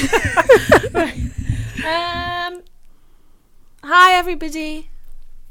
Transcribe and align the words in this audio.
um, 0.00 0.06
hi 3.84 4.12
everybody. 4.14 4.88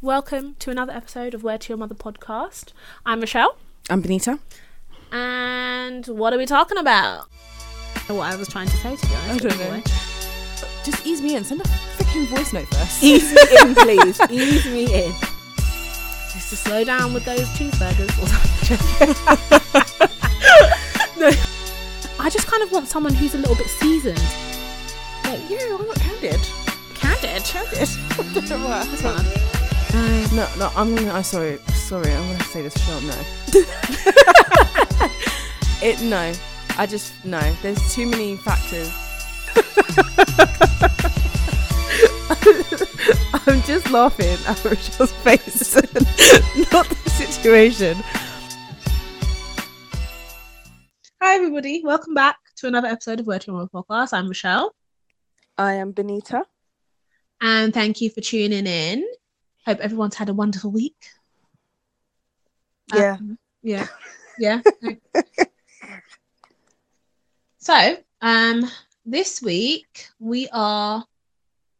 Welcome 0.01 0.55
to 0.59 0.71
another 0.71 0.91
episode 0.93 1.33
of 1.35 1.43
Word 1.43 1.61
to 1.61 1.69
Your 1.69 1.77
Mother 1.77 1.93
podcast. 1.93 2.73
I'm 3.05 3.19
Michelle, 3.19 3.57
I'm 3.91 4.01
Benita. 4.01 4.39
and 5.11 6.07
what 6.07 6.33
are 6.33 6.39
we 6.39 6.47
talking 6.47 6.79
about? 6.79 7.27
What 8.07 8.33
I 8.33 8.35
was 8.37 8.47
trying 8.47 8.69
to 8.69 8.77
say 8.77 8.95
to 8.95 9.07
you. 9.07 9.13
honest. 9.15 9.45
I 9.45 9.49
don't 9.49 9.59
know. 9.59 9.81
Just 10.83 11.05
ease 11.05 11.21
me 11.21 11.35
in. 11.35 11.43
Send 11.43 11.61
a 11.61 11.65
freaking 11.65 12.25
voice 12.27 12.51
note 12.51 12.67
first. 12.69 13.03
Ease 13.03 13.31
me 13.31 13.41
in, 13.61 13.75
please. 14.15 14.19
Ease 14.31 14.65
me 14.65 14.85
in. 15.05 15.11
Just 16.33 16.49
to 16.49 16.55
slow 16.55 16.83
down 16.83 17.13
with 17.13 17.23
those 17.25 17.47
cheeseburgers. 17.49 18.09
no, 21.19 21.29
I 22.21 22.29
just 22.29 22.47
kind 22.47 22.61
of 22.61 22.69
want 22.71 22.87
someone 22.89 23.13
who's 23.13 23.33
a 23.33 23.37
little 23.37 23.55
bit 23.55 23.67
seasoned. 23.67 24.21
Like, 25.23 25.39
yeah, 25.49 25.77
I'm 25.79 25.87
not 25.87 25.97
candid. 25.99 26.39
Candid. 26.93 27.43
Candid. 27.45 27.87
That's 28.49 29.01
fine. 29.01 29.25
no, 30.35 30.45
no, 30.57 30.69
I'm 30.75 30.93
gonna. 30.95 31.13
I'm 31.13 31.23
sorry. 31.23 31.59
Sorry, 31.73 32.13
I'm 32.13 32.27
gonna 32.29 32.43
say 32.43 32.61
this 32.61 32.75
short. 32.85 33.01
No. 33.03 33.13
it 35.81 36.01
no. 36.01 36.33
I 36.77 36.85
just 36.85 37.13
no. 37.23 37.39
There's 37.61 37.93
too 37.95 38.05
many 38.05 38.35
factors. 38.35 38.91
I'm 43.47 43.61
just 43.63 43.89
laughing 43.91 44.37
at 44.45 44.63
Rachel's 44.65 45.13
face, 45.13 45.73
not 46.71 46.87
the 46.87 47.09
situation. 47.09 47.97
Hi 51.21 51.35
everybody, 51.35 51.81
welcome 51.83 52.13
back 52.13 52.37
to 52.57 52.67
another 52.67 52.87
episode 52.87 53.19
of 53.19 53.27
Word 53.27 53.41
to 53.41 53.47
Your 53.51 53.57
Mother 53.57 53.69
podcast. 53.73 54.13
I'm 54.13 54.27
Michelle, 54.27 54.73
I 55.57 55.73
am 55.75 55.91
Benita. 55.91 56.43
and 57.41 57.73
thank 57.73 58.01
you 58.01 58.09
for 58.09 58.21
tuning 58.21 58.67
in. 58.67 59.05
Hope 59.65 59.79
everyone's 59.79 60.15
had 60.15 60.29
a 60.29 60.33
wonderful 60.33 60.71
week. 60.71 60.95
Yeah. 62.93 63.13
Um, 63.19 63.37
yeah. 63.61 63.87
Yeah. 64.41 64.61
so, 67.57 67.97
um, 68.21 68.63
this 69.05 69.41
week 69.41 70.07
we 70.17 70.47
are 70.53 71.03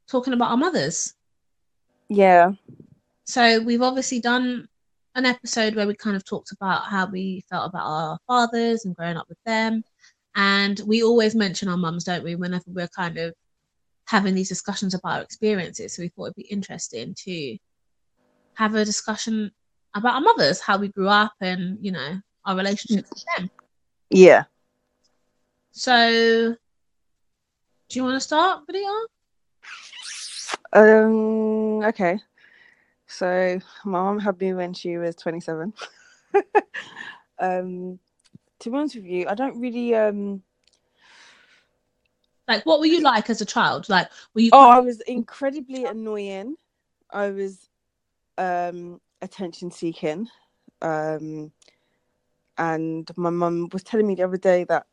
talking 0.10 0.34
about 0.34 0.52
our 0.52 0.58
mothers. 0.58 1.14
Yeah. 2.10 2.52
So 3.24 3.62
we've 3.62 3.82
obviously 3.82 4.20
done 4.20 4.68
an 5.20 5.26
episode 5.26 5.76
where 5.76 5.86
we 5.86 5.94
kind 5.94 6.16
of 6.16 6.26
talked 6.26 6.52
about 6.52 6.86
how 6.86 7.06
we 7.06 7.44
felt 7.50 7.70
about 7.70 7.86
our 7.86 8.18
fathers 8.26 8.86
and 8.86 8.96
growing 8.96 9.18
up 9.18 9.28
with 9.30 9.38
them. 9.46 9.84
And 10.36 10.80
we 10.88 11.04
always 11.04 11.36
mention 11.36 11.68
our 11.68 11.78
mums, 11.78 12.06
don't 12.06 12.24
we, 12.24 12.36
whenever 12.36 12.64
we're 12.68 12.88
kind 12.88 13.18
of 13.18 13.34
having 14.08 14.34
these 14.34 14.50
discussions 14.50 14.94
about 14.94 15.18
our 15.18 15.22
experiences. 15.22 15.94
So 15.94 16.02
we 16.02 16.10
thought 16.10 16.26
it'd 16.26 16.36
be 16.36 16.44
interesting 16.44 17.14
to 17.26 17.58
have 18.56 18.76
a 18.76 18.86
discussion 18.86 19.52
about 19.94 20.16
our 20.16 20.22
mothers, 20.22 20.62
how 20.62 20.78
we 20.78 20.88
grew 20.88 21.10
up 21.10 21.34
and, 21.42 21.78
you 21.82 21.92
know, 21.92 22.20
our 22.46 22.56
relationships 22.56 23.10
with 23.14 23.26
them. 23.38 23.52
Yeah. 24.10 24.46
So 25.72 26.56
do 27.90 28.00
you 28.00 28.04
want 28.04 28.16
to 28.16 28.22
start, 28.22 28.66
Benita? 28.68 29.08
Um. 30.72 31.84
Okay. 31.84 32.20
So, 33.10 33.60
my 33.86 34.00
mom 34.00 34.20
had 34.20 34.40
me 34.40 34.54
when 34.54 34.74
she 34.74 34.98
was 34.98 35.16
27. 35.16 35.74
um. 37.40 38.00
To 38.60 38.70
be 38.70 38.76
honest 38.76 38.96
with 38.96 39.06
you, 39.06 39.26
I 39.28 39.36
don't 39.36 39.60
really. 39.60 39.96
Um. 39.96 40.44
Like, 42.48 42.66
what 42.66 42.80
were 42.80 42.86
you 42.86 43.02
like 43.02 43.30
as 43.30 43.42
a 43.42 43.46
child? 43.46 43.90
Like, 43.90 44.10
were 44.34 44.42
you 44.42 44.50
Oh, 44.54 44.70
I 44.70 44.80
was 44.80 45.02
incredibly 45.02 45.86
annoying. 45.86 46.56
I 47.12 47.30
was 47.30 47.68
um 48.38 49.02
attention 49.22 49.72
seeking. 49.72 50.28
Um. 50.82 51.52
And 52.58 53.10
my 53.16 53.30
mum 53.30 53.70
was 53.72 53.84
telling 53.84 54.06
me 54.06 54.16
the 54.16 54.24
other 54.24 54.38
day 54.38 54.66
that 54.66 54.86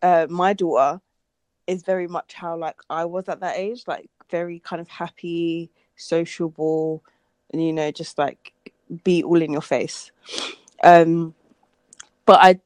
uh, 0.00 0.26
my 0.30 0.52
daughter 0.52 1.00
is 1.66 1.82
very 1.82 2.08
much 2.08 2.32
how 2.32 2.56
like 2.56 2.80
I 2.88 3.04
was 3.04 3.28
at 3.28 3.40
that 3.40 3.56
age, 3.56 3.84
like 3.86 4.08
very 4.30 4.58
kind 4.60 4.80
of 4.80 4.88
happy, 4.88 5.70
sociable, 5.98 7.02
and 7.52 7.62
you 7.62 7.72
know, 7.72 7.90
just 7.90 8.18
like 8.18 8.52
be 9.04 9.22
all 9.22 9.42
in 9.42 9.52
your 9.52 9.62
face. 9.62 10.10
Um, 10.82 11.34
but 12.24 12.38
I, 12.40 12.60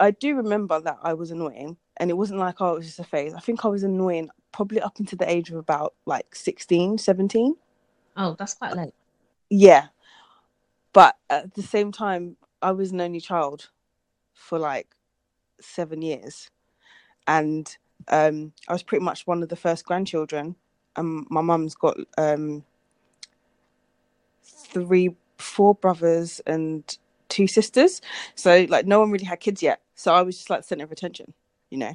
I 0.00 0.10
do 0.12 0.36
remember 0.36 0.80
that 0.80 0.98
I 1.02 1.14
was 1.14 1.30
annoying, 1.30 1.76
and 1.96 2.10
it 2.10 2.14
wasn't 2.14 2.40
like 2.40 2.60
oh, 2.60 2.74
it 2.74 2.78
was 2.78 2.86
just 2.86 3.00
a 3.00 3.04
phase. 3.04 3.34
I 3.34 3.40
think 3.40 3.64
I 3.64 3.68
was 3.68 3.82
annoying 3.82 4.30
probably 4.52 4.80
up 4.80 4.98
until 4.98 5.16
the 5.16 5.30
age 5.30 5.50
of 5.50 5.56
about 5.56 5.94
like 6.04 6.34
16, 6.34 6.98
17. 6.98 7.56
Oh, 8.18 8.36
that's 8.38 8.54
quite 8.54 8.76
late. 8.76 8.94
Yeah, 9.48 9.86
but 10.92 11.16
at 11.30 11.54
the 11.54 11.62
same 11.62 11.92
time, 11.92 12.36
I 12.60 12.72
was 12.72 12.92
an 12.92 13.00
only 13.00 13.20
child 13.20 13.70
for 14.34 14.58
like 14.58 14.94
seven 15.60 16.02
years, 16.02 16.50
and 17.26 17.74
um, 18.08 18.52
I 18.68 18.72
was 18.72 18.82
pretty 18.82 19.04
much 19.04 19.26
one 19.26 19.42
of 19.42 19.48
the 19.48 19.56
first 19.56 19.84
grandchildren. 19.84 20.56
And 20.96 21.26
my 21.30 21.40
mum's 21.40 21.74
got 21.74 21.96
um, 22.18 22.64
three, 24.42 25.16
four 25.38 25.74
brothers 25.74 26.40
and 26.46 26.84
two 27.28 27.46
sisters. 27.46 28.00
So 28.34 28.66
like 28.68 28.86
no 28.86 29.00
one 29.00 29.10
really 29.10 29.24
had 29.24 29.40
kids 29.40 29.62
yet. 29.62 29.80
So 29.94 30.14
I 30.14 30.22
was 30.22 30.36
just 30.36 30.50
like 30.50 30.64
center 30.64 30.84
of 30.84 30.92
attention, 30.92 31.32
you 31.70 31.78
know. 31.78 31.94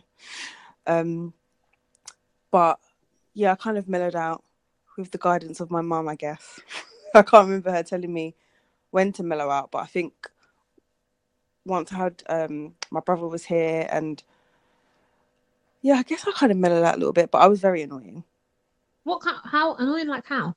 Um, 0.85 1.33
but 2.51 2.79
yeah, 3.33 3.51
I 3.51 3.55
kind 3.55 3.77
of 3.77 3.87
mellowed 3.87 4.15
out 4.15 4.43
with 4.97 5.11
the 5.11 5.17
guidance 5.17 5.59
of 5.59 5.69
my 5.69 5.81
mum, 5.81 6.07
I 6.07 6.15
guess. 6.15 6.59
I 7.13 7.21
can't 7.21 7.45
remember 7.45 7.71
her 7.71 7.83
telling 7.83 8.13
me 8.13 8.35
when 8.91 9.11
to 9.13 9.23
mellow 9.23 9.49
out, 9.49 9.71
but 9.71 9.79
I 9.79 9.85
think 9.85 10.13
once 11.65 11.91
I 11.91 11.97
had 11.97 12.23
um, 12.29 12.75
my 12.89 13.01
brother 13.01 13.27
was 13.27 13.45
here 13.45 13.87
and 13.91 14.23
yeah, 15.81 15.95
I 15.95 16.03
guess 16.03 16.25
I 16.27 16.31
kind 16.31 16.51
of 16.51 16.57
mellowed 16.57 16.83
out 16.83 16.95
a 16.95 16.97
little 16.97 17.13
bit, 17.13 17.29
but 17.29 17.39
I 17.39 17.47
was 17.47 17.61
very 17.61 17.81
annoying. 17.81 18.23
What 19.07 19.21
kind? 19.21 19.37
How 19.45 19.75
annoying? 19.75 20.07
Like 20.07 20.25
how? 20.27 20.53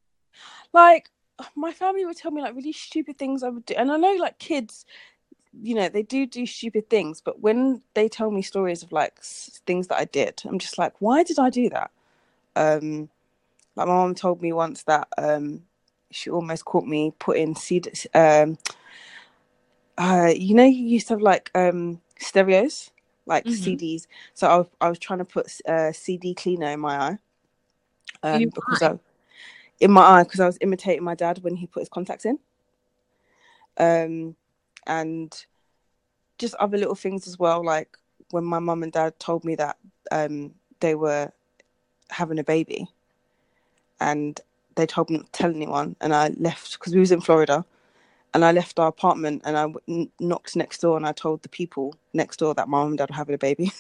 Like 0.73 1.11
my 1.55 1.73
family 1.73 2.05
would 2.05 2.17
tell 2.17 2.31
me 2.31 2.43
like 2.43 2.55
really 2.55 2.73
stupid 2.73 3.19
things 3.19 3.43
I 3.43 3.49
would 3.49 3.65
do, 3.65 3.75
and 3.77 3.91
I 3.91 3.97
know 3.97 4.15
like 4.15 4.39
kids, 4.39 4.85
you 5.63 5.75
know, 5.75 5.89
they 5.89 6.03
do 6.03 6.27
do 6.27 6.47
stupid 6.47 6.91
things, 6.91 7.21
but 7.21 7.41
when 7.41 7.83
they 7.95 8.09
tell 8.09 8.31
me 8.31 8.43
stories 8.43 8.83
of 8.83 8.93
like 8.93 9.15
s- 9.19 9.61
things 9.67 9.87
that 9.89 9.99
I 9.99 10.05
did, 10.05 10.43
I'm 10.47 10.59
just 10.59 10.79
like, 10.79 10.95
why 11.01 11.23
did 11.23 11.39
I 11.39 11.51
do 11.51 11.71
that? 11.71 11.91
Um, 12.57 13.09
like 13.77 13.87
my 13.89 13.95
mom 13.95 14.15
told 14.15 14.43
me 14.43 14.53
once 14.53 14.83
that 14.85 15.09
um, 15.19 15.63
she 16.11 16.31
almost 16.31 16.65
caught 16.67 16.87
me 16.87 17.13
putting 17.19 17.55
seed. 17.57 17.89
Um, 18.15 18.59
uh, 19.99 20.33
you 20.37 20.55
know, 20.55 20.65
you 20.65 20.87
used 20.87 21.09
to 21.09 21.15
have 21.15 21.23
like 21.23 21.51
um 21.55 22.01
stereos, 22.19 22.91
like 23.27 23.47
Mhm. 23.47 23.53
CDs. 23.53 24.07
So 24.35 24.49
I, 24.49 24.57
was- 24.59 24.71
I 24.81 24.89
was 24.89 24.99
trying 24.99 25.21
to 25.21 25.25
put 25.25 25.49
uh, 25.69 25.93
CD 25.93 26.35
cleaner 26.35 26.69
in 26.71 26.81
my 26.81 26.97
eye, 26.99 27.19
um, 28.23 28.45
because? 28.45 28.83
I 28.83 28.99
in 29.81 29.91
my 29.91 30.03
eye 30.03 30.23
because 30.23 30.41
I 30.41 30.47
was 30.47 30.59
imitating 30.61 31.03
my 31.03 31.15
dad 31.15 31.43
when 31.43 31.57
he 31.57 31.67
put 31.67 31.81
his 31.81 31.89
contacts 31.89 32.27
in. 32.27 32.39
Um, 33.79 34.37
and 34.87 35.35
just 36.39 36.55
other 36.57 36.77
little 36.77 36.95
things 36.95 37.27
as 37.27 37.39
well, 37.39 37.65
like 37.65 37.97
when 38.31 38.45
my 38.45 38.59
mum 38.59 38.83
and 38.83 38.93
dad 38.93 39.19
told 39.19 39.45
me 39.45 39.55
that 39.57 39.77
um 40.13 40.53
they 40.81 40.95
were 40.95 41.33
having 42.11 42.39
a 42.39 42.45
baby, 42.45 42.87
and 44.01 44.41
they 44.77 44.87
told 44.87 45.11
me 45.11 45.19
not 45.19 45.27
to 45.27 45.33
tell 45.33 45.55
anyone, 45.55 45.97
and 46.01 46.15
I 46.15 46.29
left 46.39 46.79
because 46.79 46.95
we 46.95 47.01
was 47.01 47.13
in 47.13 47.21
Florida, 47.21 47.65
and 48.35 48.45
I 48.45 48.53
left 48.53 48.79
our 48.79 48.89
apartment 48.89 49.43
and 49.45 49.57
I 49.57 49.67
knocked 50.21 50.57
next 50.57 50.81
door 50.81 50.97
and 50.97 51.07
I 51.07 51.13
told 51.13 51.43
the 51.43 51.49
people 51.49 51.95
next 52.13 52.39
door 52.39 52.55
that 52.55 52.69
my 52.69 52.79
mum 52.79 52.89
and 52.89 52.99
dad 52.99 53.11
were 53.11 53.17
having 53.17 53.35
a 53.35 53.39
baby. 53.39 53.73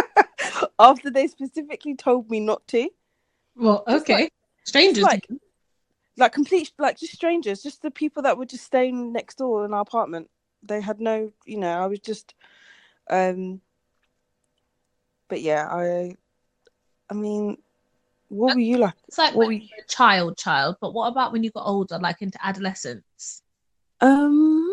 After 0.78 1.10
they 1.10 1.26
specifically 1.26 1.94
told 1.94 2.30
me 2.30 2.38
not 2.40 2.66
to, 2.68 2.88
Well, 3.56 3.84
okay. 3.86 4.28
Strangers. 4.64 5.02
like 5.02 5.28
like 6.16 6.32
complete 6.32 6.72
like 6.78 6.98
just 6.98 7.14
strangers 7.14 7.62
just 7.62 7.82
the 7.82 7.90
people 7.90 8.22
that 8.22 8.36
were 8.36 8.44
just 8.44 8.64
staying 8.64 9.12
next 9.12 9.38
door 9.38 9.64
in 9.64 9.72
our 9.72 9.80
apartment 9.80 10.28
they 10.62 10.80
had 10.80 11.00
no 11.00 11.32
you 11.46 11.56
know 11.56 11.82
i 11.82 11.86
was 11.86 11.98
just 12.00 12.34
um 13.10 13.60
but 15.28 15.40
yeah 15.40 15.66
i 15.70 16.14
i 17.10 17.14
mean 17.14 17.56
what 18.28 18.54
were 18.54 18.60
you 18.60 18.78
like 18.78 18.94
it's 19.08 19.18
like 19.18 19.34
what 19.34 19.48
when 19.48 19.48
were 19.48 19.52
you're 19.64 19.84
a 19.84 19.88
child, 19.88 20.38
child. 20.38 20.76
But 20.80 20.94
what 20.94 21.08
about 21.08 21.32
when 21.32 21.44
you 21.44 21.50
got 21.50 21.66
older, 21.66 21.98
like 21.98 22.22
into 22.22 22.38
adolescence? 22.44 23.42
um 24.00 24.66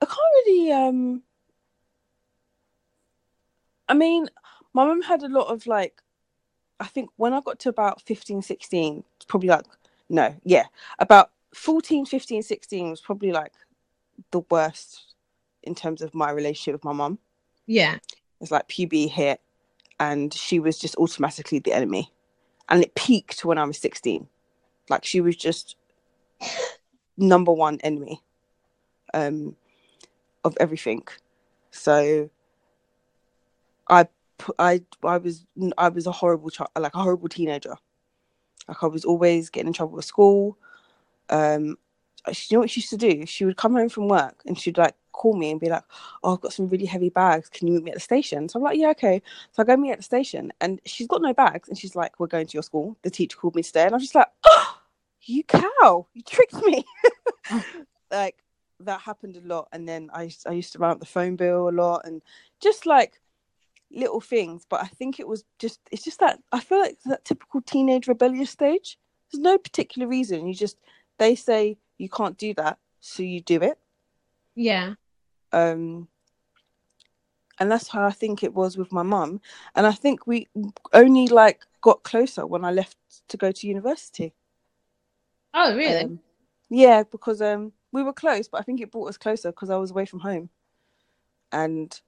i 0.00 0.06
can't 0.06 0.18
really 0.46 0.72
um 0.72 1.22
i 3.88 3.94
mean 3.94 4.26
my 4.74 4.84
mum 4.84 5.02
had 5.02 5.22
a 5.22 5.28
lot 5.28 5.46
of 5.52 5.66
like 5.66 6.02
i 6.80 6.86
think 6.86 7.10
when 7.16 7.32
i 7.32 7.40
got 7.40 7.58
to 7.58 7.68
about 7.68 8.00
15 8.02 8.42
16 8.42 9.04
it's 9.16 9.24
probably 9.26 9.48
like 9.48 9.64
no 10.08 10.34
yeah 10.44 10.64
about 10.98 11.30
14 11.54 12.06
15 12.06 12.42
16 12.42 12.90
was 12.90 13.00
probably 13.00 13.32
like 13.32 13.52
the 14.30 14.42
worst 14.50 15.14
in 15.62 15.74
terms 15.74 16.02
of 16.02 16.14
my 16.14 16.30
relationship 16.30 16.74
with 16.74 16.84
my 16.84 16.92
mum 16.92 17.18
Yeah. 17.66 17.98
It's 18.40 18.50
like 18.50 18.66
puberty 18.68 19.06
hit, 19.06 19.40
and 20.00 20.34
she 20.34 20.58
was 20.58 20.76
just 20.78 20.96
automatically 20.96 21.60
the 21.60 21.72
enemy, 21.72 22.10
and 22.68 22.82
it 22.82 22.94
peaked 22.96 23.44
when 23.44 23.56
I 23.56 23.64
was 23.64 23.78
sixteen. 23.78 24.26
Like 24.90 25.04
she 25.04 25.20
was 25.20 25.36
just 25.36 25.76
number 27.16 27.52
one 27.52 27.78
enemy, 27.84 28.20
um, 29.14 29.54
of 30.42 30.56
everything. 30.58 31.06
So, 31.70 32.30
I 33.88 34.08
I 34.58 34.82
I 35.02 35.18
was 35.18 35.46
I 35.78 35.88
was 35.88 36.06
a 36.06 36.12
horrible 36.12 36.50
child, 36.50 36.70
like 36.78 36.94
a 36.94 36.98
horrible 36.98 37.28
teenager. 37.28 37.76
Like 38.68 38.82
I 38.82 38.86
was 38.86 39.04
always 39.04 39.50
getting 39.50 39.68
in 39.68 39.72
trouble 39.72 39.98
at 39.98 40.04
school. 40.04 40.58
Um, 41.30 41.76
she 42.32 42.48
you 42.50 42.56
know 42.56 42.60
what 42.60 42.70
she 42.70 42.80
used 42.80 42.90
to 42.90 42.96
do? 42.96 43.26
She 43.26 43.44
would 43.44 43.56
come 43.56 43.74
home 43.74 43.88
from 43.88 44.08
work 44.08 44.42
and 44.46 44.58
she'd 44.58 44.78
like 44.78 44.94
call 45.12 45.36
me 45.36 45.50
and 45.50 45.60
be 45.60 45.68
like, 45.68 45.84
"Oh, 46.22 46.34
I've 46.34 46.40
got 46.40 46.52
some 46.52 46.68
really 46.68 46.86
heavy 46.86 47.08
bags. 47.10 47.48
Can 47.48 47.66
you 47.68 47.74
meet 47.74 47.84
me 47.84 47.90
at 47.90 47.96
the 47.96 48.00
station?" 48.00 48.48
So 48.48 48.58
I'm 48.58 48.64
like, 48.64 48.78
"Yeah, 48.78 48.90
okay." 48.90 49.22
So 49.52 49.62
I 49.62 49.66
go 49.66 49.76
meet 49.76 49.92
at 49.92 49.98
the 49.98 50.04
station 50.04 50.52
and 50.60 50.80
she's 50.84 51.06
got 51.06 51.22
no 51.22 51.34
bags 51.34 51.68
and 51.68 51.76
she's 51.78 51.96
like, 51.96 52.18
"We're 52.20 52.26
going 52.28 52.46
to 52.46 52.54
your 52.54 52.62
school." 52.62 52.96
The 53.02 53.10
teacher 53.10 53.36
called 53.36 53.56
me 53.56 53.62
today 53.62 53.84
and 53.84 53.92
I 53.92 53.96
was 53.96 54.04
just 54.04 54.14
like, 54.14 54.28
"Oh, 54.46 54.78
you 55.22 55.42
cow! 55.44 56.06
You 56.14 56.22
tricked 56.22 56.54
me!" 56.54 56.84
like 58.10 58.42
that 58.80 59.00
happened 59.00 59.36
a 59.36 59.40
lot. 59.46 59.68
And 59.72 59.88
then 59.88 60.10
I 60.12 60.24
used- 60.24 60.46
I 60.46 60.52
used 60.52 60.72
to 60.72 60.78
run 60.78 60.90
up 60.90 61.00
the 61.00 61.06
phone 61.06 61.36
bill 61.36 61.68
a 61.68 61.70
lot 61.70 62.04
and 62.04 62.20
just 62.60 62.86
like 62.86 63.20
little 63.94 64.20
things. 64.20 64.66
But 64.68 64.82
I 64.82 64.86
think 64.86 65.20
it 65.20 65.28
was 65.28 65.44
just 65.58 65.80
it's 65.90 66.04
just 66.04 66.20
that 66.20 66.38
I 66.52 66.60
feel 66.60 66.80
like 66.80 66.98
that 67.06 67.24
typical 67.24 67.60
teenage 67.62 68.08
rebellious 68.08 68.50
stage. 68.50 68.98
There's 69.30 69.42
no 69.42 69.58
particular 69.58 70.08
reason. 70.08 70.46
You 70.46 70.54
just 70.54 70.76
they 71.18 71.34
say 71.34 71.78
you 71.98 72.08
can't 72.08 72.36
do 72.36 72.54
that, 72.54 72.78
so 73.00 73.22
you 73.22 73.40
do 73.40 73.60
it. 73.62 73.78
Yeah. 74.54 74.94
Um, 75.52 76.08
and 77.58 77.70
that's 77.70 77.88
how 77.88 78.04
I 78.04 78.10
think 78.10 78.42
it 78.42 78.54
was 78.54 78.76
with 78.76 78.92
my 78.92 79.02
mum. 79.02 79.40
And 79.74 79.86
I 79.86 79.92
think 79.92 80.26
we 80.26 80.48
only 80.92 81.28
like 81.28 81.60
got 81.80 82.02
closer 82.02 82.46
when 82.46 82.64
I 82.64 82.72
left 82.72 82.96
to 83.28 83.36
go 83.36 83.52
to 83.52 83.66
university. 83.66 84.34
Oh, 85.54 85.76
really? 85.76 86.04
Um, 86.04 86.20
yeah, 86.70 87.02
because 87.10 87.42
um 87.42 87.72
we 87.92 88.02
were 88.02 88.12
close, 88.12 88.48
but 88.48 88.60
I 88.60 88.64
think 88.64 88.80
it 88.80 88.90
brought 88.90 89.10
us 89.10 89.18
closer 89.18 89.50
because 89.52 89.70
I 89.70 89.76
was 89.76 89.90
away 89.90 90.06
from 90.06 90.20
home. 90.20 90.48
And 91.52 92.00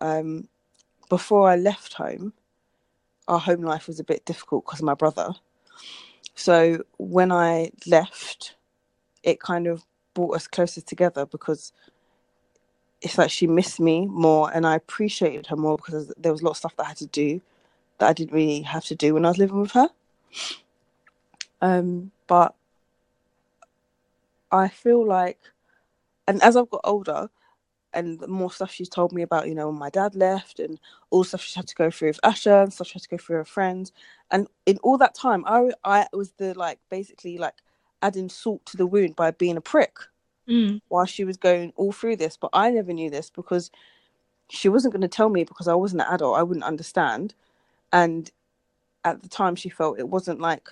um 0.00 0.48
before 1.08 1.48
I 1.48 1.56
left 1.56 1.94
home, 1.94 2.32
our 3.28 3.40
home 3.40 3.62
life 3.62 3.86
was 3.86 4.00
a 4.00 4.04
bit 4.04 4.24
difficult 4.24 4.64
because 4.64 4.80
of 4.80 4.84
my 4.86 4.94
brother. 4.94 5.30
So 6.34 6.84
when 6.98 7.32
I 7.32 7.70
left, 7.86 8.56
it 9.22 9.40
kind 9.40 9.66
of 9.66 9.84
brought 10.14 10.36
us 10.36 10.46
closer 10.46 10.80
together 10.80 11.26
because 11.26 11.72
it's 13.02 13.18
like 13.18 13.30
she 13.30 13.46
missed 13.46 13.80
me 13.80 14.06
more 14.06 14.50
and 14.52 14.66
I 14.66 14.76
appreciated 14.76 15.46
her 15.48 15.56
more 15.56 15.76
because 15.76 16.12
there 16.16 16.32
was 16.32 16.42
a 16.42 16.44
lot 16.44 16.52
of 16.52 16.56
stuff 16.56 16.76
that 16.76 16.84
I 16.84 16.88
had 16.88 16.96
to 16.98 17.06
do 17.06 17.40
that 17.98 18.08
I 18.08 18.12
didn't 18.12 18.32
really 18.32 18.62
have 18.62 18.84
to 18.86 18.94
do 18.94 19.14
when 19.14 19.24
I 19.24 19.28
was 19.28 19.38
living 19.38 19.60
with 19.60 19.72
her. 19.72 19.88
Um, 21.62 22.10
but 22.26 22.54
I 24.50 24.68
feel 24.68 25.06
like, 25.06 25.38
and 26.26 26.42
as 26.42 26.56
I've 26.56 26.70
got 26.70 26.80
older, 26.84 27.30
and 27.92 28.20
the 28.20 28.28
more 28.28 28.50
stuff 28.52 28.70
she's 28.70 28.88
told 28.88 29.12
me 29.12 29.22
about, 29.22 29.48
you 29.48 29.54
know, 29.54 29.68
when 29.68 29.78
my 29.78 29.90
dad 29.90 30.14
left, 30.14 30.60
and 30.60 30.78
all 31.10 31.24
stuff 31.24 31.42
she's 31.42 31.54
had 31.54 31.66
to 31.68 31.74
go 31.74 31.90
through 31.90 32.08
with 32.08 32.20
Asha, 32.22 32.62
and 32.62 32.72
stuff 32.72 32.88
she 32.88 32.94
had 32.94 33.02
to 33.02 33.08
go 33.08 33.18
through 33.18 33.38
with 33.38 33.48
her 33.48 33.52
friends, 33.52 33.92
and 34.30 34.46
in 34.66 34.78
all 34.82 34.98
that 34.98 35.14
time, 35.14 35.44
I 35.46 35.70
I 35.84 36.06
was 36.12 36.32
the 36.32 36.54
like 36.54 36.78
basically 36.90 37.38
like 37.38 37.54
adding 38.02 38.28
salt 38.28 38.64
to 38.66 38.76
the 38.76 38.86
wound 38.86 39.16
by 39.16 39.30
being 39.30 39.56
a 39.56 39.60
prick 39.60 39.96
Mm. 40.48 40.80
while 40.88 41.04
she 41.04 41.24
was 41.24 41.36
going 41.36 41.72
all 41.76 41.92
through 41.92 42.16
this, 42.16 42.36
but 42.36 42.50
I 42.52 42.70
never 42.70 42.92
knew 42.92 43.10
this 43.10 43.30
because 43.30 43.70
she 44.48 44.68
wasn't 44.68 44.92
going 44.92 45.02
to 45.02 45.08
tell 45.08 45.28
me 45.28 45.44
because 45.44 45.68
I 45.68 45.74
wasn't 45.74 46.02
an 46.02 46.12
adult. 46.12 46.36
I 46.38 46.42
wouldn't 46.42 46.64
understand, 46.64 47.34
and 47.92 48.30
at 49.04 49.22
the 49.22 49.28
time, 49.28 49.54
she 49.56 49.68
felt 49.68 49.98
it 49.98 50.08
wasn't 50.08 50.40
like 50.40 50.68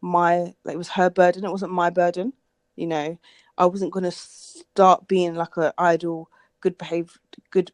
my 0.00 0.54
like 0.64 0.74
it 0.74 0.78
was 0.78 0.90
her 0.90 1.10
burden. 1.10 1.44
It 1.44 1.50
wasn't 1.50 1.72
my 1.72 1.90
burden. 1.90 2.32
You 2.76 2.86
know, 2.86 3.18
I 3.56 3.66
wasn't 3.66 3.92
going 3.92 4.04
to 4.04 4.10
start 4.10 5.08
being 5.08 5.34
like 5.34 5.56
an 5.56 5.72
idle, 5.78 6.28
good 6.64 6.78
behaved, 6.78 7.18
good 7.50 7.70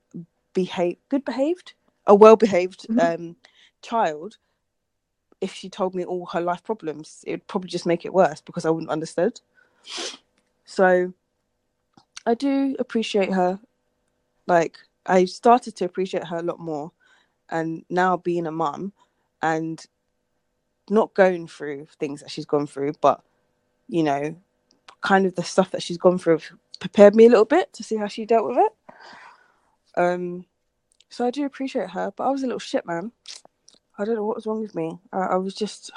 behave, 0.52 0.96
good 1.08 1.24
behaved, 1.24 1.74
a 2.08 2.14
well 2.14 2.34
behaved 2.36 2.88
Mhm. 2.88 2.98
um 3.06 3.36
child. 3.82 4.36
If 5.40 5.54
she 5.54 5.70
told 5.70 5.94
me 5.94 6.04
all 6.04 6.26
her 6.26 6.40
life 6.40 6.62
problems, 6.64 7.22
it 7.26 7.30
would 7.30 7.46
probably 7.46 7.70
just 7.70 7.86
make 7.86 8.04
it 8.04 8.12
worse 8.12 8.40
because 8.42 8.66
I 8.66 8.70
wouldn't 8.70 8.90
understood. 8.90 9.40
So 10.64 11.14
I 12.26 12.34
do 12.34 12.74
appreciate 12.80 13.32
her. 13.32 13.60
Like 14.48 14.76
I 15.06 15.24
started 15.26 15.76
to 15.76 15.84
appreciate 15.84 16.24
her 16.26 16.38
a 16.38 16.42
lot 16.42 16.58
more, 16.58 16.90
and 17.48 17.84
now 17.88 18.16
being 18.16 18.46
a 18.46 18.52
mum 18.52 18.92
and 19.40 19.86
not 20.90 21.14
going 21.14 21.46
through 21.46 21.86
things 22.00 22.20
that 22.20 22.30
she's 22.30 22.44
gone 22.44 22.66
through, 22.66 22.94
but 23.00 23.22
you 23.88 24.02
know, 24.02 24.36
kind 25.00 25.26
of 25.26 25.34
the 25.36 25.44
stuff 25.44 25.70
that 25.70 25.82
she's 25.82 25.98
gone 25.98 26.18
through 26.18 26.40
prepared 26.80 27.14
me 27.14 27.26
a 27.26 27.28
little 27.28 27.44
bit 27.44 27.72
to 27.74 27.82
see 27.84 27.96
how 27.96 28.08
she 28.08 28.24
dealt 28.24 28.48
with 28.48 28.58
it. 28.58 28.72
Um, 29.96 30.46
so 31.08 31.26
I 31.26 31.30
do 31.30 31.44
appreciate 31.44 31.90
her, 31.90 32.12
but 32.16 32.24
I 32.24 32.30
was 32.30 32.42
a 32.42 32.46
little 32.46 32.58
shit, 32.58 32.86
man. 32.86 33.12
I 33.98 34.04
don't 34.04 34.14
know 34.14 34.24
what 34.24 34.36
was 34.36 34.46
wrong 34.46 34.60
with 34.60 34.74
me. 34.74 34.98
I, 35.12 35.18
I 35.18 35.36
was 35.36 35.54
just, 35.54 35.90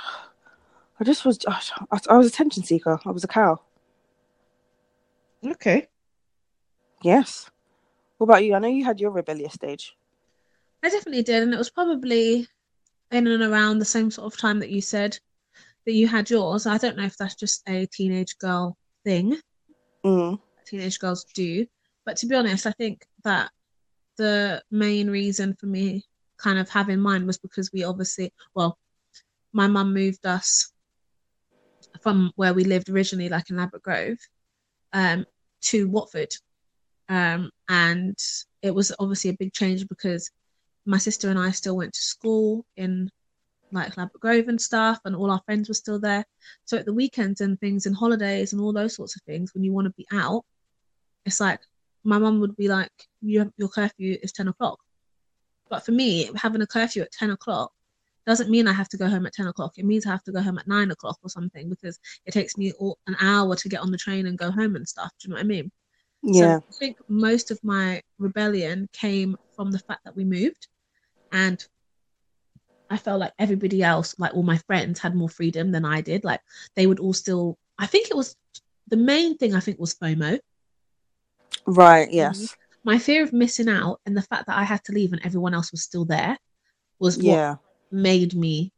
I 0.99 1.03
just 1.03 1.25
was, 1.25 1.39
I, 1.47 1.61
I 2.09 2.17
was 2.17 2.27
a 2.27 2.29
attention 2.29 2.63
seeker. 2.63 2.99
I 3.05 3.11
was 3.11 3.23
a 3.23 3.27
cow. 3.27 3.61
Okay. 5.45 5.87
Yes. 7.03 7.49
What 8.17 8.25
about 8.25 8.43
you? 8.43 8.55
I 8.55 8.59
know 8.59 8.67
you 8.67 8.85
had 8.85 8.99
your 8.99 9.11
rebellious 9.11 9.53
stage. 9.53 9.95
I 10.83 10.89
definitely 10.89 11.23
did, 11.23 11.43
and 11.43 11.53
it 11.53 11.57
was 11.57 11.69
probably 11.69 12.47
in 13.11 13.27
and 13.27 13.43
around 13.43 13.79
the 13.79 13.85
same 13.85 14.11
sort 14.11 14.33
of 14.33 14.39
time 14.39 14.59
that 14.59 14.69
you 14.69 14.81
said 14.81 15.17
that 15.85 15.93
you 15.93 16.07
had 16.07 16.29
yours. 16.29 16.65
I 16.65 16.77
don't 16.77 16.97
know 16.97 17.03
if 17.05 17.17
that's 17.17 17.35
just 17.35 17.67
a 17.67 17.85
teenage 17.85 18.37
girl 18.37 18.77
thing 19.03 19.37
Mm. 20.05 20.39
teenage 20.65 20.99
girls 20.99 21.25
do, 21.33 21.65
but 22.05 22.17
to 22.17 22.25
be 22.25 22.35
honest, 22.35 22.65
I 22.67 22.71
think 22.71 23.05
that 23.23 23.51
the 24.17 24.61
main 24.71 25.09
reason 25.09 25.55
for 25.59 25.65
me 25.65 26.03
kind 26.37 26.59
of 26.59 26.69
having 26.69 26.99
mine 26.99 27.25
was 27.25 27.37
because 27.37 27.71
we 27.71 27.83
obviously, 27.83 28.33
well, 28.53 28.77
my 29.53 29.67
mum 29.67 29.93
moved 29.93 30.25
us 30.25 30.71
from 32.01 32.31
where 32.35 32.53
we 32.53 32.63
lived 32.63 32.89
originally, 32.89 33.29
like 33.29 33.49
in 33.49 33.57
Ladbroke 33.57 33.83
Grove, 33.83 34.17
um, 34.91 35.25
to 35.61 35.87
Watford. 35.87 36.33
Um, 37.09 37.51
and 37.69 38.17
it 38.61 38.73
was 38.73 38.93
obviously 38.99 39.29
a 39.29 39.37
big 39.39 39.53
change 39.53 39.87
because 39.87 40.29
my 40.85 40.97
sister 40.97 41.29
and 41.29 41.39
I 41.39 41.51
still 41.51 41.77
went 41.77 41.93
to 41.93 42.01
school 42.01 42.65
in 42.75 43.09
like 43.71 43.97
Ladbroke 43.97 44.21
Grove 44.21 44.47
and 44.47 44.61
stuff, 44.61 44.99
and 45.05 45.15
all 45.15 45.31
our 45.31 45.41
friends 45.45 45.67
were 45.67 45.73
still 45.73 45.99
there. 45.99 46.23
So 46.65 46.77
at 46.77 46.85
the 46.85 46.93
weekends 46.93 47.41
and 47.41 47.59
things 47.59 47.85
and 47.85 47.95
holidays 47.95 48.53
and 48.53 48.61
all 48.61 48.73
those 48.73 48.95
sorts 48.95 49.15
of 49.15 49.21
things, 49.23 49.53
when 49.53 49.63
you 49.63 49.73
want 49.73 49.85
to 49.85 49.93
be 49.97 50.05
out, 50.11 50.43
it's 51.25 51.39
like 51.39 51.59
my 52.03 52.17
mum 52.17 52.39
would 52.39 52.55
be 52.55 52.67
like, 52.67 52.91
"Your 53.21 53.51
your 53.57 53.69
curfew 53.69 54.17
is 54.21 54.31
ten 54.31 54.47
o'clock." 54.47 54.79
But 55.69 55.85
for 55.85 55.91
me, 55.91 56.29
having 56.35 56.61
a 56.61 56.67
curfew 56.67 57.01
at 57.01 57.11
ten 57.11 57.31
o'clock 57.31 57.71
doesn't 58.25 58.49
mean 58.49 58.67
I 58.67 58.73
have 58.73 58.89
to 58.89 58.97
go 58.97 59.07
home 59.09 59.25
at 59.25 59.33
ten 59.33 59.47
o'clock. 59.47 59.77
It 59.77 59.85
means 59.85 60.05
I 60.05 60.11
have 60.11 60.23
to 60.23 60.31
go 60.31 60.41
home 60.41 60.57
at 60.57 60.67
nine 60.67 60.91
o'clock 60.91 61.19
or 61.23 61.29
something 61.29 61.69
because 61.69 61.99
it 62.25 62.31
takes 62.31 62.57
me 62.57 62.71
all, 62.73 62.97
an 63.07 63.15
hour 63.19 63.55
to 63.55 63.69
get 63.69 63.81
on 63.81 63.91
the 63.91 63.97
train 63.97 64.27
and 64.27 64.37
go 64.37 64.51
home 64.51 64.75
and 64.75 64.87
stuff. 64.87 65.11
Do 65.19 65.27
you 65.27 65.29
know 65.29 65.35
what 65.35 65.45
I 65.45 65.47
mean? 65.47 65.71
Yeah. 66.21 66.59
So 66.59 66.65
I 66.69 66.73
think 66.79 66.97
most 67.09 67.51
of 67.51 67.59
my 67.63 68.01
rebellion 68.17 68.87
came 68.93 69.35
from 69.55 69.71
the 69.71 69.79
fact 69.79 70.05
that 70.05 70.15
we 70.15 70.23
moved 70.23 70.67
and 71.31 71.65
I 72.89 72.97
felt 72.97 73.19
like 73.19 73.33
everybody 73.39 73.81
else, 73.81 74.15
like 74.19 74.33
all 74.33 74.43
my 74.43 74.57
friends, 74.57 74.99
had 74.99 75.15
more 75.15 75.29
freedom 75.29 75.71
than 75.71 75.83
I 75.83 76.01
did. 76.01 76.23
Like 76.23 76.41
they 76.75 76.87
would 76.87 76.99
all 76.99 77.13
still 77.13 77.57
I 77.77 77.87
think 77.87 78.09
it 78.09 78.15
was 78.15 78.35
the 78.87 78.97
main 78.97 79.37
thing 79.37 79.55
I 79.55 79.59
think 79.59 79.79
was 79.79 79.95
FOMO. 79.95 80.39
Right. 81.65 82.11
Yes. 82.11 82.55
My 82.83 82.97
fear 82.97 83.23
of 83.23 83.31
missing 83.31 83.69
out 83.69 83.99
and 84.05 84.15
the 84.15 84.21
fact 84.21 84.47
that 84.47 84.57
I 84.57 84.63
had 84.63 84.83
to 84.85 84.91
leave 84.91 85.13
and 85.13 85.21
everyone 85.25 85.53
else 85.53 85.71
was 85.71 85.83
still 85.83 86.05
there 86.05 86.37
was 86.99 87.17
what 87.17 87.25
Yeah. 87.35 87.55
made 87.91 88.33
me 88.35 88.71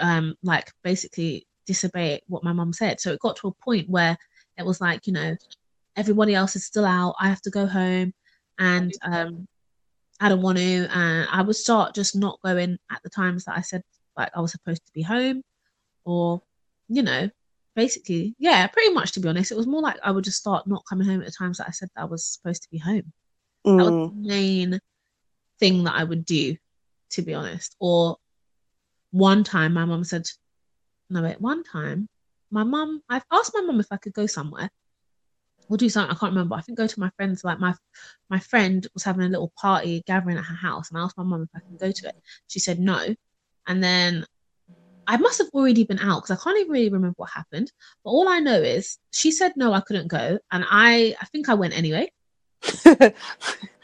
um 0.00 0.34
like 0.42 0.70
basically 0.82 1.46
disobey 1.66 2.20
what 2.28 2.42
my 2.42 2.52
mum 2.52 2.72
said 2.72 2.98
so 2.98 3.12
it 3.12 3.20
got 3.20 3.36
to 3.36 3.48
a 3.48 3.64
point 3.64 3.88
where 3.88 4.16
it 4.56 4.66
was 4.66 4.80
like 4.80 5.06
you 5.06 5.12
know 5.12 5.36
everybody 5.96 6.34
else 6.34 6.56
is 6.56 6.64
still 6.64 6.84
out 6.84 7.14
i 7.20 7.28
have 7.28 7.40
to 7.40 7.50
go 7.50 7.66
home 7.66 8.12
and 8.58 8.92
um 9.02 9.46
i 10.20 10.28
don't 10.28 10.42
want 10.42 10.58
to 10.58 10.88
and 10.90 11.28
i 11.30 11.42
would 11.42 11.56
start 11.56 11.94
just 11.94 12.16
not 12.16 12.40
going 12.44 12.76
at 12.90 13.00
the 13.04 13.10
times 13.10 13.44
that 13.44 13.56
i 13.56 13.60
said 13.60 13.82
like 14.16 14.30
i 14.34 14.40
was 14.40 14.52
supposed 14.52 14.84
to 14.84 14.92
be 14.92 15.02
home 15.02 15.42
or 16.04 16.42
you 16.88 17.02
know 17.02 17.28
basically 17.76 18.34
yeah 18.38 18.66
pretty 18.66 18.92
much 18.92 19.12
to 19.12 19.20
be 19.20 19.28
honest 19.28 19.52
it 19.52 19.56
was 19.56 19.66
more 19.66 19.80
like 19.82 19.96
i 20.02 20.10
would 20.10 20.24
just 20.24 20.38
start 20.38 20.66
not 20.66 20.82
coming 20.88 21.06
home 21.06 21.20
at 21.20 21.26
the 21.26 21.32
times 21.32 21.58
that 21.58 21.68
i 21.68 21.70
said 21.70 21.88
that 21.94 22.02
i 22.02 22.04
was 22.04 22.24
supposed 22.24 22.62
to 22.62 22.68
be 22.70 22.78
home 22.78 23.12
that 23.64 23.84
was 23.84 23.92
Mm. 23.94 24.22
the 24.22 24.28
main 24.28 24.80
thing 25.60 25.84
that 25.84 25.94
I 25.94 26.04
would 26.04 26.24
do, 26.24 26.56
to 27.10 27.22
be 27.22 27.34
honest. 27.34 27.74
Or 27.80 28.16
one 29.10 29.42
time 29.44 29.74
my 29.74 29.84
mum 29.84 30.04
said, 30.04 30.28
no, 31.10 31.22
wait, 31.22 31.40
one 31.40 31.64
time 31.64 32.08
my 32.50 32.62
mum, 32.62 33.02
I've 33.08 33.24
asked 33.32 33.52
my 33.54 33.60
mum 33.62 33.80
if 33.80 33.86
I 33.90 33.96
could 33.96 34.12
go 34.14 34.26
somewhere. 34.26 34.70
or 35.68 35.76
do 35.76 35.88
something. 35.88 36.14
I 36.14 36.18
can't 36.18 36.32
remember. 36.32 36.54
I 36.54 36.60
think 36.62 36.78
go 36.78 36.86
to 36.86 37.00
my 37.00 37.10
friends. 37.16 37.44
Like 37.44 37.58
my 37.60 37.74
my 38.30 38.38
friend 38.38 38.86
was 38.94 39.02
having 39.02 39.24
a 39.26 39.28
little 39.28 39.52
party 39.60 40.02
gathering 40.06 40.38
at 40.38 40.44
her 40.44 40.54
house, 40.54 40.88
and 40.88 40.98
I 40.98 41.02
asked 41.02 41.18
my 41.18 41.24
mum 41.24 41.42
if 41.42 41.50
I 41.54 41.60
can 41.60 41.76
go 41.76 41.90
to 41.92 42.08
it. 42.08 42.14
She 42.46 42.58
said 42.60 42.78
no, 42.78 43.14
and 43.66 43.82
then 43.84 44.24
I 45.08 45.16
must 45.16 45.38
have 45.38 45.48
already 45.54 45.84
been 45.84 45.98
out 45.98 46.22
because 46.22 46.38
I 46.38 46.42
can't 46.44 46.58
even 46.58 46.70
really 46.70 46.90
remember 46.90 47.14
what 47.16 47.30
happened. 47.30 47.72
But 48.04 48.10
all 48.10 48.28
I 48.28 48.40
know 48.40 48.60
is 48.60 48.98
she 49.10 49.32
said 49.32 49.54
no, 49.56 49.72
I 49.72 49.80
couldn't 49.80 50.08
go, 50.08 50.38
and 50.52 50.64
I 50.70 51.16
I 51.20 51.24
think 51.26 51.48
I 51.48 51.54
went 51.54 51.76
anyway. 51.76 52.12
but 52.84 53.14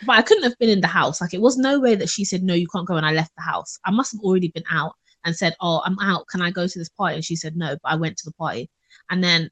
I 0.06 0.22
couldn't 0.22 0.44
have 0.44 0.58
been 0.58 0.68
in 0.68 0.82
the 0.82 0.86
house. 0.86 1.22
Like 1.22 1.32
it 1.32 1.40
was 1.40 1.56
no 1.56 1.80
way 1.80 1.94
that 1.94 2.10
she 2.10 2.26
said 2.26 2.42
no, 2.42 2.52
you 2.52 2.68
can't 2.68 2.86
go, 2.86 2.96
and 2.96 3.06
I 3.06 3.12
left 3.12 3.32
the 3.36 3.42
house. 3.42 3.78
I 3.86 3.90
must 3.90 4.12
have 4.12 4.20
already 4.20 4.48
been 4.48 4.64
out 4.70 4.92
and 5.24 5.34
said, 5.34 5.54
"Oh, 5.60 5.80
I'm 5.86 5.98
out. 5.98 6.28
Can 6.28 6.42
I 6.42 6.50
go 6.50 6.66
to 6.66 6.78
this 6.78 6.90
party?" 6.90 7.14
And 7.16 7.24
she 7.24 7.36
said 7.36 7.56
no, 7.56 7.76
but 7.82 7.92
I 7.92 7.96
went 7.96 8.18
to 8.18 8.26
the 8.26 8.34
party, 8.34 8.68
and 9.10 9.24
then 9.24 9.50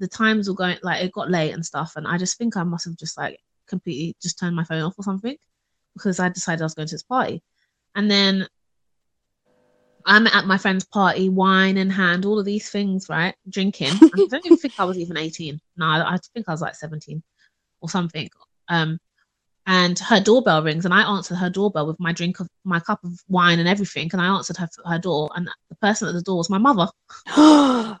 the 0.00 0.08
times 0.08 0.48
were 0.48 0.56
going 0.56 0.78
like 0.82 1.04
it 1.04 1.12
got 1.12 1.30
late 1.30 1.52
and 1.52 1.64
stuff, 1.64 1.92
and 1.94 2.08
I 2.08 2.18
just 2.18 2.38
think 2.38 2.56
I 2.56 2.64
must 2.64 2.86
have 2.86 2.96
just 2.96 3.16
like 3.16 3.38
completely 3.68 4.16
just 4.20 4.38
turned 4.38 4.56
my 4.56 4.64
phone 4.64 4.82
off 4.82 4.98
or 4.98 5.04
something 5.04 5.36
because 5.94 6.18
I 6.18 6.28
decided 6.28 6.60
I 6.60 6.64
was 6.64 6.74
going 6.74 6.88
to 6.88 6.94
this 6.94 7.04
party, 7.04 7.40
and 7.94 8.10
then 8.10 8.48
I'm 10.06 10.26
at 10.26 10.46
my 10.46 10.58
friend's 10.58 10.84
party, 10.84 11.28
wine 11.28 11.76
in 11.76 11.90
hand, 11.90 12.24
all 12.24 12.38
of 12.38 12.44
these 12.44 12.70
things, 12.70 13.08
right? 13.08 13.34
Drinking. 13.48 13.92
I 13.92 14.26
don't 14.30 14.44
even 14.44 14.58
think 14.58 14.74
I 14.78 14.84
was 14.84 14.98
even 14.98 15.16
18. 15.16 15.60
No, 15.76 15.86
I 15.86 16.18
think 16.34 16.48
I 16.48 16.52
was 16.52 16.60
like 16.60 16.74
17 16.74 17.22
or 17.80 17.88
something. 17.88 18.28
Um, 18.68 18.98
and 19.66 19.98
her 19.98 20.20
doorbell 20.20 20.62
rings, 20.62 20.84
and 20.84 20.92
I 20.92 21.02
answered 21.02 21.36
her 21.36 21.48
doorbell 21.48 21.86
with 21.86 21.98
my 21.98 22.12
drink 22.12 22.38
of 22.40 22.48
my 22.64 22.80
cup 22.80 23.02
of 23.02 23.18
wine 23.28 23.58
and 23.58 23.68
everything, 23.68 24.10
and 24.12 24.20
I 24.20 24.26
answered 24.26 24.58
her 24.58 24.68
her 24.84 24.98
door, 24.98 25.30
and 25.34 25.48
the 25.70 25.76
person 25.76 26.06
at 26.06 26.14
the 26.14 26.20
door 26.20 26.36
was 26.36 26.50
my 26.50 26.58
mother. 26.58 26.88
oh 27.28 27.98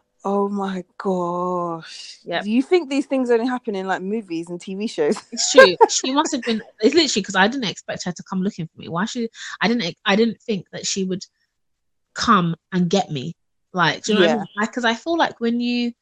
my 0.50 0.84
gosh! 0.98 2.18
Yeah. 2.22 2.42
Do 2.42 2.50
you 2.50 2.60
think 2.60 2.90
these 2.90 3.06
things 3.06 3.30
only 3.30 3.46
happen 3.46 3.74
in 3.74 3.86
like 3.86 4.02
movies 4.02 4.50
and 4.50 4.60
TV 4.60 4.90
shows? 4.90 5.16
It's 5.32 5.50
true. 5.52 5.74
she 5.88 6.12
must 6.12 6.32
have 6.32 6.42
been. 6.42 6.60
It's 6.80 6.94
literally 6.94 7.22
because 7.22 7.34
I 7.34 7.48
didn't 7.48 7.70
expect 7.70 8.04
her 8.04 8.12
to 8.12 8.22
come 8.24 8.42
looking 8.42 8.66
for 8.66 8.78
me. 8.78 8.90
Why 8.90 9.06
should 9.06 9.30
I 9.62 9.68
didn't 9.68 9.96
I 10.04 10.16
didn't 10.16 10.42
think 10.42 10.66
that 10.72 10.86
she 10.86 11.04
would 11.04 11.24
come 12.14 12.54
and 12.72 12.88
get 12.88 13.10
me. 13.10 13.34
Like, 13.72 14.04
do 14.04 14.12
you 14.12 14.18
know 14.18 14.24
Yeah. 14.24 14.36
what 14.36 14.48
I 14.56 14.60
mean? 14.60 14.68
Because 14.68 14.84
I 14.84 14.94
feel 14.94 15.16
like 15.16 15.40
when 15.40 15.60
you 15.60 15.92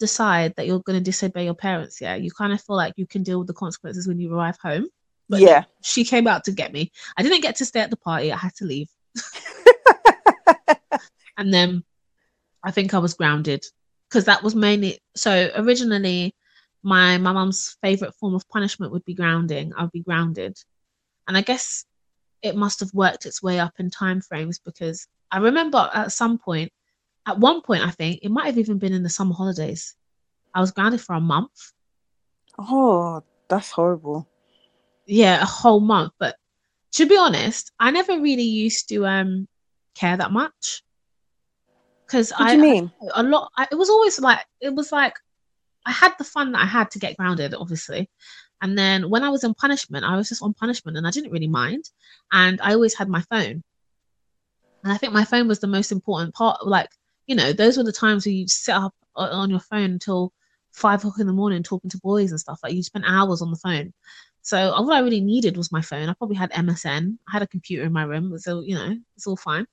decide 0.00 0.54
that 0.56 0.66
you're 0.66 0.80
going 0.80 0.98
to 0.98 1.04
disobey 1.04 1.44
your 1.44 1.54
parents, 1.54 2.00
yeah, 2.00 2.14
you 2.14 2.30
kind 2.30 2.52
of 2.52 2.60
feel 2.60 2.76
like 2.76 2.94
you 2.96 3.06
can 3.06 3.22
deal 3.22 3.38
with 3.38 3.48
the 3.48 3.54
consequences 3.54 4.08
when 4.08 4.18
you 4.18 4.34
arrive 4.34 4.58
home. 4.62 4.86
But 5.28 5.40
yeah. 5.40 5.64
She 5.82 6.04
came 6.04 6.26
out 6.26 6.44
to 6.44 6.52
get 6.52 6.72
me. 6.72 6.90
I 7.16 7.22
didn't 7.22 7.42
get 7.42 7.56
to 7.56 7.64
stay 7.64 7.80
at 7.80 7.90
the 7.90 7.96
party. 7.96 8.32
I 8.32 8.36
had 8.36 8.54
to 8.56 8.64
leave. 8.64 8.88
and 11.38 11.52
then 11.52 11.84
I 12.62 12.70
think 12.70 12.94
I 12.94 12.98
was 12.98 13.14
grounded 13.14 13.64
because 14.08 14.24
that 14.26 14.42
was 14.42 14.54
mainly 14.54 15.00
so 15.16 15.50
originally 15.56 16.34
my 16.82 17.18
my 17.18 17.32
mum's 17.32 17.76
favorite 17.82 18.14
form 18.14 18.34
of 18.34 18.48
punishment 18.48 18.92
would 18.92 19.04
be 19.04 19.14
grounding. 19.14 19.72
I 19.76 19.82
would 19.82 19.92
be 19.92 20.02
grounded, 20.02 20.56
and 21.28 21.36
I 21.36 21.42
guess 21.42 21.84
it 22.42 22.56
must 22.56 22.80
have 22.80 22.92
worked 22.92 23.26
its 23.26 23.42
way 23.42 23.60
up 23.60 23.74
in 23.78 23.90
time 23.90 24.20
frames 24.20 24.58
because 24.58 25.06
I 25.32 25.38
remember 25.38 25.90
at 25.92 26.12
some 26.12 26.38
point, 26.38 26.70
at 27.26 27.38
one 27.38 27.62
point, 27.62 27.82
I 27.82 27.90
think 27.90 28.20
it 28.22 28.30
might 28.30 28.46
have 28.46 28.58
even 28.58 28.78
been 28.78 28.92
in 28.92 29.02
the 29.02 29.08
summer 29.08 29.34
holidays. 29.34 29.96
I 30.54 30.60
was 30.60 30.70
grounded 30.70 31.00
for 31.00 31.14
a 31.14 31.20
month. 31.20 31.72
Oh, 32.58 33.22
that's 33.48 33.70
horrible. 33.70 34.28
Yeah, 35.06 35.42
a 35.42 35.46
whole 35.46 35.80
month. 35.80 36.12
But 36.18 36.36
to 36.92 37.06
be 37.06 37.16
honest, 37.16 37.72
I 37.80 37.90
never 37.90 38.20
really 38.20 38.42
used 38.42 38.88
to 38.90 39.06
um 39.06 39.48
care 39.94 40.16
that 40.16 40.32
much 40.32 40.82
because 42.06 42.32
I 42.36 42.52
you 42.52 42.60
mean? 42.60 42.92
a 43.14 43.22
lot. 43.22 43.50
I, 43.56 43.66
it 43.72 43.76
was 43.76 43.88
always 43.88 44.20
like 44.20 44.44
it 44.60 44.74
was 44.74 44.92
like 44.92 45.14
I 45.86 45.92
had 45.92 46.12
the 46.18 46.24
fun 46.24 46.52
that 46.52 46.62
I 46.62 46.66
had 46.66 46.90
to 46.92 46.98
get 46.98 47.16
grounded, 47.16 47.54
obviously. 47.54 48.10
And 48.60 48.78
then 48.78 49.10
when 49.10 49.24
I 49.24 49.30
was 49.30 49.42
in 49.42 49.54
punishment, 49.54 50.04
I 50.04 50.16
was 50.16 50.28
just 50.28 50.42
on 50.42 50.54
punishment 50.54 50.96
and 50.96 51.06
I 51.06 51.10
didn't 51.10 51.32
really 51.32 51.48
mind. 51.48 51.90
And 52.30 52.60
I 52.62 52.74
always 52.74 52.94
had 52.94 53.08
my 53.08 53.22
phone. 53.22 53.64
And 54.82 54.92
I 54.92 54.96
think 54.96 55.12
my 55.12 55.24
phone 55.24 55.48
was 55.48 55.60
the 55.60 55.66
most 55.66 55.92
important 55.92 56.34
part. 56.34 56.66
Like, 56.66 56.90
you 57.26 57.34
know, 57.36 57.52
those 57.52 57.76
were 57.76 57.84
the 57.84 57.92
times 57.92 58.26
where 58.26 58.32
you 58.34 58.48
sit 58.48 58.74
up 58.74 58.94
on 59.14 59.50
your 59.50 59.60
phone 59.60 59.92
until 59.92 60.32
five 60.72 61.00
o'clock 61.00 61.20
in 61.20 61.26
the 61.26 61.32
morning 61.32 61.62
talking 61.62 61.90
to 61.90 61.98
boys 61.98 62.30
and 62.30 62.40
stuff. 62.40 62.60
Like, 62.62 62.74
you 62.74 62.82
spent 62.82 63.04
hours 63.06 63.42
on 63.42 63.50
the 63.50 63.56
phone. 63.56 63.92
So 64.42 64.72
all 64.72 64.92
I 64.92 65.00
really 65.00 65.20
needed 65.20 65.56
was 65.56 65.70
my 65.70 65.82
phone. 65.82 66.08
I 66.08 66.14
probably 66.14 66.36
had 66.36 66.50
MSN. 66.50 67.16
I 67.28 67.32
had 67.32 67.42
a 67.42 67.46
computer 67.46 67.84
in 67.84 67.92
my 67.92 68.02
room, 68.02 68.36
so 68.38 68.60
you 68.60 68.74
know, 68.74 68.96
it's 69.16 69.26
all 69.26 69.36
fine. 69.36 69.66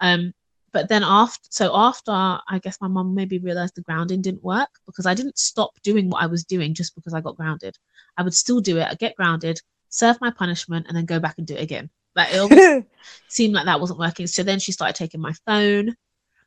Um, 0.00 0.32
but 0.72 0.88
then 0.88 1.02
after, 1.04 1.46
so 1.50 1.74
after, 1.74 2.12
I 2.12 2.58
guess 2.62 2.80
my 2.80 2.88
mum 2.88 3.14
maybe 3.14 3.38
realized 3.38 3.74
the 3.76 3.82
grounding 3.82 4.22
didn't 4.22 4.42
work 4.42 4.68
because 4.86 5.06
I 5.06 5.14
didn't 5.14 5.38
stop 5.38 5.70
doing 5.82 6.10
what 6.10 6.22
I 6.22 6.26
was 6.26 6.44
doing 6.44 6.74
just 6.74 6.94
because 6.94 7.14
I 7.14 7.20
got 7.20 7.36
grounded. 7.36 7.78
I 8.16 8.22
would 8.22 8.34
still 8.34 8.60
do 8.60 8.78
it. 8.78 8.88
I 8.90 8.94
get 8.94 9.16
grounded, 9.16 9.60
serve 9.88 10.20
my 10.20 10.30
punishment, 10.30 10.86
and 10.88 10.96
then 10.96 11.06
go 11.06 11.20
back 11.20 11.36
and 11.38 11.46
do 11.46 11.54
it 11.54 11.62
again. 11.62 11.90
Like 12.16 12.28
it 12.32 12.86
seemed 13.28 13.54
like 13.54 13.66
that 13.66 13.80
wasn't 13.80 13.98
working. 14.00 14.26
So 14.26 14.42
then 14.42 14.58
she 14.58 14.72
started 14.72 14.96
taking 14.96 15.20
my 15.20 15.34
phone, 15.46 15.94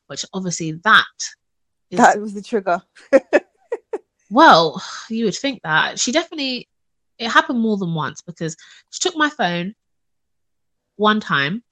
which 0.07 0.25
obviously 0.33 0.73
that 0.83 1.05
is 1.91 1.99
that 1.99 2.19
was 2.19 2.33
the 2.33 2.41
trigger. 2.41 2.81
well, 4.29 4.81
you 5.09 5.25
would 5.25 5.35
think 5.35 5.61
that 5.63 5.99
she 5.99 6.11
definitely 6.11 6.67
it 7.17 7.29
happened 7.29 7.59
more 7.59 7.77
than 7.77 7.93
once 7.93 8.21
because 8.21 8.57
she 8.89 8.99
took 8.99 9.15
my 9.15 9.29
phone 9.29 9.75
one 10.95 11.19
time 11.19 11.63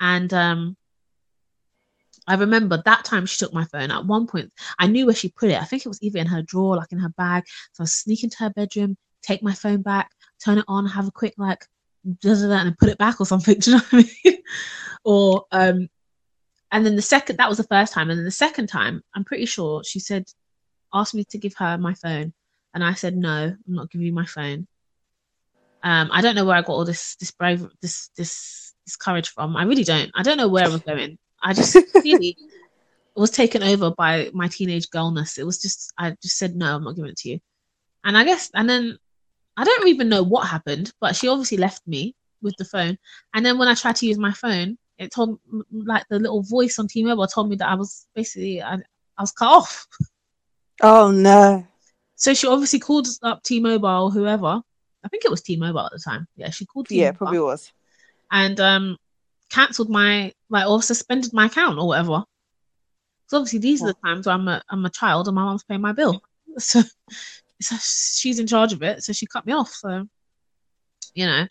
and 0.00 0.32
um 0.32 0.76
I 2.26 2.36
remember 2.36 2.82
that 2.84 3.04
time 3.04 3.26
she 3.26 3.36
took 3.36 3.52
my 3.52 3.64
phone. 3.66 3.90
At 3.90 4.06
one 4.06 4.26
point, 4.26 4.50
I 4.78 4.86
knew 4.86 5.04
where 5.04 5.14
she 5.14 5.28
put 5.28 5.50
it. 5.50 5.60
I 5.60 5.64
think 5.64 5.84
it 5.84 5.88
was 5.88 6.02
either 6.02 6.18
in 6.18 6.26
her 6.26 6.40
drawer, 6.40 6.76
like 6.76 6.90
in 6.90 6.98
her 6.98 7.10
bag. 7.10 7.44
So 7.72 7.82
I 7.82 7.86
sneak 7.86 8.24
into 8.24 8.38
her 8.38 8.48
bedroom, 8.48 8.96
take 9.22 9.42
my 9.42 9.52
phone 9.52 9.82
back, 9.82 10.10
turn 10.42 10.56
it 10.56 10.64
on, 10.66 10.86
have 10.86 11.06
a 11.06 11.12
quick 11.12 11.34
like, 11.36 11.66
da, 12.20 12.34
da, 12.34 12.60
and 12.60 12.78
put 12.78 12.88
it 12.88 12.98
back 12.98 13.20
or 13.20 13.26
something. 13.26 13.58
Do 13.58 13.70
you 13.70 13.76
know 13.76 13.82
what 13.90 14.04
I 14.04 14.10
mean? 14.24 14.38
or 15.04 15.44
um, 15.52 15.88
and 16.72 16.84
then 16.84 16.96
the 16.96 17.02
second 17.02 17.36
that 17.36 17.48
was 17.48 17.58
the 17.58 17.64
first 17.64 17.92
time, 17.92 18.10
and 18.10 18.18
then 18.18 18.24
the 18.24 18.30
second 18.30 18.68
time, 18.68 19.02
I'm 19.14 19.24
pretty 19.24 19.46
sure 19.46 19.84
she 19.84 20.00
said, 20.00 20.24
asked 20.92 21.14
me 21.14 21.24
to 21.24 21.38
give 21.38 21.54
her 21.58 21.78
my 21.78 21.94
phone, 21.94 22.32
and 22.72 22.82
I 22.82 22.94
said 22.94 23.16
no, 23.16 23.54
I'm 23.66 23.74
not 23.74 23.90
giving 23.90 24.06
you 24.06 24.12
my 24.12 24.26
phone. 24.26 24.66
Um, 25.82 26.08
I 26.12 26.22
don't 26.22 26.34
know 26.34 26.46
where 26.46 26.56
I 26.56 26.62
got 26.62 26.72
all 26.72 26.84
this 26.84 27.16
this 27.16 27.30
brave 27.30 27.66
this 27.80 28.08
this 28.16 28.72
this 28.86 28.96
courage 28.96 29.28
from. 29.28 29.56
I 29.56 29.64
really 29.64 29.84
don't. 29.84 30.10
I 30.14 30.22
don't 30.22 30.38
know 30.38 30.48
where 30.48 30.64
I 30.64 30.68
was 30.68 30.82
going. 30.82 31.18
I 31.42 31.52
just 31.52 31.76
really 31.94 32.36
was 33.14 33.30
taken 33.30 33.62
over 33.62 33.90
by 33.90 34.30
my 34.32 34.48
teenage 34.48 34.90
girlness. 34.90 35.38
It 35.38 35.44
was 35.44 35.60
just 35.60 35.92
I 35.98 36.16
just 36.22 36.38
said 36.38 36.56
no, 36.56 36.74
I'm 36.74 36.84
not 36.84 36.96
giving 36.96 37.10
it 37.10 37.18
to 37.18 37.30
you. 37.30 37.40
And 38.02 38.16
I 38.16 38.24
guess 38.24 38.50
and 38.54 38.68
then 38.68 38.98
I 39.56 39.64
don't 39.64 39.88
even 39.88 40.08
know 40.08 40.22
what 40.22 40.48
happened, 40.48 40.92
but 41.00 41.14
she 41.16 41.28
obviously 41.28 41.58
left 41.58 41.86
me 41.86 42.14
with 42.42 42.56
the 42.56 42.64
phone. 42.64 42.98
And 43.34 43.44
then 43.44 43.58
when 43.58 43.68
I 43.68 43.74
tried 43.74 43.96
to 43.96 44.06
use 44.06 44.18
my 44.18 44.32
phone, 44.32 44.76
it 44.98 45.12
told 45.12 45.40
like 45.72 46.04
the 46.08 46.18
little 46.18 46.42
voice 46.42 46.78
on 46.78 46.88
T-Mobile 46.88 47.26
told 47.26 47.48
me 47.48 47.56
that 47.56 47.68
I 47.68 47.74
was 47.74 48.06
basically 48.14 48.62
I, 48.62 48.74
I 48.74 49.22
was 49.22 49.32
cut 49.32 49.48
off. 49.48 49.86
Oh 50.82 51.12
no. 51.12 51.64
So 52.16 52.34
she 52.34 52.48
obviously 52.48 52.80
called 52.80 53.06
up 53.22 53.44
T-Mobile, 53.44 54.10
whoever. 54.10 54.60
I 55.04 55.08
think 55.08 55.24
it 55.24 55.30
was 55.30 55.40
T-Mobile 55.42 55.86
at 55.86 55.92
the 55.92 56.00
time. 56.00 56.26
Yeah, 56.36 56.50
she 56.50 56.66
called 56.66 56.88
T-Mobile 56.88 57.04
Yeah, 57.04 57.12
probably 57.12 57.38
was. 57.38 57.72
and 58.32 58.58
um 58.58 58.96
cancelled 59.50 59.88
my 59.88 60.32
like 60.50 60.66
or 60.66 60.82
suspended 60.82 61.32
my 61.32 61.46
account 61.46 61.78
or 61.78 61.86
whatever. 61.86 62.24
So 63.28 63.38
obviously 63.38 63.60
these 63.60 63.82
are 63.82 63.86
the 63.86 63.94
times 64.04 64.26
where 64.26 64.34
I'm 64.34 64.48
a 64.48 64.62
I'm 64.68 64.84
a 64.84 64.90
child 64.90 65.28
and 65.28 65.34
my 65.36 65.44
mom's 65.44 65.64
paying 65.64 65.80
my 65.80 65.92
bill. 65.92 66.20
So, 66.58 66.82
so 67.64 67.76
she's 67.80 68.38
in 68.38 68.46
charge 68.46 68.72
of 68.72 68.82
it, 68.82 69.02
so 69.02 69.12
she 69.12 69.26
cut 69.26 69.46
me 69.46 69.52
off. 69.52 69.70
So 69.70 70.06
you 71.14 71.26
know, 71.26 71.46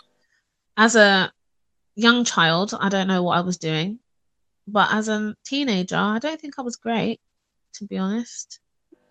as 0.77 0.95
a 0.95 1.31
young 1.95 2.25
child, 2.25 2.73
I 2.79 2.89
don't 2.89 3.07
know 3.07 3.23
what 3.23 3.37
I 3.37 3.41
was 3.41 3.57
doing. 3.57 3.99
But 4.67 4.93
as 4.93 5.09
a 5.09 5.35
teenager, 5.43 5.97
I 5.97 6.19
don't 6.19 6.39
think 6.39 6.55
I 6.57 6.61
was 6.61 6.77
great, 6.77 7.19
to 7.73 7.85
be 7.85 7.97
honest. 7.97 8.59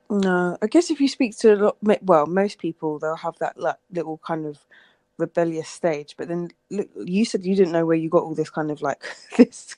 No, 0.09 0.57
I 0.63 0.67
guess 0.67 0.91
if 0.91 1.01
you 1.01 1.09
speak 1.09 1.37
to 1.39 1.55
a 1.55 1.57
lot, 1.57 1.77
well, 2.03 2.27
most 2.27 2.59
people 2.59 2.99
they'll 2.99 3.17
have 3.17 3.39
that 3.39 3.59
like 3.59 3.77
little 3.91 4.19
kind 4.19 4.47
of 4.47 4.59
rebellious 5.19 5.69
stage. 5.69 6.15
But 6.17 6.29
then 6.29 6.51
look, 6.71 6.89
you 6.97 7.25
said 7.25 7.45
you 7.45 7.55
didn't 7.55 7.73
know 7.73 7.87
where 7.87 7.97
you 7.97 8.09
got 8.09 8.23
all 8.23 8.35
this 8.35 8.51
kind 8.51 8.71
of 8.71 8.83
like 8.83 9.03
this 9.37 9.77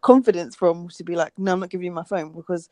confidence 0.00 0.56
from 0.56 0.88
to 0.88 1.04
be 1.04 1.16
like, 1.16 1.32
no, 1.38 1.52
I'm 1.52 1.60
not 1.60 1.70
giving 1.70 1.86
you 1.86 1.92
my 1.92 2.04
phone 2.04 2.32
because 2.32 2.68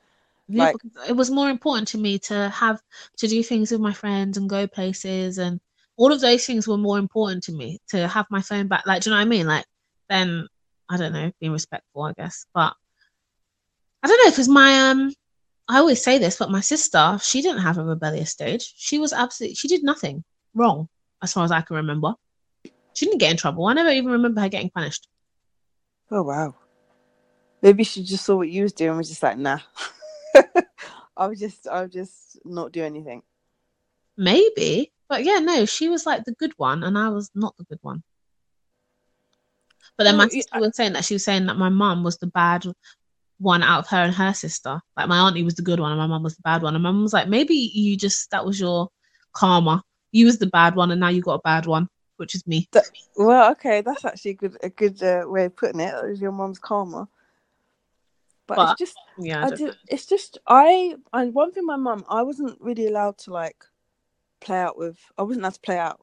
Yeah, 0.49 0.65
Like- 0.65 0.77
it 1.09 1.13
was 1.13 1.31
more 1.31 1.51
important 1.51 1.89
to 1.89 1.99
me 1.99 2.19
to 2.21 2.49
have 2.49 2.81
to 3.19 3.29
do 3.29 3.43
things 3.43 3.71
with 3.71 3.81
my 3.81 3.93
friends 3.93 4.37
and 4.37 4.49
go 4.49 4.67
places 4.67 5.39
and 5.39 5.61
all 5.97 6.13
of 6.13 6.21
those 6.21 6.47
things 6.47 6.67
were 6.67 6.79
more 6.79 6.99
important 6.99 7.43
to 7.45 7.53
me 7.53 7.79
to 7.89 8.09
have 8.09 8.27
my 8.31 8.41
phone 8.41 8.69
back 8.69 8.87
like 8.87 9.03
do 9.03 9.11
you 9.11 9.15
know 9.15 9.21
what 9.21 9.27
I 9.27 9.29
mean? 9.29 9.47
Like 9.47 9.67
then 10.09 10.47
I 10.89 10.97
don't 10.97 11.13
know 11.13 11.31
being 11.41 11.53
respectful 11.53 12.03
I 12.03 12.13
guess 12.15 12.47
but 12.55 12.75
I 14.03 14.09
don't 14.09 14.25
know 14.25 14.31
because 14.31 14.49
my 14.49 14.91
um 14.91 15.13
I 15.69 15.79
always 15.79 16.03
say 16.03 16.17
this 16.19 16.37
but 16.39 16.51
my 16.51 16.61
sister 16.61 17.19
she 17.23 17.43
didn't 17.43 17.61
have 17.61 17.77
a 17.79 17.85
rebellious 17.85 18.31
stage. 18.31 18.73
She 18.77 18.99
was 18.99 19.13
absolutely 19.13 19.55
she 19.57 19.69
did 19.69 19.83
nothing 19.83 20.25
wrong 20.55 20.89
as 21.23 21.33
far 21.33 21.45
as 21.45 21.51
I 21.53 21.61
can 21.61 21.77
remember. 21.77 22.15
She 22.95 23.05
didn't 23.07 23.19
get 23.19 23.31
in 23.33 23.37
trouble. 23.37 23.67
I 23.67 23.75
never 23.75 23.91
even 23.91 24.11
remember 24.13 24.41
her 24.41 24.49
getting 24.49 24.71
punished. 24.71 25.09
Oh 26.11 26.23
wow, 26.23 26.55
maybe 27.61 27.85
she 27.85 28.03
just 28.03 28.25
saw 28.25 28.37
what 28.37 28.49
you 28.49 28.63
was 28.63 28.73
doing 28.73 28.91
and 28.91 28.99
was 28.99 29.11
just 29.11 29.23
like, 29.23 29.37
nah. 29.37 29.59
I'll 31.17 31.35
just 31.35 31.67
I'll 31.69 31.89
just 31.89 32.39
not 32.45 32.73
do 32.73 32.83
anything. 32.85 33.23
maybe. 34.17 34.93
But 35.09 35.25
yeah, 35.25 35.39
no, 35.39 35.65
she 35.65 35.89
was 35.89 36.05
like 36.05 36.25
the 36.25 36.33
good 36.33 36.53
one, 36.59 36.85
and 36.85 36.99
I 36.99 37.09
was 37.09 37.31
not 37.35 37.57
the 37.57 37.65
good 37.65 37.79
one. 37.81 38.03
But 39.97 40.05
then 40.05 40.17
my 40.17 40.25
yeah, 40.25 40.29
sister 40.29 40.61
was 40.61 40.77
saying 40.77 40.93
that 40.93 41.05
she 41.05 41.15
was 41.15 41.25
saying 41.25 41.47
that 41.47 41.57
my 41.57 41.71
mum 41.71 42.05
was 42.05 42.19
the 42.19 42.27
bad 42.27 42.65
one 43.39 43.63
out 43.63 43.81
of 43.81 43.89
her 43.89 43.99
and 43.99 44.15
her 44.15 44.35
sister. 44.35 44.81
Like 44.97 45.09
my 45.09 45.19
auntie 45.19 45.45
was 45.45 45.55
the 45.55 45.63
good 45.63 45.81
one, 45.81 45.93
and 45.93 45.99
my 45.99 46.07
mum 46.07 46.23
was 46.23 46.37
the 46.37 46.43
bad 46.43 46.63
one. 46.63 46.75
And 46.75 46.83
my 46.83 46.91
mum 46.91 47.03
was 47.03 47.13
like, 47.13 47.29
maybe 47.29 47.55
you 47.55 47.97
just 47.97 48.31
that 48.31 48.45
was 48.45 48.61
your 48.61 48.89
karma. 49.33 49.83
You 50.13 50.27
was 50.27 50.39
the 50.39 50.47
bad 50.47 50.77
one, 50.77 50.91
and 50.91 51.01
now 51.01 51.09
you 51.09 51.23
got 51.23 51.35
a 51.35 51.43
bad 51.43 51.67
one, 51.67 51.89
which 52.19 52.35
is 52.35 52.47
me. 52.47 52.69
Well, 53.17 53.51
okay, 53.53 53.81
that's 53.81 54.05
actually 54.05 54.33
a 54.33 54.35
good 54.35 54.59
a 54.63 54.69
good 54.69 55.03
uh, 55.03 55.23
way 55.27 55.47
of 55.47 55.57
putting 55.57 55.81
it. 55.81 55.93
That 55.93 56.09
was 56.09 56.21
your 56.21 56.33
mum's 56.33 56.59
karma. 56.59 57.09
But, 58.49 58.57
But- 58.57 58.71
it's 58.73 58.79
just 58.79 58.97
Yeah, 59.19 59.43
I 59.43 59.47
I 59.47 59.51
know. 59.51 59.75
it's 59.89 60.07
just 60.07 60.39
I 60.49 60.97
and 61.13 61.35
one 61.35 61.53
thing 61.53 61.67
my 61.67 61.77
mum 61.77 62.05
I 62.09 62.23
wasn't 62.23 62.61
really 62.61 62.87
allowed 62.89 63.19
to 63.19 63.31
like 63.33 63.65
play 64.41 64.59
out 64.59 64.77
with 64.79 64.99
I 65.19 65.23
wasn't 65.23 65.43
allowed 65.43 65.55
to 65.55 65.61
play 65.61 65.79
out 65.79 66.01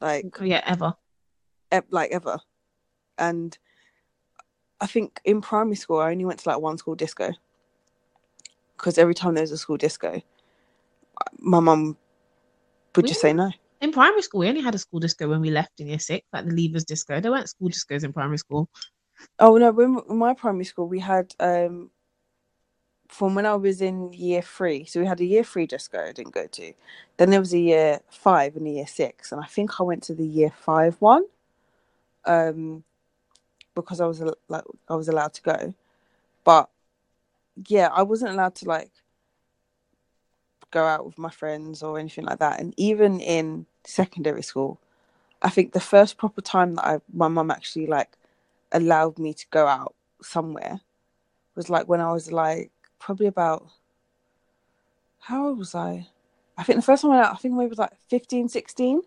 like 0.00 0.26
yeah, 0.40 0.62
ever. 0.66 0.94
e- 1.74 1.88
like 1.90 2.10
ever 2.10 2.40
and 3.18 3.56
I 4.80 4.86
think 4.86 5.20
in 5.24 5.40
primary 5.40 5.76
school 5.76 5.98
I 5.98 6.10
only 6.10 6.24
went 6.24 6.40
to 6.40 6.48
like 6.48 6.60
one 6.60 6.76
school 6.78 6.94
disco 6.94 7.32
because 8.76 8.98
every 8.98 9.14
time 9.14 9.34
there 9.34 9.42
was 9.42 9.52
a 9.52 9.58
school 9.58 9.76
disco 9.78 10.20
my 11.38 11.60
mum 11.60 11.96
would 12.96 13.06
just 13.06 13.20
say 13.20 13.32
no 13.32 13.50
In 13.80 13.92
primary 13.92 14.22
school, 14.22 14.40
we 14.40 14.48
only 14.48 14.60
had 14.60 14.74
a 14.74 14.78
school 14.78 15.00
disco 15.00 15.28
when 15.28 15.40
we 15.40 15.50
left 15.50 15.80
in 15.80 15.88
year 15.88 15.98
six, 15.98 16.24
like 16.32 16.44
the 16.46 16.52
leavers 16.52 16.84
disco. 16.86 17.20
There 17.20 17.32
weren't 17.32 17.48
school 17.48 17.68
discos 17.68 18.04
in 18.04 18.12
primary 18.12 18.38
school. 18.38 18.68
Oh 19.38 19.56
no 19.56 19.70
when 19.70 20.00
in 20.08 20.16
my 20.18 20.34
primary 20.34 20.64
school 20.64 20.88
we 20.88 21.00
had 21.00 21.34
um 21.40 21.90
from 23.08 23.34
when 23.34 23.44
I 23.44 23.54
was 23.56 23.82
in 23.82 24.12
year 24.14 24.40
three 24.40 24.84
so 24.84 24.98
we 25.00 25.06
had 25.06 25.20
a 25.20 25.24
year 25.24 25.44
three 25.44 25.66
disco 25.66 25.98
I 26.02 26.12
didn't 26.12 26.32
go 26.32 26.46
to. 26.46 26.72
Then 27.18 27.30
there 27.30 27.40
was 27.40 27.52
a 27.52 27.58
year 27.58 28.00
five 28.10 28.56
and 28.56 28.66
a 28.66 28.70
year 28.70 28.86
six 28.86 29.32
and 29.32 29.40
I 29.40 29.46
think 29.46 29.78
I 29.78 29.82
went 29.82 30.02
to 30.04 30.14
the 30.14 30.24
year 30.26 30.50
five 30.50 30.96
one 30.98 31.24
um 32.24 32.84
because 33.74 34.00
I 34.00 34.06
was 34.06 34.22
like 34.48 34.64
I 34.88 34.94
was 34.94 35.08
allowed 35.08 35.34
to 35.34 35.42
go. 35.42 35.74
But 36.44 36.70
yeah 37.68 37.88
I 37.92 38.02
wasn't 38.02 38.32
allowed 38.32 38.54
to 38.56 38.68
like 38.68 38.90
go 40.70 40.84
out 40.86 41.04
with 41.04 41.18
my 41.18 41.30
friends 41.30 41.82
or 41.82 41.98
anything 41.98 42.24
like 42.24 42.38
that. 42.38 42.60
And 42.60 42.72
even 42.78 43.20
in 43.20 43.66
secondary 43.84 44.42
school 44.42 44.80
I 45.42 45.50
think 45.50 45.72
the 45.72 45.80
first 45.80 46.16
proper 46.16 46.40
time 46.40 46.76
that 46.76 46.86
I 46.86 47.00
my 47.12 47.28
mum 47.28 47.50
actually 47.50 47.86
like 47.86 48.16
allowed 48.72 49.18
me 49.18 49.34
to 49.34 49.46
go 49.50 49.66
out 49.66 49.94
somewhere 50.22 50.80
was 51.54 51.68
like 51.68 51.88
when 51.88 52.00
I 52.00 52.12
was 52.12 52.32
like 52.32 52.70
probably 52.98 53.26
about 53.26 53.68
how 55.20 55.48
old 55.48 55.58
was 55.58 55.74
I? 55.74 56.08
I 56.58 56.62
think 56.64 56.76
the 56.78 56.82
first 56.82 57.02
time 57.02 57.10
I 57.12 57.14
went 57.16 57.26
out, 57.26 57.34
I 57.34 57.38
think 57.38 57.54
I 57.60 57.66
was 57.66 57.78
like 57.78 57.96
15, 58.08 58.48
16. 58.48 59.02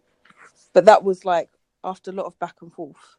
But 0.74 0.86
that 0.86 1.04
was 1.04 1.26
like 1.26 1.50
after 1.84 2.12
a 2.12 2.14
lot 2.14 2.26
of 2.26 2.38
back 2.40 2.56
and 2.62 2.72
forth 2.74 3.18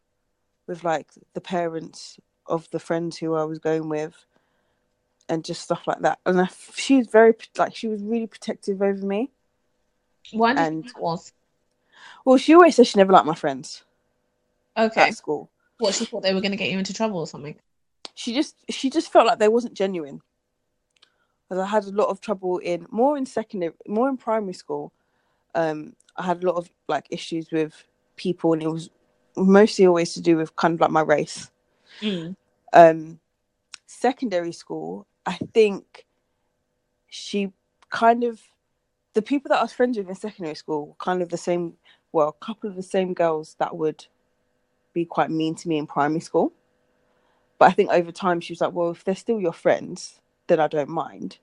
with 0.66 0.82
like 0.84 1.08
the 1.34 1.40
parents 1.40 2.18
of 2.46 2.68
the 2.70 2.78
friends 2.78 3.16
who 3.18 3.34
I 3.34 3.44
was 3.44 3.58
going 3.58 3.88
with 3.88 4.14
and 5.28 5.44
just 5.44 5.62
stuff 5.62 5.86
like 5.86 6.00
that. 6.00 6.18
And 6.26 6.40
I, 6.40 6.48
she 6.74 6.96
was 6.98 7.08
very 7.08 7.34
like 7.56 7.74
she 7.74 7.88
was 7.88 8.02
really 8.02 8.26
protective 8.26 8.80
over 8.82 9.04
me. 9.04 9.30
Why 10.32 10.50
And- 10.52 10.58
you 10.76 10.82
think 10.82 10.94
that 10.94 11.02
was? 11.02 11.32
Well, 12.24 12.36
she 12.36 12.54
always 12.54 12.76
said 12.76 12.86
she 12.86 12.98
never 12.98 13.12
liked 13.12 13.26
my 13.26 13.34
friends 13.34 13.82
Okay. 14.76 15.08
at 15.08 15.14
school. 15.16 15.50
What 15.78 15.94
she 15.94 16.04
thought 16.06 16.22
they 16.22 16.34
were 16.34 16.40
gonna 16.40 16.56
get 16.56 16.70
you 16.70 16.78
into 16.78 16.94
trouble 16.94 17.18
or 17.20 17.26
something. 17.26 17.56
she 18.14 18.32
just 18.34 18.56
she 18.70 18.88
just 18.90 19.12
felt 19.12 19.26
like 19.26 19.38
they 19.38 19.48
wasn't 19.48 19.74
genuine 19.74 20.20
because 21.48 21.62
i 21.62 21.66
had 21.66 21.84
a 21.84 21.90
lot 21.90 22.08
of 22.08 22.20
trouble 22.20 22.58
in 22.58 22.86
more 22.90 23.16
in 23.18 23.26
secondary 23.26 23.72
more 23.86 24.08
in 24.08 24.16
primary 24.16 24.52
school 24.54 24.92
um 25.54 25.94
i 26.16 26.22
had 26.22 26.42
a 26.42 26.46
lot 26.46 26.56
of 26.56 26.70
like 26.88 27.06
issues 27.10 27.50
with 27.52 27.84
people 28.16 28.52
and 28.54 28.62
it 28.62 28.68
was 28.70 28.88
mostly 29.36 29.86
always 29.86 30.14
to 30.14 30.20
do 30.20 30.36
with 30.36 30.56
kind 30.56 30.74
of 30.74 30.80
like 30.80 30.90
my 30.90 31.02
race 31.02 31.50
Mm. 32.02 32.36
um 32.72 33.20
secondary 33.86 34.52
school 34.52 35.06
i 35.26 35.34
think 35.54 36.06
she 37.08 37.52
kind 37.90 38.24
of 38.24 38.40
the 39.14 39.22
people 39.22 39.48
that 39.50 39.58
i 39.58 39.62
was 39.62 39.72
friends 39.72 39.96
with 39.96 40.08
in 40.08 40.14
secondary 40.14 40.54
school 40.54 40.88
were 40.88 40.94
kind 40.98 41.22
of 41.22 41.28
the 41.28 41.36
same 41.38 41.74
well 42.12 42.28
a 42.28 42.44
couple 42.44 42.68
of 42.68 42.76
the 42.76 42.82
same 42.82 43.14
girls 43.14 43.56
that 43.58 43.76
would 43.76 44.06
be 44.96 45.04
quite 45.04 45.30
mean 45.30 45.54
to 45.54 45.68
me 45.68 45.76
in 45.76 45.86
primary 45.86 46.20
school. 46.20 46.52
But 47.58 47.66
i 47.70 47.72
think 47.72 47.90
over 47.90 48.10
time 48.10 48.40
she 48.40 48.52
was 48.52 48.60
like 48.60 48.72
well 48.72 48.90
if 48.90 49.04
they're 49.04 49.24
still 49.24 49.40
your 49.40 49.52
friends 49.52 50.20
then 50.48 50.58
i 50.58 50.66
don't 50.66 50.88
mind. 50.88 51.38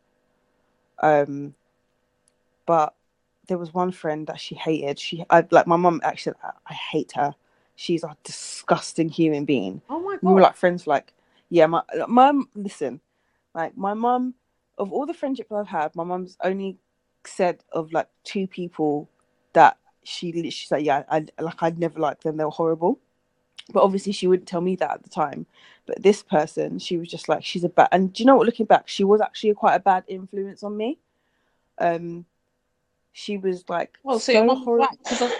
Um 0.99 1.53
but 2.65 2.95
there 3.47 3.57
was 3.57 3.73
one 3.73 3.91
friend 3.91 4.25
that 4.27 4.39
she 4.39 4.55
hated. 4.55 4.97
She 4.99 5.23
i 5.29 5.45
like 5.51 5.67
my 5.67 5.75
mum 5.75 6.01
actually 6.03 6.35
I, 6.65 6.73
hate 6.73 7.11
her. 7.15 7.35
She's 7.75 8.03
a 8.03 8.15
disgusting 8.23 9.09
human 9.09 9.45
being. 9.45 9.81
Oh 9.89 9.99
my 9.99 10.13
god. 10.13 10.23
we 10.23 10.33
were 10.33 10.41
like 10.41 10.55
friends 10.55 10.83
for 10.83 10.91
like 10.91 11.13
yeah 11.49 11.67
my 11.67 11.83
mum 12.07 12.49
listen 12.55 12.99
like 13.53 13.77
my 13.77 13.93
mum 13.93 14.33
of 14.79 14.91
all 14.91 15.05
the 15.05 15.13
friendships 15.13 15.51
i've 15.51 15.67
had 15.67 15.95
my 15.95 16.03
mum's 16.03 16.35
only 16.41 16.77
said 17.25 17.63
of 17.71 17.93
like 17.93 18.09
two 18.23 18.47
people 18.47 19.07
that 19.53 19.77
she 20.03 20.27
literally 20.27 20.49
she's 20.49 20.71
like 20.71 20.85
yeah 20.85 21.03
i 21.11 21.17
like 21.39 21.61
i'd 21.61 21.77
never 21.77 21.99
liked 21.99 22.23
them. 22.23 22.37
They 22.37 22.45
were 22.45 22.59
horrible 22.61 22.99
but 23.71 23.82
obviously 23.84 24.12
she 24.12 24.28
wouldn't 24.28 24.47
tell 24.47 24.62
me 24.62 24.76
that 24.76 24.91
at 24.91 25.04
the 25.04 25.10
time 25.10 25.45
but 25.86 26.02
this 26.02 26.21
person 26.21 26.80
she 26.80 26.97
was 26.97 27.08
just 27.08 27.30
like 27.30 27.43
she's 27.43 27.63
a 27.63 27.69
bad 27.69 27.88
and 27.91 28.12
do 28.13 28.23
you 28.23 28.28
know 28.28 28.36
what 28.36 28.45
looking 28.45 28.65
back 28.65 28.88
she 28.88 29.04
was 29.04 29.21
actually 29.21 29.54
quite 29.54 29.76
a 29.76 29.80
bad 29.80 30.04
influence 30.08 30.63
on 30.63 30.76
me 30.76 30.97
um 31.80 32.26
she 33.13 33.38
was 33.38 33.63
like 33.69 33.97
Well, 34.04 34.19
so, 34.19 34.34
was 34.43 34.60
horrible 34.63 34.86
right, 34.86 34.97
'cause 35.06 35.21
I 35.21 35.32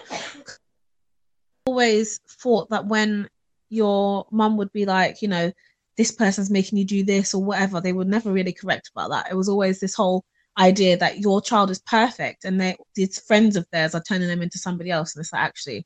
always 1.66 2.20
thought 2.28 2.70
that 2.70 2.86
when 2.88 3.28
your 3.70 4.28
mum 4.32 4.58
would 4.58 4.72
be 4.74 4.86
like, 4.86 5.22
you 5.22 5.28
know, 5.28 5.52
this 5.98 6.12
person's 6.12 6.50
making 6.52 6.78
you 6.78 6.86
do 6.86 7.04
this 7.04 7.34
or 7.34 7.44
whatever, 7.44 7.82
they 7.82 7.94
were 7.94 8.06
never 8.06 8.32
really 8.32 8.54
correct 8.54 8.90
about 8.94 9.10
that. 9.10 9.32
It 9.32 9.36
was 9.36 9.50
always 9.50 9.80
this 9.80 9.96
whole 9.96 10.24
idea 10.60 10.98
that 10.98 11.20
your 11.20 11.42
child 11.42 11.72
is 11.72 11.80
perfect 11.80 12.46
and 12.46 12.62
they 12.62 12.76
these 12.96 13.20
friends 13.20 13.56
of 13.56 13.66
theirs 13.72 13.96
are 13.96 14.04
turning 14.04 14.28
them 14.28 14.42
into 14.42 14.58
somebody 14.60 14.92
else. 14.92 15.16
And 15.16 15.24
it's 15.24 15.34
like 15.34 15.42
actually 15.42 15.86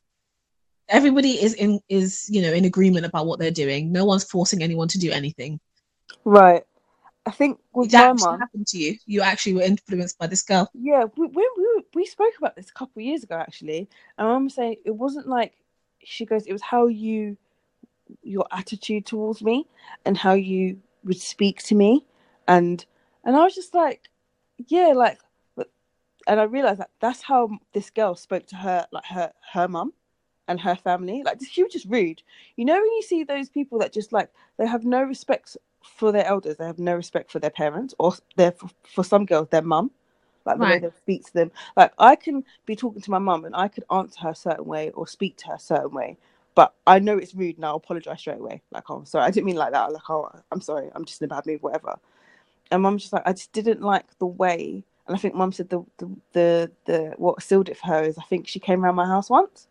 everybody 0.90 1.42
is 1.42 1.54
in 1.54 1.80
is, 1.90 2.26
you 2.30 2.42
know, 2.42 2.52
in 2.52 2.66
agreement 2.66 3.06
about 3.06 3.26
what 3.28 3.40
they're 3.40 3.52
doing. 3.52 3.92
No 3.92 4.06
one's 4.06 4.24
forcing 4.24 4.62
anyone 4.62 4.88
to 4.90 5.00
do 5.00 5.12
anything. 5.12 5.60
right 6.24 6.64
i 7.26 7.32
think 7.32 7.60
with 7.74 7.92
That 7.92 8.12
actually 8.12 8.40
happened 8.40 8.68
to 8.68 8.78
you. 8.78 8.98
You 9.06 9.22
actually 9.22 9.54
were 9.56 9.62
influenced 9.62 10.18
by 10.18 10.28
this 10.28 10.42
girl. 10.42 10.70
Yeah, 10.74 11.06
we 11.18 11.28
we 11.28 11.50
we, 11.58 11.84
we 11.94 12.06
spoke 12.06 12.34
about 12.38 12.56
this 12.56 12.70
a 12.70 12.74
couple 12.74 13.02
of 13.02 13.06
years 13.06 13.24
ago 13.24 13.36
actually, 13.36 13.90
and 14.18 14.28
I 14.28 14.32
remember 14.32 14.50
saying 14.50 14.78
it 14.86 14.96
wasn't 14.96 15.28
like 15.28 15.54
she 16.04 16.26
goes. 16.26 16.46
It 16.46 16.54
was 16.54 16.62
how 16.62 16.88
you, 16.88 17.38
your 18.24 18.48
attitude 18.52 19.06
towards 19.06 19.42
me, 19.44 19.68
and 20.06 20.18
how 20.18 20.34
you 20.34 20.80
would 21.04 21.20
speak 21.20 21.62
to 21.64 21.76
me, 21.76 22.06
and 22.48 22.84
and 23.24 23.36
I 23.36 23.44
was 23.44 23.56
just 23.56 23.76
like, 23.76 24.10
yeah, 24.68 24.94
like, 24.96 25.20
and 26.28 26.40
I 26.40 26.44
realized 26.44 26.80
that 26.80 26.92
that's 27.02 27.22
how 27.24 27.50
this 27.74 27.90
girl 27.90 28.16
spoke 28.16 28.48
to 28.48 28.56
her, 28.56 28.88
like 28.92 29.06
her 29.06 29.34
her 29.54 29.68
mum, 29.68 29.94
and 30.48 30.60
her 30.62 30.76
family. 30.76 31.24
Like 31.24 31.40
she 31.50 31.64
was 31.64 31.74
just 31.74 31.86
rude. 31.88 32.22
You 32.56 32.66
know 32.66 32.76
when 32.76 32.84
you 32.84 33.02
see 33.02 33.24
those 33.24 33.50
people 33.50 33.80
that 33.80 33.94
just 33.94 34.14
like 34.14 34.30
they 34.58 34.68
have 34.68 34.86
no 34.86 35.02
respect 35.04 35.58
for 35.84 36.12
their 36.12 36.26
elders, 36.26 36.58
they 36.58 36.66
have 36.66 36.80
no 36.80 36.96
respect 36.96 37.32
for 37.32 37.40
their 37.40 37.50
parents, 37.50 37.94
or 38.00 38.14
their 38.36 38.52
for, 38.52 38.70
for 38.94 39.04
some 39.04 39.26
girls 39.26 39.50
their 39.50 39.62
mum 39.62 39.92
like 40.46 40.58
the 40.58 40.64
way 40.64 40.70
Right. 40.72 40.82
they 40.82 40.90
speak 40.98 41.26
to 41.26 41.34
them. 41.34 41.52
Like 41.76 41.94
I 42.00 42.16
can 42.16 42.44
be 42.66 42.76
talking 42.76 43.02
to 43.02 43.12
my 43.12 43.20
mum 43.20 43.46
and 43.46 43.56
I 43.56 43.68
could 43.68 43.84
answer 43.92 44.22
her 44.22 44.30
a 44.30 44.36
certain 44.36 44.66
way 44.66 44.92
or 44.92 45.06
speak 45.06 45.38
to 45.38 45.48
her 45.48 45.56
a 45.56 45.60
certain 45.60 45.92
way, 45.92 46.18
but 46.56 46.74
I 46.88 47.00
know 47.00 47.18
it's 47.18 47.36
rude 47.36 47.58
and 47.58 47.66
I'll 47.66 47.76
apologize 47.76 48.20
straight 48.20 48.40
away. 48.40 48.62
Like, 48.72 48.90
oh, 48.90 48.96
I'm 48.96 49.06
sorry, 49.06 49.26
I 49.26 49.32
didn't 49.32 49.46
mean 49.46 49.58
like 49.58 49.74
that. 49.74 49.92
Like, 49.92 50.10
oh, 50.10 50.32
I'm 50.52 50.62
sorry, 50.62 50.90
I'm 50.96 51.06
just 51.06 51.22
in 51.22 51.26
a 51.26 51.30
bad 51.30 51.46
mood, 51.46 51.62
whatever. 51.62 52.00
And 52.72 52.82
mum's 52.82 53.04
just 53.04 53.14
like, 53.14 53.24
I 53.26 53.34
just 53.34 53.52
didn't 53.54 53.82
like 53.82 54.06
the 54.20 54.26
way. 54.26 54.84
And 55.08 55.16
I 55.16 55.20
think 55.20 55.36
mum 55.36 55.52
said 55.52 55.70
the 55.70 55.84
the 55.98 56.10
the, 56.34 56.72
the 56.86 57.14
what 57.18 57.42
sealed 57.44 57.70
it 57.70 57.78
for 57.78 57.88
her 57.88 58.04
is 58.04 58.18
I 58.18 58.24
think 58.24 58.48
she 58.48 58.60
came 58.60 58.84
around 58.84 58.96
my 58.96 59.06
house 59.06 59.30
once, 59.30 59.68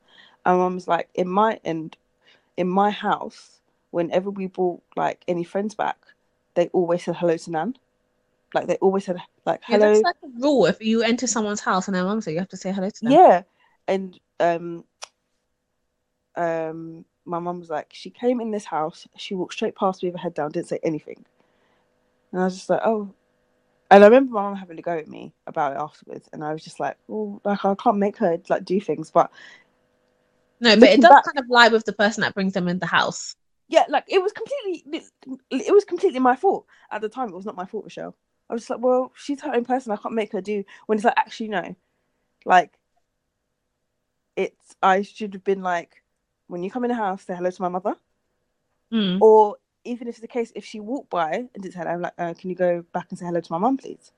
and 0.47 0.59
mum 0.59 0.75
was 0.75 0.89
like, 0.89 1.09
in 1.15 1.29
my 1.29 1.61
and 1.65 1.97
in 2.57 2.69
my 2.69 2.91
house, 2.91 3.61
whenever 3.91 4.31
we 4.31 4.47
brought 4.47 4.83
like 4.97 5.23
any 5.29 5.45
friends 5.45 5.75
back, 5.75 5.99
they 6.55 6.69
always 6.69 7.03
said 7.03 7.17
hello 7.17 7.37
to 7.37 7.51
Nan. 7.51 7.77
Like 8.55 8.69
they 8.69 8.77
always 8.77 9.05
said 9.05 9.21
like 9.45 9.61
hello. 9.65 9.89
Yeah, 9.89 9.93
that's 9.93 10.05
like 10.05 10.17
a 10.23 10.41
rule. 10.41 10.67
If 10.67 10.81
you 10.81 11.03
enter 11.03 11.27
someone's 11.27 11.61
house 11.61 11.89
and 11.89 11.95
their 11.95 12.05
mum's 12.05 12.25
says 12.25 12.33
you 12.33 12.39
have 12.39 12.49
to 12.51 12.57
say 12.57 12.73
hello 12.73 12.89
to 12.89 13.05
them. 13.05 13.13
Yeah, 13.13 13.43
and 13.89 14.19
um, 14.39 14.85
um, 16.37 17.05
my 17.25 17.41
mum 17.41 17.59
was 17.59 17.69
like, 17.69 17.89
she 17.93 18.11
came 18.11 18.41
in 18.41 18.53
this 18.53 18.65
house, 18.65 19.07
she 19.17 19.35
walked 19.35 19.55
straight 19.55 19.75
past 19.75 20.03
me 20.03 20.11
with 20.11 20.21
her 20.21 20.23
head 20.23 20.35
down, 20.35 20.53
didn't 20.53 20.69
say 20.69 20.79
anything, 20.85 21.25
and 22.31 22.41
I 22.41 22.45
was 22.45 22.55
just 22.55 22.71
like, 22.71 22.83
oh. 22.85 23.13
And 23.89 24.03
I 24.03 24.09
remember 24.09 24.33
my 24.33 24.43
mum 24.43 24.57
having 24.57 24.77
to 24.77 24.83
go 24.83 24.99
at 24.99 25.07
me 25.07 25.33
about 25.47 25.73
it 25.73 25.79
afterwards, 25.79 26.29
and 26.33 26.43
I 26.43 26.53
was 26.53 26.65
just 26.65 26.81
like, 26.81 26.97
oh, 27.09 27.41
like 27.45 27.65
I 27.65 27.75
can't 27.75 27.99
make 27.99 28.17
her 28.19 28.39
like 28.49 28.65
do 28.65 28.81
things, 28.81 29.11
but 29.11 29.31
No, 30.61 30.75
but 30.77 30.89
it 30.91 31.01
does 31.01 31.11
back- 31.11 31.25
kind 31.25 31.39
of 31.39 31.49
lie 31.49 31.69
with 31.69 31.85
the 31.85 31.93
person 31.93 32.23
that 32.23 32.35
brings 32.35 32.53
them 32.55 32.69
in 32.69 32.79
the 32.79 32.87
house. 32.87 33.37
yeah, 33.69 33.85
like 33.89 34.05
it 34.09 34.23
was 34.23 34.33
completely, 34.33 35.03
it 35.51 35.75
was 35.75 35.85
completely 35.85 36.21
my 36.21 36.37
fault 36.37 36.67
at 36.91 37.01
the 37.01 37.09
time. 37.09 37.29
It 37.29 37.35
was 37.35 37.45
not 37.47 37.57
my 37.57 37.67
fault, 37.67 37.85
Michelle. 37.85 38.15
I 38.49 38.55
was 38.55 38.63
just 38.63 38.71
like, 38.71 38.81
well, 38.81 39.13
she's 39.17 39.41
her 39.43 39.55
own 39.55 39.65
person. 39.65 39.91
I 39.93 39.97
can't 39.97 40.15
make 40.15 40.33
her 40.33 40.41
do 40.41 40.63
when 40.87 40.97
it's 40.99 41.05
like, 41.05 41.15
actually, 41.17 41.49
no, 41.49 41.75
Like, 42.45 42.79
it's 44.37 44.77
I 44.83 45.03
should 45.03 45.33
have 45.35 45.43
been 45.45 45.63
like, 45.63 46.03
when 46.47 46.63
you 46.63 46.71
come 46.71 46.85
in 46.85 46.91
the 46.91 46.95
house, 46.95 47.25
say 47.25 47.35
hello 47.35 47.51
to 47.51 47.63
my 47.63 47.69
mother, 47.69 47.97
Mm. 48.93 49.19
or 49.21 49.57
even 49.85 50.07
if 50.07 50.15
it's 50.15 50.21
the 50.21 50.29
case, 50.29 50.53
if 50.55 50.65
she 50.65 50.79
walked 50.79 51.11
by 51.11 51.33
and 51.33 51.51
didn't 51.55 51.73
say 51.73 51.81
hello, 51.81 51.91
I'm 51.93 52.03
like, 52.03 52.13
uh, 52.19 52.35
can 52.35 52.51
you 52.51 52.57
go 52.57 52.83
back 52.93 53.07
and 53.11 53.19
say 53.19 53.27
hello 53.27 53.41
to 53.41 53.53
my 53.53 53.59
mum, 53.59 53.77
please? 53.77 54.13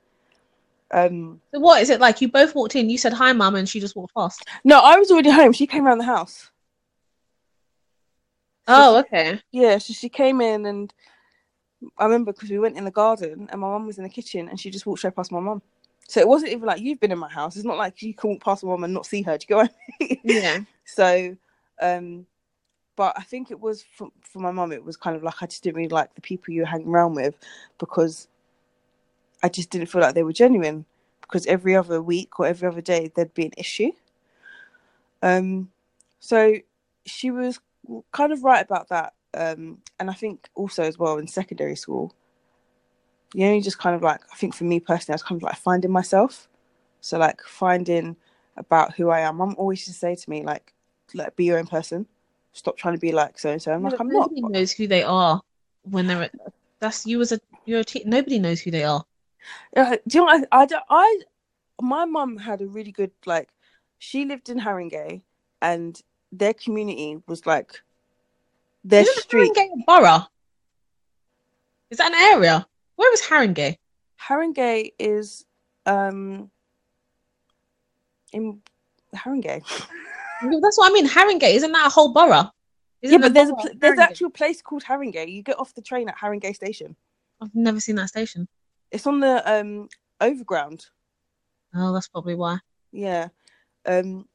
Um, 0.91 1.41
So 1.53 1.61
what 1.61 1.83
is 1.83 1.91
it 1.91 2.01
like? 2.01 2.21
You 2.21 2.29
both 2.29 2.55
walked 2.55 2.77
in. 2.77 2.89
You 2.91 2.99
said 2.99 3.13
hi, 3.13 3.33
mum, 3.33 3.55
and 3.57 3.69
she 3.69 3.81
just 3.81 3.97
walked 3.97 4.15
past. 4.15 4.45
no, 4.65 4.79
I 4.79 4.97
was 4.97 5.11
already 5.11 5.31
home. 5.31 5.53
She 5.53 5.67
came 5.67 5.87
around 5.87 5.99
the 5.99 6.05
house. 6.05 6.51
So 8.67 8.75
Oh, 8.77 8.99
okay. 8.99 9.41
Yeah, 9.51 9.79
so 9.79 9.93
she 9.95 10.09
came 10.09 10.41
in 10.41 10.67
and 10.67 10.93
I 11.97 12.05
remember 12.05 12.33
because 12.33 12.51
we 12.51 12.59
went 12.59 12.77
in 12.77 12.85
the 12.85 12.91
garden 12.91 13.49
and 13.51 13.61
my 13.61 13.69
mum 13.69 13.87
was 13.87 13.97
in 13.99 14.05
the 14.05 14.11
kitchen 14.11 14.49
and 14.49 14.61
she 14.61 14.71
just 14.71 14.85
walked 14.85 14.99
straight 14.99 15.17
past 15.17 15.33
my 15.33 15.41
mum. 15.41 15.63
So 16.07 16.21
it 16.21 16.29
wasn't 16.29 16.53
even 16.53 16.67
like 16.67 16.81
you've 16.81 17.01
been 17.01 17.13
in 17.13 17.19
my 17.19 17.31
house. 17.31 17.57
It's 17.57 17.65
not 17.65 17.79
like 17.79 18.03
you 18.03 18.15
can 18.15 18.31
walk 18.31 18.41
past 18.43 18.65
my 18.65 18.71
mum 18.71 18.85
and 18.85 18.95
not 18.95 19.07
see 19.07 19.23
her. 19.23 19.39
Do 19.39 19.47
you 19.49 19.55
go? 19.55 19.57
what 19.59 19.71
I 19.71 19.95
mean? 20.05 20.21
Yeah. 20.25 20.61
So, 20.85 21.37
um, 21.81 22.27
but 22.97 23.15
I 23.17 23.23
think 23.23 23.51
it 23.51 23.61
was 23.61 23.83
for, 23.83 24.09
for 24.21 24.41
my 24.41 24.51
mum. 24.51 24.73
It 24.73 24.85
was 24.85 24.97
kind 24.97 25.17
of 25.17 25.23
like 25.23 25.43
I 25.43 25.47
just 25.47 25.63
didn't 25.63 25.77
really 25.77 25.89
like 25.89 26.15
the 26.15 26.21
people 26.21 26.53
you 26.53 26.63
were 26.63 26.67
hanging 26.67 26.89
around 26.89 27.15
with 27.15 27.37
because 27.79 28.29
I 29.43 29.49
just 29.49 29.71
didn't 29.71 29.89
feel 29.89 30.03
like 30.03 30.15
they 30.15 30.23
were 30.23 30.33
genuine. 30.33 30.85
Because 31.21 31.47
every 31.47 31.77
other 31.77 32.01
week 32.01 32.41
or 32.41 32.47
every 32.47 32.67
other 32.67 32.81
day 32.81 33.13
there'd 33.15 33.35
be 33.35 33.45
an 33.45 33.53
issue. 33.59 33.93
Um, 35.23 35.71
so 36.21 36.55
she 37.05 37.31
was 37.31 37.61
kind 38.13 38.33
of 38.33 38.45
right 38.45 38.65
about 38.65 38.89
that. 38.89 39.13
Um, 39.35 39.79
and 40.01 40.09
I 40.09 40.15
think 40.15 40.49
also 40.55 40.83
as 40.83 40.99
well 40.99 41.19
in 41.19 41.29
secondary 41.29 41.77
school, 41.77 42.15
you 43.35 43.47
only 43.47 43.61
just 43.61 43.79
kind 43.79 43.95
of 43.95 44.03
like 44.03 44.21
I 44.33 44.37
think 44.37 44.55
for 44.55 44.65
me 44.65 44.81
personally, 44.81 45.15
I 45.15 45.17
was 45.17 45.23
kind 45.23 45.39
of 45.39 45.43
like 45.43 45.57
finding 45.57 45.91
myself. 45.91 46.49
So 47.01 47.19
like 47.19 47.43
finding 47.43 48.17
about 48.57 48.95
who 48.95 49.11
I 49.11 49.21
am. 49.21 49.37
Mum 49.37 49.55
always 49.59 49.81
used 49.87 49.89
to 49.89 49.99
say 49.99 50.15
to 50.15 50.31
me 50.31 50.43
like, 50.43 50.73
like 51.15 51.37
be 51.37 51.45
your 51.45 51.59
own 51.59 51.67
person. 51.67 52.07
Stop 52.53 52.77
trying 52.77 52.95
to 52.95 53.01
be 53.01 53.13
like 53.13 53.39
so 53.39 53.51
and 53.51 53.63
so. 53.63 53.73
I'm 53.73 53.83
like 53.83 54.01
I'm 54.01 54.09
not. 54.09 54.31
nobody 54.31 54.41
knows 54.41 54.73
who 54.73 54.87
they 54.87 55.03
are 55.03 55.41
when 55.83 56.07
they're. 56.07 56.23
At, 56.23 56.33
that's 56.81 57.07
you 57.07 57.21
as 57.21 57.33
a 57.33 57.41
you're 57.67 57.81
a 57.81 57.85
te- 57.85 58.05
nobody 58.07 58.39
knows 58.39 58.61
who 58.61 58.71
they 58.71 58.85
are. 58.85 59.05
Yeah, 59.77 59.97
do 60.07 60.19
you 60.19 60.21
know 60.21 60.27
what 60.27 60.49
I, 60.53 60.63
I, 60.63 60.67
don't- 60.67 60.85
I 60.91 61.19
my 61.81 62.05
mum 62.05 62.37
had 62.37 62.61
a 62.61 62.67
really 62.67 62.93
good 62.93 63.13
like 63.27 63.49
she 63.99 64.25
lived 64.25 64.49
in 64.49 64.59
Haringey 64.59 65.23
and 65.63 66.01
their 66.33 66.55
community 66.55 67.23
was 67.27 67.47
like 67.47 67.81
their 68.85 69.03
Isn't 69.03 69.19
street 69.23 69.53
Haringey 69.57 69.85
borough? 69.87 70.27
Is 71.91 71.99
that 71.99 72.13
an 72.13 72.35
area? 72.35 72.67
Where 72.97 73.13
is 73.13 73.23
Haringey? 73.23 73.77
Haringey 74.21 74.93
is 74.99 75.45
um 75.87 76.51
in 78.33 78.61
Haringey. 79.15 79.63
That's 80.63 80.79
what 80.79 80.91
I 80.91 80.93
mean. 80.93 81.09
Haringey 81.09 81.55
isn't 81.55 81.73
that 81.73 81.87
a 81.87 81.91
whole 81.91 82.13
borough? 82.13 82.31
yeah, 82.31 82.51
Isn't 83.03 83.21
the 83.21 83.29
but 83.29 83.35
there's 83.35 83.51
a 83.51 83.55
there's 83.79 83.99
actually 83.99 84.27
a 84.27 84.31
place 84.31 84.63
called 84.63 84.85
Haringey. 84.85 85.33
You 85.33 85.43
get 85.43 85.59
off 85.59 85.75
the 85.75 85.83
train 85.83 86.09
at 86.09 86.17
Haringey 86.17 86.55
station. 86.55 86.97
I've 87.41 87.55
never 87.55 87.81
seen 87.81 87.97
that 87.97 88.09
station. 88.09 88.49
It's 88.91 89.07
on 89.07 89.21
the 89.21 89.43
um 89.51 89.89
overground. 90.21 90.87
Oh, 91.75 91.93
that's 91.95 92.09
probably 92.09 92.35
why. 92.35 92.59
Yeah. 92.93 93.29
Um 93.87 94.29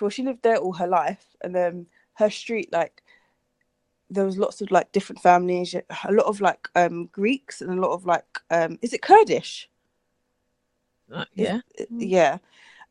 well 0.00 0.10
she 0.10 0.22
lived 0.22 0.42
there 0.42 0.58
all 0.58 0.74
her 0.74 0.86
life 0.86 1.36
and 1.42 1.54
then 1.54 1.86
her 2.14 2.30
street 2.30 2.72
like 2.72 3.02
there 4.10 4.24
was 4.24 4.36
lots 4.38 4.60
of 4.60 4.70
like 4.70 4.92
different 4.92 5.22
families, 5.22 5.74
a 5.74 6.12
lot 6.12 6.26
of 6.26 6.40
like 6.40 6.68
um 6.74 7.06
Greeks 7.06 7.60
and 7.60 7.70
a 7.70 7.80
lot 7.80 7.92
of 7.92 8.04
like 8.06 8.26
um 8.50 8.78
is 8.82 8.92
it 8.92 9.02
Kurdish? 9.02 9.68
Uh, 11.12 11.24
yeah. 11.34 11.60
Uh, 11.80 11.84
Yeah. 11.90 12.38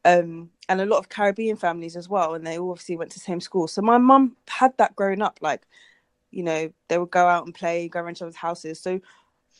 Um 0.05 0.51
and 0.69 0.81
a 0.81 0.86
lot 0.86 0.99
of 0.99 1.10
Caribbean 1.10 1.57
families 1.57 1.95
as 1.97 2.10
well 2.10 2.34
and 2.36 2.45
they 2.47 2.60
all 2.60 2.71
obviously 2.71 2.97
went 2.97 3.12
to 3.12 3.19
the 3.19 3.23
same 3.25 3.41
school. 3.41 3.67
So 3.67 3.81
my 3.81 3.97
mum 3.97 4.38
had 4.47 4.77
that 4.77 4.95
growing 4.95 5.21
up 5.21 5.39
like 5.41 5.63
you 6.31 6.43
know, 6.43 6.71
they 6.89 6.97
would 6.97 7.12
go 7.12 7.27
out 7.27 7.45
and 7.45 7.55
play, 7.55 7.89
go 7.89 8.01
around 8.01 8.17
each 8.17 8.21
other's 8.23 8.36
houses. 8.38 8.79
So 8.81 9.01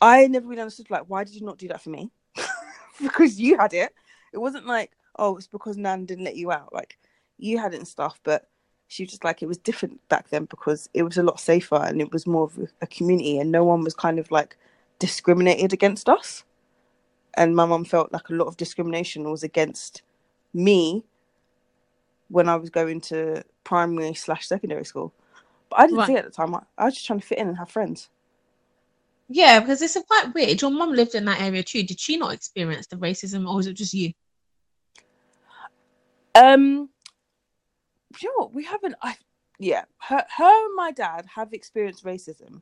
I 0.02 0.26
never 0.26 0.46
really 0.48 0.60
understood 0.60 0.90
like 0.90 1.04
why 1.06 1.24
did 1.24 1.34
you 1.36 1.46
not 1.46 1.58
do 1.58 1.68
that 1.68 1.80
for 1.80 1.90
me? 1.90 2.10
because 3.02 3.40
you 3.40 3.56
had 3.56 3.72
it. 3.72 3.94
It 4.32 4.38
wasn't 4.38 4.66
like, 4.66 4.92
oh, 5.18 5.36
it's 5.36 5.46
because 5.46 5.76
Nan 5.76 6.06
didn't 6.06 6.24
let 6.24 6.36
you 6.36 6.50
out. 6.52 6.72
Like 6.74 6.98
you 7.38 7.58
had 7.58 7.72
it 7.72 7.78
and 7.78 7.88
stuff, 7.88 8.20
but 8.24 8.48
she 8.88 9.04
was 9.04 9.10
just 9.10 9.24
like 9.24 9.42
it 9.42 9.46
was 9.46 9.58
different 9.58 10.06
back 10.08 10.28
then 10.28 10.44
because 10.46 10.90
it 10.92 11.04
was 11.04 11.18
a 11.18 11.22
lot 11.22 11.40
safer 11.40 11.76
and 11.76 12.00
it 12.00 12.12
was 12.12 12.26
more 12.26 12.44
of 12.44 12.58
a- 12.82 12.86
community 12.88 13.38
and 13.38 13.50
no 13.52 13.64
one 13.64 13.82
was 13.84 13.94
kind 13.94 14.18
of 14.18 14.30
like 14.30 14.56
discriminated 14.98 15.72
against 15.72 16.08
us. 16.08 16.44
And 17.34 17.56
my 17.56 17.64
mum 17.64 17.84
felt 17.84 18.12
like 18.12 18.28
a 18.28 18.34
lot 18.34 18.48
of 18.48 18.56
discrimination 18.58 19.30
was 19.30 19.42
against 19.42 20.02
me 20.52 21.04
when 22.28 22.48
I 22.48 22.56
was 22.56 22.70
going 22.70 23.00
to 23.02 23.44
primary 23.64 24.14
slash 24.14 24.46
secondary 24.46 24.84
school. 24.84 25.12
But 25.70 25.80
I 25.80 25.86
didn't 25.86 25.98
Right. 25.98 26.06
see 26.08 26.14
it 26.14 26.18
at 26.18 26.24
the 26.24 26.30
time. 26.30 26.54
I, 26.54 26.62
I 26.76 26.84
was 26.86 26.94
just 26.94 27.06
trying 27.06 27.20
to 27.20 27.26
fit 27.26 27.38
in 27.38 27.48
and 27.48 27.56
have 27.58 27.70
friends. 27.70 28.10
Yeah, 29.34 29.60
because 29.60 29.80
it's 29.80 29.96
quite 30.06 30.34
weird. 30.34 30.60
Your 30.60 30.70
mum 30.70 30.92
lived 30.92 31.14
in 31.14 31.24
that 31.24 31.40
area 31.40 31.62
too. 31.62 31.82
Did 31.82 31.98
she 31.98 32.18
not 32.18 32.34
experience 32.34 32.86
the 32.86 32.96
racism, 32.96 33.48
or 33.48 33.56
was 33.56 33.66
it 33.66 33.72
just 33.72 33.94
you? 33.94 34.12
Um, 36.34 36.90
you 38.20 38.28
know 38.28 38.34
what? 38.36 38.52
We 38.52 38.64
haven't. 38.64 38.94
I 39.00 39.16
yeah, 39.58 39.84
her, 40.00 40.22
her 40.36 40.66
and 40.66 40.76
my 40.76 40.92
dad 40.92 41.24
have 41.34 41.54
experienced 41.54 42.04
racism. 42.04 42.60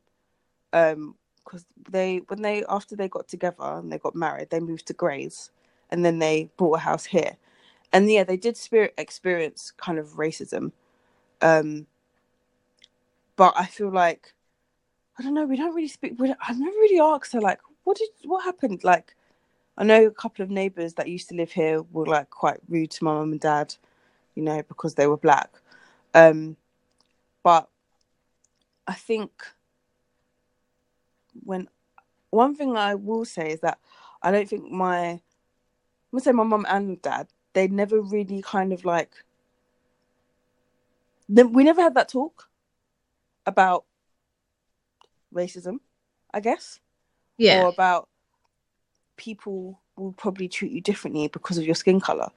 Um, 0.71 1.15
because 1.43 1.65
they 1.89 2.21
when 2.27 2.41
they 2.41 2.63
after 2.69 2.95
they 2.95 3.09
got 3.09 3.27
together 3.27 3.55
and 3.59 3.91
they 3.91 3.97
got 3.97 4.15
married, 4.15 4.49
they 4.49 4.61
moved 4.61 4.85
to 4.87 4.93
Grays, 4.93 5.51
and 5.89 6.05
then 6.05 6.19
they 6.19 6.51
bought 6.55 6.77
a 6.77 6.79
house 6.79 7.03
here, 7.03 7.35
and 7.91 8.09
yeah, 8.09 8.23
they 8.23 8.37
did 8.37 8.55
spirit 8.55 8.93
experience 8.97 9.73
kind 9.75 9.99
of 9.99 10.15
racism. 10.15 10.71
Um, 11.41 11.87
but 13.35 13.55
I 13.57 13.65
feel 13.65 13.89
like 13.89 14.33
I 15.17 15.23
don't 15.23 15.33
know. 15.33 15.45
We 15.45 15.57
don't 15.57 15.75
really 15.75 15.87
speak. 15.87 16.17
Don't, 16.17 16.37
I've 16.47 16.59
never 16.59 16.71
really 16.71 16.99
asked 16.99 17.33
her 17.33 17.41
like, 17.41 17.59
what 17.83 17.97
did 17.97 18.09
what 18.23 18.43
happened? 18.43 18.83
Like, 18.83 19.15
I 19.77 19.83
know 19.83 20.05
a 20.05 20.11
couple 20.11 20.43
of 20.43 20.49
neighbors 20.49 20.93
that 20.95 21.09
used 21.09 21.29
to 21.29 21.35
live 21.35 21.51
here 21.51 21.81
were 21.91 22.05
like 22.05 22.29
quite 22.29 22.59
rude 22.67 22.91
to 22.91 23.03
my 23.03 23.13
mum 23.13 23.31
and 23.31 23.41
dad, 23.41 23.75
you 24.35 24.43
know, 24.43 24.61
because 24.63 24.95
they 24.95 25.07
were 25.07 25.17
black. 25.17 25.49
Um, 26.13 26.57
but 27.43 27.69
I 28.87 28.93
think 28.93 29.31
when 31.43 31.67
one 32.29 32.55
thing 32.55 32.75
I 32.75 32.95
will 32.95 33.25
say 33.25 33.51
is 33.51 33.59
that 33.61 33.79
I 34.21 34.31
don't 34.31 34.47
think 34.47 34.69
my 34.69 35.09
I'm 35.09 35.21
gonna 36.11 36.21
say 36.21 36.31
my 36.31 36.43
mum 36.43 36.65
and 36.69 37.01
dad 37.01 37.27
they 37.53 37.67
never 37.67 38.01
really 38.01 38.41
kind 38.41 38.73
of 38.73 38.85
like 38.85 39.13
we 41.29 41.63
never 41.63 41.81
had 41.81 41.95
that 41.95 42.09
talk 42.09 42.49
about 43.45 43.85
racism, 45.33 45.79
I 46.33 46.39
guess 46.39 46.79
Yeah. 47.37 47.61
or 47.61 47.69
about 47.69 48.07
people 49.17 49.79
will 49.97 50.13
probably 50.13 50.47
treat 50.47 50.71
you 50.71 50.81
differently 50.81 51.27
because 51.27 51.57
of 51.57 51.65
your 51.65 51.75
skin 51.75 51.99
color. 51.99 52.29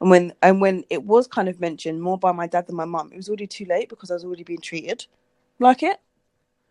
And 0.00 0.10
when 0.10 0.32
and 0.42 0.60
when 0.60 0.84
it 0.90 1.04
was 1.04 1.26
kind 1.28 1.48
of 1.48 1.60
mentioned 1.60 2.02
more 2.02 2.18
by 2.18 2.32
my 2.32 2.46
dad 2.46 2.66
than 2.66 2.74
my 2.76 2.84
mum, 2.84 3.10
it 3.12 3.16
was 3.16 3.28
already 3.28 3.46
too 3.46 3.64
late 3.66 3.88
because 3.88 4.10
I 4.10 4.14
was 4.14 4.24
already 4.24 4.42
being 4.42 4.60
treated 4.60 5.06
like 5.60 5.82
it. 5.82 6.00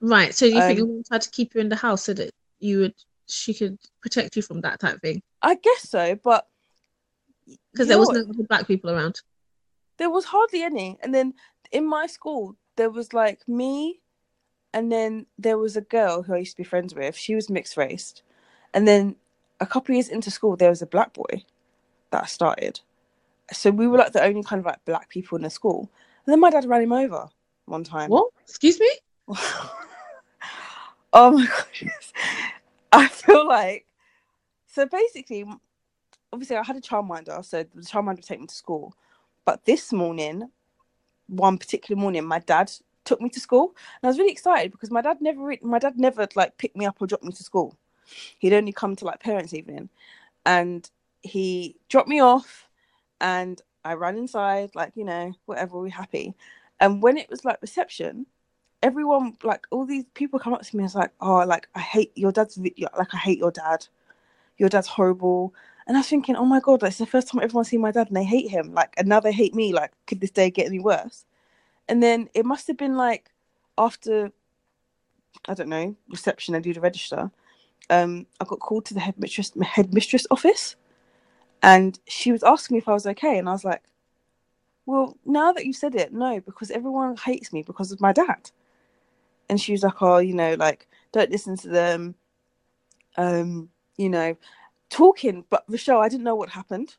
Right. 0.01 0.33
So 0.33 0.45
you 0.45 0.61
think 0.61 0.71
Um, 0.71 0.77
your 0.77 0.87
mum 0.87 1.03
tried 1.07 1.21
to 1.21 1.31
keep 1.31 1.55
you 1.55 1.61
in 1.61 1.69
the 1.69 1.75
house 1.75 2.03
so 2.03 2.13
that 2.13 2.31
you 2.59 2.79
would 2.79 2.95
she 3.27 3.53
could 3.53 3.77
protect 4.01 4.35
you 4.35 4.41
from 4.41 4.59
that 4.61 4.79
type 4.81 4.95
of 4.95 5.01
thing? 5.01 5.21
I 5.41 5.55
guess 5.55 5.87
so, 5.89 6.15
but 6.15 6.47
Because 7.71 7.87
there 7.87 7.97
was 7.97 8.09
what? 8.09 8.17
no 8.17 8.29
other 8.29 8.43
black 8.43 8.67
people 8.67 8.89
around. 8.89 9.21
there 9.97 10.09
was 10.09 10.25
hardly 10.25 10.63
any. 10.63 10.97
And 11.01 11.13
then 11.15 11.35
in 11.71 11.87
my 11.87 12.07
school, 12.07 12.57
there 12.75 12.89
was 12.89 13.13
like 13.13 13.47
me, 13.47 14.00
and 14.73 14.91
then 14.91 15.25
there 15.37 15.57
was 15.57 15.75
a 15.75 15.81
girl 15.81 16.23
who 16.23 16.33
I 16.33 16.37
used 16.37 16.51
to 16.51 16.57
be 16.57 16.63
friends 16.63 16.95
with. 16.95 17.15
She 17.15 17.35
was 17.35 17.49
mixed 17.49 17.77
raced, 17.77 18.23
and 18.73 18.87
then 18.87 19.15
a 19.59 19.65
couple 19.65 19.93
of 19.93 19.97
years 19.97 20.09
into 20.09 20.31
school, 20.31 20.55
there 20.55 20.69
was 20.69 20.81
a 20.81 20.87
black 20.87 21.13
boy 21.13 21.43
that 22.11 22.23
I 22.23 22.25
started. 22.25 22.79
So 23.51 23.69
we 23.69 23.87
were 23.87 23.97
like 23.97 24.13
the 24.13 24.23
only 24.23 24.43
kind 24.43 24.59
of 24.59 24.65
like 24.65 24.83
black 24.85 25.09
people 25.09 25.35
in 25.35 25.43
the 25.43 25.49
school. 25.49 25.91
And 26.25 26.33
then 26.33 26.39
my 26.39 26.49
dad 26.49 26.65
ran 26.65 26.81
him 26.81 26.93
over 26.93 27.27
one 27.65 27.83
time. 27.83 28.09
What? 28.09 28.29
Excuse 28.41 28.79
me? 28.79 28.89
oh 31.13 31.31
my 31.31 31.45
gosh. 31.45 31.83
I 32.91 33.07
feel 33.07 33.47
like 33.47 33.85
so 34.67 34.85
basically 34.85 35.45
obviously 36.33 36.55
I 36.55 36.63
had 36.63 36.75
a 36.75 36.81
childminder, 36.81 37.43
so 37.43 37.63
the 37.63 37.81
childminder 37.81 38.17
would 38.17 38.23
take 38.23 38.39
me 38.39 38.47
to 38.47 38.55
school. 38.55 38.93
But 39.45 39.65
this 39.65 39.91
morning, 39.91 40.49
one 41.27 41.57
particular 41.57 41.99
morning, 41.99 42.25
my 42.25 42.39
dad 42.39 42.71
took 43.05 43.21
me 43.21 43.29
to 43.29 43.39
school, 43.39 43.75
and 44.01 44.07
I 44.07 44.07
was 44.07 44.17
really 44.17 44.31
excited 44.31 44.71
because 44.71 44.91
my 44.91 45.01
dad 45.01 45.21
never, 45.21 45.41
re- 45.41 45.59
my 45.61 45.79
dad 45.79 45.99
never 45.99 46.27
like 46.35 46.57
picked 46.57 46.77
me 46.77 46.85
up 46.85 46.97
or 47.01 47.07
dropped 47.07 47.23
me 47.23 47.31
to 47.31 47.43
school. 47.43 47.77
He'd 48.39 48.53
only 48.53 48.73
come 48.73 48.95
to 48.97 49.05
like 49.05 49.19
parents' 49.19 49.53
evening, 49.53 49.89
and 50.45 50.89
he 51.21 51.77
dropped 51.89 52.09
me 52.09 52.21
off, 52.21 52.67
and 53.19 53.61
I 53.83 53.93
ran 53.93 54.17
inside, 54.17 54.71
like 54.75 54.93
you 54.95 55.05
know, 55.05 55.33
whatever, 55.45 55.79
we 55.79 55.89
happy. 55.89 56.35
And 56.79 57.01
when 57.01 57.17
it 57.17 57.29
was 57.29 57.45
like 57.45 57.61
reception, 57.61 58.25
everyone 58.83 59.37
like 59.43 59.67
all 59.71 59.85
these 59.85 60.05
people 60.13 60.39
come 60.39 60.53
up 60.53 60.63
to 60.63 60.75
me 60.75 60.81
and 60.81 60.85
was 60.85 60.95
like, 60.95 61.11
oh, 61.21 61.45
like 61.45 61.67
I 61.75 61.79
hate 61.79 62.11
your 62.15 62.31
dad's 62.31 62.57
like 62.57 63.13
I 63.13 63.17
hate 63.17 63.39
your 63.39 63.51
dad, 63.51 63.87
your 64.57 64.69
dad's 64.69 64.87
horrible. 64.87 65.53
And 65.87 65.97
I 65.97 66.01
was 66.01 66.07
thinking, 66.07 66.35
oh 66.35 66.45
my 66.45 66.59
god, 66.59 66.81
like, 66.81 66.89
it's 66.89 66.99
the 66.99 67.05
first 67.05 67.27
time 67.27 67.41
everyone's 67.41 67.69
seen 67.69 67.81
my 67.81 67.91
dad 67.91 68.07
and 68.07 68.15
they 68.15 68.23
hate 68.23 68.49
him. 68.49 68.73
Like, 68.73 68.93
and 68.97 69.07
now 69.07 69.19
they 69.19 69.31
hate 69.31 69.55
me. 69.55 69.73
Like, 69.73 69.91
could 70.07 70.21
this 70.21 70.31
day 70.31 70.49
get 70.49 70.67
any 70.67 70.79
worse? 70.79 71.25
And 71.87 72.01
then 72.01 72.29
it 72.33 72.45
must 72.45 72.67
have 72.67 72.77
been 72.77 72.95
like 72.95 73.31
after, 73.77 74.31
I 75.47 75.53
don't 75.53 75.69
know, 75.69 75.95
reception. 76.09 76.55
I 76.55 76.59
do 76.59 76.73
the 76.73 76.81
register. 76.81 77.31
Um, 77.89 78.25
I 78.39 78.45
got 78.45 78.59
called 78.59 78.85
to 78.85 78.93
the 78.93 78.99
headmistress 78.99 79.51
headmistress 79.61 80.25
office, 80.31 80.75
and 81.61 81.99
she 82.07 82.31
was 82.31 82.43
asking 82.43 82.75
me 82.75 82.79
if 82.79 82.87
I 82.87 82.93
was 82.93 83.07
okay, 83.07 83.37
and 83.37 83.49
I 83.49 83.51
was 83.51 83.65
like, 83.65 83.83
well, 84.85 85.17
now 85.25 85.51
that 85.51 85.65
you 85.65 85.73
said 85.73 85.95
it, 85.95 86.13
no, 86.13 86.39
because 86.39 86.71
everyone 86.71 87.15
hates 87.17 87.51
me 87.53 87.63
because 87.63 87.91
of 87.91 88.01
my 88.01 88.11
dad. 88.11 88.51
And 89.49 89.59
she 89.59 89.73
was 89.73 89.83
like, 89.83 90.01
oh, 90.01 90.19
you 90.19 90.33
know, 90.33 90.55
like 90.55 90.87
don't 91.11 91.31
listen 91.31 91.57
to 91.57 91.67
them. 91.67 92.15
Um, 93.17 93.69
you 93.97 94.09
know, 94.09 94.37
talking, 94.89 95.45
but 95.49 95.65
Rochelle, 95.67 96.01
I 96.01 96.09
didn't 96.09 96.23
know 96.23 96.35
what 96.35 96.49
happened 96.49 96.95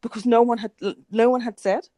because 0.00 0.24
no 0.24 0.42
one 0.42 0.58
had 0.58 0.72
no 1.10 1.30
one 1.30 1.40
had 1.40 1.60
said. 1.60 1.88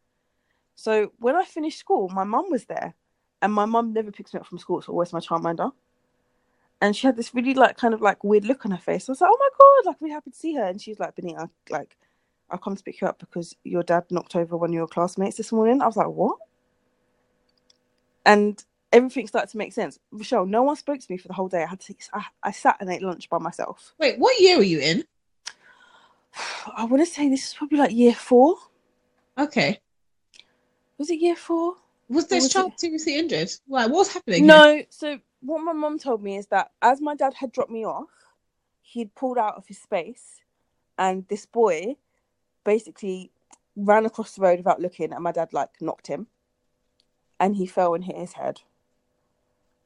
So 0.83 1.13
when 1.21 1.37
I 1.37 1.45
finished 1.45 1.79
school, 1.79 2.09
my 2.09 2.25
mum 2.25 2.51
was 2.51 2.65
there, 2.65 2.93
and 3.41 3.53
my 3.53 3.67
mum 3.67 3.93
never 3.93 4.11
picks 4.11 4.35
me 4.35 4.41
up 4.41 4.47
from 4.47 4.59
school. 4.59 4.81
It's 4.81 4.89
always 4.89 5.13
my 5.13 5.21
childminder, 5.21 5.71
and 6.81 6.97
she 6.97 7.07
had 7.07 7.17
this 7.17 7.33
really 7.33 7.55
like 7.55 7.77
kind 7.77 7.95
of 7.95 8.01
like 8.01 8.25
weird 8.25 8.45
look 8.45 8.67
on 8.67 8.73
her 8.73 8.79
face. 8.79 9.09
I 9.09 9.13
was 9.13 9.21
like, 9.21 9.31
oh 9.33 9.39
my 9.39 9.49
god, 9.61 9.91
like 9.91 10.01
really 10.01 10.13
happy 10.13 10.33
to 10.33 10.37
see 10.37 10.55
her, 10.57 10.65
and 10.65 10.83
she's 10.83 10.99
like, 10.99 11.15
Benita, 11.15 11.49
like 11.71 11.97
I'll 12.51 12.59
come 12.59 12.75
to 12.75 12.83
pick 12.83 13.01
you 13.01 13.07
up 13.07 13.21
because 13.21 13.55
your 13.63 13.85
dad 13.85 14.07
knocked 14.11 14.35
over 14.35 14.57
one 14.57 14.71
of 14.71 14.75
your 14.75 14.89
classmates 14.89 15.37
this 15.37 15.53
morning. 15.53 15.81
I 15.81 15.87
was 15.87 15.97
like, 15.97 16.09
what? 16.09 16.39
And 18.27 18.61
everything 18.93 19.29
started 19.29 19.53
to 19.53 19.59
make 19.59 19.73
sense. 19.73 20.01
Rochelle, 20.11 20.47
no 20.47 20.65
one 20.65 20.75
spoke 20.75 20.99
to 20.99 21.07
me 21.09 21.17
for 21.17 21.29
the 21.29 21.35
whole 21.35 21.49
day. 21.49 21.63
I 21.63 21.67
had 21.69 21.79
to. 21.79 21.95
I, 22.13 22.25
I 22.43 22.51
sat 22.51 22.79
and 22.81 22.91
ate 22.91 23.03
lunch 23.03 23.31
by 23.31 23.39
myself. 23.39 23.95
Wait, 24.01 24.19
what 24.19 24.41
year 24.41 24.57
were 24.57 24.65
you 24.65 24.81
in? 24.81 25.05
I 26.77 26.87
want 26.87 27.07
to 27.07 27.07
say 27.07 27.29
this 27.29 27.47
is 27.47 27.55
probably 27.55 27.79
like 27.79 27.93
year 27.93 28.15
four. 28.15 28.57
Okay. 29.39 29.79
Was 31.03 31.11
it 31.11 31.19
year 31.19 31.35
four? 31.35 31.75
Was 32.09 32.29
this 32.29 32.45
was 32.45 32.51
it- 32.51 32.53
child 32.53 32.73
seriously 32.77 33.19
injured? 33.19 33.51
Like, 33.67 33.91
what's 33.91 34.15
happening? 34.15 34.45
here? 34.45 34.47
No. 34.47 34.83
So 34.89 35.19
what 35.41 35.59
my 35.59 35.73
mum 35.73 35.99
told 35.99 36.23
me 36.23 36.37
is 36.37 36.47
that 36.47 36.71
as 36.81 37.01
my 37.01 37.17
dad 37.17 37.35
had 37.35 37.51
dropped 37.51 37.73
me 37.73 37.85
off, 37.85 38.07
he'd 38.83 39.13
pulled 39.17 39.37
out 39.37 39.57
of 39.57 39.67
his 39.67 39.79
space, 39.81 40.43
and 40.97 41.27
this 41.27 41.45
boy 41.45 41.97
basically 42.63 43.33
ran 43.75 44.07
across 44.07 44.37
the 44.37 44.43
road 44.43 44.61
without 44.61 44.81
looking, 44.81 45.13
and 45.13 45.25
my 45.25 45.33
dad 45.33 45.53
like 45.53 45.71
knocked 45.81 46.07
him, 46.07 46.29
and 47.41 47.57
he 47.57 47.67
fell 47.67 47.95
and 47.95 48.05
hit 48.05 48.17
his 48.17 48.35
head, 48.35 48.61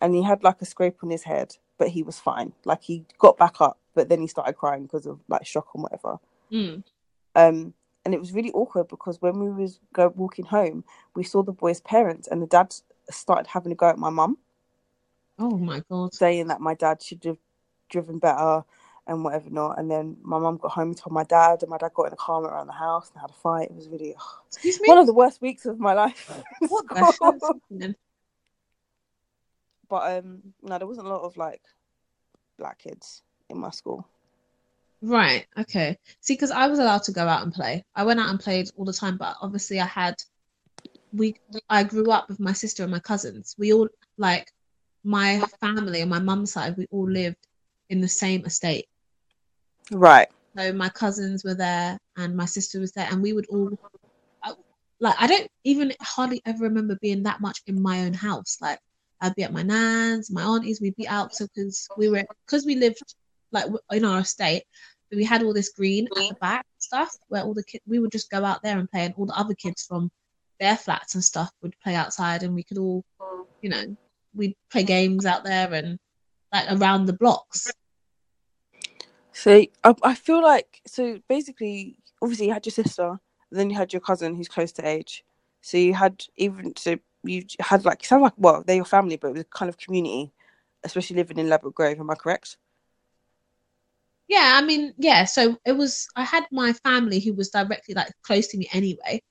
and 0.02 0.14
he 0.14 0.22
had 0.22 0.44
like 0.44 0.60
a 0.60 0.66
scrape 0.66 0.98
on 1.02 1.08
his 1.08 1.22
head, 1.22 1.56
but 1.78 1.88
he 1.88 2.02
was 2.02 2.20
fine. 2.20 2.52
Like 2.66 2.82
he 2.82 3.06
got 3.16 3.38
back 3.38 3.62
up, 3.62 3.78
but 3.94 4.10
then 4.10 4.20
he 4.20 4.26
started 4.26 4.52
crying 4.52 4.82
because 4.82 5.06
of 5.06 5.20
like 5.28 5.46
shock 5.46 5.68
and 5.72 5.82
whatever. 5.82 6.18
Mm. 6.52 6.84
Um, 7.34 7.72
and 8.06 8.14
it 8.14 8.20
was 8.20 8.32
really 8.32 8.52
awkward 8.52 8.86
because 8.86 9.20
when 9.20 9.40
we 9.40 9.50
was 9.50 9.80
go 9.92 10.12
walking 10.14 10.44
home, 10.44 10.84
we 11.16 11.24
saw 11.24 11.42
the 11.42 11.50
boy's 11.50 11.80
parents, 11.80 12.28
and 12.28 12.40
the 12.40 12.46
dad 12.46 12.72
started 13.10 13.48
having 13.48 13.72
a 13.72 13.74
go 13.74 13.88
at 13.88 13.98
my 13.98 14.10
mum, 14.10 14.38
Oh 15.40 15.56
my 15.58 15.82
god. 15.90 16.14
saying 16.14 16.46
that 16.46 16.60
my 16.60 16.74
dad 16.74 17.02
should 17.02 17.24
have 17.24 17.38
driven 17.88 18.20
better 18.20 18.62
and 19.08 19.24
whatever 19.24 19.50
not. 19.50 19.78
And 19.78 19.90
then 19.90 20.16
my 20.22 20.38
mum 20.38 20.56
got 20.56 20.70
home 20.70 20.88
and 20.90 20.96
told 20.96 21.12
my 21.12 21.24
dad, 21.24 21.62
and 21.62 21.68
my 21.68 21.78
dad 21.78 21.94
got 21.94 22.04
in 22.06 22.12
a 22.12 22.16
car 22.16 22.38
and 22.44 22.46
around 22.46 22.68
the 22.68 22.72
house 22.74 23.10
and 23.10 23.20
had 23.20 23.30
a 23.30 23.34
fight. 23.34 23.70
It 23.70 23.74
was 23.74 23.88
really 23.88 24.14
Excuse 24.46 24.80
me. 24.80 24.88
one 24.88 24.98
of 24.98 25.06
the 25.06 25.12
worst 25.12 25.42
weeks 25.42 25.66
of 25.66 25.80
my 25.80 25.92
life. 25.92 26.30
what 26.68 26.88
the 26.88 26.94
hell 26.94 27.08
is 27.08 27.16
school. 27.16 27.60
happening? 27.70 27.96
but 29.88 30.18
um, 30.18 30.42
no, 30.62 30.78
there 30.78 30.86
wasn't 30.86 31.06
a 31.06 31.10
lot 31.10 31.22
of 31.22 31.36
like 31.36 31.62
black 32.56 32.78
kids 32.78 33.22
in 33.50 33.58
my 33.58 33.70
school. 33.70 34.06
Right. 35.06 35.46
Okay. 35.56 35.96
See, 36.20 36.34
because 36.34 36.50
I 36.50 36.66
was 36.66 36.80
allowed 36.80 37.04
to 37.04 37.12
go 37.12 37.28
out 37.28 37.44
and 37.44 37.52
play. 37.52 37.84
I 37.94 38.02
went 38.02 38.18
out 38.18 38.28
and 38.28 38.40
played 38.40 38.68
all 38.76 38.84
the 38.84 38.92
time, 38.92 39.16
but 39.16 39.36
obviously 39.40 39.78
I 39.78 39.86
had 39.86 40.16
we 41.12 41.36
I 41.70 41.84
grew 41.84 42.10
up 42.10 42.28
with 42.28 42.40
my 42.40 42.52
sister 42.52 42.82
and 42.82 42.90
my 42.90 42.98
cousins. 42.98 43.54
We 43.56 43.72
all 43.72 43.88
like 44.18 44.50
my 45.04 45.40
family 45.60 46.02
on 46.02 46.08
my 46.08 46.18
mum's 46.18 46.52
side, 46.52 46.76
we 46.76 46.88
all 46.90 47.08
lived 47.08 47.46
in 47.88 48.00
the 48.00 48.08
same 48.08 48.44
estate. 48.44 48.86
Right. 49.92 50.26
So 50.58 50.72
my 50.72 50.88
cousins 50.88 51.44
were 51.44 51.54
there 51.54 51.98
and 52.16 52.36
my 52.36 52.46
sister 52.46 52.80
was 52.80 52.90
there, 52.90 53.06
and 53.08 53.22
we 53.22 53.32
would 53.32 53.46
all 53.48 53.78
like 54.98 55.14
I 55.20 55.28
don't 55.28 55.48
even 55.62 55.92
hardly 56.00 56.42
ever 56.46 56.64
remember 56.64 56.98
being 57.00 57.22
that 57.22 57.40
much 57.40 57.60
in 57.68 57.80
my 57.80 58.00
own 58.00 58.12
house. 58.12 58.58
Like 58.60 58.80
I'd 59.20 59.36
be 59.36 59.44
at 59.44 59.52
my 59.52 59.62
nan's, 59.62 60.32
my 60.32 60.42
aunties, 60.42 60.80
we'd 60.80 60.96
be 60.96 61.06
out 61.06 61.32
so 61.32 61.46
because 61.54 61.86
we 61.96 62.08
were 62.08 62.24
because 62.44 62.66
we 62.66 62.74
lived 62.74 62.98
like 63.52 63.66
in 63.92 64.04
our 64.04 64.20
estate, 64.20 64.64
we 65.12 65.24
had 65.24 65.42
all 65.42 65.54
this 65.54 65.70
green 65.70 66.06
at 66.06 66.14
the 66.14 66.36
back 66.40 66.66
stuff 66.78 67.16
where 67.28 67.42
all 67.42 67.54
the 67.54 67.64
kids 67.64 67.84
we 67.86 67.98
would 67.98 68.12
just 68.12 68.30
go 68.30 68.44
out 68.44 68.62
there 68.62 68.78
and 68.78 68.90
play, 68.90 69.04
and 69.04 69.14
all 69.16 69.26
the 69.26 69.38
other 69.38 69.54
kids 69.54 69.84
from 69.84 70.10
their 70.58 70.76
flats 70.76 71.14
and 71.14 71.22
stuff 71.22 71.50
would 71.62 71.78
play 71.80 71.94
outside, 71.94 72.42
and 72.42 72.54
we 72.54 72.62
could 72.62 72.78
all, 72.78 73.04
you 73.62 73.70
know, 73.70 73.96
we'd 74.34 74.56
play 74.70 74.82
games 74.82 75.26
out 75.26 75.44
there 75.44 75.72
and 75.72 75.98
like 76.52 76.70
around 76.70 77.06
the 77.06 77.12
blocks. 77.12 77.70
So 79.32 79.64
I, 79.84 79.94
I 80.02 80.14
feel 80.14 80.42
like 80.42 80.80
so 80.86 81.18
basically, 81.28 81.98
obviously, 82.22 82.46
you 82.46 82.52
had 82.52 82.66
your 82.66 82.72
sister, 82.72 83.18
then 83.50 83.70
you 83.70 83.76
had 83.76 83.92
your 83.92 84.00
cousin 84.00 84.34
who's 84.34 84.48
close 84.48 84.72
to 84.72 84.86
age. 84.86 85.24
So 85.60 85.76
you 85.76 85.94
had 85.94 86.24
even 86.36 86.74
so 86.76 86.96
you 87.22 87.44
had 87.60 87.84
like 87.84 88.04
sound 88.04 88.22
like 88.22 88.32
well 88.36 88.62
they're 88.66 88.76
your 88.76 88.84
family, 88.84 89.16
but 89.16 89.28
it 89.28 89.34
was 89.34 89.44
kind 89.50 89.68
of 89.68 89.76
community, 89.76 90.32
especially 90.84 91.16
living 91.16 91.38
in 91.38 91.48
Ladbroke 91.48 91.74
Grove. 91.74 92.00
Am 92.00 92.10
I 92.10 92.14
correct? 92.14 92.56
Yeah, 94.28 94.52
I 94.54 94.62
mean, 94.62 94.92
yeah, 94.98 95.24
so 95.24 95.56
it 95.64 95.72
was 95.72 96.08
I 96.16 96.24
had 96.24 96.44
my 96.50 96.72
family 96.72 97.20
who 97.20 97.32
was 97.32 97.50
directly 97.50 97.94
like 97.94 98.12
close 98.22 98.48
to 98.48 98.58
me 98.58 98.68
anyway. 98.72 99.22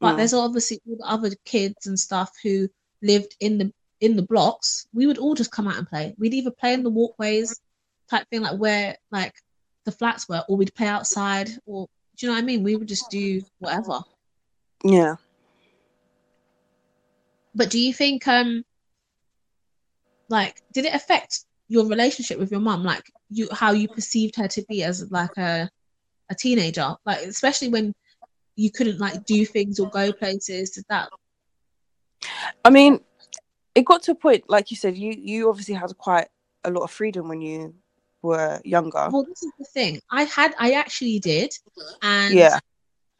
But 0.00 0.14
Mm. 0.14 0.16
there's 0.18 0.34
obviously 0.34 0.80
all 0.86 0.96
the 0.96 1.06
other 1.06 1.30
kids 1.44 1.86
and 1.86 1.98
stuff 1.98 2.30
who 2.42 2.68
lived 3.02 3.36
in 3.40 3.58
the 3.58 3.72
in 4.00 4.16
the 4.16 4.22
blocks. 4.22 4.86
We 4.92 5.06
would 5.06 5.18
all 5.18 5.34
just 5.34 5.50
come 5.50 5.66
out 5.66 5.78
and 5.78 5.88
play. 5.88 6.14
We'd 6.18 6.34
either 6.34 6.50
play 6.50 6.74
in 6.74 6.82
the 6.82 6.90
walkways 6.90 7.58
type 8.10 8.28
thing, 8.28 8.42
like 8.42 8.58
where 8.58 8.96
like 9.10 9.34
the 9.84 9.92
flats 9.92 10.28
were, 10.28 10.44
or 10.48 10.56
we'd 10.56 10.74
play 10.74 10.88
outside, 10.88 11.48
or 11.64 11.86
do 12.16 12.26
you 12.26 12.30
know 12.30 12.36
what 12.36 12.42
I 12.42 12.46
mean? 12.46 12.62
We 12.62 12.76
would 12.76 12.88
just 12.88 13.10
do 13.10 13.40
whatever. 13.60 14.00
Yeah. 14.84 15.16
But 17.54 17.70
do 17.70 17.78
you 17.78 17.94
think 17.94 18.28
um 18.28 18.64
like 20.28 20.60
did 20.72 20.84
it 20.84 20.94
affect 20.94 21.44
your 21.68 21.86
relationship 21.86 22.38
with 22.38 22.50
your 22.50 22.60
mum? 22.60 22.84
Like 22.84 23.04
you 23.30 23.48
how 23.52 23.72
you 23.72 23.88
perceived 23.88 24.36
her 24.36 24.48
to 24.48 24.64
be 24.68 24.82
as 24.84 25.10
like 25.10 25.36
a 25.38 25.68
a 26.30 26.34
teenager? 26.34 26.94
Like 27.04 27.20
especially 27.22 27.68
when 27.68 27.94
you 28.56 28.70
couldn't 28.70 28.98
like 29.00 29.24
do 29.24 29.44
things 29.44 29.80
or 29.80 29.88
go 29.90 30.12
places, 30.12 30.70
did 30.70 30.84
that 30.88 31.08
I 32.64 32.70
mean, 32.70 33.00
it 33.74 33.84
got 33.84 34.02
to 34.04 34.12
a 34.12 34.14
point, 34.14 34.44
like 34.48 34.70
you 34.70 34.76
said, 34.76 34.96
you 34.96 35.12
you 35.16 35.48
obviously 35.48 35.74
had 35.74 35.96
quite 35.98 36.28
a 36.64 36.70
lot 36.70 36.82
of 36.82 36.90
freedom 36.90 37.28
when 37.28 37.40
you 37.40 37.74
were 38.22 38.60
younger. 38.64 39.08
well 39.10 39.24
this 39.24 39.42
is 39.42 39.52
the 39.58 39.64
thing. 39.66 40.00
I 40.10 40.24
had 40.24 40.54
I 40.58 40.72
actually 40.72 41.18
did 41.18 41.52
and 42.02 42.34
Yeah. 42.34 42.58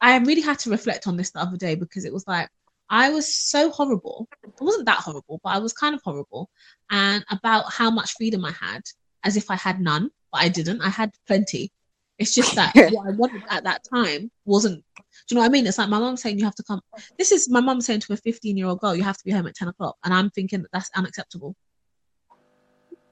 I 0.01 0.17
really 0.17 0.41
had 0.41 0.59
to 0.59 0.69
reflect 0.69 1.07
on 1.07 1.15
this 1.17 1.31
the 1.31 1.39
other 1.39 1.57
day 1.57 1.75
because 1.75 2.05
it 2.05 2.13
was 2.13 2.27
like 2.27 2.49
I 2.89 3.09
was 3.09 3.33
so 3.33 3.71
horrible. 3.71 4.27
I 4.45 4.63
wasn't 4.63 4.85
that 4.85 4.99
horrible, 4.99 5.39
but 5.43 5.49
I 5.51 5.59
was 5.59 5.73
kind 5.73 5.95
of 5.95 6.01
horrible. 6.03 6.49
And 6.91 7.23
about 7.31 7.71
how 7.71 7.89
much 7.89 8.13
freedom 8.17 8.45
I 8.45 8.51
had, 8.51 8.81
as 9.23 9.37
if 9.37 9.49
I 9.49 9.55
had 9.55 9.81
none, 9.81 10.11
but 10.31 10.41
I 10.41 10.49
didn't. 10.49 10.81
I 10.81 10.89
had 10.89 11.11
plenty. 11.27 11.71
It's 12.19 12.33
just 12.35 12.55
that 12.55 12.73
what 12.93 13.07
I 13.07 13.11
wanted 13.11 13.43
at 13.49 13.63
that 13.63 13.81
time 13.91 14.31
wasn't. 14.45 14.83
Do 14.95 15.03
you 15.29 15.35
know 15.35 15.41
what 15.41 15.47
I 15.47 15.49
mean? 15.49 15.65
It's 15.67 15.77
like 15.77 15.89
my 15.89 15.99
mum 15.99 16.15
saying 16.15 16.37
you 16.39 16.45
have 16.45 16.55
to 16.55 16.63
come. 16.63 16.81
This 17.17 17.31
is 17.31 17.49
my 17.49 17.59
mom 17.59 17.81
saying 17.81 18.01
to 18.01 18.13
a 18.13 18.17
15 18.17 18.55
year 18.55 18.67
old 18.67 18.79
girl, 18.79 18.95
you 18.95 19.03
have 19.03 19.17
to 19.17 19.23
be 19.25 19.31
home 19.31 19.47
at 19.47 19.55
10 19.55 19.69
o'clock. 19.69 19.97
And 20.03 20.13
I'm 20.13 20.29
thinking 20.29 20.61
that 20.61 20.71
that's 20.71 20.91
unacceptable. 20.95 21.55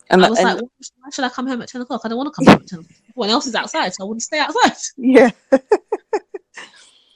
And, 0.10 0.24
I 0.24 0.30
was 0.30 0.38
and- 0.40 0.48
like, 0.48 0.58
why 1.00 1.10
should 1.12 1.26
I 1.26 1.30
come 1.30 1.48
home 1.48 1.62
at 1.62 1.70
10 1.70 1.82
o'clock? 1.82 2.02
I 2.04 2.10
don't 2.10 2.18
want 2.18 2.34
to 2.34 2.36
come 2.36 2.46
home 2.46 2.62
at 2.62 2.68
10 2.68 2.80
o'clock. 2.80 2.98
Everyone 3.10 3.30
else 3.30 3.48
is 3.48 3.56
outside, 3.56 3.94
so 3.94 4.04
I 4.04 4.08
want 4.08 4.20
to 4.20 4.26
stay 4.26 4.40
outside. 4.40 4.74
yeah. 4.98 5.32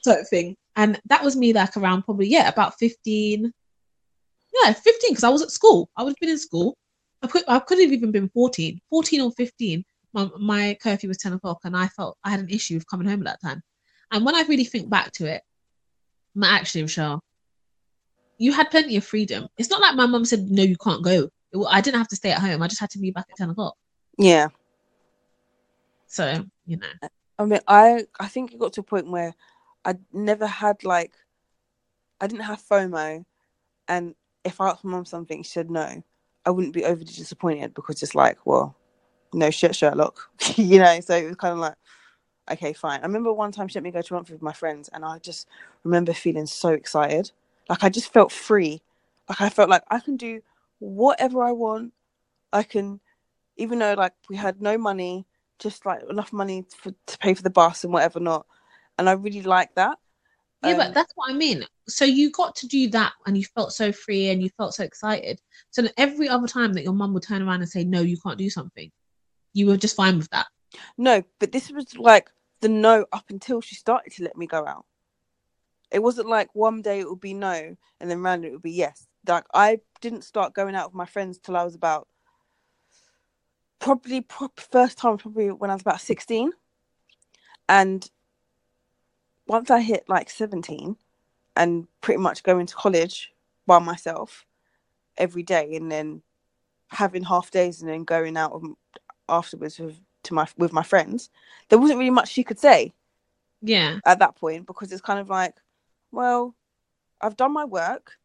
sort 0.08 0.20
of 0.20 0.28
thing. 0.28 0.56
And 0.76 1.00
that 1.06 1.22
was 1.22 1.36
me 1.36 1.52
like 1.52 1.76
around 1.76 2.02
probably, 2.02 2.28
yeah, 2.28 2.48
about 2.48 2.78
15. 2.78 3.52
Yeah, 4.62 4.72
15, 4.72 5.10
because 5.10 5.24
I 5.24 5.28
was 5.28 5.42
at 5.42 5.50
school. 5.50 5.90
I 5.96 6.02
would 6.02 6.10
have 6.10 6.20
been 6.20 6.30
in 6.30 6.38
school. 6.38 6.76
I 7.22 7.26
could 7.26 7.44
I 7.48 7.58
could 7.58 7.80
have 7.80 7.92
even 7.92 8.12
been 8.12 8.28
14. 8.30 8.80
14 8.90 9.20
or 9.20 9.32
15. 9.32 9.84
My, 10.14 10.30
my 10.38 10.78
curfew 10.82 11.08
was 11.08 11.18
10 11.18 11.34
o'clock 11.34 11.58
and 11.64 11.76
I 11.76 11.88
felt 11.88 12.16
I 12.24 12.30
had 12.30 12.40
an 12.40 12.48
issue 12.48 12.74
with 12.74 12.88
coming 12.88 13.08
home 13.08 13.26
at 13.26 13.26
that 13.26 13.46
time. 13.46 13.62
And 14.10 14.24
when 14.24 14.34
I 14.34 14.42
really 14.42 14.64
think 14.64 14.88
back 14.88 15.12
to 15.12 15.26
it, 15.26 15.42
I'm 16.34 16.42
like, 16.42 16.60
actually, 16.60 16.82
Michelle, 16.82 17.22
you 18.38 18.52
had 18.52 18.70
plenty 18.70 18.96
of 18.96 19.04
freedom. 19.04 19.48
It's 19.58 19.70
not 19.70 19.80
like 19.80 19.96
my 19.96 20.06
mum 20.06 20.24
said, 20.24 20.50
no, 20.50 20.62
you 20.62 20.76
can't 20.76 21.04
go. 21.04 21.28
It 21.52 21.58
I 21.68 21.80
didn't 21.80 21.98
have 21.98 22.08
to 22.08 22.16
stay 22.16 22.30
at 22.30 22.40
home. 22.40 22.62
I 22.62 22.68
just 22.68 22.80
had 22.80 22.90
to 22.90 22.98
be 22.98 23.10
back 23.10 23.26
at 23.30 23.36
10 23.36 23.50
o'clock. 23.50 23.74
Yeah. 24.16 24.48
So, 26.06 26.44
you 26.66 26.78
know. 26.78 27.08
I 27.38 27.44
mean, 27.44 27.60
I 27.68 28.06
I 28.18 28.26
think 28.28 28.52
it 28.52 28.58
got 28.58 28.72
to 28.74 28.80
a 28.80 28.84
point 28.84 29.10
where 29.10 29.34
I 29.84 29.96
never 30.12 30.46
had 30.46 30.84
like, 30.84 31.12
I 32.20 32.26
didn't 32.26 32.44
have 32.44 32.62
FOMO, 32.62 33.24
and 33.88 34.14
if 34.44 34.60
I 34.60 34.70
asked 34.70 34.84
my 34.84 34.92
mum 34.92 35.04
something, 35.04 35.42
she 35.42 35.50
said 35.50 35.70
no, 35.70 36.02
I 36.44 36.50
wouldn't 36.50 36.74
be 36.74 36.84
overly 36.84 37.04
disappointed 37.04 37.74
because 37.74 38.02
it's 38.02 38.14
like, 38.14 38.44
well, 38.46 38.76
no 39.32 39.50
shit, 39.50 39.76
Sherlock, 39.76 40.30
you 40.56 40.78
know. 40.78 41.00
So 41.00 41.16
it 41.16 41.26
was 41.26 41.36
kind 41.36 41.52
of 41.52 41.58
like, 41.58 41.74
Okay, 42.50 42.72
fine. 42.72 43.00
I 43.00 43.06
remember 43.06 43.32
one 43.32 43.52
time 43.52 43.68
she 43.68 43.74
let 43.78 43.82
me 43.84 43.90
go 43.90 44.00
to 44.00 44.14
Romford 44.14 44.34
with 44.34 44.42
my 44.42 44.52
friends, 44.52 44.88
and 44.92 45.04
I 45.04 45.18
just 45.18 45.48
remember 45.84 46.14
feeling 46.14 46.46
so 46.46 46.70
excited. 46.70 47.30
Like 47.68 47.84
I 47.84 47.90
just 47.90 48.12
felt 48.12 48.32
free. 48.32 48.80
Like 49.28 49.40
I 49.42 49.50
felt 49.50 49.68
like 49.68 49.82
I 49.90 50.00
can 50.00 50.16
do 50.16 50.40
whatever 50.78 51.42
I 51.42 51.52
want. 51.52 51.92
I 52.52 52.62
can, 52.62 53.00
even 53.56 53.78
though 53.78 53.94
like 53.94 54.14
we 54.30 54.36
had 54.36 54.62
no 54.62 54.78
money, 54.78 55.26
just 55.58 55.84
like 55.84 56.00
enough 56.08 56.32
money 56.32 56.64
for, 56.74 56.92
to 57.06 57.18
pay 57.18 57.34
for 57.34 57.42
the 57.42 57.50
bus 57.50 57.84
and 57.84 57.92
whatever 57.92 58.18
not. 58.20 58.46
And 58.98 59.08
I 59.08 59.12
really 59.12 59.42
like 59.42 59.74
that. 59.76 59.98
Yeah, 60.62 60.72
Um, 60.72 60.78
but 60.78 60.94
that's 60.94 61.12
what 61.14 61.30
I 61.30 61.34
mean. 61.34 61.64
So 61.88 62.04
you 62.04 62.30
got 62.30 62.56
to 62.56 62.66
do 62.66 62.88
that 62.90 63.12
and 63.26 63.38
you 63.38 63.44
felt 63.54 63.72
so 63.72 63.92
free 63.92 64.28
and 64.28 64.42
you 64.42 64.50
felt 64.56 64.74
so 64.74 64.82
excited. 64.84 65.40
So 65.70 65.86
every 65.96 66.28
other 66.28 66.48
time 66.48 66.72
that 66.74 66.82
your 66.82 66.92
mum 66.92 67.14
would 67.14 67.22
turn 67.22 67.42
around 67.42 67.60
and 67.60 67.68
say, 67.68 67.84
No, 67.84 68.00
you 68.00 68.18
can't 68.18 68.38
do 68.38 68.50
something, 68.50 68.90
you 69.54 69.66
were 69.66 69.76
just 69.76 69.96
fine 69.96 70.18
with 70.18 70.28
that. 70.30 70.46
No, 70.96 71.22
but 71.38 71.52
this 71.52 71.70
was 71.70 71.96
like 71.96 72.30
the 72.60 72.68
no 72.68 73.06
up 73.12 73.26
until 73.30 73.60
she 73.60 73.76
started 73.76 74.12
to 74.14 74.24
let 74.24 74.36
me 74.36 74.46
go 74.46 74.66
out. 74.66 74.84
It 75.90 76.02
wasn't 76.02 76.28
like 76.28 76.54
one 76.54 76.82
day 76.82 77.00
it 77.00 77.08
would 77.08 77.20
be 77.20 77.34
no 77.34 77.76
and 78.00 78.10
then 78.10 78.22
random 78.22 78.50
it 78.50 78.52
would 78.54 78.62
be 78.62 78.72
yes. 78.72 79.06
Like 79.26 79.44
I 79.54 79.78
didn't 80.00 80.24
start 80.24 80.54
going 80.54 80.74
out 80.74 80.88
with 80.88 80.94
my 80.96 81.06
friends 81.06 81.38
till 81.38 81.56
I 81.56 81.64
was 81.64 81.74
about 81.74 82.08
probably 83.78 84.20
pro- 84.20 84.50
first 84.56 84.98
time 84.98 85.16
probably 85.18 85.50
when 85.50 85.70
I 85.70 85.74
was 85.74 85.82
about 85.82 86.00
16. 86.00 86.50
And 87.68 88.08
once 89.48 89.70
I 89.70 89.80
hit 89.80 90.04
like 90.08 90.30
17 90.30 90.96
and 91.56 91.88
pretty 92.00 92.20
much 92.20 92.42
going 92.42 92.66
to 92.66 92.74
college 92.74 93.32
by 93.66 93.78
myself 93.78 94.46
every 95.16 95.42
day 95.42 95.74
and 95.74 95.90
then 95.90 96.22
having 96.90 97.24
half 97.24 97.50
days 97.50 97.80
and 97.80 97.90
then 97.90 98.04
going 98.04 98.36
out 98.36 98.62
afterwards 99.28 99.78
with 99.78 100.00
to 100.24 100.34
my 100.34 100.46
with 100.56 100.72
my 100.72 100.82
friends, 100.82 101.30
there 101.68 101.78
wasn't 101.78 101.98
really 101.98 102.10
much 102.10 102.30
she 102.30 102.44
could 102.44 102.58
say 102.58 102.92
Yeah. 103.62 103.98
at 104.04 104.18
that 104.20 104.36
point 104.36 104.66
because 104.66 104.92
it's 104.92 105.00
kind 105.00 105.18
of 105.18 105.28
like, 105.28 105.54
well, 106.12 106.54
I've 107.20 107.36
done 107.36 107.52
my 107.52 107.64
work. 107.64 108.18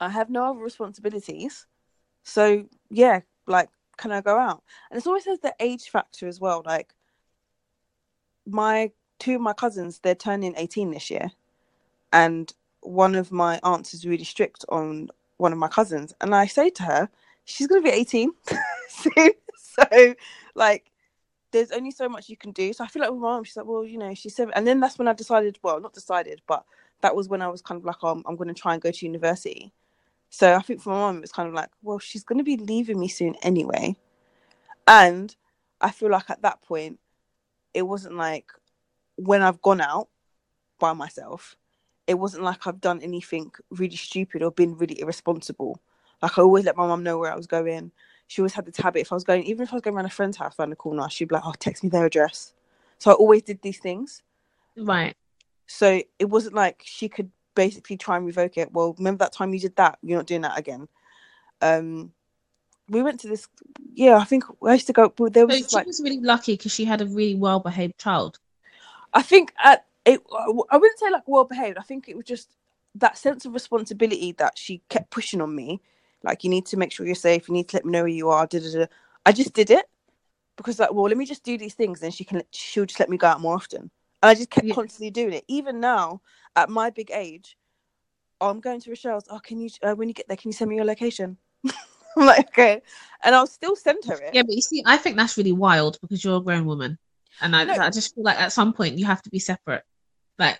I 0.00 0.08
have 0.08 0.30
no 0.30 0.44
other 0.50 0.60
responsibilities. 0.60 1.66
So 2.24 2.66
yeah, 2.90 3.20
like 3.46 3.70
can 3.96 4.12
I 4.12 4.20
go 4.20 4.38
out? 4.38 4.62
And 4.90 4.98
it's 4.98 5.06
always 5.06 5.24
the 5.24 5.54
age 5.60 5.88
factor 5.90 6.26
as 6.28 6.40
well. 6.40 6.62
Like 6.64 6.94
my 8.46 8.90
two 9.18 9.36
of 9.36 9.40
my 9.40 9.52
cousins, 9.52 10.00
they're 10.02 10.14
turning 10.14 10.54
18 10.56 10.90
this 10.90 11.10
year. 11.10 11.30
And 12.12 12.52
one 12.80 13.14
of 13.14 13.32
my 13.32 13.60
aunts 13.62 13.94
is 13.94 14.06
really 14.06 14.24
strict 14.24 14.64
on 14.68 15.10
one 15.36 15.52
of 15.52 15.58
my 15.58 15.68
cousins. 15.68 16.14
And 16.20 16.34
I 16.34 16.46
say 16.46 16.70
to 16.70 16.82
her, 16.84 17.08
she's 17.44 17.66
gonna 17.66 17.82
be 17.82 17.90
18 17.90 18.30
soon. 18.88 19.30
So 19.56 20.14
like 20.54 20.90
there's 21.50 21.70
only 21.70 21.90
so 21.90 22.08
much 22.08 22.28
you 22.28 22.36
can 22.36 22.52
do. 22.52 22.72
So 22.72 22.84
I 22.84 22.88
feel 22.88 23.00
like 23.00 23.10
with 23.10 23.20
my 23.20 23.28
mom, 23.28 23.44
she's 23.44 23.56
like, 23.56 23.66
well, 23.66 23.84
you 23.84 23.98
know, 23.98 24.14
she's 24.14 24.34
seven. 24.34 24.52
And 24.54 24.66
then 24.66 24.80
that's 24.80 24.98
when 24.98 25.08
I 25.08 25.12
decided, 25.12 25.58
well, 25.62 25.80
not 25.80 25.94
decided, 25.94 26.42
but 26.46 26.64
that 27.00 27.14
was 27.16 27.28
when 27.28 27.42
I 27.42 27.48
was 27.48 27.62
kind 27.62 27.78
of 27.78 27.84
like, 27.84 27.96
oh, 28.02 28.08
I'm, 28.08 28.22
I'm 28.26 28.36
going 28.36 28.48
to 28.48 28.54
try 28.54 28.74
and 28.74 28.82
go 28.82 28.90
to 28.90 29.06
university. 29.06 29.72
So 30.30 30.54
I 30.54 30.60
think 30.60 30.82
for 30.82 30.90
my 30.90 30.96
mom, 30.96 31.18
it 31.18 31.22
was 31.22 31.32
kind 31.32 31.48
of 31.48 31.54
like, 31.54 31.70
well, 31.82 31.98
she's 31.98 32.24
going 32.24 32.38
to 32.38 32.44
be 32.44 32.56
leaving 32.56 33.00
me 33.00 33.08
soon 33.08 33.34
anyway. 33.42 33.96
And 34.86 35.34
I 35.80 35.90
feel 35.90 36.10
like 36.10 36.28
at 36.28 36.42
that 36.42 36.60
point, 36.62 36.98
it 37.72 37.82
wasn't 37.82 38.16
like 38.16 38.52
when 39.18 39.42
I've 39.42 39.60
gone 39.60 39.80
out 39.80 40.08
by 40.78 40.92
myself, 40.94 41.56
it 42.06 42.18
wasn't 42.18 42.44
like 42.44 42.66
I've 42.66 42.80
done 42.80 43.02
anything 43.02 43.52
really 43.70 43.96
stupid 43.96 44.42
or 44.42 44.50
been 44.50 44.76
really 44.76 45.00
irresponsible. 45.00 45.80
Like 46.22 46.38
I 46.38 46.42
always 46.42 46.64
let 46.64 46.76
my 46.76 46.86
mum 46.86 47.02
know 47.02 47.18
where 47.18 47.32
I 47.32 47.36
was 47.36 47.46
going 47.46 47.92
she 48.28 48.42
always 48.42 48.52
had 48.52 48.66
this 48.66 48.76
habit 48.76 49.00
if 49.00 49.10
I 49.10 49.16
was 49.16 49.24
going, 49.24 49.42
even 49.44 49.62
if 49.62 49.72
I 49.72 49.76
was 49.76 49.82
going 49.82 49.96
around 49.96 50.04
a 50.04 50.10
friend's 50.10 50.36
house 50.36 50.54
around 50.58 50.70
the 50.70 50.76
corner, 50.76 51.08
she'd 51.08 51.28
be 51.28 51.34
like, 51.34 51.44
oh, 51.46 51.54
text 51.58 51.82
me 51.82 51.88
their 51.88 52.04
address. 52.04 52.52
So 52.98 53.10
I 53.10 53.14
always 53.14 53.42
did 53.42 53.60
these 53.62 53.78
things. 53.78 54.22
Right. 54.76 55.16
So 55.66 56.02
it 56.18 56.26
wasn't 56.26 56.54
like 56.54 56.82
she 56.84 57.08
could 57.08 57.30
basically 57.54 57.96
try 57.96 58.16
and 58.16 58.26
revoke 58.26 58.58
it. 58.58 58.70
Well, 58.70 58.94
remember 58.98 59.24
that 59.24 59.32
time 59.32 59.54
you 59.54 59.60
did 59.60 59.76
that? 59.76 59.98
You're 60.02 60.18
not 60.18 60.26
doing 60.26 60.42
that 60.42 60.58
again. 60.58 60.88
Um, 61.62 62.12
we 62.88 63.02
went 63.02 63.20
to 63.20 63.28
this. 63.28 63.48
Yeah, 63.94 64.16
I 64.16 64.24
think 64.24 64.44
I 64.64 64.74
used 64.74 64.86
to 64.88 64.92
go. 64.92 65.12
There 65.30 65.46
was 65.46 65.62
So 65.62 65.68
she 65.68 65.76
like, 65.76 65.86
was 65.86 66.00
really 66.00 66.20
lucky 66.20 66.54
because 66.54 66.72
she 66.72 66.84
had 66.84 67.00
a 67.00 67.06
really 67.06 67.34
well 67.34 67.60
behaved 67.60 67.98
child. 67.98 68.38
I 69.18 69.22
think 69.22 69.52
at 69.64 69.84
it. 70.04 70.20
I 70.32 70.76
wouldn't 70.76 70.98
say 71.00 71.10
like 71.10 71.24
well 71.26 71.42
behaved. 71.42 71.76
I 71.76 71.82
think 71.82 72.08
it 72.08 72.16
was 72.16 72.24
just 72.24 72.56
that 72.94 73.18
sense 73.18 73.44
of 73.44 73.52
responsibility 73.52 74.30
that 74.38 74.56
she 74.56 74.80
kept 74.88 75.10
pushing 75.10 75.40
on 75.40 75.52
me. 75.56 75.80
Like 76.22 76.44
you 76.44 76.50
need 76.50 76.66
to 76.66 76.76
make 76.76 76.92
sure 76.92 77.04
you're 77.04 77.16
safe. 77.16 77.48
You 77.48 77.54
need 77.54 77.68
to 77.70 77.76
let 77.76 77.84
me 77.84 77.90
know 77.90 78.02
where 78.02 78.08
you 78.08 78.30
are. 78.30 78.46
Da, 78.46 78.60
da, 78.60 78.78
da. 78.78 78.86
I 79.26 79.32
just 79.32 79.54
did 79.54 79.70
it 79.70 79.86
because 80.56 80.78
like, 80.78 80.92
well, 80.92 81.06
let 81.06 81.16
me 81.16 81.26
just 81.26 81.42
do 81.42 81.58
these 81.58 81.74
things, 81.74 82.00
and 82.04 82.14
she 82.14 82.22
can. 82.22 82.42
She'll 82.52 82.86
just 82.86 83.00
let 83.00 83.10
me 83.10 83.16
go 83.16 83.26
out 83.26 83.40
more 83.40 83.56
often. 83.56 83.90
And 84.22 84.30
I 84.30 84.34
just 84.36 84.50
kept 84.50 84.68
Yeah. 84.68 84.74
constantly 84.74 85.10
doing 85.10 85.32
it. 85.32 85.44
Even 85.48 85.80
now, 85.80 86.20
at 86.54 86.70
my 86.70 86.90
big 86.90 87.10
age, 87.10 87.56
oh, 88.40 88.50
I'm 88.50 88.60
going 88.60 88.80
to 88.80 88.90
Rochelle's. 88.90 89.24
Oh, 89.30 89.40
can 89.40 89.60
you 89.60 89.68
uh, 89.82 89.94
when 89.94 90.06
you 90.06 90.14
get 90.14 90.28
there, 90.28 90.36
can 90.36 90.48
you 90.50 90.52
send 90.52 90.68
me 90.68 90.76
your 90.76 90.84
location? 90.84 91.36
I'm 92.16 92.24
like, 92.24 92.50
okay, 92.50 92.82
and 93.24 93.34
I'll 93.34 93.48
still 93.48 93.74
send 93.74 94.04
her 94.04 94.14
it. 94.14 94.30
Yeah, 94.32 94.42
but 94.42 94.54
you 94.54 94.62
see, 94.62 94.84
I 94.86 94.96
think 94.96 95.16
that's 95.16 95.36
really 95.36 95.52
wild 95.66 95.98
because 96.00 96.22
you're 96.22 96.36
a 96.36 96.40
grown 96.40 96.66
woman. 96.66 96.98
And 97.40 97.54
I, 97.54 97.64
No. 97.64 97.72
I 97.74 97.90
just 97.90 98.14
feel 98.14 98.24
like 98.24 98.40
at 98.40 98.52
some 98.52 98.72
point 98.72 98.98
you 98.98 99.06
have 99.06 99.22
to 99.22 99.30
be 99.30 99.38
separate. 99.38 99.84
Like, 100.38 100.58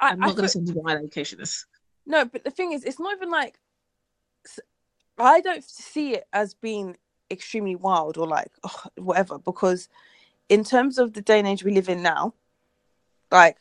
I, 0.00 0.10
I'm 0.10 0.20
not 0.20 0.34
going 0.36 0.42
to 0.42 0.48
send 0.48 0.68
you 0.68 0.74
what 0.74 0.86
my 0.86 0.94
location 0.94 1.40
is. 1.40 1.66
No, 2.06 2.24
but 2.24 2.44
the 2.44 2.50
thing 2.50 2.72
is, 2.72 2.84
it's 2.84 2.98
not 2.98 3.14
even 3.16 3.30
like 3.30 3.58
I 5.18 5.40
don't 5.40 5.62
see 5.62 6.14
it 6.14 6.26
as 6.32 6.54
being 6.54 6.96
extremely 7.30 7.76
wild 7.76 8.16
or 8.16 8.26
like 8.26 8.50
ugh, 8.64 8.90
whatever. 8.96 9.38
Because 9.38 9.88
in 10.48 10.64
terms 10.64 10.98
of 10.98 11.12
the 11.12 11.20
day 11.20 11.38
and 11.38 11.46
age 11.46 11.62
we 11.62 11.72
live 11.72 11.88
in 11.88 12.02
now, 12.02 12.34
like 13.30 13.58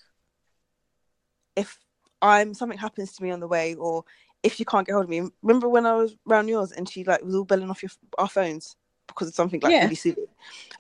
if 1.56 1.78
I'm 2.22 2.54
something 2.54 2.78
happens 2.78 3.14
to 3.14 3.24
me 3.24 3.32
on 3.32 3.40
the 3.40 3.48
way, 3.48 3.76
or 3.76 4.04
if 4.44 4.60
you 4.60 4.66
can't 4.66 4.88
get 4.88 4.94
hold 4.94 5.06
of 5.06 5.10
me, 5.10 5.30
remember 5.44 5.68
when 5.68 5.86
I 5.86 5.96
was 5.96 6.16
around 6.28 6.48
yours 6.48 6.72
and 6.72 6.88
she 6.88 7.04
like 7.04 7.24
was 7.24 7.36
all 7.36 7.46
belling 7.46 7.70
off 7.70 7.84
your 7.84 7.92
our 8.18 8.30
phones 8.30 8.76
because 9.08 9.28
of 9.28 9.36
something 9.36 9.60
like 9.60 9.72
Yeah. 9.72 9.84
really 9.84 9.96
silly. 9.96 10.28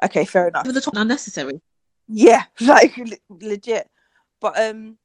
Okay, 0.03 0.25
fair 0.25 0.47
enough. 0.47 0.65
Over 0.65 0.73
the 0.73 0.81
top, 0.81 0.95
unnecessary. 0.95 1.61
Yeah, 2.09 2.43
like 2.61 2.97
le- 2.97 3.17
legit. 3.29 3.89
But 4.41 4.59
um, 4.59 4.97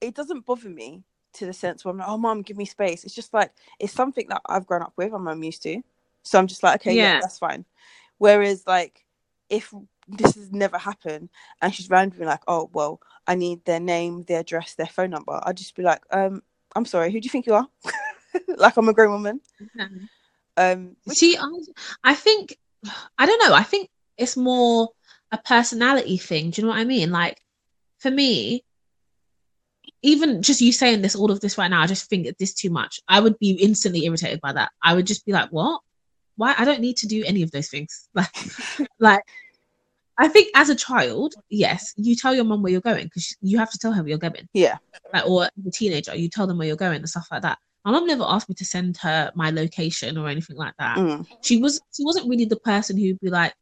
it 0.00 0.14
doesn't 0.14 0.46
bother 0.46 0.68
me 0.68 1.02
to 1.34 1.46
the 1.46 1.52
sense 1.52 1.84
where 1.84 1.90
I'm 1.92 1.98
like, 1.98 2.08
oh, 2.08 2.16
mom, 2.18 2.42
give 2.42 2.56
me 2.56 2.64
space. 2.64 3.04
It's 3.04 3.14
just 3.14 3.34
like 3.34 3.50
it's 3.78 3.92
something 3.92 4.26
that 4.28 4.42
I've 4.46 4.66
grown 4.66 4.82
up 4.82 4.92
with 4.96 5.12
and 5.12 5.28
I'm 5.28 5.42
used 5.42 5.62
to. 5.64 5.82
So 6.22 6.38
I'm 6.38 6.46
just 6.46 6.62
like, 6.62 6.80
okay, 6.80 6.94
yeah, 6.94 7.14
Yeah. 7.14 7.20
that's 7.20 7.38
fine. 7.38 7.64
Whereas 8.18 8.66
like 8.66 9.04
if 9.50 9.72
this 10.08 10.34
has 10.36 10.52
never 10.52 10.78
happened 10.78 11.28
and 11.60 11.74
she's 11.74 11.90
randomly 11.90 12.26
like, 12.26 12.42
oh, 12.46 12.70
well, 12.72 13.00
I 13.26 13.34
need 13.34 13.64
their 13.64 13.80
name, 13.80 14.22
their 14.22 14.40
address, 14.40 14.74
their 14.74 14.86
phone 14.86 15.10
number, 15.10 15.40
I'd 15.44 15.56
just 15.56 15.74
be 15.74 15.82
like, 15.82 16.02
um, 16.10 16.42
I'm 16.76 16.84
sorry, 16.84 17.10
who 17.12 17.20
do 17.20 17.26
you 17.26 17.30
think 17.30 17.46
you 17.46 17.54
are? 17.54 17.68
like 18.56 18.76
I'm 18.76 18.88
a 18.88 18.92
grown 18.92 19.12
woman. 19.12 19.40
Um, 20.56 20.96
which- 21.04 21.18
See, 21.18 21.36
I, 21.36 21.48
I 22.04 22.14
think, 22.14 22.56
I 23.18 23.26
don't 23.26 23.48
know. 23.48 23.54
I 23.54 23.62
think 23.64 23.90
it's 24.16 24.36
more 24.36 24.90
a 25.34 25.38
personality 25.38 26.16
thing. 26.16 26.50
Do 26.50 26.60
you 26.62 26.66
know 26.66 26.72
what 26.72 26.80
I 26.80 26.84
mean? 26.84 27.10
Like, 27.10 27.40
for 27.98 28.10
me, 28.10 28.64
even 30.02 30.42
just 30.42 30.60
you 30.60 30.72
saying 30.72 31.02
this, 31.02 31.16
all 31.16 31.30
of 31.30 31.40
this 31.40 31.58
right 31.58 31.68
now, 31.68 31.82
I 31.82 31.86
just 31.86 32.08
think 32.08 32.28
this 32.38 32.54
too 32.54 32.70
much. 32.70 33.00
I 33.08 33.20
would 33.20 33.38
be 33.38 33.50
instantly 33.52 34.04
irritated 34.04 34.40
by 34.40 34.52
that. 34.52 34.70
I 34.82 34.94
would 34.94 35.06
just 35.06 35.26
be 35.26 35.32
like, 35.32 35.48
what? 35.50 35.80
Why? 36.36 36.54
I 36.56 36.64
don't 36.64 36.80
need 36.80 36.96
to 36.98 37.08
do 37.08 37.24
any 37.26 37.42
of 37.42 37.50
those 37.50 37.68
things. 37.68 38.08
Like, 38.14 38.30
like, 39.00 39.22
I 40.16 40.28
think 40.28 40.48
as 40.54 40.70
a 40.70 40.76
child, 40.76 41.34
yes, 41.50 41.92
you 41.96 42.14
tell 42.14 42.34
your 42.34 42.44
mom 42.44 42.62
where 42.62 42.70
you're 42.70 42.80
going 42.80 43.04
because 43.04 43.36
you 43.40 43.58
have 43.58 43.70
to 43.72 43.78
tell 43.78 43.92
her 43.92 44.02
where 44.02 44.10
you're 44.10 44.18
going 44.18 44.48
yeah, 44.52 44.78
like 45.12 45.26
or 45.26 45.48
the 45.56 45.72
teenager, 45.72 46.14
you 46.14 46.28
tell 46.28 46.46
them 46.46 46.58
where 46.58 46.68
you're 46.68 46.76
going 46.76 46.98
and 46.98 47.08
stuff 47.08 47.26
like 47.32 47.42
that. 47.42 47.58
My 47.84 47.90
mom 47.90 48.06
never 48.06 48.24
asked 48.24 48.48
me 48.48 48.54
to 48.54 48.64
send 48.64 48.96
her 48.98 49.32
my 49.34 49.50
location 49.50 50.16
or 50.16 50.28
anything 50.28 50.56
like 50.56 50.74
that. 50.78 50.98
mm, 50.98 51.26
She 51.42 51.60
was 51.60 51.80
she 51.92 52.04
wasn't 52.04 52.28
really 52.28 52.44
the 52.44 52.60
person 52.60 52.96
who'd 52.96 53.18
be 53.18 53.30
like, 53.30 53.54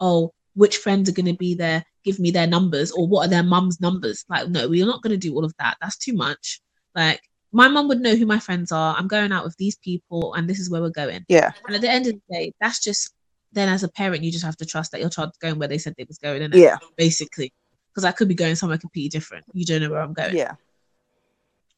oh, 0.00 0.32
which 0.54 0.78
friends 0.78 1.08
are 1.08 1.12
gonna 1.12 1.34
be 1.34 1.54
there? 1.54 1.84
Give 2.04 2.18
me 2.18 2.30
their 2.30 2.46
numbers 2.46 2.90
or 2.90 3.06
what 3.06 3.26
are 3.26 3.30
their 3.30 3.42
mum's 3.42 3.80
numbers? 3.80 4.24
Like, 4.28 4.48
no, 4.48 4.68
we're 4.68 4.86
not 4.86 5.02
gonna 5.02 5.16
do 5.16 5.34
all 5.34 5.44
of 5.44 5.54
that. 5.58 5.76
That's 5.80 5.96
too 5.96 6.14
much. 6.14 6.60
Like 6.94 7.20
my 7.52 7.68
mum 7.68 7.88
would 7.88 8.00
know 8.00 8.14
who 8.14 8.26
my 8.26 8.38
friends 8.38 8.72
are. 8.72 8.96
I'm 8.96 9.08
going 9.08 9.32
out 9.32 9.44
with 9.44 9.56
these 9.56 9.76
people 9.76 10.34
and 10.34 10.48
this 10.48 10.58
is 10.58 10.70
where 10.70 10.80
we're 10.80 10.90
going. 10.90 11.24
yeah, 11.28 11.50
And 11.66 11.74
at 11.74 11.82
the 11.82 11.90
end 11.90 12.06
of 12.06 12.14
the 12.14 12.34
day, 12.34 12.52
that's 12.60 12.82
just 12.82 13.12
then 13.52 13.68
as 13.68 13.82
a 13.82 13.88
parent, 13.88 14.22
you 14.22 14.30
just 14.30 14.44
have 14.44 14.56
to 14.58 14.66
trust 14.66 14.92
that 14.92 15.00
your 15.00 15.10
child's 15.10 15.36
going 15.38 15.58
where 15.58 15.66
they 15.66 15.78
said 15.78 15.94
they 15.98 16.04
was 16.06 16.18
going, 16.18 16.42
and 16.42 16.54
yeah, 16.54 16.76
basically. 16.96 17.52
Because 17.92 18.04
I 18.04 18.12
could 18.12 18.28
be 18.28 18.36
going 18.36 18.54
somewhere 18.54 18.78
completely 18.78 19.08
different. 19.08 19.44
You 19.52 19.66
don't 19.66 19.82
know 19.82 19.90
where 19.90 20.00
I'm 20.00 20.12
going 20.12 20.36
yeah, 20.36 20.52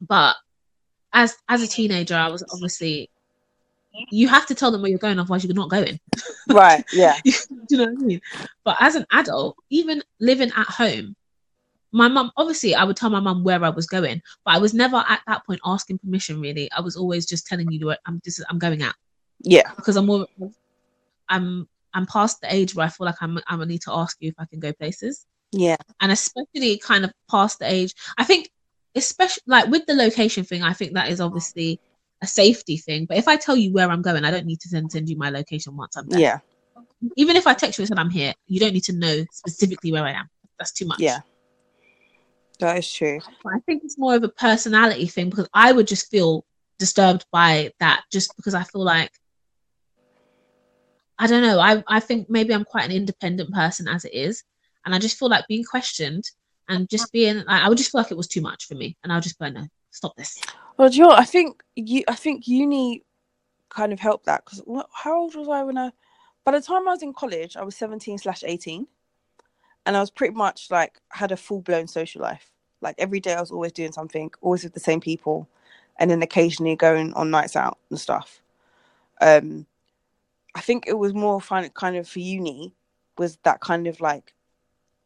but 0.06 0.36
as 1.12 1.36
as 1.48 1.62
a 1.62 1.68
teenager 1.68 2.14
i 2.14 2.28
was 2.28 2.44
obviously 2.52 3.10
you 4.10 4.28
have 4.28 4.46
to 4.46 4.54
tell 4.54 4.70
them 4.70 4.82
where 4.82 4.90
you're 4.90 4.98
going 4.98 5.18
otherwise 5.18 5.44
you're 5.44 5.54
not 5.54 5.70
going. 5.70 5.98
Right, 6.48 6.84
yeah, 6.92 7.18
do 7.24 7.32
you 7.70 7.78
know 7.78 7.84
what 7.84 8.02
i 8.02 8.04
mean? 8.04 8.20
But 8.64 8.76
as 8.80 8.96
an 8.96 9.06
adult 9.12 9.56
even 9.70 10.02
living 10.18 10.50
at 10.56 10.66
home 10.66 11.14
my 11.92 12.08
mum 12.08 12.32
obviously 12.36 12.74
i 12.74 12.82
would 12.82 12.96
tell 12.96 13.10
my 13.10 13.20
mum 13.20 13.44
where 13.44 13.62
i 13.62 13.68
was 13.68 13.86
going 13.86 14.20
but 14.44 14.54
i 14.54 14.58
was 14.58 14.74
never 14.74 15.04
at 15.08 15.20
that 15.26 15.46
point 15.46 15.60
asking 15.64 15.98
permission 15.98 16.40
really. 16.40 16.70
I 16.72 16.80
was 16.80 16.96
always 16.96 17.26
just 17.26 17.46
telling 17.46 17.70
you 17.70 17.86
where 17.86 17.98
i'm 18.06 18.20
just 18.24 18.42
i'm 18.48 18.58
going 18.58 18.82
out. 18.82 18.94
Yeah, 19.40 19.70
because 19.76 19.96
i'm 19.96 20.06
more 20.06 20.26
i'm 21.28 21.68
i'm 21.94 22.06
past 22.06 22.40
the 22.40 22.52
age 22.52 22.74
where 22.74 22.86
i 22.86 22.88
feel 22.88 23.06
like 23.06 23.16
i'm 23.20 23.38
i 23.46 23.64
need 23.64 23.82
to 23.82 23.92
ask 23.92 24.16
you 24.20 24.30
if 24.30 24.34
i 24.38 24.46
can 24.46 24.58
go 24.58 24.72
places. 24.72 25.26
Yeah. 25.52 25.76
and 26.00 26.10
especially 26.10 26.78
kind 26.78 27.04
of 27.04 27.12
past 27.30 27.58
the 27.58 27.70
age. 27.70 27.94
I 28.16 28.24
think, 28.24 28.50
especially 28.94 29.42
like 29.46 29.68
with 29.68 29.86
the 29.86 29.94
location 29.94 30.44
thing, 30.44 30.62
I 30.62 30.72
think 30.72 30.94
that 30.94 31.10
is 31.10 31.20
mm. 31.20 31.26
obviously 31.26 31.78
a 32.22 32.26
safety 32.26 32.76
thing. 32.76 33.04
But 33.04 33.18
if 33.18 33.28
I 33.28 33.36
tell 33.36 33.56
you 33.56 33.72
where 33.72 33.90
I'm 33.90 34.00
going, 34.00 34.24
I 34.24 34.30
don't 34.30 34.46
need 34.46 34.60
to 34.60 34.68
then 34.70 34.88
send 34.88 35.08
you 35.08 35.16
my 35.16 35.28
location 35.28 35.76
once 35.76 35.96
I'm 35.96 36.08
there. 36.08 36.20
Yeah. 36.20 36.38
Even 37.16 37.36
if 37.36 37.46
I 37.46 37.54
text 37.54 37.78
you 37.78 37.82
and 37.82 37.88
said 37.88 37.98
I'm 37.98 38.10
here, 38.10 38.32
you 38.46 38.60
don't 38.60 38.72
need 38.72 38.84
to 38.84 38.92
know 38.92 39.24
specifically 39.32 39.92
where 39.92 40.04
I 40.04 40.12
am. 40.12 40.30
That's 40.58 40.72
too 40.72 40.86
much. 40.86 41.00
Yeah. 41.00 41.20
That 42.60 42.78
is 42.78 42.90
true. 42.90 43.20
But 43.42 43.54
I 43.54 43.58
think 43.66 43.82
it's 43.84 43.98
more 43.98 44.14
of 44.14 44.22
a 44.22 44.28
personality 44.28 45.06
thing 45.06 45.30
because 45.30 45.48
I 45.52 45.72
would 45.72 45.88
just 45.88 46.10
feel 46.10 46.44
disturbed 46.78 47.26
by 47.32 47.72
that 47.80 48.04
just 48.12 48.36
because 48.36 48.54
I 48.54 48.62
feel 48.62 48.84
like 48.84 49.10
I 51.18 51.26
don't 51.26 51.42
know. 51.42 51.58
I 51.58 51.82
I 51.88 52.00
think 52.00 52.30
maybe 52.30 52.54
I'm 52.54 52.64
quite 52.64 52.84
an 52.84 52.96
independent 52.96 53.52
person 53.52 53.88
as 53.88 54.04
it 54.04 54.14
is, 54.14 54.44
and 54.84 54.94
I 54.94 54.98
just 54.98 55.18
feel 55.18 55.28
like 55.28 55.46
being 55.48 55.64
questioned 55.64 56.24
and 56.68 56.88
just 56.88 57.12
being 57.12 57.36
like, 57.36 57.62
I 57.62 57.68
would 57.68 57.78
just 57.78 57.92
feel 57.92 58.00
like 58.00 58.10
it 58.10 58.16
was 58.16 58.28
too 58.28 58.40
much 58.40 58.66
for 58.66 58.74
me, 58.74 58.96
and 59.02 59.12
I'll 59.12 59.20
just 59.20 59.38
go 59.38 59.48
no, 59.48 59.66
stop 59.92 60.16
this. 60.16 60.40
Well, 60.76 60.88
do 60.88 60.96
you 60.96 61.02
know? 61.04 61.12
I 61.12 61.24
think 61.24 61.62
you. 61.76 62.02
I 62.08 62.16
think 62.16 62.48
uni 62.48 63.04
kind 63.68 63.92
of 63.92 64.00
helped 64.00 64.26
that 64.26 64.44
because 64.44 64.62
how 64.92 65.16
old 65.16 65.34
was 65.36 65.48
I 65.48 65.62
when 65.62 65.78
I? 65.78 65.92
By 66.44 66.52
the 66.52 66.60
time 66.60 66.88
I 66.88 66.92
was 66.92 67.02
in 67.02 67.12
college, 67.12 67.56
I 67.56 67.62
was 67.62 67.76
seventeen 67.76 68.18
slash 68.18 68.42
eighteen, 68.44 68.88
and 69.86 69.96
I 69.96 70.00
was 70.00 70.10
pretty 70.10 70.34
much 70.34 70.70
like 70.70 71.00
had 71.10 71.30
a 71.30 71.36
full 71.36 71.60
blown 71.60 71.86
social 71.86 72.20
life. 72.22 72.50
Like 72.80 72.96
every 72.98 73.20
day, 73.20 73.34
I 73.34 73.40
was 73.40 73.52
always 73.52 73.72
doing 73.72 73.92
something, 73.92 74.32
always 74.40 74.64
with 74.64 74.74
the 74.74 74.80
same 74.80 75.00
people, 75.00 75.48
and 75.98 76.10
then 76.10 76.20
occasionally 76.22 76.74
going 76.74 77.12
on 77.14 77.30
nights 77.30 77.54
out 77.54 77.78
and 77.90 78.00
stuff. 78.00 78.40
Um, 79.20 79.66
I 80.54 80.60
think 80.60 80.86
it 80.86 80.98
was 80.98 81.14
more 81.14 81.40
fun, 81.40 81.68
kind 81.70 81.96
of 81.96 82.08
for 82.08 82.18
uni, 82.18 82.74
was 83.18 83.38
that 83.44 83.60
kind 83.60 83.86
of 83.86 84.00
like, 84.00 84.34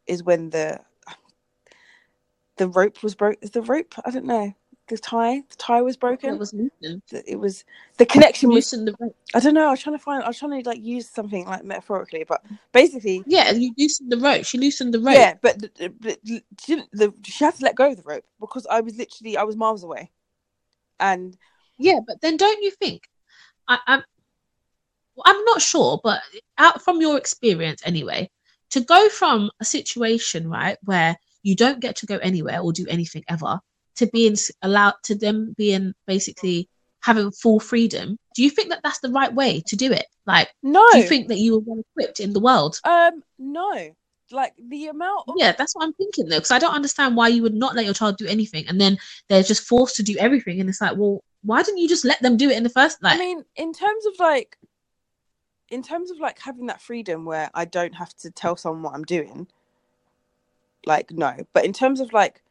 is 0.06 0.22
when 0.22 0.50
the 0.50 0.80
the 2.56 2.68
rope 2.68 3.02
was 3.02 3.14
broke. 3.14 3.36
Is 3.42 3.50
the 3.50 3.62
rope? 3.62 3.94
I 4.04 4.10
don't 4.10 4.24
know. 4.24 4.54
The 4.88 4.98
tie, 4.98 5.40
the 5.48 5.56
tie 5.56 5.82
was 5.82 5.96
broken. 5.96 6.34
It 6.34 6.38
was 6.38 6.54
loosened. 6.54 7.02
it 7.10 7.40
was 7.40 7.64
the 7.96 8.06
connection 8.06 8.50
was 8.50 8.72
Loosened 8.72 8.86
the 8.86 8.94
rope. 9.00 9.16
I 9.34 9.40
don't 9.40 9.54
know, 9.54 9.66
I 9.66 9.70
was 9.70 9.82
trying 9.82 9.98
to 9.98 10.02
find 10.02 10.22
I 10.22 10.28
was 10.28 10.38
trying 10.38 10.62
to 10.62 10.68
like 10.68 10.80
use 10.80 11.08
something 11.08 11.44
like 11.44 11.64
metaphorically, 11.64 12.24
but 12.24 12.44
basically 12.72 13.24
Yeah, 13.26 13.50
you 13.50 13.72
loosened 13.76 14.12
the 14.12 14.18
rope. 14.18 14.44
She 14.44 14.58
loosened 14.58 14.94
the 14.94 15.00
rope. 15.00 15.14
yeah, 15.14 15.34
but 15.42 15.58
the, 15.60 15.92
the- 16.00 16.18
she 16.24 16.42
didn't 16.66 16.88
the, 16.92 17.12
she 17.24 17.44
had 17.44 17.56
to 17.56 17.64
let 17.64 17.74
go 17.74 17.90
of 17.90 17.96
the 17.96 18.02
rope 18.04 18.24
because 18.38 18.64
I 18.70 18.80
was 18.80 18.96
literally 18.96 19.36
I 19.36 19.42
was 19.42 19.56
miles 19.56 19.82
away. 19.82 20.12
And 21.00 21.36
Yeah, 21.78 21.98
but 22.06 22.20
then 22.20 22.36
don't 22.36 22.62
you 22.62 22.70
think? 22.70 23.02
I, 23.66 23.78
I'm 23.88 24.02
I'm 25.24 25.44
not 25.46 25.62
sure, 25.62 25.98
but 26.04 26.20
out 26.58 26.82
from 26.82 27.00
your 27.00 27.16
experience 27.16 27.82
anyway, 27.84 28.30
to 28.70 28.80
go 28.80 29.08
from 29.08 29.50
a 29.60 29.64
situation 29.64 30.48
right 30.48 30.78
where 30.84 31.16
you 31.42 31.56
don't 31.56 31.80
get 31.80 31.96
to 31.96 32.06
go 32.06 32.18
anywhere 32.18 32.60
or 32.60 32.72
do 32.72 32.86
anything 32.88 33.24
ever 33.28 33.58
to 33.96 34.06
being 34.06 34.36
allowed 34.62 34.94
to 35.04 35.14
them 35.14 35.54
being 35.56 35.94
basically 36.06 36.68
having 37.00 37.30
full 37.30 37.60
freedom. 37.60 38.18
Do 38.34 38.42
you 38.42 38.50
think 38.50 38.70
that 38.70 38.80
that's 38.82 39.00
the 39.00 39.10
right 39.10 39.32
way 39.32 39.62
to 39.66 39.76
do 39.76 39.92
it? 39.92 40.06
Like, 40.26 40.48
no 40.62 40.86
do 40.92 40.98
you 40.98 41.04
think 41.04 41.28
that 41.28 41.38
you 41.38 41.54
were 41.54 41.62
well 41.64 41.84
equipped 41.92 42.20
in 42.20 42.32
the 42.32 42.40
world? 42.40 42.80
um 42.84 43.22
no. 43.38 43.94
Like 44.32 44.54
the 44.58 44.88
amount 44.88 45.22
of 45.28 45.36
Yeah, 45.38 45.52
that's 45.52 45.74
what 45.76 45.84
I'm 45.84 45.92
thinking 45.92 46.28
though, 46.28 46.38
because 46.38 46.50
I 46.50 46.58
don't 46.58 46.74
understand 46.74 47.16
why 47.16 47.28
you 47.28 47.42
would 47.42 47.54
not 47.54 47.76
let 47.76 47.84
your 47.84 47.94
child 47.94 48.16
do 48.16 48.26
anything 48.26 48.66
and 48.66 48.80
then 48.80 48.98
they're 49.28 49.44
just 49.44 49.62
forced 49.62 49.94
to 49.96 50.02
do 50.02 50.16
everything, 50.18 50.60
and 50.60 50.68
it's 50.68 50.80
like, 50.80 50.96
well, 50.96 51.22
why 51.42 51.62
didn't 51.62 51.78
you 51.78 51.88
just 51.88 52.04
let 52.04 52.20
them 52.22 52.36
do 52.36 52.50
it 52.50 52.56
in 52.56 52.64
the 52.64 52.68
first? 52.68 53.00
Like, 53.02 53.14
I 53.14 53.18
mean, 53.18 53.44
in 53.54 53.72
terms 53.72 54.04
of 54.04 54.14
like 54.18 54.58
in 55.70 55.82
terms 55.82 56.10
of 56.10 56.18
like 56.18 56.40
having 56.40 56.66
that 56.66 56.82
freedom 56.82 57.24
where 57.24 57.50
I 57.54 57.64
don't 57.64 57.94
have 57.94 58.14
to 58.18 58.30
tell 58.30 58.56
someone 58.56 58.82
what 58.82 58.94
I'm 58.94 59.04
doing, 59.04 59.46
like 60.86 61.12
no. 61.12 61.36
But 61.52 61.64
in 61.64 61.72
terms 61.72 62.00
of 62.00 62.12
like 62.12 62.42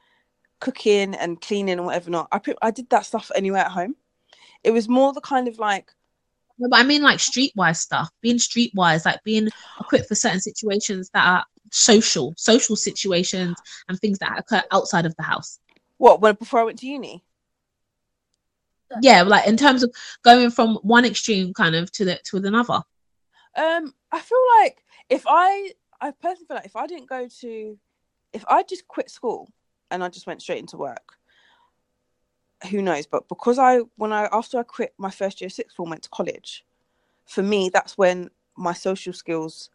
cooking 0.59 1.15
and 1.15 1.41
cleaning 1.41 1.77
and 1.77 1.85
whatever 1.85 2.09
not, 2.09 2.27
I 2.31 2.39
pre- 2.39 2.55
I 2.61 2.71
did 2.71 2.89
that 2.89 3.05
stuff 3.05 3.31
anyway 3.35 3.59
at 3.59 3.71
home. 3.71 3.95
It 4.63 4.71
was 4.71 4.89
more 4.89 5.13
the 5.13 5.21
kind 5.21 5.47
of 5.47 5.59
like 5.59 5.91
No, 6.57 6.69
but 6.69 6.79
I 6.79 6.83
mean 6.83 7.01
like 7.01 7.19
streetwise 7.19 7.77
stuff, 7.77 8.09
being 8.21 8.37
streetwise, 8.37 9.05
like 9.05 9.23
being 9.23 9.49
equipped 9.79 10.07
for 10.07 10.15
certain 10.15 10.41
situations 10.41 11.09
that 11.13 11.27
are 11.27 11.45
social, 11.71 12.33
social 12.37 12.75
situations 12.75 13.57
and 13.87 13.99
things 13.99 14.19
that 14.19 14.39
occur 14.39 14.63
outside 14.71 15.05
of 15.05 15.15
the 15.17 15.23
house. 15.23 15.59
what 15.97 16.21
when 16.21 16.35
before 16.35 16.59
I 16.59 16.63
went 16.63 16.79
to 16.79 16.87
uni. 16.87 17.23
Yeah, 19.01 19.23
like 19.23 19.47
in 19.47 19.57
terms 19.57 19.83
of 19.83 19.93
going 20.23 20.51
from 20.51 20.75
one 20.83 21.05
extreme 21.05 21.53
kind 21.53 21.75
of 21.75 21.91
to 21.93 22.05
the 22.05 22.19
to 22.25 22.37
another. 22.37 22.81
Um, 23.57 23.93
I 24.11 24.19
feel 24.19 24.39
like 24.61 24.83
if 25.09 25.23
I, 25.27 25.71
I 26.01 26.11
personally 26.11 26.45
feel 26.47 26.57
like 26.57 26.65
if 26.65 26.75
I 26.75 26.87
didn't 26.87 27.09
go 27.09 27.27
to, 27.41 27.79
if 28.33 28.45
I 28.47 28.63
just 28.63 28.87
quit 28.87 29.09
school 29.09 29.49
and 29.95 30.03
I 30.03 30.09
just 30.09 30.27
went 30.27 30.41
straight 30.41 30.59
into 30.59 30.77
work, 30.77 31.17
who 32.71 32.81
knows? 32.81 33.05
But 33.07 33.27
because 33.29 33.59
I, 33.59 33.79
when 33.97 34.11
I 34.13 34.29
after 34.31 34.59
I 34.59 34.63
quit 34.63 34.93
my 34.97 35.11
first 35.11 35.41
year 35.41 35.47
of 35.47 35.53
sixth 35.53 35.75
form, 35.75 35.89
went 35.89 36.03
to 36.03 36.09
college, 36.09 36.65
for 37.25 37.43
me 37.43 37.69
that's 37.69 37.97
when 37.97 38.29
my 38.57 38.73
social 38.73 39.13
skills 39.13 39.69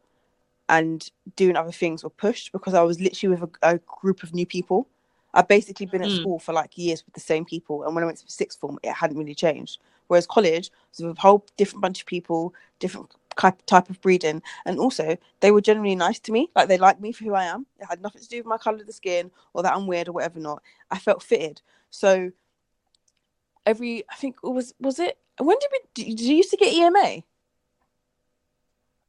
and 0.69 1.09
doing 1.37 1.57
other 1.57 1.73
things 1.73 2.05
were 2.05 2.11
pushed 2.11 2.53
because 2.53 2.75
I 2.75 2.83
was 2.83 3.01
literally 3.01 3.37
with 3.37 3.51
a, 3.63 3.75
a 3.75 3.79
group 3.79 4.23
of 4.23 4.35
new 4.35 4.47
people. 4.47 4.89
I'd 5.35 5.49
basically 5.49 5.87
been 5.87 6.03
at 6.03 6.11
Mm. 6.11 6.17
school 6.17 6.39
for 6.39 6.53
like 6.53 6.77
years 6.79 7.05
with 7.05 7.15
the 7.15 7.21
same 7.21 7.45
people, 7.45 7.85
and 7.85 7.95
when 7.95 8.05
I 8.05 8.07
went 8.07 8.19
to 8.19 8.31
sixth 8.31 8.59
form, 8.61 8.79
it 8.83 8.93
hadn't 8.93 9.19
really 9.19 9.35
changed. 9.35 9.81
Whereas 10.09 10.27
college 10.27 10.71
was 10.91 11.07
with 11.07 11.19
a 11.19 11.21
whole 11.21 11.47
different 11.57 11.83
bunch 11.83 12.01
of 12.01 12.07
people, 12.07 12.55
different 12.81 13.15
type 13.41 13.65
type 13.67 13.89
of 13.91 14.01
breeding, 14.01 14.43
and 14.65 14.79
also 14.79 15.17
they 15.41 15.51
were 15.51 15.61
generally 15.61 15.95
nice 15.95 16.19
to 16.21 16.33
me. 16.33 16.51
Like 16.55 16.69
they 16.69 16.79
liked 16.79 17.01
me 17.01 17.13
for 17.13 17.25
who 17.25 17.35
I 17.35 17.45
am. 17.45 17.67
It 17.79 17.87
had 17.87 18.03
nothing 18.03 18.23
to 18.23 18.29
do 18.29 18.39
with 18.39 18.47
my 18.47 18.59
color 18.59 18.79
of 18.79 18.87
the 18.87 18.93
skin 18.93 19.31
or 19.55 19.63
that 19.63 19.75
I'm 19.75 19.87
weird 19.87 20.09
or 20.09 20.13
whatever. 20.13 20.41
Not. 20.41 20.63
I 20.91 20.99
felt 20.99 21.23
fitted. 21.23 21.63
So 21.91 22.31
every, 23.67 24.05
I 24.11 24.15
think 24.17 24.43
was 24.43 24.75
was 24.81 24.99
it 24.99 25.19
when 25.39 25.57
did 25.59 25.71
we? 25.73 26.05
Did 26.15 26.21
you 26.21 26.37
used 26.37 26.51
to 26.51 26.57
get 26.57 26.73
EMA? 26.73 27.23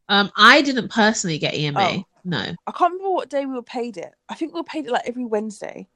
Um, 0.09 0.31
I 0.35 0.61
didn't 0.61 0.89
personally 0.89 1.37
get 1.37 1.55
EMA. 1.55 1.79
Oh. 1.79 2.03
No, 2.23 2.37
I 2.67 2.71
can't 2.71 2.93
remember 2.93 3.15
what 3.15 3.29
day 3.29 3.45
we 3.45 3.55
were 3.55 3.63
paid 3.63 3.97
it. 3.97 4.11
I 4.29 4.35
think 4.35 4.53
we 4.53 4.59
were 4.59 4.65
paid 4.65 4.85
it 4.85 4.91
like 4.91 5.07
every 5.07 5.25
Wednesday. 5.25 5.87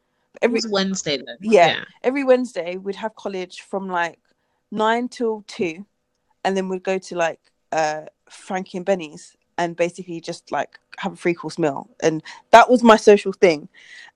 Every 0.41 0.59
Wednesday 0.69 1.17
though. 1.17 1.35
Yeah. 1.39 1.83
every 2.03 2.23
Wednesday 2.23 2.77
we'd 2.77 2.95
have 2.95 3.15
college 3.15 3.61
from 3.61 3.87
like 3.87 4.19
nine 4.71 5.07
till 5.07 5.43
two, 5.47 5.85
and 6.43 6.57
then 6.57 6.67
we'd 6.67 6.83
go 6.83 6.97
to 6.97 7.15
like 7.15 7.39
uh 7.71 8.05
Frankie 8.29 8.77
and 8.77 8.85
Benny's 8.85 9.35
and 9.57 9.75
basically 9.75 10.19
just 10.19 10.51
like 10.51 10.79
have 10.97 11.13
a 11.13 11.15
three 11.15 11.33
course 11.33 11.57
meal, 11.57 11.89
and 12.01 12.21
that 12.51 12.69
was 12.69 12.83
my 12.83 12.97
social 12.97 13.31
thing. 13.33 13.69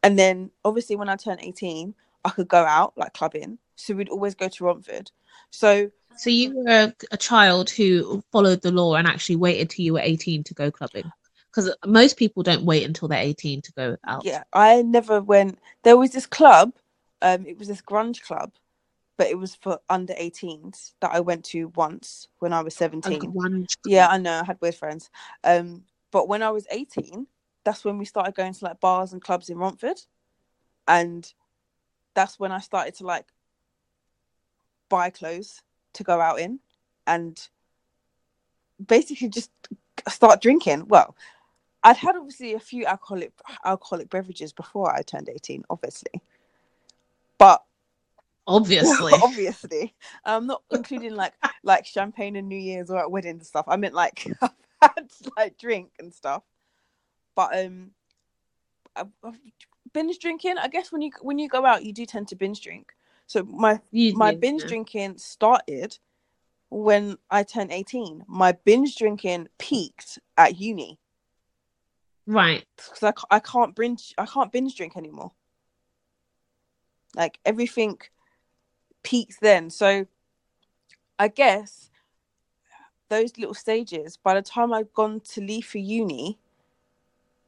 And 0.03 0.19
then 0.19 0.51
obviously 0.65 0.95
when 0.95 1.09
I 1.09 1.15
turned 1.15 1.39
eighteen, 1.41 1.95
I 2.25 2.29
could 2.29 2.47
go 2.47 2.63
out 2.63 2.93
like 2.97 3.13
clubbing, 3.13 3.57
so 3.75 3.93
we'd 3.93 4.09
always 4.09 4.35
go 4.35 4.47
to 4.47 4.63
Romford. 4.63 5.11
So 5.51 5.91
So 6.17 6.29
you 6.29 6.55
were 6.55 6.69
a, 6.69 6.93
a 7.11 7.17
child 7.17 7.69
who 7.69 8.23
followed 8.31 8.61
the 8.61 8.71
law 8.71 8.95
and 8.95 9.07
actually 9.07 9.37
waited 9.37 9.69
till 9.69 9.85
you 9.85 9.93
were 9.93 10.01
18 10.01 10.43
to 10.43 10.53
go 10.53 10.69
clubbing. 10.69 11.09
Because 11.49 11.73
most 11.85 12.17
people 12.17 12.43
don't 12.43 12.63
wait 12.63 12.85
until 12.85 13.07
they're 13.07 13.23
18 13.23 13.61
to 13.61 13.71
go 13.71 13.97
out. 14.05 14.23
yeah, 14.25 14.43
I 14.53 14.81
never 14.81 15.21
went. 15.21 15.59
There 15.83 15.97
was 15.97 16.11
this 16.11 16.25
club, 16.25 16.73
um, 17.21 17.45
it 17.47 17.57
was 17.57 17.67
this 17.67 17.81
grunge 17.81 18.21
club, 18.21 18.51
but 19.19 19.27
it 19.27 19.37
was 19.37 19.53
for 19.53 19.81
under 19.89 20.13
18s 20.13 20.93
that 21.01 21.11
I 21.13 21.19
went 21.19 21.43
to 21.47 21.67
once 21.75 22.29
when 22.39 22.53
I 22.53 22.61
was 22.61 22.73
17. 22.73 23.19
grunge 23.19 23.75
Yeah, 23.85 24.07
I 24.07 24.17
know. 24.17 24.39
I 24.39 24.45
had 24.45 24.57
weird 24.61 24.75
friends. 24.75 25.09
Um, 25.43 25.83
but 26.09 26.29
when 26.29 26.41
I 26.41 26.51
was 26.51 26.65
18, 26.71 27.27
that's 27.65 27.83
when 27.83 27.97
we 27.97 28.05
started 28.05 28.33
going 28.33 28.53
to 28.53 28.63
like 28.63 28.79
bars 28.79 29.11
and 29.11 29.21
clubs 29.21 29.49
in 29.49 29.57
Romford. 29.57 29.99
And 30.87 31.31
that's 32.13 32.39
when 32.39 32.53
I 32.53 32.59
started 32.59 32.95
to 32.95 33.05
like 33.05 33.25
buy 34.87 35.09
clothes 35.09 35.63
to 35.95 36.03
go 36.05 36.21
out 36.21 36.39
in 36.39 36.61
and 37.05 37.45
basically 38.87 39.27
just 39.27 39.51
start 40.07 40.41
drinking. 40.41 40.87
Well, 40.87 41.17
I'd 41.83 41.97
had 41.97 42.15
obviously 42.15 42.53
a 42.53 42.59
few 42.59 42.85
alcoholic 42.85 43.33
alcoholic 43.65 44.09
beverages 44.09 44.53
before 44.53 44.95
I 44.95 45.01
turned 45.01 45.27
18, 45.27 45.65
obviously. 45.69 46.21
But 47.37 47.65
Obviously. 48.49 49.13
obviously 49.23 49.95
i'm 50.25 50.47
not 50.47 50.63
including 50.71 51.15
like 51.15 51.33
like 51.63 51.85
champagne 51.85 52.35
and 52.35 52.49
new 52.49 52.57
year's 52.57 52.89
or 52.89 52.97
at 52.97 53.11
weddings 53.11 53.39
and 53.39 53.45
stuff 53.47 53.65
i 53.67 53.75
meant 53.75 53.93
like 53.93 54.25
i've 54.41 54.51
had 54.81 55.11
like 55.37 55.57
drink 55.57 55.91
and 55.99 56.13
stuff 56.13 56.43
but 57.35 57.57
um 57.57 57.91
I've, 58.95 59.07
I've 59.23 59.39
binge 59.93 60.17
drinking 60.19 60.57
i 60.57 60.67
guess 60.67 60.91
when 60.91 61.01
you 61.01 61.11
when 61.21 61.37
you 61.39 61.47
go 61.47 61.65
out 61.65 61.85
you 61.85 61.93
do 61.93 62.05
tend 62.05 62.27
to 62.29 62.35
binge 62.35 62.61
drink 62.61 62.91
so 63.27 63.43
my 63.43 63.79
You 63.91 64.15
my 64.15 64.31
did, 64.31 64.39
binge 64.41 64.61
yeah. 64.63 64.67
drinking 64.69 65.17
started 65.17 65.97
when 66.69 67.17
i 67.29 67.43
turned 67.43 67.71
18 67.71 68.25
my 68.27 68.51
binge 68.65 68.95
drinking 68.95 69.47
peaked 69.57 70.19
at 70.37 70.59
uni 70.59 70.99
Right. 72.27 72.63
because 72.75 73.03
I, 73.31 73.35
I 73.37 73.39
can't 73.39 73.75
binge 73.75 74.13
I 74.17 74.27
can't 74.27 74.51
binge 74.51 74.75
drink 74.75 74.95
anymore. 74.95 75.31
Like 77.15 77.39
everything 77.43 77.97
peaks 79.03 79.37
then. 79.41 79.69
So 79.69 80.05
I 81.17 81.27
guess 81.27 81.89
those 83.09 83.37
little 83.37 83.53
stages, 83.53 84.17
by 84.17 84.35
the 84.35 84.41
time 84.41 84.73
I'd 84.73 84.93
gone 84.93 85.21
to 85.31 85.41
leave 85.41 85.65
for 85.65 85.79
uni, 85.79 86.39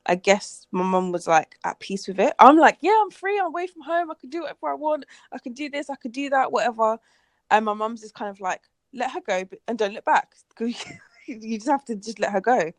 I 0.06 0.16
guess 0.16 0.66
my 0.72 0.84
mum 0.84 1.12
was 1.12 1.28
like 1.28 1.58
at 1.64 1.80
peace 1.80 2.08
with 2.08 2.20
it. 2.20 2.34
I'm 2.40 2.58
like, 2.58 2.78
yeah, 2.82 3.00
I'm 3.02 3.12
free. 3.12 3.40
I'm 3.40 3.48
away 3.48 3.68
from 3.68 3.84
home. 3.84 4.10
I 4.10 4.16
can 4.20 4.30
do 4.30 4.42
whatever 4.42 4.70
I 4.70 4.74
want. 4.74 5.06
I 5.32 5.38
can 5.38 5.54
do 5.54 5.70
this. 5.70 5.90
I 5.90 5.96
can 5.96 6.12
do 6.12 6.30
that. 6.32 6.52
Whatever. 6.52 6.98
And 7.52 7.66
my 7.66 7.74
mum's 7.74 8.02
just 8.02 8.16
kind 8.16 8.30
of 8.30 8.40
like, 8.42 8.62
let 8.94 9.12
her 9.12 9.22
go, 9.22 9.44
and 9.68 9.78
don't 9.78 9.94
look 9.94 10.06
back. 10.06 10.34
you 10.60 11.58
just 11.58 11.70
have 11.70 11.86
to 11.86 11.96
just 11.96 12.20
let 12.20 12.32
her 12.32 12.42
go. 12.42 12.72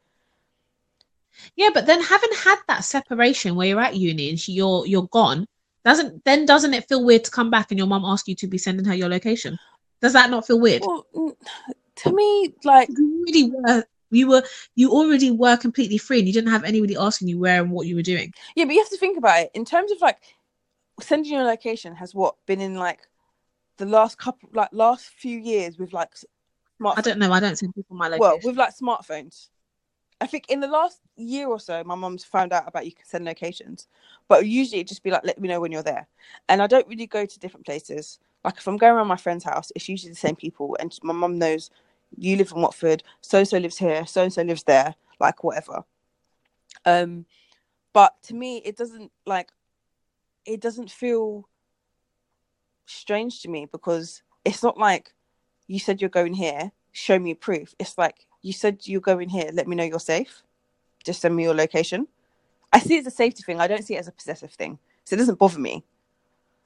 Yeah, 1.57 1.71
but 1.73 1.87
then 1.87 2.03
having 2.03 2.33
had 2.33 2.59
that 2.69 2.85
separation 2.85 3.55
where 3.55 3.69
you're 3.69 3.81
at 3.81 3.97
uni 3.97 4.29
and 4.29 4.39
she, 4.39 4.53
you're 4.53 4.87
you're 4.87 5.09
gone, 5.09 5.47
doesn't 5.85 6.25
then 6.25 6.47
doesn't 6.47 6.75
it 6.75 6.89
feel 6.89 7.05
weird 7.05 7.25
to 7.25 7.31
come 7.31 7.51
back 7.51 7.71
and 7.71 7.79
your 7.79 7.87
mom 7.87 8.05
ask 8.05 8.29
you 8.29 8.35
to 8.37 8.47
be 8.47 8.59
sending 8.59 8.85
her 8.87 8.95
your 8.95 9.09
location? 9.09 9.59
Does 10.01 10.13
that 10.13 10.31
not 10.31 10.47
feel 10.47 10.61
weird? 10.61 10.83
Well, 10.85 11.37
to 11.97 12.13
me, 12.13 12.55
like 12.65 12.89
you 12.89 13.25
really 13.27 13.51
were 13.51 13.85
you 14.11 14.29
were 14.29 14.43
you 14.75 14.91
already 14.91 15.31
were 15.31 15.57
completely 15.57 15.99
free 15.99 16.19
and 16.19 16.27
you 16.27 16.35
didn't 16.35 16.51
have 16.51 16.65
anybody 16.65 16.97
asking 16.97 17.29
you 17.29 17.39
where 17.39 17.63
and 17.63 17.71
what 17.71 17.87
you 17.87 17.97
were 17.97 18.03
doing. 18.03 18.33
Yeah, 18.55 18.65
but 18.65 18.75
you 18.75 18.81
have 18.81 18.91
to 18.91 18.97
think 18.97 19.19
about 19.19 19.41
it 19.41 19.51
in 19.55 19.65
terms 19.65 19.91
of 19.91 20.01
like 20.01 20.19
sending 21.01 21.33
your 21.33 21.45
location 21.45 21.95
has 21.97 22.15
what 22.15 22.37
been 22.47 22.61
in 22.61 22.77
like 22.77 23.01
the 23.79 23.87
last 23.87 24.19
couple 24.19 24.49
like 24.53 24.69
last 24.73 25.07
few 25.07 25.39
years 25.39 25.79
with 25.79 25.93
like 25.93 26.11
smart. 26.77 26.99
I 26.99 27.01
don't 27.01 27.19
know. 27.19 27.33
I 27.33 27.41
don't 27.41 27.57
send 27.57 27.75
people 27.75 27.97
my 27.97 28.09
location. 28.09 28.21
Well, 28.21 28.39
with 28.45 28.57
like 28.57 28.77
smartphones. 28.77 29.49
I 30.23 30.27
think 30.27 30.49
in 30.49 30.61
the 30.61 30.69
last 30.69 31.01
year 31.17 31.49
or 31.49 31.59
so, 31.59 31.83
my 31.83 31.97
mum's 31.97 32.23
found 32.23 32.53
out 32.53 32.69
about 32.69 32.87
you 32.87 32.93
can 32.93 33.05
send 33.05 33.25
locations, 33.25 33.89
but 34.29 34.47
usually 34.47 34.81
it 34.81 34.87
just 34.87 35.03
be 35.03 35.11
like, 35.11 35.25
let 35.25 35.41
me 35.41 35.49
know 35.49 35.61
when 35.61 35.73
you're 35.73 35.83
there. 35.83 36.07
And 36.49 36.63
I 36.63 36.69
don't 36.69 36.87
really 36.87 37.09
go 37.09 37.27
to 37.27 37.39
different 37.41 37.67
places. 37.67 38.21
Like 38.45 38.57
if 38.57 38.69
I'm 38.69 38.77
going 38.77 38.93
around 38.93 39.09
my 39.09 39.17
friend's 39.17 39.43
house, 39.43 39.73
it's 39.75 39.89
usually 39.89 40.13
the 40.13 40.19
same 40.19 40.37
people, 40.37 40.77
and 40.79 40.97
my 41.03 41.13
mum 41.13 41.41
knows 41.41 41.71
you 42.17 42.37
live 42.37 42.53
in 42.55 42.63
Watford, 42.63 43.03
so 43.21 43.39
and 43.39 43.49
so 43.49 43.59
lives 43.59 43.79
here, 43.79 44.07
so 44.07 44.23
and 44.23 44.33
so 44.33 44.43
lives 44.43 44.63
there, 44.63 44.95
like 45.19 45.43
whatever. 45.43 45.83
Um, 46.85 47.27
but 47.93 48.15
to 48.25 48.35
me, 48.35 48.59
it 48.59 48.77
doesn't 48.77 49.11
like, 49.27 49.51
it 50.47 50.61
doesn't 50.61 50.91
feel 50.91 51.49
strange 52.87 53.43
to 53.43 53.49
me 53.49 53.67
because 53.67 54.23
it's 54.45 54.63
not 54.63 54.79
like 54.79 55.15
you 55.67 55.81
said 55.81 56.01
you're 56.01 56.11
going 56.11 56.35
here, 56.35 56.71
show 56.93 57.19
me 57.19 57.35
proof. 57.35 57.75
It's 57.81 57.99
like 57.99 58.29
you 58.43 58.53
said 58.53 58.81
you're 58.85 59.01
going 59.01 59.29
here, 59.29 59.51
let 59.53 59.69
me 59.69 59.77
know 59.77 59.85
you're 59.85 60.01
safe. 60.01 60.43
Just 61.05 61.21
send 61.21 61.35
me 61.35 61.45
your 61.45 61.55
location. 61.55 62.07
I 62.73 62.81
see 62.81 62.97
it 62.97 63.01
as 63.01 63.07
a 63.07 63.11
safety 63.11 63.43
thing. 63.43 63.61
I 63.61 63.67
don't 63.67 63.85
see 63.85 63.95
it 63.95 64.01
as 64.01 64.09
a 64.09 64.13
possessive 64.13 64.53
thing. 64.53 64.79
So 65.05 65.15
it 65.15 65.19
doesn't 65.19 65.39
bother 65.39 65.59
me. 65.59 65.85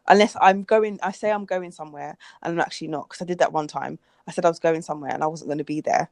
Unless 0.09 0.37
I'm 0.41 0.62
going, 0.62 0.99
I 1.03 1.12
say 1.12 1.31
I'm 1.31 1.45
going 1.45 1.72
somewhere 1.72 2.16
and 2.43 2.53
I'm 2.53 2.61
actually 2.61 2.89
not. 2.89 3.09
Because 3.09 3.22
I 3.22 3.24
did 3.24 3.39
that 3.39 3.53
one 3.53 3.66
time. 3.66 3.99
I 4.27 4.33
said 4.33 4.45
I 4.45 4.49
was 4.49 4.59
going 4.59 4.83
somewhere 4.83 5.12
and 5.12 5.22
I 5.22 5.27
wasn't 5.27 5.49
going 5.49 5.59
to 5.59 5.64
be 5.64 5.81
there. 5.81 6.09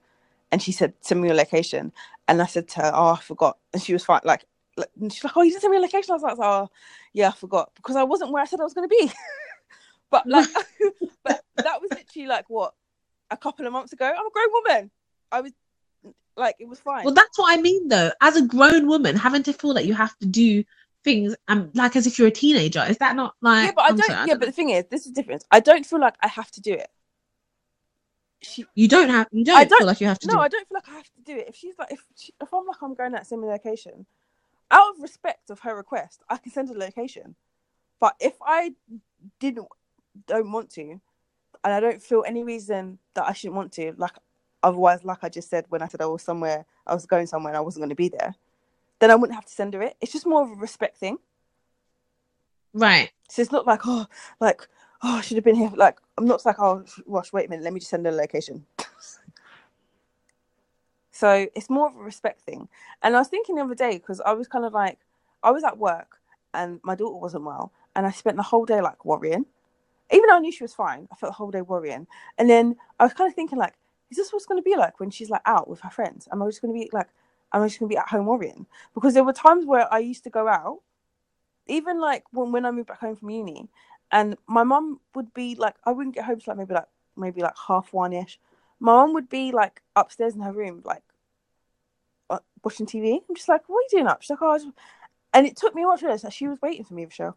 And 0.50 0.62
she 0.62 0.72
said, 0.72 0.94
send 1.00 1.20
me 1.20 1.28
your 1.28 1.36
location. 1.36 1.92
And 2.28 2.42
I 2.42 2.46
said 2.46 2.68
to 2.68 2.80
her, 2.80 2.92
oh, 2.94 3.12
I 3.12 3.20
forgot. 3.20 3.58
And 3.72 3.82
she 3.82 3.92
was 3.92 4.04
fine. 4.04 4.20
Like, 4.24 4.44
like 4.76 4.88
she's 5.10 5.22
like, 5.22 5.36
oh, 5.36 5.42
you 5.42 5.50
didn't 5.50 5.62
send 5.62 5.70
me 5.70 5.76
your 5.76 5.82
location. 5.82 6.10
I 6.10 6.14
was 6.14 6.22
like, 6.22 6.38
oh, 6.38 6.70
yeah, 7.12 7.28
I 7.28 7.32
forgot. 7.32 7.70
Because 7.76 7.96
I 7.96 8.02
wasn't 8.02 8.32
where 8.32 8.42
I 8.42 8.46
said 8.46 8.60
I 8.60 8.64
was 8.64 8.74
going 8.74 8.88
to 8.88 8.96
be. 8.96 9.12
but 10.10 10.26
like, 10.26 10.48
but 11.24 11.42
that 11.56 11.80
was 11.80 11.90
literally 11.90 12.28
like, 12.28 12.50
what, 12.50 12.74
a 13.30 13.36
couple 13.36 13.66
of 13.66 13.72
months 13.72 13.92
ago? 13.92 14.06
I'm 14.06 14.26
a 14.26 14.30
grown 14.30 14.48
woman. 14.52 14.90
I 15.30 15.40
was 15.40 15.52
like 16.36 16.56
it 16.58 16.68
was 16.68 16.80
fine. 16.80 17.04
Well, 17.04 17.14
that's 17.14 17.38
what 17.38 17.56
I 17.56 17.60
mean 17.60 17.88
though. 17.88 18.10
As 18.20 18.36
a 18.36 18.42
grown 18.42 18.86
woman, 18.86 19.16
having 19.16 19.42
to 19.44 19.52
feel 19.52 19.74
that 19.74 19.86
you 19.86 19.94
have 19.94 20.16
to 20.18 20.26
do 20.26 20.64
things 21.04 21.36
and 21.48 21.60
um, 21.60 21.70
like 21.74 21.96
as 21.96 22.06
if 22.06 22.18
you're 22.18 22.28
a 22.28 22.32
teenager, 22.32 22.84
is 22.88 22.98
that 22.98 23.14
not 23.14 23.34
like? 23.40 23.66
Yeah, 23.66 23.72
but 23.76 23.82
I 23.82 23.88
don't. 23.88 24.04
Sorry, 24.04 24.18
I 24.18 24.20
yeah, 24.22 24.26
don't 24.26 24.40
but 24.40 24.46
the 24.46 24.52
thing 24.52 24.70
is, 24.70 24.84
this 24.90 25.06
is 25.06 25.12
different. 25.12 25.44
I 25.50 25.60
don't 25.60 25.86
feel 25.86 26.00
like 26.00 26.16
I 26.20 26.28
have 26.28 26.50
to 26.52 26.60
do 26.60 26.72
it. 26.72 26.88
She, 28.42 28.64
you 28.74 28.88
don't 28.88 29.08
have. 29.08 29.28
You 29.30 29.44
don't, 29.44 29.56
I 29.56 29.64
don't 29.64 29.78
feel 29.78 29.86
like 29.86 30.00
you 30.00 30.06
have 30.06 30.18
to. 30.20 30.28
No, 30.28 30.38
I 30.38 30.48
don't 30.48 30.66
feel 30.68 30.76
like 30.76 30.88
I 30.88 30.96
have 30.96 31.04
to 31.04 31.22
do 31.24 31.36
it. 31.36 31.48
If 31.48 31.56
she's 31.56 31.74
like, 31.78 31.92
if 31.92 32.04
she, 32.16 32.32
if 32.40 32.52
I'm 32.52 32.66
like, 32.66 32.82
I'm 32.82 32.94
going 32.94 33.12
that 33.12 33.26
same 33.26 33.44
location, 33.44 34.06
out 34.70 34.94
of 34.94 35.02
respect 35.02 35.50
of 35.50 35.60
her 35.60 35.76
request, 35.76 36.22
I 36.28 36.36
can 36.36 36.52
send 36.52 36.70
a 36.70 36.74
location. 36.74 37.36
But 38.00 38.14
if 38.20 38.34
I 38.42 38.72
didn't, 39.40 39.68
don't 40.26 40.52
want 40.52 40.70
to, 40.70 40.82
and 40.82 41.72
I 41.72 41.80
don't 41.80 42.02
feel 42.02 42.24
any 42.26 42.42
reason 42.44 42.98
that 43.14 43.24
I 43.24 43.32
shouldn't 43.32 43.56
want 43.56 43.72
to, 43.72 43.94
like 43.96 44.16
Otherwise, 44.64 45.04
like 45.04 45.22
I 45.22 45.28
just 45.28 45.50
said, 45.50 45.66
when 45.68 45.82
I 45.82 45.88
said 45.88 46.00
I 46.00 46.06
was 46.06 46.22
somewhere, 46.22 46.64
I 46.86 46.94
was 46.94 47.04
going 47.04 47.26
somewhere 47.26 47.52
and 47.52 47.58
I 47.58 47.60
wasn't 47.60 47.82
going 47.82 47.90
to 47.90 47.94
be 47.94 48.08
there, 48.08 48.34
then 48.98 49.10
I 49.10 49.14
wouldn't 49.14 49.34
have 49.34 49.44
to 49.44 49.52
send 49.52 49.74
her 49.74 49.82
it. 49.82 49.94
It's 50.00 50.10
just 50.10 50.26
more 50.26 50.42
of 50.42 50.50
a 50.50 50.54
respect 50.54 50.96
thing. 50.96 51.18
Right. 52.72 53.10
So 53.28 53.42
it's 53.42 53.52
not 53.52 53.66
like, 53.66 53.82
oh, 53.84 54.06
like, 54.40 54.66
oh, 55.02 55.16
I 55.16 55.20
should 55.20 55.36
have 55.36 55.44
been 55.44 55.54
here. 55.54 55.70
Like, 55.76 55.98
I'm 56.16 56.24
not 56.24 56.44
like, 56.46 56.58
oh, 56.58 56.82
Wash, 57.04 57.30
wait 57.30 57.46
a 57.46 57.50
minute, 57.50 57.62
let 57.62 57.74
me 57.74 57.80
just 57.80 57.90
send 57.90 58.06
her 58.06 58.12
a 58.12 58.14
location. 58.14 58.64
so 61.12 61.46
it's 61.54 61.68
more 61.68 61.88
of 61.88 61.96
a 61.96 62.02
respect 62.02 62.40
thing. 62.40 62.66
And 63.02 63.14
I 63.14 63.18
was 63.18 63.28
thinking 63.28 63.56
the 63.56 63.64
other 63.64 63.74
day, 63.74 63.98
because 63.98 64.22
I 64.22 64.32
was 64.32 64.48
kind 64.48 64.64
of 64.64 64.72
like, 64.72 64.98
I 65.42 65.50
was 65.50 65.62
at 65.62 65.76
work 65.76 66.20
and 66.54 66.80
my 66.82 66.94
daughter 66.94 67.18
wasn't 67.18 67.44
well. 67.44 67.70
And 67.94 68.06
I 68.06 68.12
spent 68.12 68.38
the 68.38 68.42
whole 68.42 68.64
day 68.64 68.80
like 68.80 69.04
worrying. 69.04 69.44
Even 70.10 70.26
though 70.28 70.36
I 70.36 70.40
knew 70.40 70.52
she 70.52 70.64
was 70.64 70.72
fine, 70.72 71.06
I 71.12 71.16
felt 71.16 71.32
the 71.32 71.36
whole 71.36 71.50
day 71.50 71.60
worrying. 71.60 72.06
And 72.38 72.48
then 72.48 72.76
I 72.98 73.04
was 73.04 73.12
kind 73.12 73.28
of 73.28 73.34
thinking, 73.34 73.58
like, 73.58 73.74
is 74.14 74.16
this 74.18 74.32
what's 74.32 74.46
going 74.46 74.62
to 74.62 74.62
be 74.62 74.76
like 74.76 75.00
when 75.00 75.10
she's 75.10 75.28
like 75.28 75.42
out 75.44 75.68
with 75.68 75.80
her 75.80 75.90
friends? 75.90 76.28
Am 76.30 76.40
I 76.40 76.46
just 76.46 76.62
going 76.62 76.72
to 76.72 76.78
be 76.78 76.88
like, 76.92 77.08
am 77.52 77.62
I 77.62 77.66
just 77.66 77.80
going 77.80 77.88
to 77.88 77.92
be 77.92 77.98
at 77.98 78.08
home 78.08 78.26
worrying? 78.26 78.66
Because 78.94 79.12
there 79.12 79.24
were 79.24 79.32
times 79.32 79.66
where 79.66 79.92
I 79.92 79.98
used 79.98 80.22
to 80.24 80.30
go 80.30 80.46
out, 80.46 80.80
even 81.66 82.00
like 82.00 82.22
when, 82.30 82.52
when 82.52 82.64
I 82.64 82.70
moved 82.70 82.86
back 82.86 83.00
home 83.00 83.16
from 83.16 83.30
uni, 83.30 83.68
and 84.12 84.36
my 84.46 84.62
mum 84.62 85.00
would 85.16 85.34
be 85.34 85.56
like, 85.56 85.74
I 85.84 85.90
wouldn't 85.90 86.14
get 86.14 86.26
home 86.26 86.38
till 86.38 86.52
like 86.52 86.58
maybe 86.58 86.74
like 86.74 86.88
maybe 87.16 87.40
like 87.42 87.56
half 87.66 87.92
one 87.92 88.12
ish. 88.12 88.38
My 88.78 88.92
mum 88.92 89.14
would 89.14 89.28
be 89.28 89.50
like 89.50 89.82
upstairs 89.96 90.36
in 90.36 90.42
her 90.42 90.52
room, 90.52 90.82
like 90.84 91.02
uh, 92.30 92.38
watching 92.62 92.86
TV. 92.86 93.20
I'm 93.28 93.34
just 93.34 93.48
like, 93.48 93.62
what 93.66 93.78
are 93.78 93.82
you 93.82 93.88
doing 93.90 94.06
up? 94.06 94.22
She's 94.22 94.30
like, 94.30 94.42
oh, 94.42 94.72
and 95.32 95.46
it 95.46 95.56
took 95.56 95.74
me 95.74 95.82
a 95.82 95.88
while 95.88 95.98
to 95.98 96.04
realize 96.04 96.22
that 96.22 96.32
she 96.32 96.46
was 96.46 96.62
waiting 96.62 96.84
for 96.84 96.94
me, 96.94 97.04
Rochelle. 97.04 97.36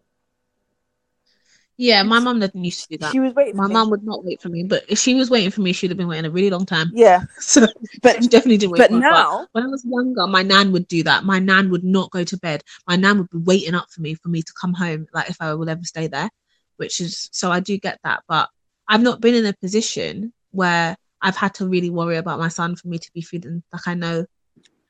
Yeah, 1.79 2.01
my 2.01 2.19
mum 2.19 2.39
didn't 2.39 2.63
used 2.63 2.81
to 2.83 2.89
do 2.89 2.97
that. 2.97 3.11
She 3.11 3.19
was 3.19 3.35
waiting. 3.35 3.55
My 3.55 3.67
mum 3.67 3.91
would 3.91 4.03
not 4.03 4.25
wait 4.25 4.41
for 4.41 4.49
me, 4.49 4.63
but 4.63 4.83
if 4.89 4.97
she 4.97 5.13
was 5.13 5.29
waiting 5.29 5.51
for 5.51 5.61
me, 5.61 5.73
she'd 5.73 5.91
have 5.91 5.97
been 5.97 6.07
waiting 6.07 6.25
a 6.25 6.31
really 6.31 6.49
long 6.49 6.65
time. 6.65 6.91
Yeah. 6.93 7.23
So, 7.39 7.67
but 8.01 8.21
she 8.21 8.27
definitely 8.27 8.57
didn't 8.57 8.71
wait. 8.71 8.79
But 8.79 8.91
now, 8.91 9.47
when 9.51 9.63
I 9.63 9.67
was 9.67 9.85
younger, 9.85 10.25
my 10.25 10.41
nan 10.41 10.71
would 10.71 10.87
do 10.87 11.03
that. 11.03 11.23
My 11.23 11.37
nan 11.37 11.69
would 11.69 11.83
not 11.83 12.09
go 12.09 12.23
to 12.23 12.37
bed. 12.37 12.63
My 12.87 12.95
nan 12.95 13.19
would 13.19 13.29
be 13.29 13.37
waiting 13.37 13.75
up 13.75 13.91
for 13.91 14.01
me 14.01 14.15
for 14.15 14.29
me 14.29 14.41
to 14.41 14.53
come 14.59 14.73
home, 14.73 15.07
like 15.13 15.29
if 15.29 15.37
I 15.39 15.53
will 15.53 15.69
ever 15.69 15.83
stay 15.83 16.07
there. 16.07 16.29
Which 16.77 16.99
is 16.99 17.29
so 17.31 17.51
I 17.51 17.59
do 17.59 17.77
get 17.77 17.99
that, 18.03 18.23
but 18.27 18.49
I've 18.87 19.01
not 19.01 19.21
been 19.21 19.35
in 19.35 19.45
a 19.45 19.53
position 19.53 20.33
where 20.51 20.95
I've 21.21 21.35
had 21.35 21.53
to 21.55 21.67
really 21.67 21.89
worry 21.89 22.17
about 22.17 22.39
my 22.39 22.47
son 22.47 22.75
for 22.75 22.87
me 22.87 22.97
to 22.97 23.11
be 23.13 23.21
feeling 23.21 23.63
like 23.71 23.87
I 23.87 23.93
know 23.93 24.25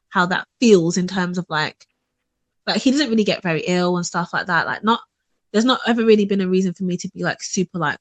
how 0.10 0.26
that 0.28 0.48
feels 0.60 0.98
in 0.98 1.08
terms 1.08 1.38
of 1.38 1.46
like 1.50 1.86
like 2.66 2.82
he 2.82 2.92
doesn't 2.92 3.10
really 3.10 3.24
get 3.24 3.44
very 3.44 3.62
ill 3.68 3.98
and 3.98 4.06
stuff 4.06 4.32
like 4.34 4.48
that. 4.48 4.66
Like 4.66 4.84
not 4.84 5.02
there's 5.52 5.66
not 5.66 5.80
ever 5.88 6.06
really 6.06 6.26
been 6.26 6.41
a 6.41 6.48
reason 6.48 6.74
for 6.74 6.84
me 6.84 6.98
to 6.98 7.10
be 7.10 7.24
like 7.24 7.41
super 7.41 7.80
like 7.80 7.98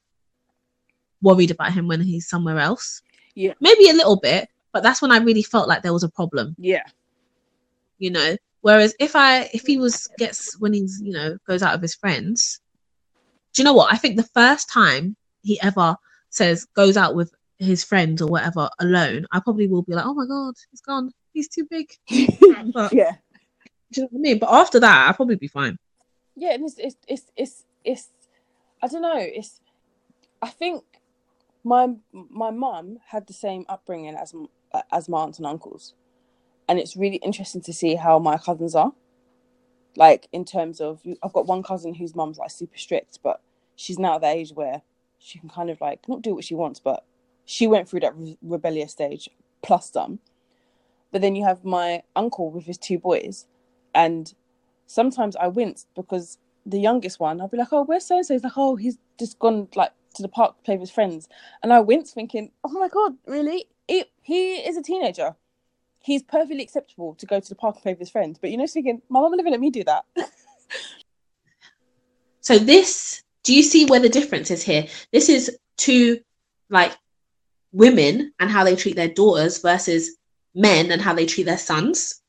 worried 1.22 1.50
about 1.50 1.72
him 1.72 1.88
when 1.88 2.00
he's 2.00 2.28
somewhere 2.28 2.58
else. 2.58 3.02
Yeah. 3.34 3.54
Maybe 3.60 3.88
a 3.88 3.94
little 3.94 4.16
bit, 4.16 4.48
but 4.72 4.82
that's 4.82 5.02
when 5.02 5.12
I 5.12 5.18
really 5.18 5.42
felt 5.42 5.68
like 5.68 5.82
there 5.82 5.92
was 5.92 6.04
a 6.04 6.08
problem. 6.08 6.54
Yeah. 6.58 6.84
You 7.98 8.10
know, 8.10 8.36
whereas 8.60 8.94
if 8.98 9.16
I 9.16 9.48
if 9.52 9.66
he 9.66 9.78
was 9.78 10.08
gets 10.18 10.58
when 10.60 10.72
he's 10.72 11.00
you 11.02 11.12
know 11.12 11.38
goes 11.46 11.62
out 11.62 11.72
with 11.72 11.82
his 11.82 11.94
friends, 11.94 12.60
do 13.54 13.62
you 13.62 13.64
know 13.64 13.72
what? 13.74 13.92
I 13.92 13.96
think 13.96 14.16
the 14.16 14.30
first 14.34 14.68
time 14.68 15.16
he 15.42 15.60
ever 15.62 15.96
says 16.30 16.66
goes 16.74 16.96
out 16.96 17.14
with 17.14 17.32
his 17.58 17.82
friends 17.84 18.20
or 18.20 18.28
whatever 18.28 18.68
alone, 18.80 19.26
I 19.32 19.40
probably 19.40 19.66
will 19.66 19.82
be 19.82 19.94
like, 19.94 20.04
oh 20.04 20.14
my 20.14 20.26
god, 20.26 20.54
he's 20.70 20.82
gone. 20.82 21.10
He's 21.32 21.48
too 21.48 21.66
big. 21.70 21.90
but, 22.74 22.92
yeah. 22.92 23.12
Do 23.92 24.00
you 24.00 24.02
know 24.02 24.08
what 24.10 24.18
I 24.18 24.20
mean? 24.20 24.38
But 24.38 24.52
after 24.52 24.80
that, 24.80 25.06
I'll 25.06 25.14
probably 25.14 25.36
be 25.36 25.48
fine 25.48 25.78
yeah, 26.36 26.52
and 26.52 26.64
it's 26.64 26.78
it's 26.78 26.96
it's 27.08 27.32
it's, 27.36 27.64
it's 27.84 28.08
I 28.82 28.88
don't 28.88 29.02
know. 29.02 29.16
It's 29.16 29.60
I 30.42 30.48
think 30.48 30.84
my 31.64 31.88
my 32.12 32.50
mum 32.50 32.98
had 33.08 33.26
the 33.26 33.32
same 33.32 33.64
upbringing 33.68 34.14
as 34.14 34.34
as 34.92 35.08
my 35.08 35.20
aunts 35.22 35.38
and 35.38 35.46
uncles, 35.46 35.94
and 36.68 36.78
it's 36.78 36.96
really 36.96 37.16
interesting 37.16 37.62
to 37.62 37.72
see 37.72 37.94
how 37.94 38.18
my 38.18 38.36
cousins 38.36 38.74
are. 38.74 38.92
Like 39.96 40.28
in 40.30 40.44
terms 40.44 40.82
of, 40.82 41.00
I've 41.22 41.32
got 41.32 41.46
one 41.46 41.62
cousin 41.62 41.94
whose 41.94 42.14
mum's 42.14 42.36
like 42.36 42.50
super 42.50 42.76
strict, 42.76 43.18
but 43.22 43.40
she's 43.76 43.98
now 43.98 44.16
at 44.16 44.20
the 44.20 44.26
age 44.26 44.52
where 44.52 44.82
she 45.18 45.38
can 45.38 45.48
kind 45.48 45.70
of 45.70 45.80
like 45.80 46.06
not 46.06 46.20
do 46.20 46.34
what 46.34 46.44
she 46.44 46.54
wants, 46.54 46.80
but 46.80 47.02
she 47.46 47.66
went 47.66 47.88
through 47.88 48.00
that 48.00 48.14
re- 48.14 48.36
rebellious 48.42 48.92
stage 48.92 49.30
plus 49.62 49.90
some. 49.90 50.18
But 51.12 51.22
then 51.22 51.34
you 51.34 51.44
have 51.44 51.64
my 51.64 52.02
uncle 52.14 52.50
with 52.50 52.66
his 52.66 52.76
two 52.76 52.98
boys, 52.98 53.46
and 53.94 54.34
sometimes 54.86 55.36
I 55.36 55.48
winced 55.48 55.88
because 55.94 56.38
the 56.64 56.80
youngest 56.80 57.20
one, 57.20 57.40
I'll 57.40 57.48
be 57.48 57.56
like, 57.56 57.72
oh, 57.72 57.84
where's 57.84 58.04
so 58.04 58.16
and 58.16 58.26
so? 58.26 58.34
He's 58.34 58.44
like, 58.44 58.56
oh, 58.56 58.76
he's 58.76 58.98
just 59.18 59.38
gone 59.38 59.68
like 59.74 59.92
to 60.14 60.22
the 60.22 60.28
park 60.28 60.56
to 60.56 60.62
play 60.62 60.74
with 60.74 60.88
his 60.88 60.90
friends. 60.90 61.28
And 61.62 61.72
I 61.72 61.80
winced 61.80 62.14
thinking, 62.14 62.50
oh 62.64 62.72
my 62.72 62.88
God, 62.88 63.14
really? 63.26 63.66
He, 63.86 64.04
he 64.22 64.54
is 64.56 64.76
a 64.76 64.82
teenager. 64.82 65.36
He's 66.00 66.22
perfectly 66.22 66.62
acceptable 66.62 67.14
to 67.16 67.26
go 67.26 67.40
to 67.40 67.48
the 67.48 67.54
park 67.54 67.76
and 67.76 67.82
play 67.82 67.92
with 67.92 68.00
his 68.00 68.10
friends. 68.10 68.38
But 68.38 68.50
you 68.50 68.56
know, 68.56 68.66
thinking, 68.66 69.02
my 69.08 69.20
mum 69.20 69.36
never 69.36 69.50
let 69.50 69.60
me 69.60 69.70
do 69.70 69.84
that. 69.84 70.04
so 72.40 72.58
this, 72.58 73.22
do 73.44 73.54
you 73.54 73.62
see 73.62 73.86
where 73.86 74.00
the 74.00 74.08
difference 74.08 74.50
is 74.50 74.62
here? 74.62 74.86
This 75.12 75.28
is 75.28 75.56
two 75.76 76.20
like 76.70 76.96
women 77.72 78.32
and 78.40 78.50
how 78.50 78.64
they 78.64 78.76
treat 78.76 78.96
their 78.96 79.08
daughters 79.08 79.60
versus 79.60 80.16
men 80.54 80.90
and 80.90 81.02
how 81.02 81.14
they 81.14 81.26
treat 81.26 81.44
their 81.44 81.58
sons. 81.58 82.22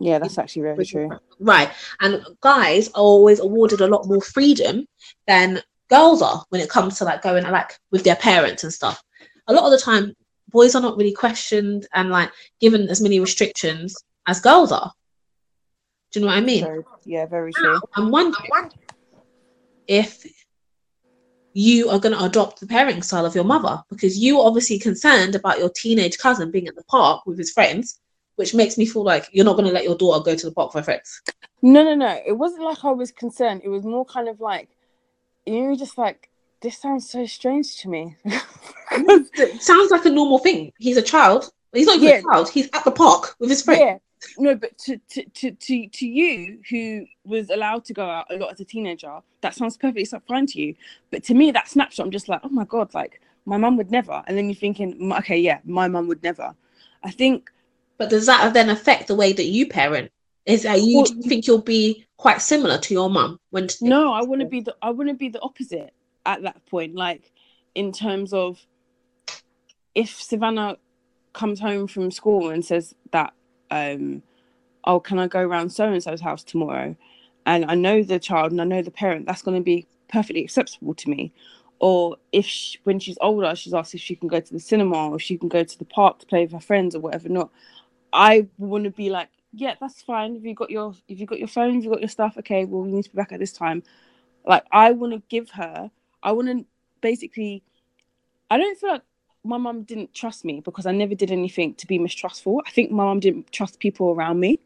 Yeah, 0.00 0.18
that's 0.18 0.38
actually 0.38 0.62
very 0.62 0.84
true. 0.84 1.10
Right. 1.40 1.70
And 2.00 2.24
guys 2.40 2.88
are 2.88 3.02
always 3.02 3.40
awarded 3.40 3.80
a 3.80 3.86
lot 3.86 4.06
more 4.06 4.20
freedom 4.20 4.86
than 5.26 5.62
girls 5.88 6.22
are 6.22 6.44
when 6.50 6.60
it 6.60 6.68
comes 6.68 6.98
to 6.98 7.04
like 7.04 7.22
going 7.22 7.44
like 7.44 7.72
with 7.90 8.04
their 8.04 8.16
parents 8.16 8.64
and 8.64 8.72
stuff. 8.72 9.02
A 9.48 9.52
lot 9.52 9.64
of 9.64 9.70
the 9.70 9.84
time, 9.84 10.14
boys 10.50 10.74
are 10.74 10.82
not 10.82 10.96
really 10.96 11.12
questioned 11.12 11.86
and 11.94 12.10
like 12.10 12.30
given 12.60 12.88
as 12.88 13.00
many 13.00 13.20
restrictions 13.20 13.96
as 14.26 14.40
girls 14.40 14.72
are. 14.72 14.92
Do 16.12 16.20
you 16.20 16.26
know 16.26 16.32
what 16.32 16.38
I 16.38 16.42
mean? 16.42 16.64
Very- 16.64 16.84
yeah, 17.04 17.26
very 17.26 17.52
true. 17.52 17.80
I'm 17.94 18.10
wondering 18.10 18.70
if 19.86 20.26
you 21.52 21.88
are 21.88 21.98
going 21.98 22.14
to 22.14 22.24
adopt 22.24 22.60
the 22.60 22.66
parenting 22.66 23.02
style 23.02 23.24
of 23.24 23.34
your 23.34 23.44
mother 23.44 23.82
because 23.88 24.18
you 24.18 24.40
are 24.40 24.46
obviously 24.46 24.78
concerned 24.78 25.34
about 25.34 25.58
your 25.58 25.70
teenage 25.70 26.18
cousin 26.18 26.50
being 26.50 26.68
at 26.68 26.76
the 26.76 26.84
park 26.84 27.24
with 27.24 27.38
his 27.38 27.50
friends, 27.52 27.98
which 28.36 28.54
makes 28.54 28.78
me 28.78 28.86
feel 28.86 29.02
like 29.02 29.28
you're 29.32 29.44
not 29.44 29.54
going 29.56 29.66
to 29.66 29.72
let 29.74 29.84
your 29.84 29.96
daughter 29.96 30.22
go 30.22 30.34
to 30.34 30.46
the 30.46 30.52
park 30.52 30.72
her 30.74 30.82
friends. 30.82 31.20
No, 31.62 31.82
no, 31.82 31.94
no. 31.94 32.20
It 32.26 32.32
wasn't 32.38 32.62
like 32.64 32.84
I 32.84 32.90
was 32.92 33.10
concerned. 33.10 33.62
It 33.64 33.68
was 33.68 33.84
more 33.84 34.04
kind 34.04 34.28
of 34.28 34.40
like 34.40 34.68
you 35.46 35.62
were 35.64 35.76
just 35.76 35.96
like, 35.98 36.28
this 36.60 36.78
sounds 36.78 37.08
so 37.10 37.26
strange 37.26 37.76
to 37.78 37.88
me. 37.88 38.16
Sounds 39.60 39.90
like 39.90 40.04
a 40.06 40.10
normal 40.10 40.38
thing. 40.38 40.72
He's 40.78 40.96
a 40.96 41.02
child. 41.02 41.50
He's 41.72 41.86
not 41.86 41.96
even 41.96 42.08
Yeah. 42.08 42.14
a 42.18 42.22
child. 42.22 42.48
He's 42.48 42.68
at 42.72 42.84
the 42.84 42.90
park 42.90 43.34
with 43.38 43.50
his 43.50 43.62
friends. 43.62 43.80
yeah. 43.80 43.98
No, 44.38 44.54
but 44.54 44.76
to, 44.78 44.96
to 45.10 45.24
to 45.24 45.50
to 45.52 45.88
to 45.88 46.06
you 46.06 46.58
who 46.70 47.04
was 47.24 47.50
allowed 47.50 47.84
to 47.84 47.92
go 47.92 48.08
out 48.08 48.26
a 48.30 48.36
lot 48.36 48.52
as 48.52 48.60
a 48.60 48.64
teenager, 48.64 49.20
that 49.42 49.54
sounds 49.54 49.76
perfectly 49.76 50.04
fine 50.26 50.46
to 50.46 50.60
you. 50.60 50.74
But 51.10 51.22
to 51.24 51.34
me, 51.34 51.50
that 51.52 51.68
snapshot, 51.68 52.06
I'm 52.06 52.10
just 52.12 52.28
like, 52.28 52.40
oh 52.42 52.48
my 52.48 52.64
god, 52.64 52.94
like 52.94 53.20
my 53.44 53.58
mum 53.58 53.76
would 53.76 53.90
never. 53.90 54.22
And 54.26 54.36
then 54.36 54.46
you're 54.46 54.54
thinking, 54.56 54.94
"Mm, 54.98 55.18
okay, 55.18 55.36
yeah, 55.38 55.58
my 55.64 55.86
mum 55.86 56.08
would 56.08 56.22
never. 56.22 56.54
I 57.04 57.10
think 57.10 57.50
But 57.98 58.10
does 58.10 58.26
that 58.26 58.52
then 58.52 58.70
affect 58.70 59.08
the 59.08 59.14
way 59.14 59.32
that 59.32 59.46
you 59.46 59.68
parent? 59.68 60.10
Is 60.44 60.62
that 60.62 60.82
you, 60.82 60.98
Well, 60.98 61.06
do 61.06 61.16
you 61.16 61.22
think 61.22 61.46
you'll 61.46 61.62
be 61.62 62.06
quite 62.18 62.40
similar 62.40 62.78
to 62.78 62.94
your 62.94 63.10
mum 63.10 63.40
when 63.50 63.68
no, 63.80 64.12
I 64.12 64.22
want 64.22 64.40
to 64.40 64.46
be 64.46 64.60
the 64.60 64.76
I 64.80 64.90
want 64.90 65.08
to 65.08 65.14
be 65.14 65.28
the 65.28 65.40
opposite 65.40 65.92
at 66.24 66.42
that 66.42 66.64
point. 66.66 66.94
Like 66.94 67.32
in 67.74 67.92
terms 67.92 68.32
of 68.32 68.64
if 69.94 70.20
Savannah 70.20 70.76
comes 71.32 71.60
home 71.60 71.86
from 71.86 72.10
school 72.10 72.50
and 72.50 72.64
says 72.64 72.94
that, 73.12 73.32
um, 73.70 74.22
oh, 74.84 75.00
can 75.00 75.18
I 75.18 75.26
go 75.26 75.40
around 75.40 75.70
so 75.70 75.90
and 75.90 76.02
so's 76.02 76.20
house 76.20 76.44
tomorrow? 76.44 76.96
And 77.44 77.64
I 77.66 77.74
know 77.74 78.02
the 78.02 78.18
child 78.18 78.52
and 78.52 78.60
I 78.60 78.64
know 78.64 78.82
the 78.82 78.90
parent, 78.90 79.26
that's 79.26 79.42
going 79.42 79.56
to 79.56 79.64
be 79.64 79.86
perfectly 80.08 80.42
acceptable 80.42 80.94
to 80.94 81.10
me. 81.10 81.32
Or 81.78 82.16
if 82.32 82.46
she, 82.46 82.78
when 82.84 82.98
she's 82.98 83.18
older, 83.20 83.54
she's 83.54 83.74
asked 83.74 83.94
if 83.94 84.00
she 84.00 84.16
can 84.16 84.28
go 84.28 84.40
to 84.40 84.52
the 84.52 84.60
cinema 84.60 85.10
or 85.10 85.16
if 85.16 85.22
she 85.22 85.36
can 85.36 85.48
go 85.48 85.62
to 85.62 85.78
the 85.78 85.84
park 85.84 86.18
to 86.20 86.26
play 86.26 86.42
with 86.42 86.52
her 86.52 86.60
friends 86.60 86.94
or 86.94 87.00
whatever. 87.00 87.28
Not, 87.28 87.50
I 88.16 88.48
want 88.56 88.84
to 88.84 88.90
be 88.90 89.10
like, 89.10 89.28
yeah, 89.52 89.74
that's 89.78 90.00
fine. 90.00 90.36
If 90.36 90.42
you 90.42 90.54
got 90.54 90.70
your 90.70 90.94
if 91.06 91.20
you 91.20 91.26
got 91.26 91.38
your 91.38 91.48
phone, 91.48 91.76
if 91.76 91.84
you 91.84 91.90
got 91.90 92.00
your 92.00 92.08
stuff, 92.08 92.36
okay, 92.38 92.64
well, 92.64 92.86
you 92.86 92.92
need 92.92 93.04
to 93.04 93.10
be 93.10 93.16
back 93.16 93.30
at 93.30 93.38
this 93.38 93.52
time. 93.52 93.82
Like, 94.46 94.64
I 94.72 94.92
want 94.92 95.12
to 95.12 95.22
give 95.28 95.50
her. 95.50 95.90
I 96.22 96.32
want 96.32 96.48
to 96.48 96.64
basically. 97.02 97.62
I 98.50 98.56
don't 98.56 98.78
feel 98.78 98.90
like 98.90 99.02
my 99.44 99.58
mum 99.58 99.82
didn't 99.82 100.14
trust 100.14 100.44
me 100.44 100.60
because 100.60 100.86
I 100.86 100.92
never 100.92 101.14
did 101.14 101.30
anything 101.30 101.74
to 101.74 101.86
be 101.86 101.98
mistrustful. 101.98 102.62
I 102.66 102.70
think 102.70 102.90
my 102.90 103.04
mum 103.04 103.20
didn't 103.20 103.52
trust 103.52 103.80
people 103.80 104.10
around 104.10 104.40
me, 104.40 104.60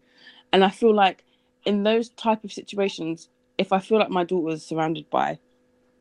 and 0.53 0.65
I 0.65 0.71
feel 0.71 0.95
like 0.95 1.25
in 1.65 1.83
those 1.83 2.11
type 2.11 2.45
of 2.45 2.53
situations, 2.53 3.29
if 3.59 3.73
I 3.73 3.81
feel 3.81 3.99
like 3.99 4.11
my 4.11 4.23
daughter 4.23 4.43
daughter's 4.43 4.65
surrounded 4.65 5.11
by 5.11 5.41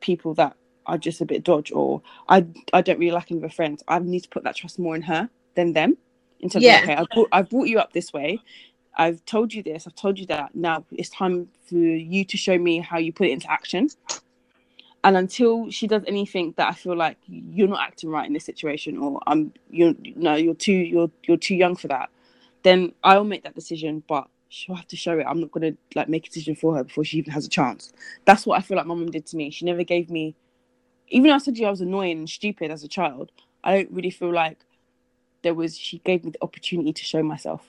people 0.01 0.35
that 0.35 0.55
are 0.85 0.97
just 0.99 1.19
a 1.19 1.25
bit 1.25 1.43
dodge 1.43 1.71
or 1.71 2.01
I 2.27 2.45
I 2.73 2.81
don't 2.81 2.99
really 2.99 3.11
like 3.11 3.31
any 3.31 3.39
of 3.39 3.43
her 3.43 3.55
friends, 3.55 3.83
I 3.87 3.97
need 3.97 4.21
to 4.21 4.29
put 4.29 4.43
that 4.43 4.55
trust 4.55 4.77
more 4.77 4.95
in 4.95 5.01
her 5.01 5.29
than 5.55 5.73
them. 5.73 5.97
In 6.39 6.49
terms 6.49 6.65
Yeah. 6.65 6.77
of 6.77 6.83
okay, 6.83 6.95
I've 6.95 7.09
brought, 7.09 7.29
I've 7.31 7.49
brought 7.49 7.67
you 7.67 7.79
up 7.79 7.93
this 7.93 8.13
way. 8.13 8.43
I've 8.97 9.23
told 9.25 9.53
you 9.53 9.63
this, 9.63 9.87
I've 9.87 9.95
told 9.95 10.19
you 10.19 10.25
that. 10.27 10.55
Now 10.55 10.85
it's 10.91 11.09
time 11.09 11.49
for 11.67 11.77
you 11.77 12.25
to 12.25 12.37
show 12.37 12.57
me 12.57 12.79
how 12.79 12.97
you 12.99 13.13
put 13.13 13.27
it 13.27 13.31
into 13.31 13.51
action. 13.51 13.89
And 15.03 15.17
until 15.17 15.71
she 15.71 15.87
does 15.87 16.03
anything 16.07 16.53
that 16.57 16.69
I 16.69 16.73
feel 16.73 16.95
like 16.97 17.17
you're 17.27 17.67
not 17.69 17.81
acting 17.81 18.11
right 18.11 18.27
in 18.27 18.33
this 18.33 18.45
situation, 18.45 18.97
or 18.99 19.21
I'm 19.27 19.53
you're 19.71 19.95
no, 20.15 20.35
you're 20.35 20.55
too 20.55 20.73
you're 20.73 21.11
you're 21.23 21.37
too 21.37 21.55
young 21.55 21.75
for 21.75 21.89
that, 21.89 22.09
then 22.63 22.93
I'll 23.03 23.23
make 23.25 23.43
that 23.43 23.55
decision. 23.55 24.03
But 24.07 24.27
she'll 24.49 24.75
have 24.75 24.87
to 24.89 24.97
show 24.97 25.19
it. 25.19 25.25
I'm 25.27 25.41
not 25.41 25.51
gonna 25.51 25.73
like 25.95 26.09
make 26.09 26.27
a 26.27 26.29
decision 26.29 26.55
for 26.55 26.75
her 26.77 26.83
before 26.85 27.05
she 27.05 27.17
even 27.19 27.33
has 27.33 27.45
a 27.47 27.49
chance. 27.49 27.93
That's 28.25 28.45
what 28.45 28.59
I 28.59 28.61
feel 28.61 28.77
like 28.77 28.87
my 28.87 28.95
mum 28.95 29.11
did 29.11 29.25
to 29.27 29.37
me. 29.37 29.51
She 29.51 29.65
never 29.65 29.83
gave 29.83 30.09
me, 30.11 30.35
even 31.09 31.29
though 31.29 31.35
I 31.35 31.39
said 31.39 31.55
to 31.55 31.61
you 31.61 31.67
I 31.67 31.71
was 31.71 31.81
annoying 31.81 32.19
and 32.19 32.29
stupid 32.29 32.71
as 32.71 32.83
a 32.83 32.89
child. 32.89 33.31
I 33.63 33.75
don't 33.77 33.91
really 33.91 34.11
feel 34.11 34.33
like 34.33 34.59
there 35.41 35.53
was. 35.53 35.77
She 35.77 35.99
gave 35.99 36.23
me 36.23 36.31
the 36.31 36.43
opportunity 36.43 36.93
to 36.93 37.03
show 37.03 37.23
myself. 37.23 37.65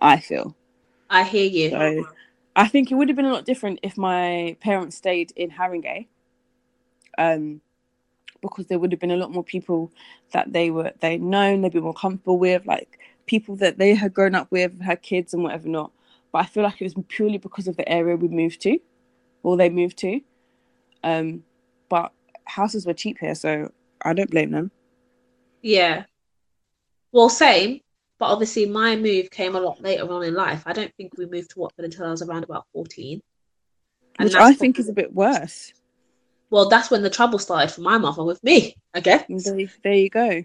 I 0.00 0.20
feel. 0.20 0.54
I 1.08 1.24
hear 1.24 1.46
you. 1.46 1.70
So 1.70 2.06
I 2.54 2.68
think 2.68 2.90
it 2.90 2.94
would 2.94 3.08
have 3.08 3.16
been 3.16 3.26
a 3.26 3.32
lot 3.32 3.44
different 3.44 3.80
if 3.82 3.96
my 3.96 4.56
parents 4.60 4.96
stayed 4.96 5.32
in 5.36 5.50
Haringey. 5.50 6.06
Um, 7.18 7.60
because 8.42 8.66
there 8.66 8.78
would 8.78 8.92
have 8.92 9.00
been 9.00 9.10
a 9.10 9.16
lot 9.16 9.32
more 9.32 9.44
people 9.44 9.90
that 10.32 10.52
they 10.52 10.70
were 10.70 10.92
they 11.00 11.18
known, 11.18 11.60
they'd 11.60 11.72
be 11.72 11.80
more 11.80 11.94
comfortable 11.94 12.38
with, 12.38 12.66
like 12.66 12.98
people 13.26 13.56
that 13.56 13.78
they 13.78 13.94
had 13.94 14.14
grown 14.14 14.34
up 14.34 14.50
with, 14.50 14.80
had 14.80 15.02
kids 15.02 15.34
and 15.34 15.42
whatever 15.42 15.68
not. 15.68 15.90
But 16.32 16.38
I 16.38 16.46
feel 16.46 16.62
like 16.62 16.80
it 16.80 16.84
was 16.84 16.94
purely 17.08 17.38
because 17.38 17.68
of 17.68 17.76
the 17.76 17.88
area 17.88 18.16
we 18.16 18.28
moved 18.28 18.60
to, 18.62 18.78
or 19.42 19.56
they 19.56 19.70
moved 19.70 19.98
to. 19.98 20.20
Um, 21.02 21.44
but 21.88 22.12
houses 22.44 22.86
were 22.86 22.94
cheap 22.94 23.18
here, 23.18 23.34
so 23.34 23.72
I 24.02 24.12
don't 24.12 24.30
blame 24.30 24.50
them. 24.50 24.70
Yeah. 25.62 26.04
Well, 27.16 27.30
same. 27.30 27.80
But 28.18 28.26
obviously, 28.26 28.66
my 28.66 28.94
move 28.94 29.30
came 29.30 29.56
a 29.56 29.60
lot 29.60 29.80
later 29.80 30.10
on 30.12 30.22
in 30.22 30.34
life. 30.34 30.64
I 30.66 30.74
don't 30.74 30.94
think 30.96 31.16
we 31.16 31.24
moved 31.24 31.50
to 31.52 31.60
Watford 31.60 31.86
until 31.86 32.04
I 32.04 32.10
was 32.10 32.20
around 32.20 32.44
about 32.44 32.66
14. 32.74 33.22
And 34.18 34.28
Which 34.28 34.36
I 34.36 34.52
think 34.52 34.78
is 34.78 34.90
a 34.90 34.92
bit 34.92 35.14
worse. 35.14 35.72
Well, 36.50 36.68
that's 36.68 36.90
when 36.90 37.02
the 37.02 37.08
trouble 37.08 37.38
started 37.38 37.72
for 37.72 37.80
my 37.80 37.96
mother 37.96 38.22
with 38.22 38.44
me, 38.44 38.76
I 38.92 39.00
guess. 39.00 39.24
There, 39.28 39.66
there 39.82 39.94
you 39.94 40.10
go. 40.10 40.44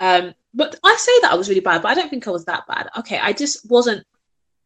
Um, 0.00 0.34
but 0.52 0.78
I 0.84 0.96
say 0.98 1.12
that 1.22 1.32
I 1.32 1.36
was 1.36 1.48
really 1.48 1.62
bad, 1.62 1.80
but 1.80 1.88
I 1.88 1.94
don't 1.94 2.10
think 2.10 2.28
I 2.28 2.30
was 2.30 2.44
that 2.44 2.66
bad. 2.66 2.90
Okay, 2.98 3.18
I 3.18 3.32
just 3.32 3.70
wasn't. 3.70 4.06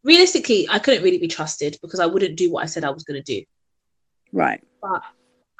Realistically, 0.02 0.66
I 0.68 0.80
couldn't 0.80 1.04
really 1.04 1.18
be 1.18 1.28
trusted 1.28 1.78
because 1.80 2.00
I 2.00 2.06
wouldn't 2.06 2.36
do 2.36 2.50
what 2.50 2.64
I 2.64 2.66
said 2.66 2.82
I 2.82 2.90
was 2.90 3.04
going 3.04 3.22
to 3.22 3.40
do. 3.40 3.44
Right. 4.32 4.60
but 4.82 5.04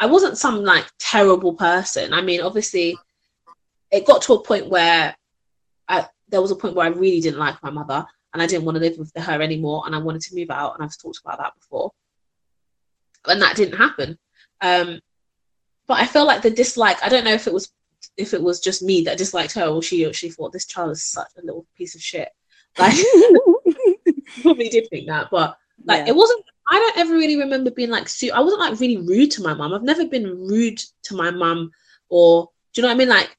I 0.01 0.07
wasn't 0.07 0.37
some 0.37 0.65
like 0.65 0.87
terrible 0.99 1.55
person. 1.55 2.13
I 2.13 2.23
mean, 2.23 2.41
obviously, 2.41 2.99
it 3.93 4.05
got 4.05 4.23
to 4.23 4.33
a 4.33 4.43
point 4.43 4.69
where 4.69 5.15
I, 5.89 6.07
there 6.29 6.41
was 6.43 6.51
a 6.51 6.57
point 6.57 6.75
where 6.75 6.87
I 6.87 6.91
really 6.91 7.21
didn't 7.21 7.39
like 7.39 7.63
my 7.63 7.71
mother 7.71 8.05
and 8.33 8.43
I 8.43 8.47
didn't 8.47 8.65
want 8.65 8.77
to 8.77 8.81
live 8.81 8.99
with 8.99 9.13
her 9.17 9.43
anymore 9.43 9.83
and 9.87 9.95
I 9.95 9.99
wanted 9.99 10.23
to 10.23 10.35
move 10.35 10.51
out. 10.51 10.75
And 10.75 10.85
I've 10.85 10.97
talked 10.99 11.21
about 11.25 11.39
that 11.39 11.55
before. 11.55 11.93
And 13.27 13.41
that 13.43 13.57
didn't 13.57 13.79
happen. 13.79 14.19
Um, 14.61 15.01
but 15.87 16.01
I 16.01 16.07
felt 16.07 16.27
like 16.27 16.43
the 16.43 16.51
dislike, 16.51 16.97
I 17.03 17.09
don't 17.09 17.25
know 17.25 17.33
if 17.33 17.47
it 17.47 17.53
was 17.53 17.71
if 18.19 18.35
it 18.35 18.43
was 18.43 18.61
just 18.61 18.83
me 18.83 19.03
that 19.03 19.17
disliked 19.19 19.55
her 19.55 19.65
or 19.67 19.83
she 19.83 20.11
she 20.13 20.29
thought 20.31 20.53
this 20.53 20.67
child 20.67 20.91
is 20.91 21.03
such 21.03 21.29
a 21.39 21.45
little 21.45 21.67
piece 21.77 21.95
of 21.95 22.03
shit. 22.03 22.29
Like 22.79 22.95
probably 24.43 24.69
did 24.69 24.89
think 24.91 25.07
that, 25.09 25.29
but 25.31 25.57
like 25.85 26.01
Yeah. 26.07 26.11
it 26.13 26.17
wasn't 26.17 26.45
i 26.71 26.79
don't 26.79 26.99
ever 26.99 27.13
really 27.15 27.37
remember 27.37 27.71
being 27.71 27.91
like 27.91 28.09
su- 28.09 28.31
i 28.35 28.41
wasn't 28.41 28.61
like 28.61 28.79
really 28.81 28.97
rude 28.99 29.31
to 29.33 29.43
my 29.43 29.53
mum 29.55 29.75
i've 29.75 29.83
never 29.83 30.07
been 30.07 30.27
rude 30.49 30.81
to 31.05 31.15
my 31.15 31.31
mum 31.31 31.71
or 32.09 32.49
do 32.73 32.81
you 32.81 32.83
know 32.83 32.89
what 32.89 32.95
i 32.95 32.99
mean 32.99 33.09
like 33.09 33.37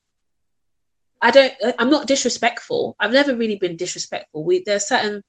i 1.26 1.32
don't 1.32 1.53
uh, 1.63 1.73
i'm 1.80 1.89
not 1.89 2.07
disrespectful. 2.07 2.95
I've 2.99 3.11
never 3.11 3.36
really 3.36 3.57
been 3.57 3.76
disrespectful. 3.76 4.43
We 4.43 4.63
are 4.69 4.80
certain 4.80 5.23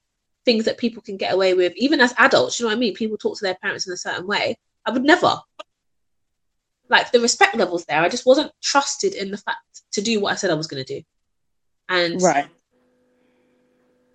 things 0.44 0.66
that 0.66 0.78
people 0.78 1.02
can 1.02 1.16
get 1.16 1.34
away 1.34 1.54
with. 1.54 1.72
Even 1.76 2.00
as 2.00 2.14
adults 2.18 2.60
you 2.60 2.64
know 2.64 2.70
what 2.70 2.76
i 2.76 2.78
mean? 2.78 2.94
People 2.94 3.16
talk 3.16 3.38
to 3.38 3.44
their 3.44 3.58
parents 3.62 3.86
in 3.86 3.92
a 3.92 3.96
certain 3.96 4.26
way. 4.26 4.56
I 4.84 4.90
would 4.90 5.02
never. 5.02 5.40
Like 6.88 7.10
the 7.10 7.20
respect 7.20 7.56
levels 7.56 7.84
there. 7.86 8.00
I 8.00 8.08
just 8.08 8.26
wasn't 8.26 8.52
trusted 8.62 9.14
in 9.14 9.30
the 9.32 9.38
fact 9.38 9.82
to 9.92 10.02
do 10.02 10.20
what 10.20 10.32
i 10.32 10.36
said 10.36 10.50
i 10.50 10.60
was 10.62 10.68
going 10.68 10.84
to 10.84 10.94
do. 10.96 11.02
And 11.88 12.20
right. 12.20 12.48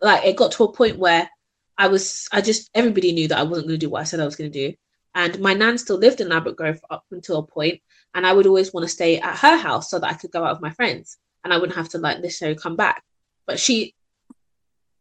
like 0.02 0.26
it 0.26 0.36
got 0.36 0.52
to 0.54 0.66
a 0.66 0.74
point 0.74 1.00
where 1.00 1.30
I 1.78 1.88
was 1.88 2.28
I 2.32 2.42
just 2.42 2.70
everybody 2.76 3.12
knew 3.12 3.28
that 3.30 3.40
I 3.40 3.44
wasn't 3.44 3.68
going 3.68 3.80
to 3.80 3.86
do 3.86 3.90
what 3.90 4.02
I 4.02 4.04
said 4.04 4.20
I 4.20 4.26
was 4.26 4.36
going 4.36 4.52
to 4.52 4.70
do. 4.70 4.76
And 5.16 5.40
my 5.40 5.54
nan 5.54 5.78
still 5.78 5.98
lived 5.98 6.22
in 6.22 6.30
Ladbroke 6.30 6.58
Grove 6.58 6.80
up 6.90 7.04
until 7.12 7.40
a 7.40 7.44
point, 7.46 7.82
and 8.14 8.26
I 8.26 8.32
would 8.32 8.48
always 8.48 8.72
want 8.72 8.86
to 8.86 8.96
stay 9.00 9.20
at 9.20 9.38
her 9.40 9.58
house 9.58 9.90
so 9.90 10.00
that 10.00 10.10
I 10.10 10.14
could 10.14 10.32
go 10.32 10.46
out 10.46 10.54
with 10.54 10.62
my 10.62 10.72
friends, 10.72 11.18
and 11.44 11.54
I 11.54 11.58
wouldn't 11.58 11.78
have 11.78 11.90
to 11.90 11.98
like 11.98 12.22
necessarily 12.22 12.58
come 12.58 12.76
back. 12.76 13.04
But 13.48 13.60
she, 13.60 13.96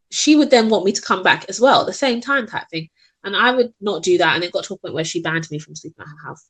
she 0.09 0.35
would 0.35 0.49
then 0.49 0.69
want 0.69 0.85
me 0.85 0.91
to 0.91 1.01
come 1.01 1.23
back 1.23 1.45
as 1.49 1.59
well, 1.59 1.81
at 1.81 1.87
the 1.87 1.93
same 1.93 2.21
time 2.21 2.47
type 2.47 2.67
thing, 2.69 2.89
and 3.23 3.35
I 3.35 3.51
would 3.51 3.73
not 3.79 4.03
do 4.03 4.17
that. 4.17 4.35
And 4.35 4.43
it 4.43 4.51
got 4.51 4.65
to 4.65 4.73
a 4.73 4.77
point 4.77 4.93
where 4.93 5.03
she 5.03 5.21
banned 5.21 5.49
me 5.51 5.59
from 5.59 5.75
sleeping 5.75 6.01
at 6.01 6.07
her 6.07 6.29
house. 6.29 6.49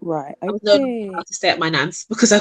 Right. 0.00 0.34
I 0.42 0.46
was 0.46 0.62
no 0.62 0.74
allowed 0.74 1.26
to 1.26 1.34
stay 1.34 1.48
at 1.48 1.60
my 1.60 1.70
nan's 1.70 2.04
because 2.08 2.32
I, 2.32 2.40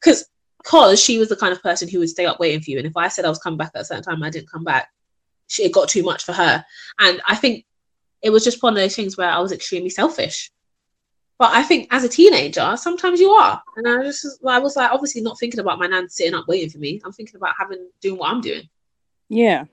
because 0.00 0.24
because 0.62 1.02
she 1.02 1.18
was 1.18 1.28
the 1.28 1.36
kind 1.36 1.52
of 1.52 1.60
person 1.60 1.88
who 1.88 1.98
would 1.98 2.08
stay 2.08 2.24
up 2.24 2.38
waiting 2.38 2.60
for 2.60 2.70
you, 2.70 2.78
and 2.78 2.86
if 2.86 2.96
I 2.96 3.08
said 3.08 3.24
I 3.24 3.28
was 3.28 3.38
coming 3.38 3.58
back 3.58 3.72
at 3.74 3.82
a 3.82 3.84
certain 3.84 4.04
time, 4.04 4.22
I 4.22 4.30
didn't 4.30 4.50
come 4.50 4.64
back, 4.64 4.88
she, 5.48 5.64
it 5.64 5.72
got 5.72 5.88
too 5.88 6.04
much 6.04 6.24
for 6.24 6.32
her, 6.32 6.64
and 7.00 7.20
I 7.26 7.34
think 7.34 7.64
it 8.22 8.30
was 8.30 8.44
just 8.44 8.62
one 8.62 8.74
of 8.74 8.78
those 8.78 8.94
things 8.94 9.16
where 9.16 9.28
I 9.28 9.40
was 9.40 9.50
extremely 9.50 9.90
selfish. 9.90 10.52
But 11.42 11.54
I 11.54 11.64
think 11.64 11.88
as 11.90 12.04
a 12.04 12.08
teenager, 12.08 12.76
sometimes 12.76 13.18
you 13.18 13.30
are, 13.32 13.60
and 13.74 13.88
I 13.88 14.04
just 14.04 14.38
I 14.46 14.60
was 14.60 14.76
like 14.76 14.92
obviously 14.92 15.22
not 15.22 15.40
thinking 15.40 15.58
about 15.58 15.80
my 15.80 15.88
nan 15.88 16.08
sitting 16.08 16.34
up 16.34 16.46
waiting 16.46 16.70
for 16.70 16.78
me. 16.78 17.00
I'm 17.04 17.10
thinking 17.10 17.34
about 17.34 17.56
having 17.58 17.90
doing 18.00 18.16
what 18.16 18.30
I'm 18.30 18.40
doing. 18.40 18.68
Yeah. 19.28 19.64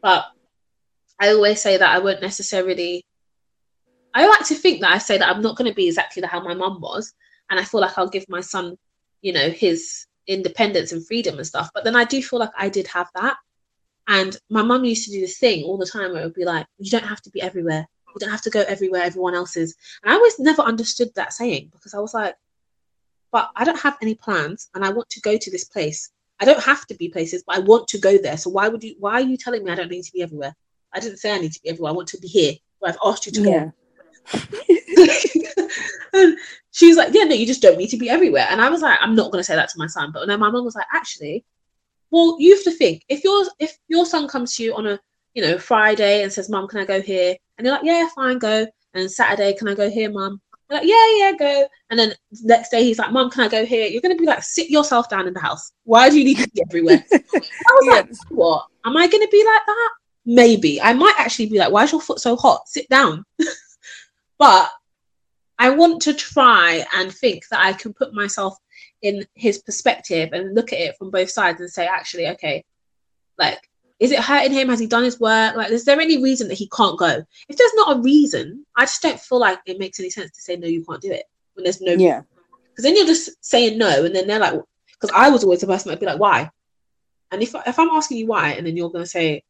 But 0.00 0.24
I 1.20 1.32
always 1.32 1.60
say 1.60 1.76
that 1.76 1.94
I 1.94 1.98
won't 1.98 2.22
necessarily. 2.22 3.04
I 4.14 4.26
like 4.26 4.46
to 4.46 4.54
think 4.54 4.80
that 4.80 4.90
I 4.90 4.96
say 4.96 5.18
that 5.18 5.28
I'm 5.28 5.42
not 5.42 5.56
going 5.56 5.70
to 5.70 5.74
be 5.74 5.88
exactly 5.88 6.22
how 6.22 6.40
my 6.40 6.54
mum 6.54 6.80
was, 6.80 7.12
and 7.50 7.60
I 7.60 7.64
feel 7.64 7.82
like 7.82 7.98
I'll 7.98 8.08
give 8.08 8.24
my 8.30 8.40
son, 8.40 8.78
you 9.20 9.34
know, 9.34 9.50
his 9.50 10.06
independence 10.26 10.92
and 10.92 11.06
freedom 11.06 11.36
and 11.36 11.46
stuff. 11.46 11.68
But 11.74 11.84
then 11.84 11.94
I 11.94 12.04
do 12.04 12.22
feel 12.22 12.38
like 12.38 12.52
I 12.56 12.70
did 12.70 12.86
have 12.86 13.10
that, 13.16 13.36
and 14.08 14.34
my 14.48 14.62
mum 14.62 14.86
used 14.86 15.04
to 15.04 15.12
do 15.12 15.20
this 15.20 15.36
thing 15.36 15.64
all 15.64 15.76
the 15.76 15.84
time 15.84 16.12
where 16.12 16.22
it 16.22 16.24
would 16.24 16.32
be 16.32 16.46
like, 16.46 16.66
"You 16.78 16.90
don't 16.90 17.04
have 17.04 17.20
to 17.20 17.30
be 17.30 17.42
everywhere. 17.42 17.86
You 18.14 18.20
don't 18.20 18.30
have 18.30 18.42
to 18.42 18.50
go 18.50 18.62
everywhere 18.62 19.02
everyone 19.02 19.34
else 19.34 19.56
is." 19.56 19.74
And 20.02 20.12
I 20.12 20.16
always 20.16 20.38
never 20.38 20.62
understood 20.62 21.10
that 21.14 21.32
saying 21.32 21.70
because 21.72 21.94
I 21.94 21.98
was 21.98 22.14
like, 22.14 22.34
"But 23.32 23.50
I 23.56 23.64
don't 23.64 23.80
have 23.80 23.96
any 24.02 24.14
plans, 24.14 24.68
and 24.74 24.84
I 24.84 24.90
want 24.90 25.10
to 25.10 25.20
go 25.20 25.36
to 25.36 25.50
this 25.50 25.64
place. 25.64 26.10
I 26.40 26.44
don't 26.44 26.62
have 26.62 26.86
to 26.86 26.94
be 26.94 27.08
places, 27.08 27.44
but 27.46 27.56
I 27.56 27.60
want 27.60 27.88
to 27.88 27.98
go 27.98 28.18
there. 28.18 28.36
So 28.36 28.50
why 28.50 28.68
would 28.68 28.82
you? 28.82 28.96
Why 28.98 29.14
are 29.14 29.20
you 29.20 29.36
telling 29.36 29.64
me 29.64 29.70
I 29.70 29.76
don't 29.76 29.90
need 29.90 30.04
to 30.04 30.12
be 30.12 30.22
everywhere? 30.22 30.54
I 30.92 31.00
didn't 31.00 31.18
say 31.18 31.32
I 31.34 31.38
need 31.38 31.52
to 31.52 31.60
be 31.62 31.70
everywhere. 31.70 31.92
I 31.92 31.94
want 31.94 32.08
to 32.08 32.18
be 32.18 32.28
here. 32.28 32.54
Where 32.78 32.92
I've 32.92 32.98
asked 33.04 33.26
you 33.26 33.32
to 33.32 33.40
Yeah. 33.40 33.64
go. 33.64 33.72
and 36.14 36.38
she's 36.70 36.96
like, 36.96 37.12
yeah, 37.12 37.24
no, 37.24 37.34
you 37.34 37.46
just 37.46 37.62
don't 37.62 37.78
need 37.78 37.88
to 37.88 37.96
be 37.96 38.08
everywhere. 38.10 38.46
And 38.50 38.60
I 38.60 38.70
was 38.70 38.82
like, 38.82 38.98
I'm 39.00 39.14
not 39.14 39.30
going 39.30 39.40
to 39.40 39.44
say 39.44 39.54
that 39.54 39.68
to 39.70 39.78
my 39.78 39.86
son. 39.86 40.12
But 40.12 40.26
then 40.26 40.40
my 40.40 40.50
mom 40.50 40.64
was 40.64 40.74
like, 40.74 40.86
actually, 40.92 41.44
well, 42.10 42.36
you 42.38 42.54
have 42.54 42.64
to 42.64 42.70
think 42.70 43.04
if 43.08 43.24
your 43.24 43.44
if 43.58 43.76
your 43.88 44.06
son 44.06 44.28
comes 44.28 44.56
to 44.56 44.62
you 44.62 44.74
on 44.74 44.86
a 44.86 45.00
you 45.34 45.42
know 45.42 45.58
Friday 45.58 46.22
and 46.22 46.32
says, 46.32 46.48
"Mum, 46.48 46.68
can 46.68 46.80
I 46.80 46.84
go 46.84 47.00
here?" 47.00 47.36
and 47.58 47.66
you're 47.66 47.74
like, 47.74 47.84
"Yeah, 47.84 48.08
fine, 48.14 48.38
go." 48.38 48.66
And 48.94 49.10
Saturday, 49.10 49.54
can 49.54 49.68
I 49.68 49.74
go 49.74 49.90
here, 49.90 50.10
Mum? 50.10 50.40
You're 50.70 50.78
like, 50.80 50.88
"Yeah, 50.88 51.16
yeah, 51.16 51.32
go." 51.38 51.68
And 51.90 51.98
then 51.98 52.14
next 52.42 52.70
day, 52.70 52.84
he's 52.84 52.98
like, 52.98 53.12
"Mum, 53.12 53.30
can 53.30 53.42
I 53.42 53.48
go 53.48 53.66
here?" 53.66 53.86
You're 53.86 54.02
going 54.02 54.16
to 54.16 54.20
be 54.20 54.26
like, 54.26 54.42
"Sit 54.42 54.70
yourself 54.70 55.08
down 55.08 55.26
in 55.26 55.34
the 55.34 55.40
house. 55.40 55.72
Why 55.84 56.08
do 56.08 56.18
you 56.18 56.24
need 56.24 56.38
to 56.38 56.50
be 56.50 56.62
everywhere?" 56.68 57.04
I 57.12 57.18
was 57.26 57.86
like, 57.88 58.10
"What? 58.30 58.66
Am 58.84 58.96
I 58.96 59.06
going 59.06 59.22
to 59.22 59.30
be 59.30 59.44
like 59.44 59.66
that?" 59.66 59.90
Maybe 60.26 60.80
I 60.80 60.94
might 60.94 61.14
actually 61.18 61.46
be 61.46 61.58
like, 61.58 61.72
"Why 61.72 61.84
is 61.84 61.92
your 61.92 62.00
foot 62.00 62.20
so 62.20 62.36
hot? 62.36 62.68
Sit 62.68 62.88
down." 62.88 63.24
but 64.38 64.70
I 65.58 65.70
want 65.70 66.02
to 66.02 66.14
try 66.14 66.84
and 66.94 67.12
think 67.12 67.48
that 67.48 67.60
I 67.60 67.72
can 67.72 67.92
put 67.92 68.14
myself 68.14 68.56
in 69.02 69.24
his 69.34 69.58
perspective 69.58 70.30
and 70.32 70.54
look 70.54 70.72
at 70.72 70.80
it 70.80 70.96
from 70.96 71.10
both 71.10 71.30
sides 71.30 71.60
and 71.60 71.70
say, 71.70 71.86
actually, 71.86 72.28
okay, 72.28 72.64
like, 73.38 73.68
is 74.00 74.10
it 74.10 74.18
hurting 74.18 74.52
him? 74.52 74.68
Has 74.68 74.80
he 74.80 74.86
done 74.86 75.04
his 75.04 75.20
work? 75.20 75.56
Like, 75.56 75.70
is 75.70 75.84
there 75.84 76.00
any 76.00 76.22
reason 76.22 76.48
that 76.48 76.58
he 76.58 76.68
can't 76.68 76.98
go? 76.98 77.22
If 77.48 77.56
there's 77.56 77.74
not 77.74 77.96
a 77.96 78.00
reason, 78.00 78.66
I 78.76 78.82
just 78.84 79.02
don't 79.02 79.20
feel 79.20 79.38
like 79.38 79.60
it 79.66 79.78
makes 79.78 80.00
any 80.00 80.10
sense 80.10 80.32
to 80.32 80.40
say, 80.40 80.56
no, 80.56 80.66
you 80.66 80.84
can't 80.84 81.00
do 81.00 81.12
it 81.12 81.24
when 81.54 81.64
there's 81.64 81.80
no 81.80 81.92
Yeah. 81.92 82.22
because 82.70 82.84
then 82.84 82.96
you're 82.96 83.06
just 83.06 83.30
saying 83.44 83.78
no, 83.78 84.04
and 84.04 84.14
then 84.14 84.26
they're 84.26 84.40
like, 84.40 84.60
because 84.92 85.10
I 85.14 85.30
was 85.30 85.44
always 85.44 85.60
the 85.60 85.66
person 85.66 85.88
that'd 85.88 86.00
be 86.00 86.06
like, 86.06 86.18
why? 86.18 86.50
And 87.30 87.42
if 87.42 87.54
if 87.66 87.78
I'm 87.78 87.90
asking 87.90 88.18
you 88.18 88.26
why, 88.26 88.50
and 88.52 88.66
then 88.66 88.76
you're 88.76 88.90
gonna 88.90 89.06
say 89.06 89.42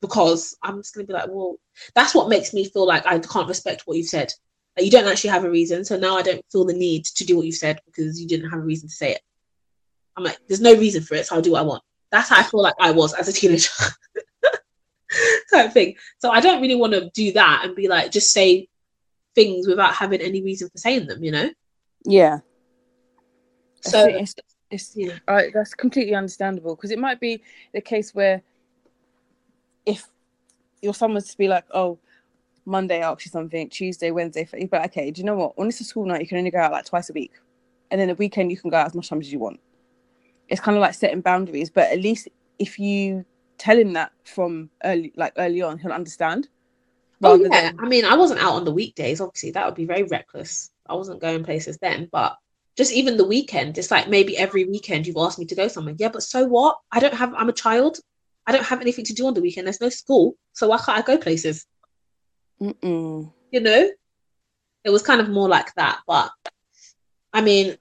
because, 0.00 0.56
I'm 0.62 0.78
just 0.78 0.94
gonna 0.94 1.06
be 1.06 1.12
like, 1.14 1.28
well, 1.28 1.56
that's 1.94 2.14
what 2.14 2.28
makes 2.28 2.52
me 2.52 2.64
feel 2.66 2.86
like 2.86 3.06
I 3.06 3.18
can't 3.18 3.48
respect 3.48 3.82
what 3.86 3.96
you've 3.96 4.06
said. 4.08 4.32
Like 4.76 4.84
you 4.84 4.90
don't 4.90 5.06
actually 5.06 5.30
have 5.30 5.44
a 5.44 5.50
reason, 5.50 5.84
so 5.84 5.96
now 5.96 6.16
I 6.16 6.22
don't 6.22 6.44
feel 6.50 6.64
the 6.64 6.74
need 6.74 7.04
to 7.06 7.24
do 7.24 7.36
what 7.36 7.46
you 7.46 7.52
said 7.52 7.80
because 7.86 8.20
you 8.20 8.26
didn't 8.26 8.50
have 8.50 8.60
a 8.60 8.64
reason 8.64 8.88
to 8.88 8.94
say 8.94 9.12
it. 9.12 9.20
I'm 10.16 10.24
like, 10.24 10.38
there's 10.48 10.60
no 10.60 10.74
reason 10.74 11.02
for 11.02 11.14
it, 11.14 11.26
so 11.26 11.36
I'll 11.36 11.42
do 11.42 11.52
what 11.52 11.60
I 11.60 11.64
want. 11.64 11.82
That's 12.14 12.28
how 12.28 12.38
I 12.38 12.44
feel 12.44 12.62
like 12.62 12.74
I 12.78 12.92
was 12.92 13.12
as 13.14 13.28
a 13.28 13.32
teenager. 13.32 13.70
type 15.52 15.72
thing. 15.72 15.96
So 16.18 16.30
I 16.30 16.40
don't 16.40 16.60
really 16.60 16.74
want 16.74 16.92
to 16.92 17.10
do 17.10 17.32
that 17.32 17.62
and 17.64 17.74
be 17.74 17.88
like, 17.88 18.10
just 18.10 18.32
say 18.32 18.68
things 19.34 19.66
without 19.66 19.94
having 19.94 20.20
any 20.20 20.42
reason 20.42 20.68
for 20.68 20.78
saying 20.78 21.06
them, 21.06 21.24
you 21.24 21.32
know? 21.32 21.50
Yeah. 22.04 22.38
So 23.80 24.06
think 24.06 24.20
it's, 24.20 24.34
it's 24.70 24.92
yeah. 24.96 25.18
that's 25.52 25.74
completely 25.74 26.14
understandable 26.14 26.74
because 26.74 26.90
it 26.90 26.98
might 26.98 27.20
be 27.20 27.42
the 27.72 27.80
case 27.80 28.14
where 28.14 28.42
if 29.84 30.06
your 30.82 30.94
son 30.94 31.14
was 31.14 31.28
to 31.28 31.38
be 31.38 31.48
like, 31.48 31.64
oh, 31.72 31.98
Monday 32.64 33.02
I 33.02 33.10
ask 33.10 33.26
you 33.26 33.30
something, 33.30 33.68
Tuesday, 33.68 34.10
Wednesday, 34.10 34.44
Thursday, 34.44 34.66
but 34.66 34.84
okay, 34.86 35.10
do 35.10 35.20
you 35.20 35.26
know 35.26 35.34
what? 35.34 35.58
When 35.58 35.68
it's 35.68 35.80
a 35.80 35.84
school 35.84 36.06
night, 36.06 36.22
you 36.22 36.26
can 36.26 36.38
only 36.38 36.50
go 36.50 36.58
out 36.58 36.72
like 36.72 36.86
twice 36.86 37.10
a 37.10 37.12
week, 37.12 37.32
and 37.90 38.00
then 38.00 38.08
the 38.08 38.14
weekend 38.14 38.50
you 38.50 38.56
can 38.56 38.70
go 38.70 38.78
out 38.78 38.86
as 38.86 38.94
much 38.94 39.10
time 39.10 39.20
as 39.20 39.30
you 39.30 39.38
want. 39.38 39.60
It's 40.48 40.60
kind 40.60 40.76
of 40.76 40.80
like 40.82 40.94
setting 40.94 41.20
boundaries, 41.20 41.70
but 41.70 41.90
at 41.90 42.00
least 42.00 42.28
if 42.58 42.78
you 42.78 43.24
tell 43.58 43.78
him 43.78 43.92
that 43.94 44.12
from 44.24 44.70
early, 44.84 45.12
like 45.16 45.32
early 45.36 45.62
on, 45.62 45.78
he'll 45.78 45.92
understand. 45.92 46.48
Oh 47.22 47.36
yeah, 47.36 47.48
than- 47.48 47.80
I 47.80 47.86
mean, 47.86 48.04
I 48.04 48.16
wasn't 48.16 48.40
out 48.40 48.54
on 48.54 48.64
the 48.64 48.72
weekdays. 48.72 49.20
Obviously, 49.20 49.52
that 49.52 49.64
would 49.64 49.74
be 49.74 49.86
very 49.86 50.02
reckless. 50.02 50.70
I 50.86 50.94
wasn't 50.94 51.20
going 51.20 51.44
places 51.44 51.78
then, 51.80 52.08
but 52.12 52.36
just 52.76 52.92
even 52.92 53.16
the 53.16 53.26
weekend, 53.26 53.78
it's 53.78 53.90
like 53.90 54.08
maybe 54.08 54.36
every 54.36 54.64
weekend 54.64 55.06
you've 55.06 55.16
asked 55.16 55.38
me 55.38 55.46
to 55.46 55.54
go 55.54 55.68
somewhere. 55.68 55.94
Yeah, 55.98 56.08
but 56.08 56.22
so 56.22 56.44
what? 56.44 56.76
I 56.92 57.00
don't 57.00 57.14
have. 57.14 57.32
I'm 57.34 57.48
a 57.48 57.52
child. 57.52 57.98
I 58.46 58.52
don't 58.52 58.64
have 58.66 58.80
anything 58.82 59.06
to 59.06 59.14
do 59.14 59.26
on 59.26 59.34
the 59.34 59.40
weekend. 59.40 59.66
There's 59.66 59.80
no 59.80 59.88
school, 59.88 60.36
so 60.52 60.68
why 60.68 60.76
can't 60.78 60.98
I 60.98 61.02
go 61.02 61.16
places? 61.16 61.66
Mm-mm. 62.60 63.32
You 63.50 63.60
know, 63.60 63.90
it 64.84 64.90
was 64.90 65.02
kind 65.02 65.20
of 65.20 65.28
more 65.30 65.48
like 65.48 65.74
that. 65.76 66.00
But 66.06 66.30
I 67.32 67.40
mean, 67.40 67.76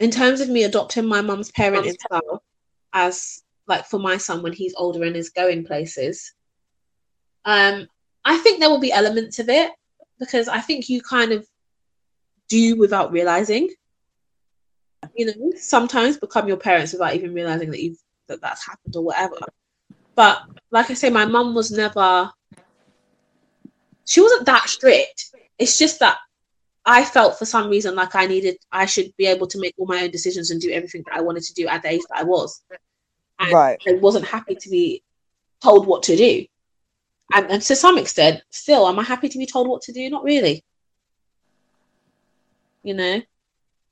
in 0.00 0.10
terms 0.10 0.40
of 0.40 0.48
me 0.48 0.64
adopting 0.64 1.06
my 1.06 1.20
mum's 1.20 1.52
parenting 1.52 1.96
style 2.00 2.42
as 2.92 3.42
like 3.66 3.86
for 3.86 3.98
my 3.98 4.16
son 4.16 4.42
when 4.42 4.52
he's 4.52 4.74
older 4.76 5.04
and 5.04 5.16
is 5.16 5.30
going 5.30 5.64
places, 5.64 6.34
um, 7.44 7.86
I 8.24 8.38
think 8.38 8.60
there 8.60 8.70
will 8.70 8.80
be 8.80 8.92
elements 8.92 9.38
of 9.38 9.48
it 9.48 9.70
because 10.18 10.48
I 10.48 10.60
think 10.60 10.88
you 10.88 11.00
kind 11.02 11.32
of 11.32 11.46
do 12.48 12.76
without 12.76 13.12
realizing. 13.12 13.70
You 15.14 15.26
know, 15.26 15.52
sometimes 15.56 16.16
become 16.16 16.48
your 16.48 16.56
parents 16.56 16.92
without 16.92 17.14
even 17.14 17.34
realizing 17.34 17.70
that 17.70 17.82
you've 17.82 17.98
that 18.28 18.40
that's 18.40 18.66
happened 18.66 18.96
or 18.96 19.04
whatever. 19.04 19.36
But 20.14 20.42
like 20.70 20.90
I 20.90 20.94
say, 20.94 21.10
my 21.10 21.26
mum 21.26 21.54
was 21.54 21.70
never. 21.70 22.30
She 24.06 24.20
wasn't 24.20 24.46
that 24.46 24.68
strict. 24.68 25.30
It's 25.58 25.78
just 25.78 26.00
that 26.00 26.18
I 26.86 27.04
felt 27.04 27.38
for 27.38 27.46
some 27.46 27.70
reason 27.70 27.94
like 27.94 28.14
I 28.14 28.26
needed, 28.26 28.58
I 28.70 28.86
should 28.86 29.16
be 29.16 29.26
able 29.26 29.46
to 29.48 29.58
make 29.58 29.74
all 29.78 29.86
my 29.86 30.02
own 30.02 30.10
decisions 30.10 30.50
and 30.50 30.60
do 30.60 30.70
everything 30.70 31.02
that 31.06 31.16
I 31.16 31.22
wanted 31.22 31.44
to 31.44 31.54
do 31.54 31.66
at 31.66 31.82
the 31.82 31.92
age 31.92 32.02
that 32.10 32.18
I 32.18 32.24
was. 32.24 32.62
And 33.38 33.52
Right. 33.52 33.78
I 33.86 33.92
wasn't 33.94 34.26
happy 34.26 34.54
to 34.54 34.70
be 34.70 35.02
told 35.62 35.86
what 35.86 36.02
to 36.04 36.16
do. 36.16 36.46
And, 37.32 37.50
and 37.50 37.62
to 37.62 37.74
some 37.74 37.96
extent, 37.98 38.42
still, 38.50 38.86
am 38.86 38.98
I 38.98 39.02
happy 39.02 39.28
to 39.28 39.38
be 39.38 39.46
told 39.46 39.66
what 39.66 39.82
to 39.82 39.92
do? 39.92 40.10
Not 40.10 40.24
really. 40.24 40.62
You 42.82 42.94
know? 42.94 43.22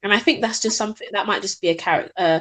And 0.03 0.12
I 0.12 0.18
think 0.18 0.40
that's 0.40 0.61
just 0.61 0.76
something 0.76 1.09
that 1.12 1.26
might 1.26 1.43
just 1.43 1.62
be 1.62 1.68
a 1.68 1.74
character, 1.74 2.12
uh, 2.16 2.40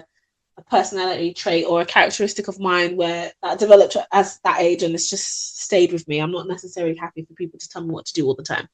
a 0.58 0.62
personality 0.64 1.34
trait 1.34 1.66
or 1.66 1.82
a 1.82 1.86
characteristic 1.86 2.49
of 2.49 2.60
mine 2.60 2.97
where 2.97 3.32
that 3.41 3.60
developed 3.60 3.95
as 4.12 4.39
that 4.43 4.60
age 4.60 4.84
and 4.84 4.93
it's 4.93 5.10
just 5.10 5.62
stayed 5.62 5.93
with 5.93 6.08
me. 6.08 6.20
I'm 6.20 6.32
not 6.32 6.47
necessarily 6.47 6.95
happy 6.95 7.24
for 7.24 7.34
people 7.36 7.60
to 7.60 7.70
tell 7.70 7.84
me 7.84 7.91
what 7.91 8.06
to 8.08 8.14
do 8.14 8.26
all 8.26 8.36
the 8.36 8.43
time. 8.43 8.68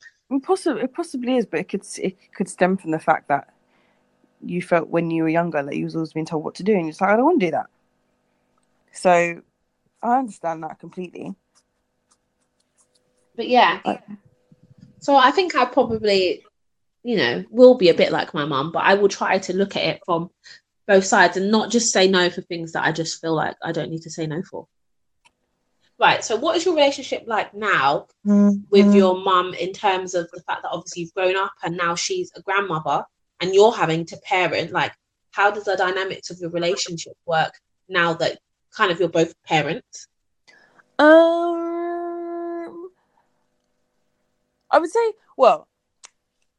Possibly, 0.44 0.84
it 0.84 0.94
possibly 0.94 1.38
is, 1.38 1.46
but 1.46 1.62
it 1.62 1.70
could 1.70 1.84
it 1.98 2.18
could 2.34 2.50
stem 2.50 2.78
from 2.78 2.92
the 2.92 3.00
fact 3.00 3.30
that 3.30 3.54
you 4.44 4.62
felt 4.62 4.90
when 4.90 5.10
you 5.10 5.24
were 5.24 5.30
younger 5.30 5.64
that 5.64 5.76
you 5.76 5.86
was 5.86 5.96
always 5.96 6.14
being 6.14 6.26
told 6.26 6.44
what 6.44 6.56
to 6.56 6.64
do, 6.64 6.74
and 6.74 6.82
you're 6.82 6.92
just 6.92 7.02
like, 7.02 7.12
I 7.12 7.16
don't 7.16 7.26
want 7.26 7.40
to 7.40 7.46
do 7.48 7.52
that. 7.52 7.68
So, 8.92 9.42
I 10.02 10.18
understand 10.18 10.64
that 10.64 10.80
completely. 10.80 11.34
But 13.36 13.48
yeah. 13.48 13.80
Right. 13.86 14.04
So 15.00 15.16
I 15.16 15.32
think 15.32 15.56
I 15.56 15.66
probably, 15.66 16.44
you 17.04 17.18
know, 17.18 17.46
will 17.50 17.76
be 17.76 17.90
a 17.90 17.94
bit 17.94 18.12
like 18.12 18.34
my 18.34 18.46
mum, 18.46 18.72
but 18.72 18.84
I 18.84 18.96
will 18.96 19.08
try 19.08 19.38
to 19.38 19.54
look 19.56 19.76
at 19.76 19.84
it 19.84 20.02
from 20.06 20.30
both 20.88 21.06
sides 21.06 21.38
and 21.38 21.52
not 21.52 21.70
just 21.70 21.94
say 21.94 22.08
no 22.08 22.30
for 22.30 22.42
things 22.42 22.72
that 22.74 22.84
I 22.84 22.92
just 22.92 23.22
feel 23.22 23.36
like 23.36 23.56
I 23.64 23.72
don't 23.72 23.92
need 23.92 24.02
to 24.02 24.10
say 24.10 24.26
no 24.26 24.42
for. 24.44 24.68
Right. 26.00 26.24
So 26.24 26.36
what 26.36 26.56
is 26.56 26.64
your 26.66 26.76
relationship 26.76 27.24
like 27.26 27.54
now 27.56 28.08
with 28.24 28.94
your 28.94 29.18
mum 29.18 29.56
in 29.56 29.74
terms 29.74 30.14
of 30.14 30.30
the 30.32 30.42
fact 30.42 30.62
that 30.62 30.70
obviously 30.70 31.02
you've 31.04 31.14
grown 31.14 31.36
up 31.36 31.54
and 31.64 31.76
now 31.76 31.96
she's 31.96 32.32
a 32.36 32.42
grandmother 32.42 33.04
and 33.40 33.54
you're 33.54 33.72
having 33.72 34.06
to 34.06 34.18
parent? 34.18 34.72
Like, 34.72 34.94
how 35.32 35.50
does 35.50 35.64
the 35.64 35.76
dynamics 35.76 36.30
of 36.30 36.38
your 36.40 36.52
relationship 36.52 37.14
work 37.26 37.54
now 37.90 38.14
that 38.14 38.38
kind 38.76 38.92
of 38.92 39.00
you're 39.00 39.10
both 39.10 39.34
parents? 39.44 40.08
Um, 41.00 42.90
I 44.70 44.80
would 44.80 44.92
say, 44.92 45.14
well, 45.36 45.68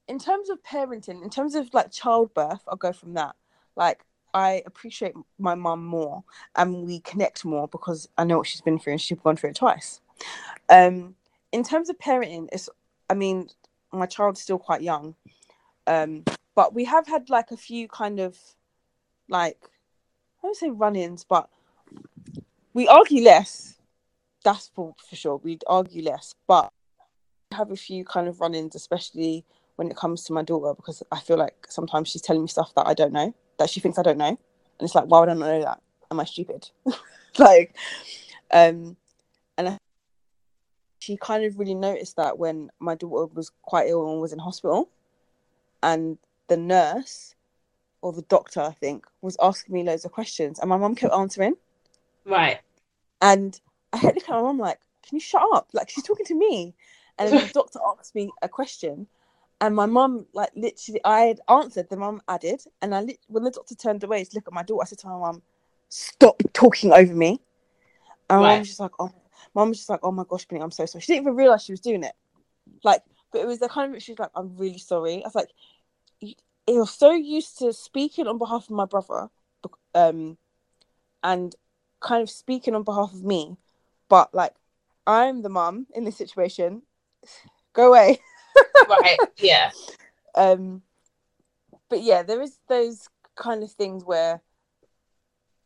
in 0.08 0.18
terms 0.18 0.50
of 0.50 0.62
parenting, 0.62 1.22
in 1.22 1.30
terms 1.30 1.54
of 1.54 1.72
like 1.72 1.92
childbirth, 1.92 2.62
I'll 2.66 2.76
go 2.76 2.92
from 2.92 3.14
that. 3.14 3.36
Like, 3.76 4.04
I 4.34 4.62
appreciate 4.66 5.14
my 5.38 5.54
mum 5.54 5.84
more, 5.84 6.24
and 6.56 6.86
we 6.86 7.00
connect 7.00 7.44
more 7.44 7.68
because 7.68 8.08
I 8.16 8.24
know 8.24 8.38
what 8.38 8.46
she's 8.46 8.60
been 8.60 8.78
through, 8.78 8.92
and 8.92 9.00
she's 9.00 9.18
gone 9.18 9.36
through 9.36 9.50
it 9.50 9.56
twice. 9.56 10.00
Um, 10.68 11.14
in 11.52 11.62
terms 11.64 11.88
of 11.88 11.98
parenting, 11.98 12.48
it's, 12.52 12.68
I 13.08 13.14
mean, 13.14 13.48
my 13.92 14.06
child's 14.06 14.40
still 14.40 14.58
quite 14.58 14.82
young, 14.82 15.14
um, 15.86 16.24
but 16.54 16.74
we 16.74 16.84
have 16.84 17.06
had 17.06 17.30
like 17.30 17.50
a 17.50 17.56
few 17.56 17.88
kind 17.88 18.20
of, 18.20 18.36
like, 19.28 19.58
I 20.42 20.46
don't 20.46 20.56
say 20.56 20.70
run-ins, 20.70 21.24
but 21.24 21.48
we 22.74 22.86
argue 22.86 23.22
less 23.22 23.78
that's 24.44 24.68
for 24.68 24.94
for 25.08 25.16
sure. 25.16 25.36
We'd 25.36 25.64
argue 25.66 26.02
less, 26.02 26.34
but 26.46 26.70
have 27.52 27.70
a 27.70 27.76
few 27.76 28.04
kind 28.04 28.28
of 28.28 28.40
run-ins, 28.40 28.74
especially 28.74 29.44
when 29.76 29.90
it 29.90 29.96
comes 29.96 30.24
to 30.24 30.32
my 30.32 30.42
daughter, 30.42 30.74
because 30.74 31.02
I 31.12 31.20
feel 31.20 31.36
like 31.36 31.66
sometimes 31.68 32.08
she's 32.08 32.22
telling 32.22 32.42
me 32.42 32.48
stuff 32.48 32.74
that 32.74 32.86
I 32.86 32.94
don't 32.94 33.12
know, 33.12 33.34
that 33.58 33.70
she 33.70 33.80
thinks 33.80 33.98
I 33.98 34.02
don't 34.02 34.18
know, 34.18 34.26
and 34.26 34.38
it's 34.80 34.94
like, 34.94 35.06
why 35.06 35.20
would 35.20 35.28
I 35.28 35.34
not 35.34 35.46
know 35.46 35.62
that? 35.62 35.80
Am 36.10 36.20
I 36.20 36.24
stupid? 36.24 36.70
like, 37.38 37.76
um, 38.50 38.96
and 39.56 39.68
I, 39.68 39.78
she 40.98 41.16
kind 41.16 41.44
of 41.44 41.58
really 41.58 41.74
noticed 41.74 42.16
that 42.16 42.38
when 42.38 42.70
my 42.78 42.94
daughter 42.94 43.32
was 43.34 43.50
quite 43.62 43.88
ill 43.88 44.10
and 44.10 44.20
was 44.20 44.32
in 44.32 44.38
hospital, 44.38 44.88
and 45.82 46.18
the 46.48 46.56
nurse 46.56 47.34
or 48.00 48.12
the 48.12 48.22
doctor, 48.22 48.60
I 48.60 48.72
think, 48.72 49.06
was 49.22 49.36
asking 49.42 49.74
me 49.74 49.82
loads 49.82 50.04
of 50.04 50.12
questions, 50.12 50.58
and 50.58 50.68
my 50.68 50.76
mum 50.76 50.94
kept 50.94 51.14
answering. 51.14 51.54
Right. 52.24 52.60
And 53.20 53.58
I 53.92 53.98
had 53.98 54.10
to 54.10 54.14
look 54.14 54.28
at 54.28 54.30
my 54.30 54.42
mum 54.42 54.58
like, 54.58 54.80
"Can 55.02 55.16
you 55.16 55.20
shut 55.20 55.42
up? 55.52 55.68
Like 55.72 55.90
she's 55.90 56.04
talking 56.04 56.26
to 56.26 56.34
me." 56.34 56.74
And 57.18 57.32
then 57.32 57.46
the 57.46 57.52
doctor 57.54 57.80
asked 57.98 58.14
me 58.14 58.30
a 58.42 58.48
question, 58.48 59.06
and 59.60 59.74
my 59.74 59.86
mum 59.86 60.26
like 60.32 60.50
literally, 60.54 61.00
I 61.04 61.20
had 61.22 61.40
answered. 61.48 61.88
The 61.88 61.96
mum 61.96 62.22
added, 62.28 62.62
and 62.82 62.94
I 62.94 63.06
when 63.28 63.44
the 63.44 63.50
doctor 63.50 63.74
turned 63.74 64.04
away 64.04 64.24
to 64.24 64.30
look 64.34 64.46
at 64.46 64.52
my 64.52 64.62
daughter, 64.62 64.82
I 64.82 64.86
said 64.86 64.98
to 65.00 65.08
my 65.08 65.18
mum, 65.18 65.42
"Stop 65.88 66.42
talking 66.52 66.92
over 66.92 67.14
me." 67.14 67.40
And 68.30 68.40
Right. 68.40 68.48
mum 68.50 68.58
was 68.60 68.68
just 68.68 68.80
like, 68.80 68.92
"Oh." 68.98 69.10
Mum 69.54 69.68
was 69.68 69.78
just 69.78 69.88
like, 69.88 70.00
"Oh 70.02 70.10
my 70.12 70.24
gosh, 70.28 70.46
Benny, 70.46 70.62
I'm 70.62 70.70
so 70.70 70.84
sorry." 70.86 71.00
She 71.02 71.12
didn't 71.12 71.24
even 71.24 71.36
realize 71.36 71.62
she 71.62 71.72
was 71.72 71.80
doing 71.80 72.02
it. 72.04 72.14
Like, 72.84 73.02
but 73.32 73.40
it 73.40 73.46
was 73.46 73.58
the 73.60 73.68
kind 73.68 73.94
of 73.94 74.02
she 74.02 74.12
was 74.12 74.18
like, 74.18 74.30
"I'm 74.34 74.56
really 74.56 74.78
sorry." 74.78 75.22
I 75.24 75.26
was 75.26 75.34
like, 75.34 75.50
"You- 76.20 76.34
"You're 76.66 76.86
so 76.86 77.10
used 77.12 77.58
to 77.58 77.72
speaking 77.72 78.26
on 78.26 78.38
behalf 78.38 78.64
of 78.64 78.70
my 78.70 78.84
brother, 78.84 79.30
um, 79.94 80.38
and 81.22 81.54
kind 82.00 82.22
of 82.22 82.30
speaking 82.30 82.74
on 82.74 82.82
behalf 82.84 83.12
of 83.12 83.24
me, 83.24 83.56
but 84.08 84.34
like, 84.34 84.54
I'm 85.06 85.42
the 85.42 85.48
mum 85.48 85.86
in 85.94 86.04
this 86.04 86.16
situation. 86.16 86.82
Go 87.72 87.88
away." 87.88 88.20
Right. 88.88 89.18
Yeah. 89.38 89.70
um 90.34 90.82
but 91.88 92.02
yeah 92.02 92.22
there 92.22 92.40
is 92.40 92.58
those 92.68 93.08
kind 93.36 93.62
of 93.62 93.70
things 93.70 94.04
where 94.04 94.40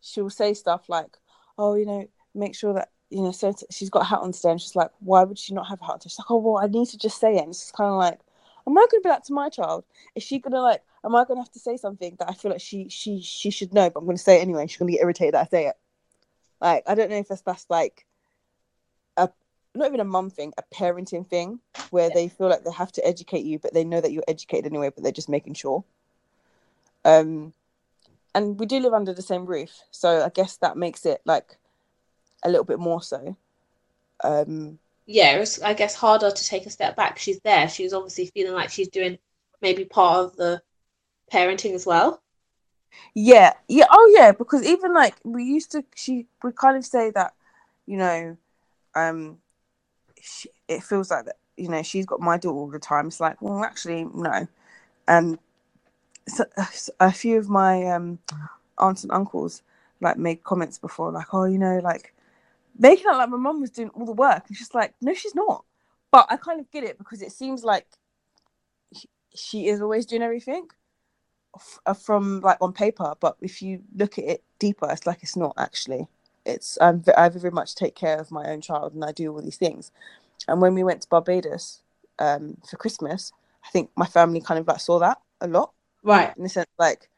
she'll 0.00 0.30
say 0.30 0.54
stuff 0.54 0.88
like 0.88 1.16
oh 1.58 1.74
you 1.74 1.86
know 1.86 2.08
make 2.34 2.54
sure 2.54 2.74
that 2.74 2.90
you 3.10 3.22
know 3.22 3.32
so 3.32 3.54
she's 3.70 3.90
got 3.90 4.02
a 4.02 4.06
hat 4.06 4.20
on 4.20 4.32
today 4.32 4.50
and 4.50 4.60
she's 4.60 4.76
like 4.76 4.90
why 5.00 5.22
would 5.22 5.38
she 5.38 5.54
not 5.54 5.68
have 5.68 5.80
a 5.80 5.84
hat 5.84 5.92
on 5.92 6.00
she's 6.00 6.18
like 6.18 6.30
oh 6.30 6.38
well 6.38 6.62
i 6.62 6.66
need 6.66 6.86
to 6.88 6.98
just 6.98 7.20
say 7.20 7.36
it 7.36 7.40
and 7.40 7.50
it's 7.50 7.70
kind 7.72 7.90
of 7.90 7.98
like 7.98 8.18
am 8.66 8.76
i 8.76 8.86
going 8.90 9.02
to 9.02 9.08
be 9.08 9.08
that 9.08 9.24
to 9.24 9.32
my 9.32 9.48
child 9.48 9.84
is 10.14 10.22
she 10.22 10.38
going 10.38 10.52
to 10.52 10.60
like 10.60 10.82
am 11.04 11.14
i 11.14 11.24
going 11.24 11.36
to 11.36 11.42
have 11.42 11.52
to 11.52 11.58
say 11.58 11.76
something 11.76 12.16
that 12.18 12.28
i 12.28 12.34
feel 12.34 12.50
like 12.50 12.60
she 12.60 12.88
she 12.88 13.20
she 13.20 13.50
should 13.50 13.72
know 13.72 13.90
but 13.90 14.00
i'm 14.00 14.06
going 14.06 14.16
to 14.16 14.22
say 14.22 14.38
it 14.38 14.42
anyway 14.42 14.66
she's 14.66 14.78
going 14.78 14.90
to 14.90 14.96
get 14.96 15.02
irritated 15.02 15.34
that 15.34 15.46
i 15.46 15.50
say 15.50 15.66
it 15.66 15.76
like 16.60 16.82
i 16.86 16.94
don't 16.94 17.10
know 17.10 17.16
if 17.16 17.28
that's 17.28 17.42
that's 17.42 17.66
like 17.68 18.06
not 19.74 19.86
even 19.86 20.00
a 20.00 20.04
mum 20.04 20.30
thing 20.30 20.52
a 20.58 20.74
parenting 20.74 21.26
thing 21.26 21.58
where 21.90 22.10
they 22.10 22.28
feel 22.28 22.48
like 22.48 22.64
they 22.64 22.72
have 22.72 22.92
to 22.92 23.06
educate 23.06 23.44
you 23.44 23.58
but 23.58 23.72
they 23.72 23.84
know 23.84 24.00
that 24.00 24.12
you're 24.12 24.24
educated 24.28 24.66
anyway 24.66 24.90
but 24.94 25.02
they're 25.02 25.12
just 25.12 25.28
making 25.28 25.54
sure 25.54 25.84
um 27.04 27.52
and 28.34 28.58
we 28.58 28.66
do 28.66 28.78
live 28.80 28.94
under 28.94 29.12
the 29.12 29.22
same 29.22 29.46
roof 29.46 29.82
so 29.90 30.24
i 30.24 30.28
guess 30.28 30.56
that 30.58 30.76
makes 30.76 31.06
it 31.06 31.20
like 31.24 31.56
a 32.44 32.48
little 32.48 32.64
bit 32.64 32.78
more 32.78 33.02
so 33.02 33.36
um 34.24 34.78
yeah, 35.06 35.36
it's 35.36 35.60
I 35.60 35.74
guess 35.74 35.94
harder 35.94 36.30
to 36.30 36.46
take 36.46 36.64
a 36.66 36.70
step 36.70 36.96
back. 36.96 37.18
She's 37.18 37.40
there. 37.40 37.68
She's 37.68 37.92
obviously 37.92 38.26
feeling 38.26 38.54
like 38.54 38.70
she's 38.70 38.88
doing 38.88 39.18
maybe 39.60 39.84
part 39.84 40.24
of 40.24 40.36
the 40.36 40.62
parenting 41.32 41.74
as 41.74 41.86
well. 41.86 42.22
yeah 43.14 43.52
yeah 43.68 43.86
oh 43.90 44.12
yeah 44.14 44.32
because 44.32 44.64
even 44.64 44.94
like 44.94 45.14
we 45.24 45.44
used 45.44 45.70
to 45.72 45.84
she 45.94 46.26
would 46.42 46.56
kind 46.56 46.76
of 46.76 46.84
say 46.84 47.10
that 47.10 47.32
you 47.86 47.96
know 47.96 48.36
um 48.94 49.38
she, 50.22 50.50
it 50.68 50.84
feels 50.84 51.10
like 51.10 51.26
that 51.26 51.36
you 51.58 51.68
know 51.68 51.82
she's 51.82 52.06
got 52.06 52.20
my 52.20 52.38
daughter 52.38 52.56
all 52.58 52.70
the 52.70 52.80
time. 52.80 53.08
It's 53.08 53.20
like 53.20 53.42
well 53.42 53.64
actually 53.64 54.06
no. 54.14 54.48
Um 55.08 55.38
so, 56.28 56.44
a 57.00 57.12
few 57.12 57.38
of 57.38 57.48
my 57.50 57.84
um 57.88 58.18
aunts 58.78 59.02
and 59.04 59.12
uncles 59.12 59.62
like 60.00 60.18
made 60.18 60.44
comments 60.44 60.78
before 60.78 61.12
like 61.12 61.28
oh 61.32 61.44
you 61.44 61.58
know 61.58 61.80
like 61.82 62.14
making 62.78 63.06
it 63.08 63.16
like 63.16 63.30
my 63.30 63.36
mum 63.36 63.60
was 63.60 63.70
doing 63.70 63.90
all 63.90 64.06
the 64.06 64.12
work. 64.12 64.44
And 64.48 64.56
she's 64.56 64.74
like 64.74 64.94
no 65.00 65.14
she's 65.14 65.34
not. 65.34 65.64
But 66.12 66.26
i 66.30 66.36
kind 66.36 66.60
of 66.60 66.70
get 66.70 66.84
it 66.84 66.98
because 66.98 67.22
it 67.22 67.32
seems 67.32 67.64
like 67.64 67.86
she- 68.94 69.10
she 69.34 69.68
is 69.68 69.80
always 69.82 70.06
doing 70.06 70.22
everything 70.22 70.68
f- 71.56 71.80
uh, 71.86 71.94
from 71.94 72.40
like 72.42 72.58
on 72.60 72.72
paper. 72.72 73.14
But 73.20 73.36
if 73.42 73.62
you 73.62 73.82
look 73.96 74.18
at 74.18 74.24
it 74.24 74.44
deeper 74.58 74.90
it's 74.90 75.06
like 75.06 75.22
it's 75.22 75.36
not 75.36 75.54
actually 75.58 76.08
it's 76.44 76.78
I'm, 76.80 77.04
i 77.16 77.28
very 77.28 77.50
much 77.50 77.74
take 77.74 77.94
care 77.94 78.18
of 78.18 78.30
my 78.30 78.46
own 78.50 78.60
child 78.60 78.94
and 78.94 79.04
i 79.04 79.12
do 79.12 79.32
all 79.32 79.42
these 79.42 79.56
things 79.56 79.92
and 80.48 80.60
when 80.60 80.74
we 80.74 80.82
went 80.84 81.02
to 81.02 81.08
barbados 81.08 81.82
um 82.18 82.56
for 82.68 82.76
christmas 82.76 83.32
i 83.64 83.70
think 83.70 83.90
my 83.96 84.06
family 84.06 84.40
kind 84.40 84.58
of 84.58 84.66
like 84.66 84.80
saw 84.80 84.98
that 84.98 85.18
a 85.40 85.46
lot 85.46 85.72
Right. 86.02 86.32
in 86.36 86.42
the 86.42 86.48
sense 86.48 86.66
like 86.78 87.08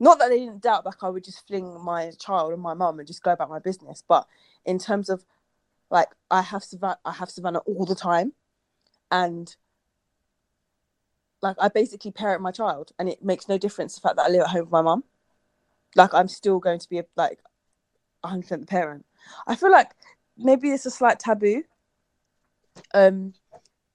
not 0.00 0.18
that 0.18 0.30
they 0.30 0.38
didn't 0.38 0.62
doubt 0.62 0.86
like 0.86 1.02
I 1.02 1.10
would 1.10 1.24
just 1.24 1.46
fling 1.46 1.78
my 1.84 2.10
child 2.18 2.54
and 2.54 2.62
my 2.62 2.72
mum 2.72 2.98
and 2.98 3.06
just 3.06 3.22
go 3.22 3.32
about 3.32 3.50
my 3.50 3.58
business, 3.58 4.02
but 4.08 4.26
in 4.64 4.78
terms 4.78 5.10
of 5.10 5.24
like 5.90 6.08
I 6.30 6.40
have 6.40 6.64
Savannah 6.64 6.98
I 7.04 7.12
have 7.12 7.30
Savannah 7.30 7.58
all 7.60 7.84
the 7.84 7.94
time 7.94 8.32
and 9.10 9.54
like 11.42 11.56
I 11.60 11.68
basically 11.68 12.10
parent 12.12 12.40
my 12.40 12.50
child 12.50 12.92
and 12.98 13.08
it 13.10 13.22
makes 13.22 13.46
no 13.48 13.58
difference 13.58 13.94
the 13.94 14.00
fact 14.00 14.16
that 14.16 14.26
I 14.26 14.28
live 14.28 14.42
at 14.42 14.48
home 14.48 14.62
with 14.62 14.72
my 14.72 14.82
mum. 14.82 15.04
Like 15.96 16.14
I'm 16.14 16.28
still 16.28 16.58
going 16.60 16.78
to 16.78 16.88
be 16.88 16.98
a, 17.00 17.04
like 17.16 17.40
100% 18.24 18.48
the 18.60 18.66
parent. 18.66 19.04
I 19.46 19.54
feel 19.54 19.70
like 19.70 19.90
maybe 20.36 20.70
it's 20.70 20.86
a 20.86 20.90
slight 20.90 21.18
taboo. 21.18 21.62
Um 22.94 23.34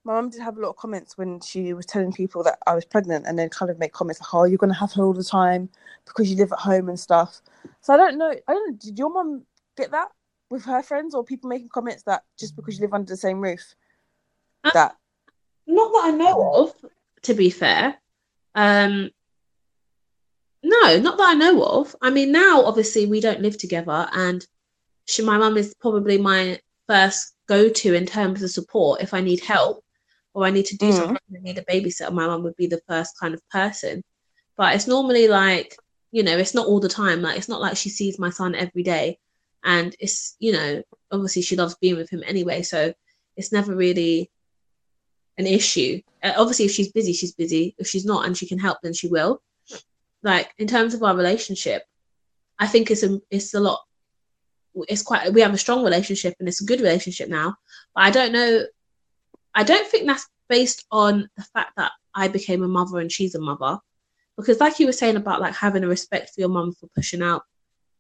my 0.04 0.14
mum 0.14 0.30
did 0.30 0.42
have 0.42 0.58
a 0.58 0.62
lot 0.62 0.70
of 0.70 0.76
comments 0.76 1.18
when 1.18 1.40
she 1.42 1.74
was 1.74 1.88
telling 1.88 2.14
people 2.14 2.44
that 2.44 2.60
I 2.68 2.76
was 2.76 2.86
pregnant 2.86 3.26
and 3.26 3.40
then 3.40 3.50
kind 3.50 3.72
of 3.72 3.80
make 3.80 3.92
comments 3.92 4.22
like, 4.22 4.34
Oh, 4.34 4.44
you're 4.44 4.60
gonna 4.60 4.76
have 4.76 4.94
her 4.94 5.04
all 5.04 5.14
the 5.14 5.24
time 5.24 5.70
because 6.06 6.30
you 6.30 6.38
live 6.38 6.52
at 6.52 6.60
home 6.60 6.90
and 6.90 7.00
stuff. 7.00 7.42
So 7.82 7.94
I 7.94 7.98
don't 7.98 8.18
know. 8.18 8.32
I 8.48 8.54
don't 8.54 8.80
did 8.80 9.00
your 9.00 9.12
mum 9.12 9.44
get 9.76 9.92
that 9.92 10.10
with 10.50 10.64
her 10.66 10.84
friends 10.84 11.16
or 11.16 11.24
people 11.24 11.50
making 11.50 11.70
comments 11.70 12.04
that 12.04 12.24
just 12.40 12.56
because 12.56 12.78
you 12.78 12.82
live 12.82 12.94
under 12.94 13.12
the 13.12 13.18
same 13.18 13.42
roof 13.42 13.74
Uh, 14.64 14.72
that 14.74 14.96
Not 15.66 15.92
that 15.92 16.14
I 16.14 16.18
know 16.18 16.54
of, 16.54 16.92
to 17.24 17.34
be 17.34 17.50
fair. 17.50 17.96
Um, 18.54 19.10
no, 20.66 21.00
not 21.00 21.18
that 21.18 21.30
I 21.30 21.34
know 21.36 21.64
of. 21.64 21.96
I 22.02 22.10
mean, 22.10 22.32
now 22.32 22.64
obviously 22.64 23.06
we 23.06 23.22
don't 23.22 23.42
live 23.42 23.58
together, 23.58 24.08
and 24.12 24.46
she, 25.06 25.22
my 25.22 25.38
mum 25.38 25.58
is 25.58 25.76
probably 25.80 26.18
my 26.18 26.60
first 26.88 27.36
go-to 27.48 27.94
in 27.94 28.06
terms 28.06 28.42
of 28.42 28.50
support. 28.50 29.02
If 29.02 29.14
I 29.14 29.22
need 29.22 29.42
help 29.42 29.84
or 30.34 30.46
I 30.46 30.50
need 30.50 30.66
to 30.66 30.78
do 30.78 30.90
Mm. 30.90 30.98
something, 30.98 31.18
I 31.36 31.40
need 31.42 31.58
a 31.60 31.64
babysitter, 31.64 32.12
my 32.12 32.28
mum 32.28 32.44
would 32.44 32.56
be 32.56 32.68
the 32.68 32.82
first 32.88 33.18
kind 33.20 33.34
of 33.34 33.42
person. 33.50 34.04
But 34.58 34.74
it's 34.76 34.88
normally 34.88 35.28
like, 35.28 35.78
you 36.12 36.24
know, 36.24 36.38
it's 36.38 36.56
not 36.56 36.68
all 36.68 36.80
the 36.80 36.90
time. 36.90 37.22
Like, 37.22 37.38
it's 37.38 37.50
not 37.50 37.62
like 37.62 37.78
she 37.78 37.90
sees 37.90 38.18
my 38.18 38.32
son 38.32 38.56
every 38.56 38.84
day, 38.84 39.20
and 39.64 39.96
it's, 40.00 40.36
you 40.40 40.52
know, 40.52 40.82
obviously 41.12 41.44
she 41.44 41.56
loves 41.56 41.76
being 41.76 41.98
with 41.98 42.10
him 42.10 42.24
anyway, 42.26 42.64
so 42.64 42.94
it's 43.38 43.52
never 43.52 43.76
really 43.76 44.32
an 45.38 45.46
issue. 45.46 46.02
Uh, 46.24 46.34
obviously, 46.38 46.66
if 46.66 46.72
she's 46.72 46.92
busy, 46.92 47.14
she's 47.14 47.34
busy. 47.34 47.76
If 47.78 47.88
she's 47.88 48.06
not 48.06 48.26
and 48.26 48.36
she 48.38 48.48
can 48.48 48.60
help, 48.60 48.80
then 48.82 48.94
she 48.94 49.08
will. 49.08 49.42
Like 50.26 50.52
in 50.58 50.68
terms 50.68 50.96
of 50.96 51.04
our 51.04 51.16
relationship, 51.16 51.84
I 52.58 52.66
think 52.66 52.90
it's 52.90 53.04
a 53.04 53.22
it's 53.30 53.54
a 53.54 53.60
lot. 53.60 53.82
It's 54.90 55.04
quite 55.04 55.32
we 55.32 55.42
have 55.42 55.54
a 55.54 55.58
strong 55.58 55.84
relationship 55.84 56.34
and 56.40 56.50
it's 56.50 56.62
a 56.62 56.66
good 56.66 56.82
relationship 56.82 57.30
now. 57.30 57.56
But 57.94 58.06
I 58.06 58.10
don't 58.10 58.34
know. 58.34 58.66
I 59.54 59.64
don't 59.64 59.88
think 59.88 60.08
that's 60.08 60.28
based 60.50 60.86
on 60.92 61.30
the 61.38 61.44
fact 61.44 61.74
that 61.78 61.92
I 62.16 62.28
became 62.28 62.64
a 62.64 62.68
mother 62.68 63.00
and 63.00 63.12
she's 63.12 63.36
a 63.36 63.40
mother, 63.40 63.78
because 64.36 64.60
like 64.60 64.80
you 64.80 64.88
were 64.88 64.92
saying 65.02 65.16
about 65.16 65.42
like 65.42 65.54
having 65.54 65.84
a 65.84 65.88
respect 65.88 66.32
for 66.34 66.42
your 66.42 66.50
mum 66.50 66.74
for 66.74 66.88
pushing 66.96 67.22
out 67.22 67.44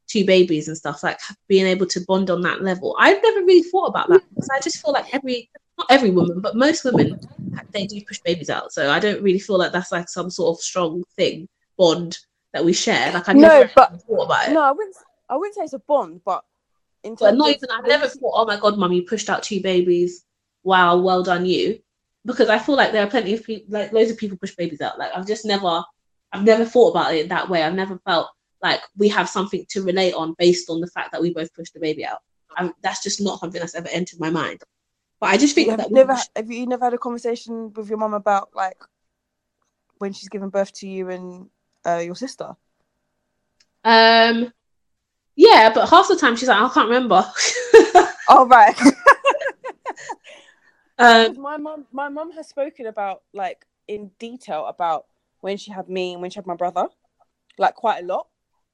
two 0.08 0.26
babies 0.26 0.68
and 0.68 0.76
stuff, 0.76 1.04
like 1.04 1.20
being 1.48 1.68
able 1.68 1.86
to 1.86 2.06
bond 2.08 2.32
on 2.32 2.42
that 2.42 2.64
level. 2.64 2.96
I've 3.00 3.22
never 3.22 3.42
really 3.42 3.70
thought 3.70 3.90
about 3.90 4.10
that 4.10 4.24
because 4.30 4.50
I 4.52 4.60
just 4.62 4.82
feel 4.82 4.94
like 4.94 5.14
every 5.14 5.48
not 5.78 5.92
every 5.92 6.10
woman, 6.10 6.42
but 6.42 6.56
most 6.56 6.86
women 6.86 7.20
they 7.72 7.86
do 7.86 8.02
push 8.02 8.20
babies 8.22 8.50
out. 8.50 8.74
So 8.74 8.90
I 8.90 9.00
don't 9.00 9.22
really 9.22 9.40
feel 9.40 9.60
like 9.60 9.74
that's 9.74 9.92
like 9.92 10.10
some 10.10 10.32
sort 10.32 10.58
of 10.58 10.64
strong 10.64 11.04
thing 11.16 11.48
bond 11.78 12.18
that 12.54 12.64
we 12.66 12.74
share. 12.74 13.12
Like 13.14 13.28
I've 13.30 13.36
No, 13.36 13.48
never 13.48 13.72
but- 13.76 14.02
thought 14.02 14.26
about 14.26 14.50
it. 14.50 14.54
no 14.54 14.62
I 14.62 14.72
wouldn't 14.72 14.96
I 15.30 15.36
wouldn't 15.38 15.56
say 15.56 15.64
it's 15.64 15.74
a 15.74 15.80
bond 15.80 16.22
but 16.26 16.44
in 17.04 17.16
but 17.16 17.36
not 17.36 17.50
of 17.50 17.56
even 17.58 17.70
I've 17.72 17.86
never 17.88 18.08
thought, 18.08 18.32
oh 18.34 18.46
my 18.46 18.58
god, 18.60 18.78
mum, 18.78 18.92
you 18.92 19.04
pushed 19.04 19.30
out 19.30 19.44
two 19.44 19.62
babies. 19.62 20.26
Wow, 20.64 20.98
well 20.98 21.22
done 21.24 21.46
you. 21.46 21.80
Because 22.26 22.50
I 22.50 22.58
feel 22.58 22.76
like 22.76 22.92
there 22.92 23.04
are 23.04 23.10
plenty 23.10 23.34
of 23.36 23.44
people 23.44 23.66
like 23.70 23.92
loads 23.94 24.10
of 24.10 24.18
people 24.18 24.38
push 24.38 24.56
babies 24.56 24.82
out. 24.82 24.98
Like 24.98 25.12
I've 25.16 25.28
just 25.28 25.46
never 25.46 25.84
I've 26.32 26.44
never 26.44 26.66
thought 26.66 26.90
about 26.92 27.14
it 27.14 27.30
that 27.30 27.48
way. 27.50 27.62
I've 27.64 27.76
never 27.76 28.00
felt 28.00 28.28
like 28.64 28.82
we 28.98 29.08
have 29.10 29.30
something 29.30 29.66
to 29.70 29.84
relate 29.84 30.14
on 30.14 30.34
based 30.40 30.70
on 30.70 30.82
the 30.82 30.88
fact 30.88 31.12
that 31.12 31.22
we 31.22 31.32
both 31.34 31.54
pushed 31.54 31.74
the 31.76 31.80
baby 31.80 32.04
out. 32.06 32.20
i 32.58 32.72
that's 32.82 33.04
just 33.04 33.22
not 33.22 33.40
something 33.40 33.60
that's 33.60 33.76
ever 33.76 33.90
entered 33.90 34.20
my 34.20 34.30
mind. 34.32 34.62
But 35.20 35.28
I 35.28 35.38
just 35.38 35.54
think 35.56 35.70
have 35.70 35.78
that 35.80 35.92
we 35.92 35.96
never 35.96 36.18
have 36.36 36.50
you 36.52 36.66
never 36.66 36.86
had 36.86 36.94
a 36.96 36.98
conversation 36.98 37.72
with 37.74 37.90
your 37.90 38.00
mum 38.00 38.14
about 38.16 38.50
like 38.56 38.78
when 40.00 40.12
she's 40.14 40.30
given 40.30 40.50
birth 40.50 40.74
to 40.74 40.88
you 40.88 41.10
and 41.10 41.50
uh, 41.86 41.98
your 41.98 42.16
sister 42.16 42.56
Um, 43.84 44.52
yeah, 45.36 45.72
but 45.74 45.90
half 45.90 46.08
the 46.08 46.16
time 46.16 46.36
she's 46.36 46.48
like, 46.48 46.62
I 46.62 46.74
can't 46.74 46.90
remember. 46.90 47.26
oh 48.30 48.48
right 48.48 48.76
um, 50.98 51.40
my 51.40 51.58
mum 51.58 51.86
my 51.92 52.10
mum 52.10 52.32
has 52.32 52.48
spoken 52.48 52.88
about 52.88 53.22
like 53.34 53.68
in 53.88 54.10
detail 54.18 54.66
about 54.66 55.06
when 55.42 55.58
she 55.58 55.72
had 55.72 55.88
me 55.88 56.14
and 56.14 56.22
when 56.24 56.32
she 56.32 56.40
had 56.40 56.48
my 56.48 56.56
brother 56.56 56.88
like 57.60 57.76
quite 57.76 58.04
a 58.04 58.08
lot 58.08 58.28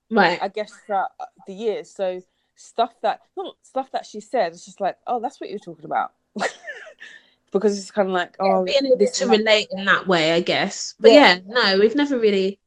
right. 0.10 0.40
i 0.42 0.48
guess 0.48 0.72
throughout 0.86 1.10
the 1.48 1.54
years 1.54 1.90
so 1.90 2.22
stuff 2.62 2.94
that 3.02 3.22
not 3.36 3.56
stuff 3.64 3.92
that 3.92 4.06
she 4.06 4.20
said. 4.20 4.54
It's 4.54 4.66
just 4.66 4.82
like, 4.82 4.98
oh, 5.08 5.20
that's 5.20 5.42
what 5.42 5.50
you're 5.50 5.60
talking 5.60 5.86
about. 5.86 6.14
because 7.52 7.78
it's 7.78 7.92
kind 7.92 8.08
of 8.08 8.14
like, 8.14 8.36
oh, 8.40 8.64
being 8.64 8.86
able 8.86 9.06
to 9.06 9.28
relate 9.28 9.68
in 9.72 9.86
that 9.86 10.08
way, 10.08 10.34
I 10.34 10.42
guess. 10.42 10.96
But 11.00 11.12
Yeah. 11.12 11.40
yeah. 11.46 11.74
no, 11.74 11.80
we've 11.80 11.96
never 11.96 12.18
really 12.18 12.60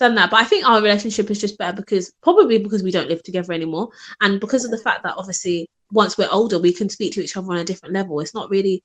done 0.00 0.16
that. 0.16 0.30
But 0.30 0.40
I 0.40 0.44
think 0.44 0.66
our 0.66 0.82
relationship 0.82 1.30
is 1.30 1.40
just 1.40 1.58
better 1.58 1.76
because 1.76 2.12
probably 2.22 2.58
because 2.58 2.82
we 2.82 2.90
don't 2.90 3.08
live 3.08 3.22
together 3.22 3.52
anymore, 3.52 3.90
and 4.20 4.40
because 4.40 4.64
of 4.64 4.72
the 4.72 4.78
fact 4.78 5.04
that 5.04 5.14
obviously 5.16 5.68
once 5.92 6.18
we're 6.18 6.28
older, 6.32 6.58
we 6.58 6.72
can 6.72 6.88
speak 6.88 7.12
to 7.12 7.22
each 7.22 7.36
other 7.36 7.52
on 7.52 7.58
a 7.58 7.64
different 7.64 7.94
level. 7.94 8.20
It's 8.20 8.34
not 8.34 8.50
really, 8.50 8.82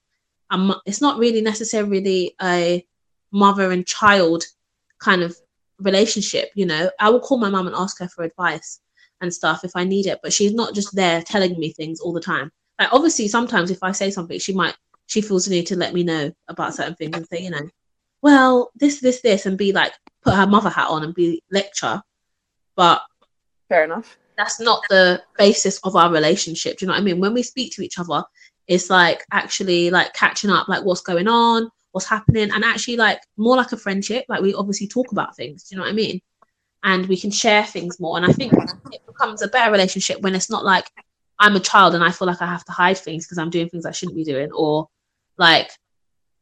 um, 0.52 0.76
it's 0.86 1.02
not 1.02 1.18
really 1.18 1.42
necessarily 1.42 2.36
a 2.42 2.86
mother 3.32 3.72
and 3.72 3.86
child 3.86 4.44
kind 5.00 5.24
of 5.24 5.36
relationship. 5.80 6.52
You 6.56 6.66
know, 6.68 6.92
I 7.00 7.10
will 7.10 7.20
call 7.20 7.38
my 7.38 7.50
mum 7.50 7.68
and 7.68 7.76
ask 7.76 8.00
her 8.00 8.08
for 8.08 8.24
advice 8.24 8.80
and 9.22 9.34
stuff 9.34 9.64
if 9.64 9.72
I 9.76 9.84
need 9.84 10.08
it, 10.08 10.20
but 10.22 10.34
she's 10.34 10.54
not 10.54 10.76
just 10.76 10.96
there 10.96 11.22
telling 11.22 11.58
me 11.58 11.72
things 11.72 12.00
all 12.00 12.14
the 12.14 12.22
time. 12.22 12.52
Like 12.80 12.92
obviously, 12.92 13.28
sometimes 13.28 13.72
if 13.72 13.82
I 13.82 13.92
say 13.92 14.12
something, 14.12 14.40
she 14.40 14.54
might 14.54 14.76
she 15.08 15.22
feels 15.22 15.46
the 15.46 15.52
need 15.52 15.68
to 15.68 15.76
let 15.76 15.94
me 15.94 16.04
know 16.04 16.32
about 16.48 16.74
certain 16.74 16.96
things 16.96 17.16
and 17.16 17.28
say, 17.28 17.42
you 17.42 17.52
know, 17.52 17.70
well, 18.22 18.72
this, 18.76 19.02
this, 19.02 19.22
this, 19.22 19.46
and 19.46 19.58
be 19.58 19.72
like, 19.72 19.94
put 20.26 20.34
her 20.34 20.48
mother 20.48 20.70
hat 20.70 20.90
on 20.90 21.04
and 21.04 21.14
be 21.14 21.42
lecture. 21.52 22.02
But 22.76 23.02
Fair 23.70 23.86
enough. 23.86 24.18
that's 24.38 24.60
not 24.60 24.84
the 24.90 25.22
basis 25.38 25.80
of 25.84 25.96
our 25.96 26.12
relationship. 26.12 26.78
Do 26.78 26.86
you 26.86 26.88
know 26.88 26.94
what 26.94 27.02
I 27.02 27.04
mean? 27.04 27.20
When 27.20 27.34
we 27.34 27.44
speak 27.44 27.74
to 27.74 27.84
each 27.84 28.00
other, 28.00 28.24
it's 28.68 28.90
like 28.90 29.24
actually 29.32 29.92
like 29.92 30.14
catching 30.14 30.50
up, 30.50 30.68
like 30.68 30.84
what's 30.84 31.02
going 31.02 31.28
on, 31.28 31.70
what's 31.92 32.08
happening, 32.08 32.50
and 32.52 32.66
actually 32.66 32.98
like 32.98 33.22
more 33.38 33.56
like 33.56 33.72
a 33.72 33.78
friendship. 33.78 34.26
Like 34.28 34.42
we 34.42 34.54
obviously 34.56 34.88
talk 34.88 35.12
about 35.12 35.36
things. 35.36 35.64
Do 35.64 35.76
you 35.76 35.78
know 35.78 35.86
what 35.86 35.92
I 35.92 35.96
mean? 35.96 36.20
And 36.84 37.08
we 37.08 37.18
can 37.18 37.32
share 37.32 37.64
things 37.64 38.00
more. 38.00 38.18
And 38.18 38.26
I 38.26 38.32
think 38.32 38.54
it 38.92 39.06
becomes 39.06 39.42
a 39.42 39.48
better 39.48 39.72
relationship 39.72 40.22
when 40.22 40.36
it's 40.36 40.50
not 40.50 40.66
like 40.66 40.90
I'm 41.40 41.56
a 41.56 41.60
child 41.60 41.96
and 41.96 42.04
I 42.04 42.12
feel 42.12 42.28
like 42.28 42.42
I 42.42 42.48
have 42.48 42.66
to 42.66 42.72
hide 42.72 42.98
things 42.98 43.26
because 43.26 43.38
I'm 43.38 43.50
doing 43.50 43.70
things 43.70 43.86
I 43.86 43.92
shouldn't 43.92 44.18
be 44.18 44.24
doing, 44.24 44.52
or 44.52 44.88
like 45.38 45.72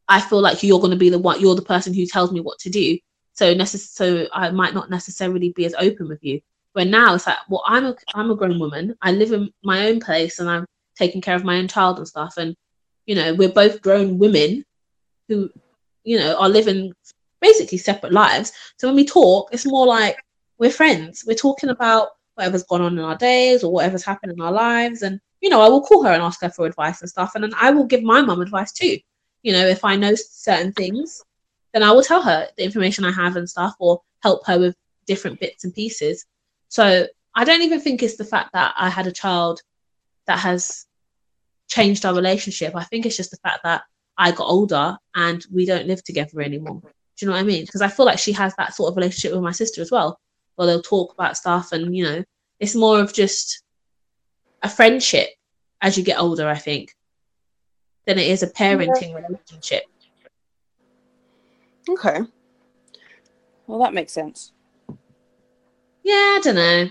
I 0.07 0.21
feel 0.21 0.41
like 0.41 0.63
you're 0.63 0.79
going 0.79 0.91
to 0.91 0.97
be 0.97 1.09
the 1.09 1.19
one, 1.19 1.39
you're 1.41 1.55
the 1.55 1.61
person 1.61 1.93
who 1.93 2.05
tells 2.05 2.31
me 2.31 2.39
what 2.39 2.59
to 2.59 2.69
do. 2.69 2.97
So 3.33 3.53
necess- 3.55 3.93
so 3.93 4.27
I 4.33 4.51
might 4.51 4.73
not 4.73 4.89
necessarily 4.89 5.51
be 5.51 5.65
as 5.65 5.75
open 5.77 6.07
with 6.07 6.23
you. 6.23 6.41
But 6.73 6.87
now 6.87 7.13
it's 7.15 7.27
like, 7.27 7.37
well, 7.49 7.63
I'm 7.65 7.85
a 7.85 7.95
I'm 8.15 8.31
a 8.31 8.35
grown 8.35 8.59
woman. 8.59 8.95
I 9.01 9.11
live 9.11 9.31
in 9.31 9.51
my 9.63 9.87
own 9.87 9.99
place 9.99 10.39
and 10.39 10.49
I'm 10.49 10.65
taking 10.97 11.21
care 11.21 11.35
of 11.35 11.43
my 11.43 11.57
own 11.57 11.67
child 11.67 11.97
and 11.97 12.07
stuff. 12.07 12.35
And 12.37 12.55
you 13.05 13.15
know, 13.15 13.33
we're 13.33 13.49
both 13.49 13.81
grown 13.81 14.17
women 14.17 14.63
who, 15.27 15.49
you 16.03 16.17
know, 16.17 16.37
are 16.39 16.49
living 16.49 16.93
basically 17.41 17.77
separate 17.77 18.13
lives. 18.13 18.53
So 18.77 18.87
when 18.87 18.95
we 18.95 19.05
talk, 19.05 19.49
it's 19.51 19.65
more 19.65 19.85
like 19.85 20.17
we're 20.57 20.71
friends. 20.71 21.23
We're 21.27 21.35
talking 21.35 21.69
about 21.69 22.09
whatever's 22.35 22.63
gone 22.63 22.81
on 22.81 22.97
in 22.97 23.03
our 23.03 23.17
days 23.17 23.63
or 23.63 23.71
whatever's 23.71 24.03
happened 24.03 24.31
in 24.31 24.41
our 24.41 24.51
lives. 24.51 25.01
And 25.03 25.19
you 25.41 25.49
know, 25.49 25.61
I 25.61 25.67
will 25.67 25.81
call 25.81 26.03
her 26.03 26.11
and 26.11 26.23
ask 26.23 26.41
her 26.41 26.49
for 26.49 26.65
advice 26.65 27.01
and 27.01 27.09
stuff. 27.09 27.33
And 27.35 27.43
then 27.43 27.53
I 27.59 27.71
will 27.71 27.85
give 27.85 28.01
my 28.01 28.21
mum 28.21 28.41
advice 28.41 28.71
too. 28.71 28.97
You 29.43 29.51
know, 29.51 29.67
if 29.67 29.83
I 29.83 29.95
know 29.95 30.15
certain 30.15 30.71
things, 30.71 31.21
then 31.73 31.83
I 31.83 31.91
will 31.91 32.03
tell 32.03 32.21
her 32.21 32.47
the 32.55 32.63
information 32.63 33.05
I 33.05 33.11
have 33.11 33.35
and 33.35 33.49
stuff, 33.49 33.75
or 33.79 34.01
help 34.21 34.45
her 34.47 34.59
with 34.59 34.75
different 35.05 35.39
bits 35.39 35.63
and 35.63 35.73
pieces. 35.73 36.25
So 36.69 37.07
I 37.35 37.43
don't 37.43 37.63
even 37.63 37.79
think 37.79 38.01
it's 38.01 38.17
the 38.17 38.25
fact 38.25 38.51
that 38.53 38.73
I 38.77 38.89
had 38.89 39.07
a 39.07 39.11
child 39.11 39.61
that 40.27 40.39
has 40.39 40.85
changed 41.67 42.05
our 42.05 42.13
relationship. 42.13 42.75
I 42.75 42.83
think 42.83 43.05
it's 43.05 43.17
just 43.17 43.31
the 43.31 43.37
fact 43.37 43.63
that 43.63 43.83
I 44.17 44.31
got 44.31 44.47
older 44.47 44.97
and 45.15 45.43
we 45.51 45.65
don't 45.65 45.87
live 45.87 46.03
together 46.03 46.41
anymore. 46.41 46.81
Do 46.81 46.89
you 47.19 47.27
know 47.27 47.33
what 47.33 47.41
I 47.41 47.43
mean? 47.43 47.65
Because 47.65 47.81
I 47.81 47.87
feel 47.87 48.05
like 48.05 48.19
she 48.19 48.31
has 48.33 48.53
that 48.57 48.75
sort 48.75 48.91
of 48.91 48.95
relationship 48.95 49.33
with 49.33 49.43
my 49.43 49.51
sister 49.51 49.81
as 49.81 49.91
well, 49.91 50.19
where 50.55 50.67
they'll 50.67 50.81
talk 50.81 51.13
about 51.13 51.37
stuff 51.37 51.71
and 51.71 51.95
you 51.95 52.03
know, 52.03 52.23
it's 52.59 52.75
more 52.75 52.99
of 52.99 53.13
just 53.13 53.63
a 54.61 54.69
friendship 54.69 55.29
as 55.81 55.97
you 55.97 56.03
get 56.03 56.19
older, 56.19 56.47
I 56.47 56.57
think, 56.57 56.95
than 58.05 58.19
it 58.19 58.27
is 58.27 58.43
a 58.43 58.47
parenting 58.47 59.15
relationship. 59.15 59.83
Okay. 61.89 62.19
Well, 63.67 63.79
that 63.79 63.93
makes 63.93 64.13
sense. 64.13 64.51
Yeah, 66.03 66.13
I 66.13 66.39
don't 66.43 66.55
know. 66.55 66.87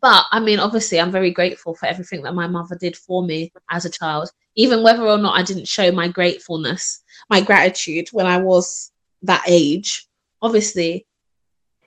But 0.00 0.24
I 0.32 0.40
mean, 0.40 0.58
obviously, 0.58 1.00
I'm 1.00 1.12
very 1.12 1.30
grateful 1.30 1.74
for 1.74 1.86
everything 1.86 2.22
that 2.22 2.34
my 2.34 2.46
mother 2.46 2.76
did 2.76 2.96
for 2.96 3.22
me 3.24 3.52
as 3.70 3.84
a 3.84 3.90
child, 3.90 4.30
even 4.56 4.82
whether 4.82 5.02
or 5.02 5.18
not 5.18 5.38
I 5.38 5.42
didn't 5.42 5.68
show 5.68 5.92
my 5.92 6.08
gratefulness, 6.08 7.02
my 7.30 7.40
gratitude 7.40 8.08
when 8.12 8.26
I 8.26 8.38
was 8.38 8.92
that 9.22 9.44
age. 9.46 10.06
Obviously, 10.42 11.06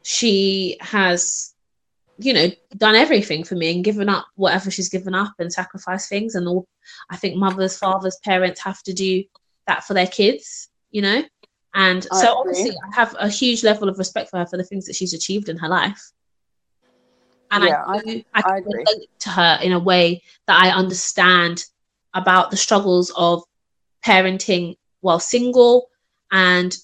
she 0.04 0.78
has, 0.80 1.54
you 2.18 2.34
know, 2.34 2.50
done 2.78 2.96
everything 2.96 3.44
for 3.44 3.56
me 3.56 3.76
and 3.76 3.84
given 3.84 4.10
up 4.10 4.26
whatever 4.36 4.72
she's 4.72 4.90
given 4.90 5.14
up 5.14 5.34
and 5.40 5.52
sacrificed 5.52 6.10
things. 6.10 6.36
And 6.36 6.48
all, 6.48 6.66
I 7.10 7.18
think 7.18 7.36
mothers, 7.36 7.78
fathers, 7.78 8.18
parents 8.24 8.62
have 8.62 8.82
to 8.84 8.94
do 8.94 9.24
that 9.68 9.84
for 9.84 9.94
their 9.94 10.08
kids, 10.08 10.70
you 10.92 11.02
know? 11.02 11.24
And 11.74 12.08
I 12.12 12.22
so, 12.22 12.40
agree. 12.40 12.52
obviously, 12.52 12.72
I 12.72 12.96
have 12.96 13.16
a 13.20 13.30
huge 13.30 13.64
level 13.64 13.90
of 13.90 13.98
respect 13.98 14.30
for 14.30 14.38
her 14.38 14.46
for 14.46 14.58
the 14.58 14.64
things 14.64 14.86
that 14.86 14.96
she's 14.96 15.14
achieved 15.14 15.50
in 15.50 15.58
her 15.58 15.68
life. 15.68 16.12
And 17.52 17.64
Yeah, 17.66 17.84
I, 17.86 17.98
I- 17.98 18.26
I, 18.34 18.44
I 18.46 18.58
relate 18.60 19.10
to 19.20 19.30
her 19.30 19.60
in 19.62 19.72
a 19.72 19.80
way 19.80 20.22
that 20.48 20.62
I 20.62 20.70
understand 20.70 21.64
about 22.14 22.52
the 22.52 22.58
struggles 22.58 23.12
of 23.16 23.44
parenting 24.06 24.76
while 25.02 25.20
single. 25.20 25.90
And 26.32 26.76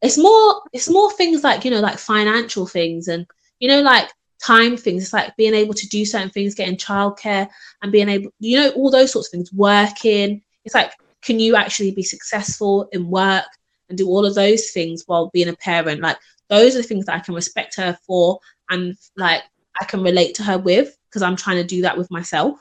it's 0.00 0.18
more 0.18 0.62
it's 0.72 0.90
more 0.90 1.12
things 1.12 1.42
like 1.44 1.64
you 1.64 1.70
know 1.70 1.80
like 1.80 1.98
financial 1.98 2.66
things 2.66 3.08
and 3.08 3.26
you 3.58 3.68
know 3.68 3.80
like 3.82 4.10
time 4.44 4.76
things. 4.76 5.04
It's 5.04 5.12
like 5.12 5.36
being 5.36 5.54
able 5.54 5.74
to 5.74 5.88
do 5.88 6.04
certain 6.04 6.30
things 6.30 6.54
getting 6.54 6.76
childcare 6.76 7.48
and 7.82 7.92
being 7.92 8.08
able 8.08 8.30
you 8.38 8.58
know 8.60 8.70
all 8.70 8.90
those 8.90 9.12
sorts 9.12 9.28
of 9.28 9.32
things 9.32 9.52
working. 9.52 10.42
It's 10.64 10.74
like 10.74 10.92
can 11.22 11.38
you 11.38 11.56
actually 11.56 11.92
be 11.92 12.02
successful 12.02 12.88
in 12.92 13.08
work 13.08 13.44
and 13.92 13.98
do 13.98 14.08
all 14.08 14.26
of 14.26 14.34
those 14.34 14.70
things 14.70 15.04
while 15.06 15.30
being 15.32 15.48
a 15.48 15.56
parent 15.56 16.00
like 16.00 16.16
those 16.48 16.74
are 16.74 16.82
the 16.82 16.88
things 16.88 17.06
that 17.06 17.14
i 17.14 17.20
can 17.20 17.34
respect 17.34 17.76
her 17.76 17.96
for 18.06 18.38
and 18.70 18.96
like 19.16 19.42
i 19.80 19.84
can 19.84 20.02
relate 20.02 20.34
to 20.34 20.42
her 20.42 20.58
with 20.58 20.96
because 21.08 21.22
i'm 21.22 21.36
trying 21.36 21.56
to 21.56 21.64
do 21.64 21.82
that 21.82 21.96
with 21.96 22.10
myself 22.10 22.58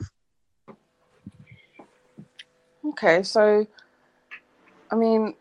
Okay, 2.84 3.24
so 3.24 3.66
I 4.92 4.96
mean, 4.96 5.36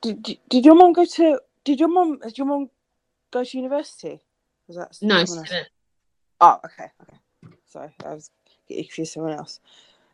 did 0.00 0.22
did, 0.22 0.38
did 0.48 0.64
your 0.64 0.74
mom 0.74 0.92
go 0.92 1.04
to? 1.04 1.40
Did 1.64 1.80
your 1.80 1.88
mom? 1.88 2.18
Did 2.20 2.38
your 2.38 2.46
mom 2.46 2.70
go 3.32 3.44
to 3.44 3.56
university? 3.56 4.20
Was 4.68 4.76
that 4.76 4.96
no. 5.02 5.24
Oh, 6.40 6.60
okay, 6.64 6.90
okay. 7.02 7.18
Sorry, 7.66 7.94
I 8.04 8.14
was 8.14 8.30
getting 8.68 8.84
confused 8.84 8.98
with 8.98 9.08
someone 9.08 9.32
else. 9.32 9.60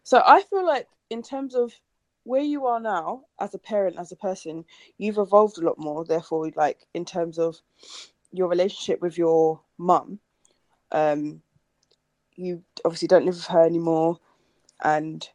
So 0.03 0.23
I 0.27 0.43
feel 0.43 0.67
like 0.67 0.89
in 1.11 1.23
terms 1.23 1.55
of 1.55 1.73
where 2.27 2.43
you 2.43 2.66
are 2.66 2.81
now 2.81 3.22
as 3.41 3.55
a 3.55 3.59
parent, 3.59 3.97
as 3.99 4.11
a 4.11 4.16
person, 4.16 4.64
you've 4.99 5.18
evolved 5.18 5.59
a 5.59 5.64
lot 5.64 5.79
more. 5.79 6.05
Therefore, 6.05 6.51
like 6.57 6.87
in 6.93 7.05
terms 7.05 7.39
of 7.39 7.57
your 8.33 8.49
relationship 8.49 9.01
with 9.01 9.16
your 9.16 9.61
mum, 9.79 10.18
um, 10.91 11.41
you 12.35 12.62
obviously 12.85 13.09
don't 13.09 13.24
live 13.24 13.37
with 13.37 13.47
her 13.47 13.64
anymore, 13.64 14.18
and 14.83 15.29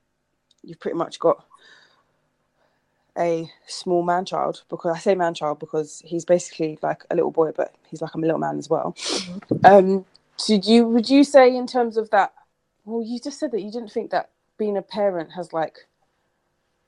you've 0.64 0.80
pretty 0.80 0.98
much 0.98 1.18
got 1.18 1.46
a 3.18 3.50
small 3.68 4.04
man 4.04 4.26
child 4.26 4.64
because 4.70 4.96
I 4.96 5.00
say 5.00 5.16
man 5.16 5.34
child 5.34 5.60
because 5.60 6.02
he's 6.06 6.26
basically 6.26 6.78
like 6.82 7.04
a 7.10 7.16
little 7.16 7.32
boy, 7.32 7.52
but 7.56 7.74
he's 7.90 8.02
like 8.02 8.12
I'm 8.14 8.24
a 8.24 8.28
little 8.28 8.40
man 8.40 8.58
as 8.58 8.70
well. 8.70 8.96
Um, 9.64 10.06
so 10.36 10.56
you 10.56 10.88
would 10.88 11.10
you 11.10 11.24
say 11.24 11.56
in 11.56 11.68
terms 11.68 11.96
of 11.96 12.10
that? 12.10 12.34
Well, 12.84 13.02
you 13.06 13.20
just 13.20 13.40
said 13.40 13.52
that 13.52 13.62
you 13.62 13.72
didn't 13.72 13.92
think 13.92 14.12
that 14.12 14.32
being 14.58 14.76
a 14.76 14.82
parent 14.82 15.32
has 15.34 15.54
like 15.54 15.88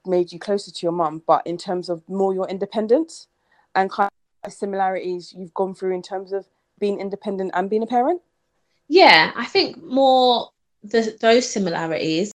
made 0.06 0.32
you 0.32 0.40
closer 0.40 0.72
to 0.72 0.86
your 0.86 0.92
mum, 0.92 1.22
but 1.26 1.46
in 1.46 1.58
terms 1.58 1.90
of 1.90 2.08
more 2.08 2.34
your 2.34 2.48
independence 2.48 3.28
and 3.76 3.90
kind 3.90 4.10
of 4.44 4.54
similarities 4.54 5.34
you've 5.36 5.54
gone 5.54 5.74
through 5.74 5.94
in 5.94 6.02
terms 6.02 6.34
of 6.34 6.48
being 6.80 7.00
independent 7.00 7.52
and 7.54 7.70
being 7.70 7.84
a 7.84 7.88
parent. 7.88 8.22
Yeah, 8.88 9.32
I 9.36 9.46
think 9.46 9.82
more 9.82 10.50
the, 10.84 11.18
those 11.20 11.50
similarities. 11.50 12.32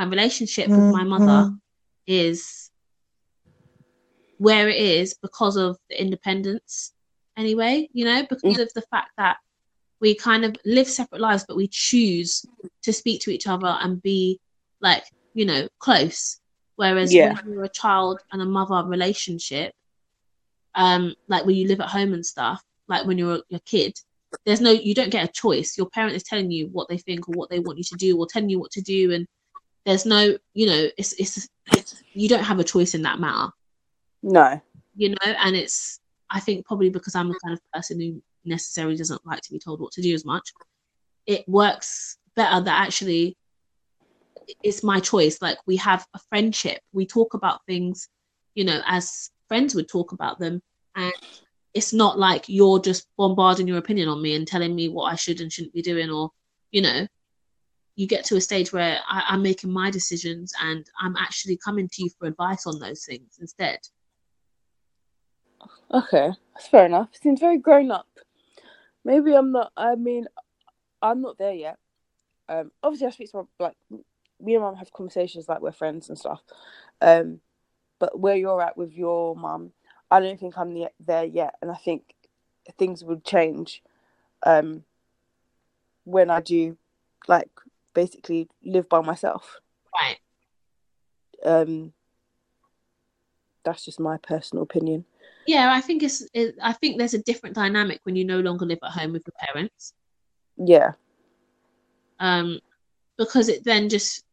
My 0.00 0.06
relationship 0.06 0.68
with 0.68 0.94
my 0.94 1.04
mother 1.04 1.50
is 2.06 2.70
where 4.38 4.66
it 4.70 4.76
is 4.76 5.14
because 5.20 5.56
of 5.56 5.76
the 5.90 6.00
independence 6.00 6.94
anyway 7.36 7.86
you 7.92 8.06
know 8.06 8.24
because 8.30 8.58
of 8.58 8.72
the 8.74 8.80
fact 8.90 9.10
that 9.18 9.36
we 10.00 10.14
kind 10.14 10.46
of 10.46 10.56
live 10.64 10.88
separate 10.88 11.20
lives 11.20 11.44
but 11.46 11.54
we 11.54 11.68
choose 11.68 12.46
to 12.82 12.94
speak 12.94 13.20
to 13.20 13.30
each 13.30 13.46
other 13.46 13.76
and 13.82 14.02
be 14.02 14.40
like 14.80 15.04
you 15.34 15.44
know 15.44 15.68
close 15.80 16.40
whereas 16.76 17.12
Yeah. 17.12 17.34
when 17.34 17.52
you're 17.52 17.64
a 17.64 17.68
child 17.68 18.20
and 18.32 18.40
a 18.40 18.46
mother 18.46 18.88
relationship 18.88 19.74
um 20.76 21.14
like 21.28 21.44
when 21.44 21.56
you 21.56 21.68
live 21.68 21.80
at 21.80 21.90
home 21.90 22.14
and 22.14 22.24
stuff 22.24 22.62
like 22.88 23.06
when 23.06 23.18
you're 23.18 23.42
a 23.52 23.60
kid, 23.60 23.92
there's 24.46 24.60
no 24.62 24.70
you 24.70 24.94
don't 24.94 25.10
get 25.10 25.28
a 25.28 25.32
choice. 25.32 25.76
Your 25.78 25.88
parent 25.90 26.16
is 26.16 26.22
telling 26.24 26.50
you 26.50 26.68
what 26.72 26.88
they 26.88 26.98
think 26.98 27.28
or 27.28 27.32
what 27.32 27.50
they 27.50 27.60
want 27.60 27.78
you 27.78 27.84
to 27.84 27.96
do 27.96 28.18
or 28.18 28.26
telling 28.26 28.48
you 28.48 28.58
what 28.58 28.70
to 28.72 28.80
do, 28.80 29.12
and 29.12 29.26
there's 29.90 30.06
no 30.06 30.36
you 30.54 30.66
know 30.66 30.88
it's 30.96 31.12
it's, 31.14 31.48
it's 31.72 32.02
you 32.12 32.28
don't 32.28 32.44
have 32.44 32.60
a 32.60 32.64
choice 32.64 32.94
in 32.94 33.02
that 33.02 33.18
matter. 33.18 33.50
No. 34.22 34.60
You 34.94 35.10
know, 35.10 35.32
and 35.44 35.56
it's 35.56 35.98
I 36.30 36.38
think 36.38 36.64
probably 36.64 36.90
because 36.90 37.16
I'm 37.16 37.28
the 37.28 37.40
kind 37.44 37.54
of 37.54 37.60
person 37.72 38.00
who 38.00 38.22
necessarily 38.44 38.96
doesn't 38.96 39.26
like 39.26 39.40
to 39.42 39.52
be 39.52 39.58
told 39.58 39.80
what 39.80 39.92
to 39.92 40.02
do 40.02 40.14
as 40.14 40.24
much. 40.24 40.52
It 41.26 41.48
works 41.48 42.18
better 42.36 42.60
that 42.60 42.80
actually 42.82 43.36
it's 44.62 44.84
my 44.84 45.00
choice. 45.00 45.42
Like 45.42 45.58
we 45.66 45.76
have 45.78 46.06
a 46.14 46.20
friendship. 46.28 46.80
We 46.92 47.04
talk 47.04 47.34
about 47.34 47.66
things, 47.66 48.08
you 48.54 48.64
know, 48.64 48.80
as 48.86 49.30
friends 49.48 49.74
would 49.74 49.88
talk 49.88 50.12
about 50.12 50.38
them. 50.38 50.62
And 50.94 51.12
it's 51.74 51.92
not 51.92 52.16
like 52.16 52.44
you're 52.48 52.80
just 52.80 53.08
bombarding 53.16 53.66
your 53.66 53.78
opinion 53.78 54.08
on 54.08 54.22
me 54.22 54.36
and 54.36 54.46
telling 54.46 54.74
me 54.74 54.88
what 54.88 55.12
I 55.12 55.16
should 55.16 55.40
and 55.40 55.52
shouldn't 55.52 55.74
be 55.74 55.82
doing, 55.82 56.10
or, 56.10 56.30
you 56.70 56.82
know, 56.82 57.06
you 57.96 58.06
get 58.06 58.24
to 58.26 58.36
a 58.36 58.40
stage 58.40 58.72
where 58.72 58.98
I, 59.08 59.24
I'm 59.28 59.42
making 59.42 59.72
my 59.72 59.90
decisions 59.90 60.52
and 60.60 60.86
I'm 61.00 61.16
actually 61.16 61.58
coming 61.62 61.88
to 61.88 62.04
you 62.04 62.10
for 62.18 62.26
advice 62.26 62.66
on 62.66 62.78
those 62.78 63.04
things 63.04 63.38
instead. 63.40 63.78
Okay, 65.92 66.30
that's 66.54 66.68
fair 66.68 66.86
enough. 66.86 67.08
Seems 67.20 67.40
very 67.40 67.58
grown 67.58 67.90
up. 67.90 68.06
Maybe 69.04 69.34
I'm 69.34 69.52
not. 69.52 69.72
I 69.76 69.94
mean, 69.96 70.26
I'm 71.02 71.20
not 71.20 71.38
there 71.38 71.52
yet. 71.52 71.78
Um, 72.48 72.70
obviously, 72.82 73.08
I 73.08 73.10
speak 73.10 73.30
to 73.32 73.36
my 73.38 73.66
like 73.66 73.76
me 74.40 74.54
and 74.54 74.62
mum 74.62 74.76
have 74.76 74.92
conversations 74.92 75.48
like 75.48 75.60
we're 75.60 75.72
friends 75.72 76.08
and 76.08 76.18
stuff. 76.18 76.42
Um, 77.00 77.40
but 77.98 78.18
where 78.18 78.36
you're 78.36 78.62
at 78.62 78.76
with 78.76 78.92
your 78.92 79.36
mum, 79.36 79.72
I 80.10 80.20
don't 80.20 80.38
think 80.38 80.56
I'm 80.56 80.86
there 81.00 81.24
yet, 81.24 81.54
and 81.60 81.70
I 81.70 81.76
think 81.76 82.14
things 82.78 83.04
would 83.04 83.24
change 83.24 83.82
um, 84.44 84.84
when 86.04 86.30
I 86.30 86.40
do 86.40 86.76
like 87.28 87.50
basically 87.94 88.48
live 88.64 88.88
by 88.88 89.00
myself. 89.00 89.60
Right. 89.94 90.18
Um, 91.44 91.92
that's 93.64 93.84
just 93.84 94.00
my 94.00 94.16
personal 94.18 94.62
opinion. 94.62 95.04
Yeah, 95.46 95.72
I 95.72 95.80
think 95.80 96.02
it's. 96.02 96.26
It, 96.32 96.56
I 96.62 96.72
think 96.74 96.98
there's 96.98 97.14
a 97.14 97.22
different 97.22 97.56
dynamic 97.56 98.00
when 98.04 98.16
you 98.16 98.24
no 98.24 98.40
longer 98.40 98.66
live 98.66 98.78
at 98.82 98.92
home 98.92 99.12
with 99.12 99.24
your 99.26 99.34
parents. 99.38 99.94
Yeah. 100.56 100.92
Um, 102.18 102.60
because 103.16 103.48
it 103.48 103.64
then 103.64 103.88
just, 103.88 104.24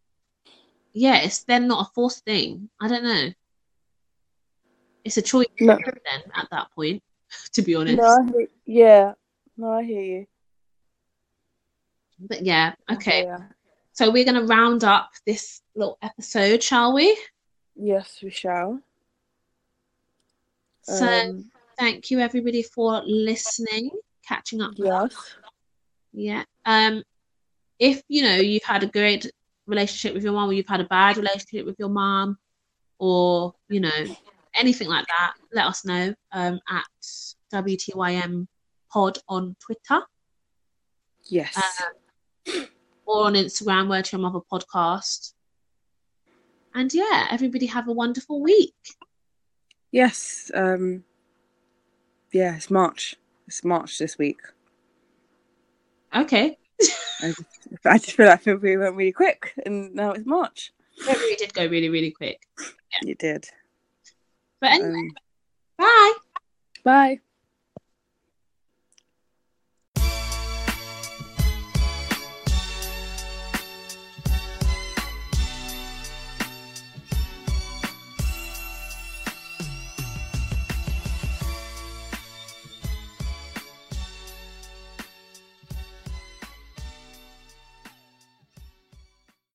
yeah, 0.94 1.18
it's 1.18 1.44
then 1.44 1.68
not 1.68 1.88
a 1.88 1.92
forced 1.94 2.24
thing. 2.26 2.70
I 2.82 2.88
don't 2.88 3.04
know. 3.04 3.30
It's 5.06 5.18
a 5.18 5.22
choice 5.22 5.48
No. 5.60 5.78
then 5.86 6.22
at 6.36 6.50
that 6.52 6.72
point, 6.72 7.02
to 7.54 7.62
be 7.62 7.76
honest. 7.76 7.98
No, 7.98 8.06
I 8.06 8.26
hear, 8.26 8.48
yeah. 8.66 9.14
No, 9.56 9.72
I 9.72 9.84
hear 9.84 10.02
you. 10.02 10.28
But 12.20 12.44
yeah, 12.46 12.74
okay. 12.92 13.24
Yeah. 13.26 13.38
So 13.94 14.12
we're 14.12 14.26
gonna 14.26 14.44
round 14.46 14.84
up 14.84 15.12
this 15.26 15.62
little 15.76 15.98
episode, 16.02 16.62
shall 16.64 16.94
we? 16.94 17.18
Yes, 17.76 18.20
we 18.24 18.30
shall. 18.32 18.80
So 20.84 21.06
Um, 21.06 21.52
thank 21.78 22.10
you 22.12 22.20
everybody 22.20 22.64
for 22.64 23.02
listening, 23.06 23.92
catching 24.28 24.62
up. 24.62 24.72
with 24.78 24.88
yes. 24.88 25.16
Yeah. 26.14 26.44
Um, 26.66 27.04
if 27.80 28.02
you 28.08 28.24
know 28.24 28.36
you've 28.36 28.64
had 28.64 28.84
a 28.84 28.88
great 28.88 29.30
relationship 29.68 30.14
with 30.16 30.24
your 30.24 30.34
mom, 30.34 30.50
or 30.50 30.54
you've 30.54 30.68
had 30.68 30.82
a 30.82 30.86
bad 30.86 31.18
relationship 31.18 31.66
with 31.66 31.76
your 31.78 31.90
mom, 31.90 32.38
or 33.00 33.54
you 33.70 33.80
know 33.80 34.16
anything 34.56 34.88
like 34.88 35.06
that, 35.08 35.34
let 35.54 35.66
us 35.68 35.86
know 35.86 36.14
um, 36.32 36.60
at 36.70 36.86
WTYM 37.54 38.48
Pod 38.92 39.20
on 39.28 39.56
Twitter 39.60 40.02
Yes. 41.30 41.56
um, 41.58 41.92
or 43.06 43.26
on 43.26 43.34
Instagram, 43.34 43.90
Word 43.90 44.06
to 44.06 44.18
Your 44.18 44.22
Mother 44.22 44.40
podcast. 44.52 45.34
And 46.74 46.94
yeah, 46.94 47.28
everybody 47.32 47.66
have 47.68 47.88
a 47.88 47.94
wonderful 47.94 48.42
week. 48.42 48.76
yes. 49.92 50.52
Um. 50.54 51.04
Yeah, 52.34 52.56
it's 52.58 52.70
March. 52.70 53.16
It's 53.48 53.64
March 53.64 53.98
this 53.98 54.18
week. 54.18 54.40
Okay. 56.16 56.58
I 57.22 57.28
just, 57.30 57.86
I 57.86 57.98
just 57.98 58.12
feel 58.12 58.28
like 58.28 58.42
February 58.44 58.78
went 58.78 58.96
really 58.96 59.12
quick, 59.14 59.54
and 59.66 59.96
now 59.96 60.12
it's 60.12 60.26
March. 60.26 60.72
February 61.04 61.36
did 61.38 61.54
go 61.54 61.66
really, 61.66 61.90
really 61.90 62.12
quick. 62.12 62.42
You 63.02 63.16
did. 63.16 63.48
But 64.60 64.72
anyway, 64.72 64.90
Um, 64.90 65.12
bye. 65.78 66.14
bye. 66.84 67.20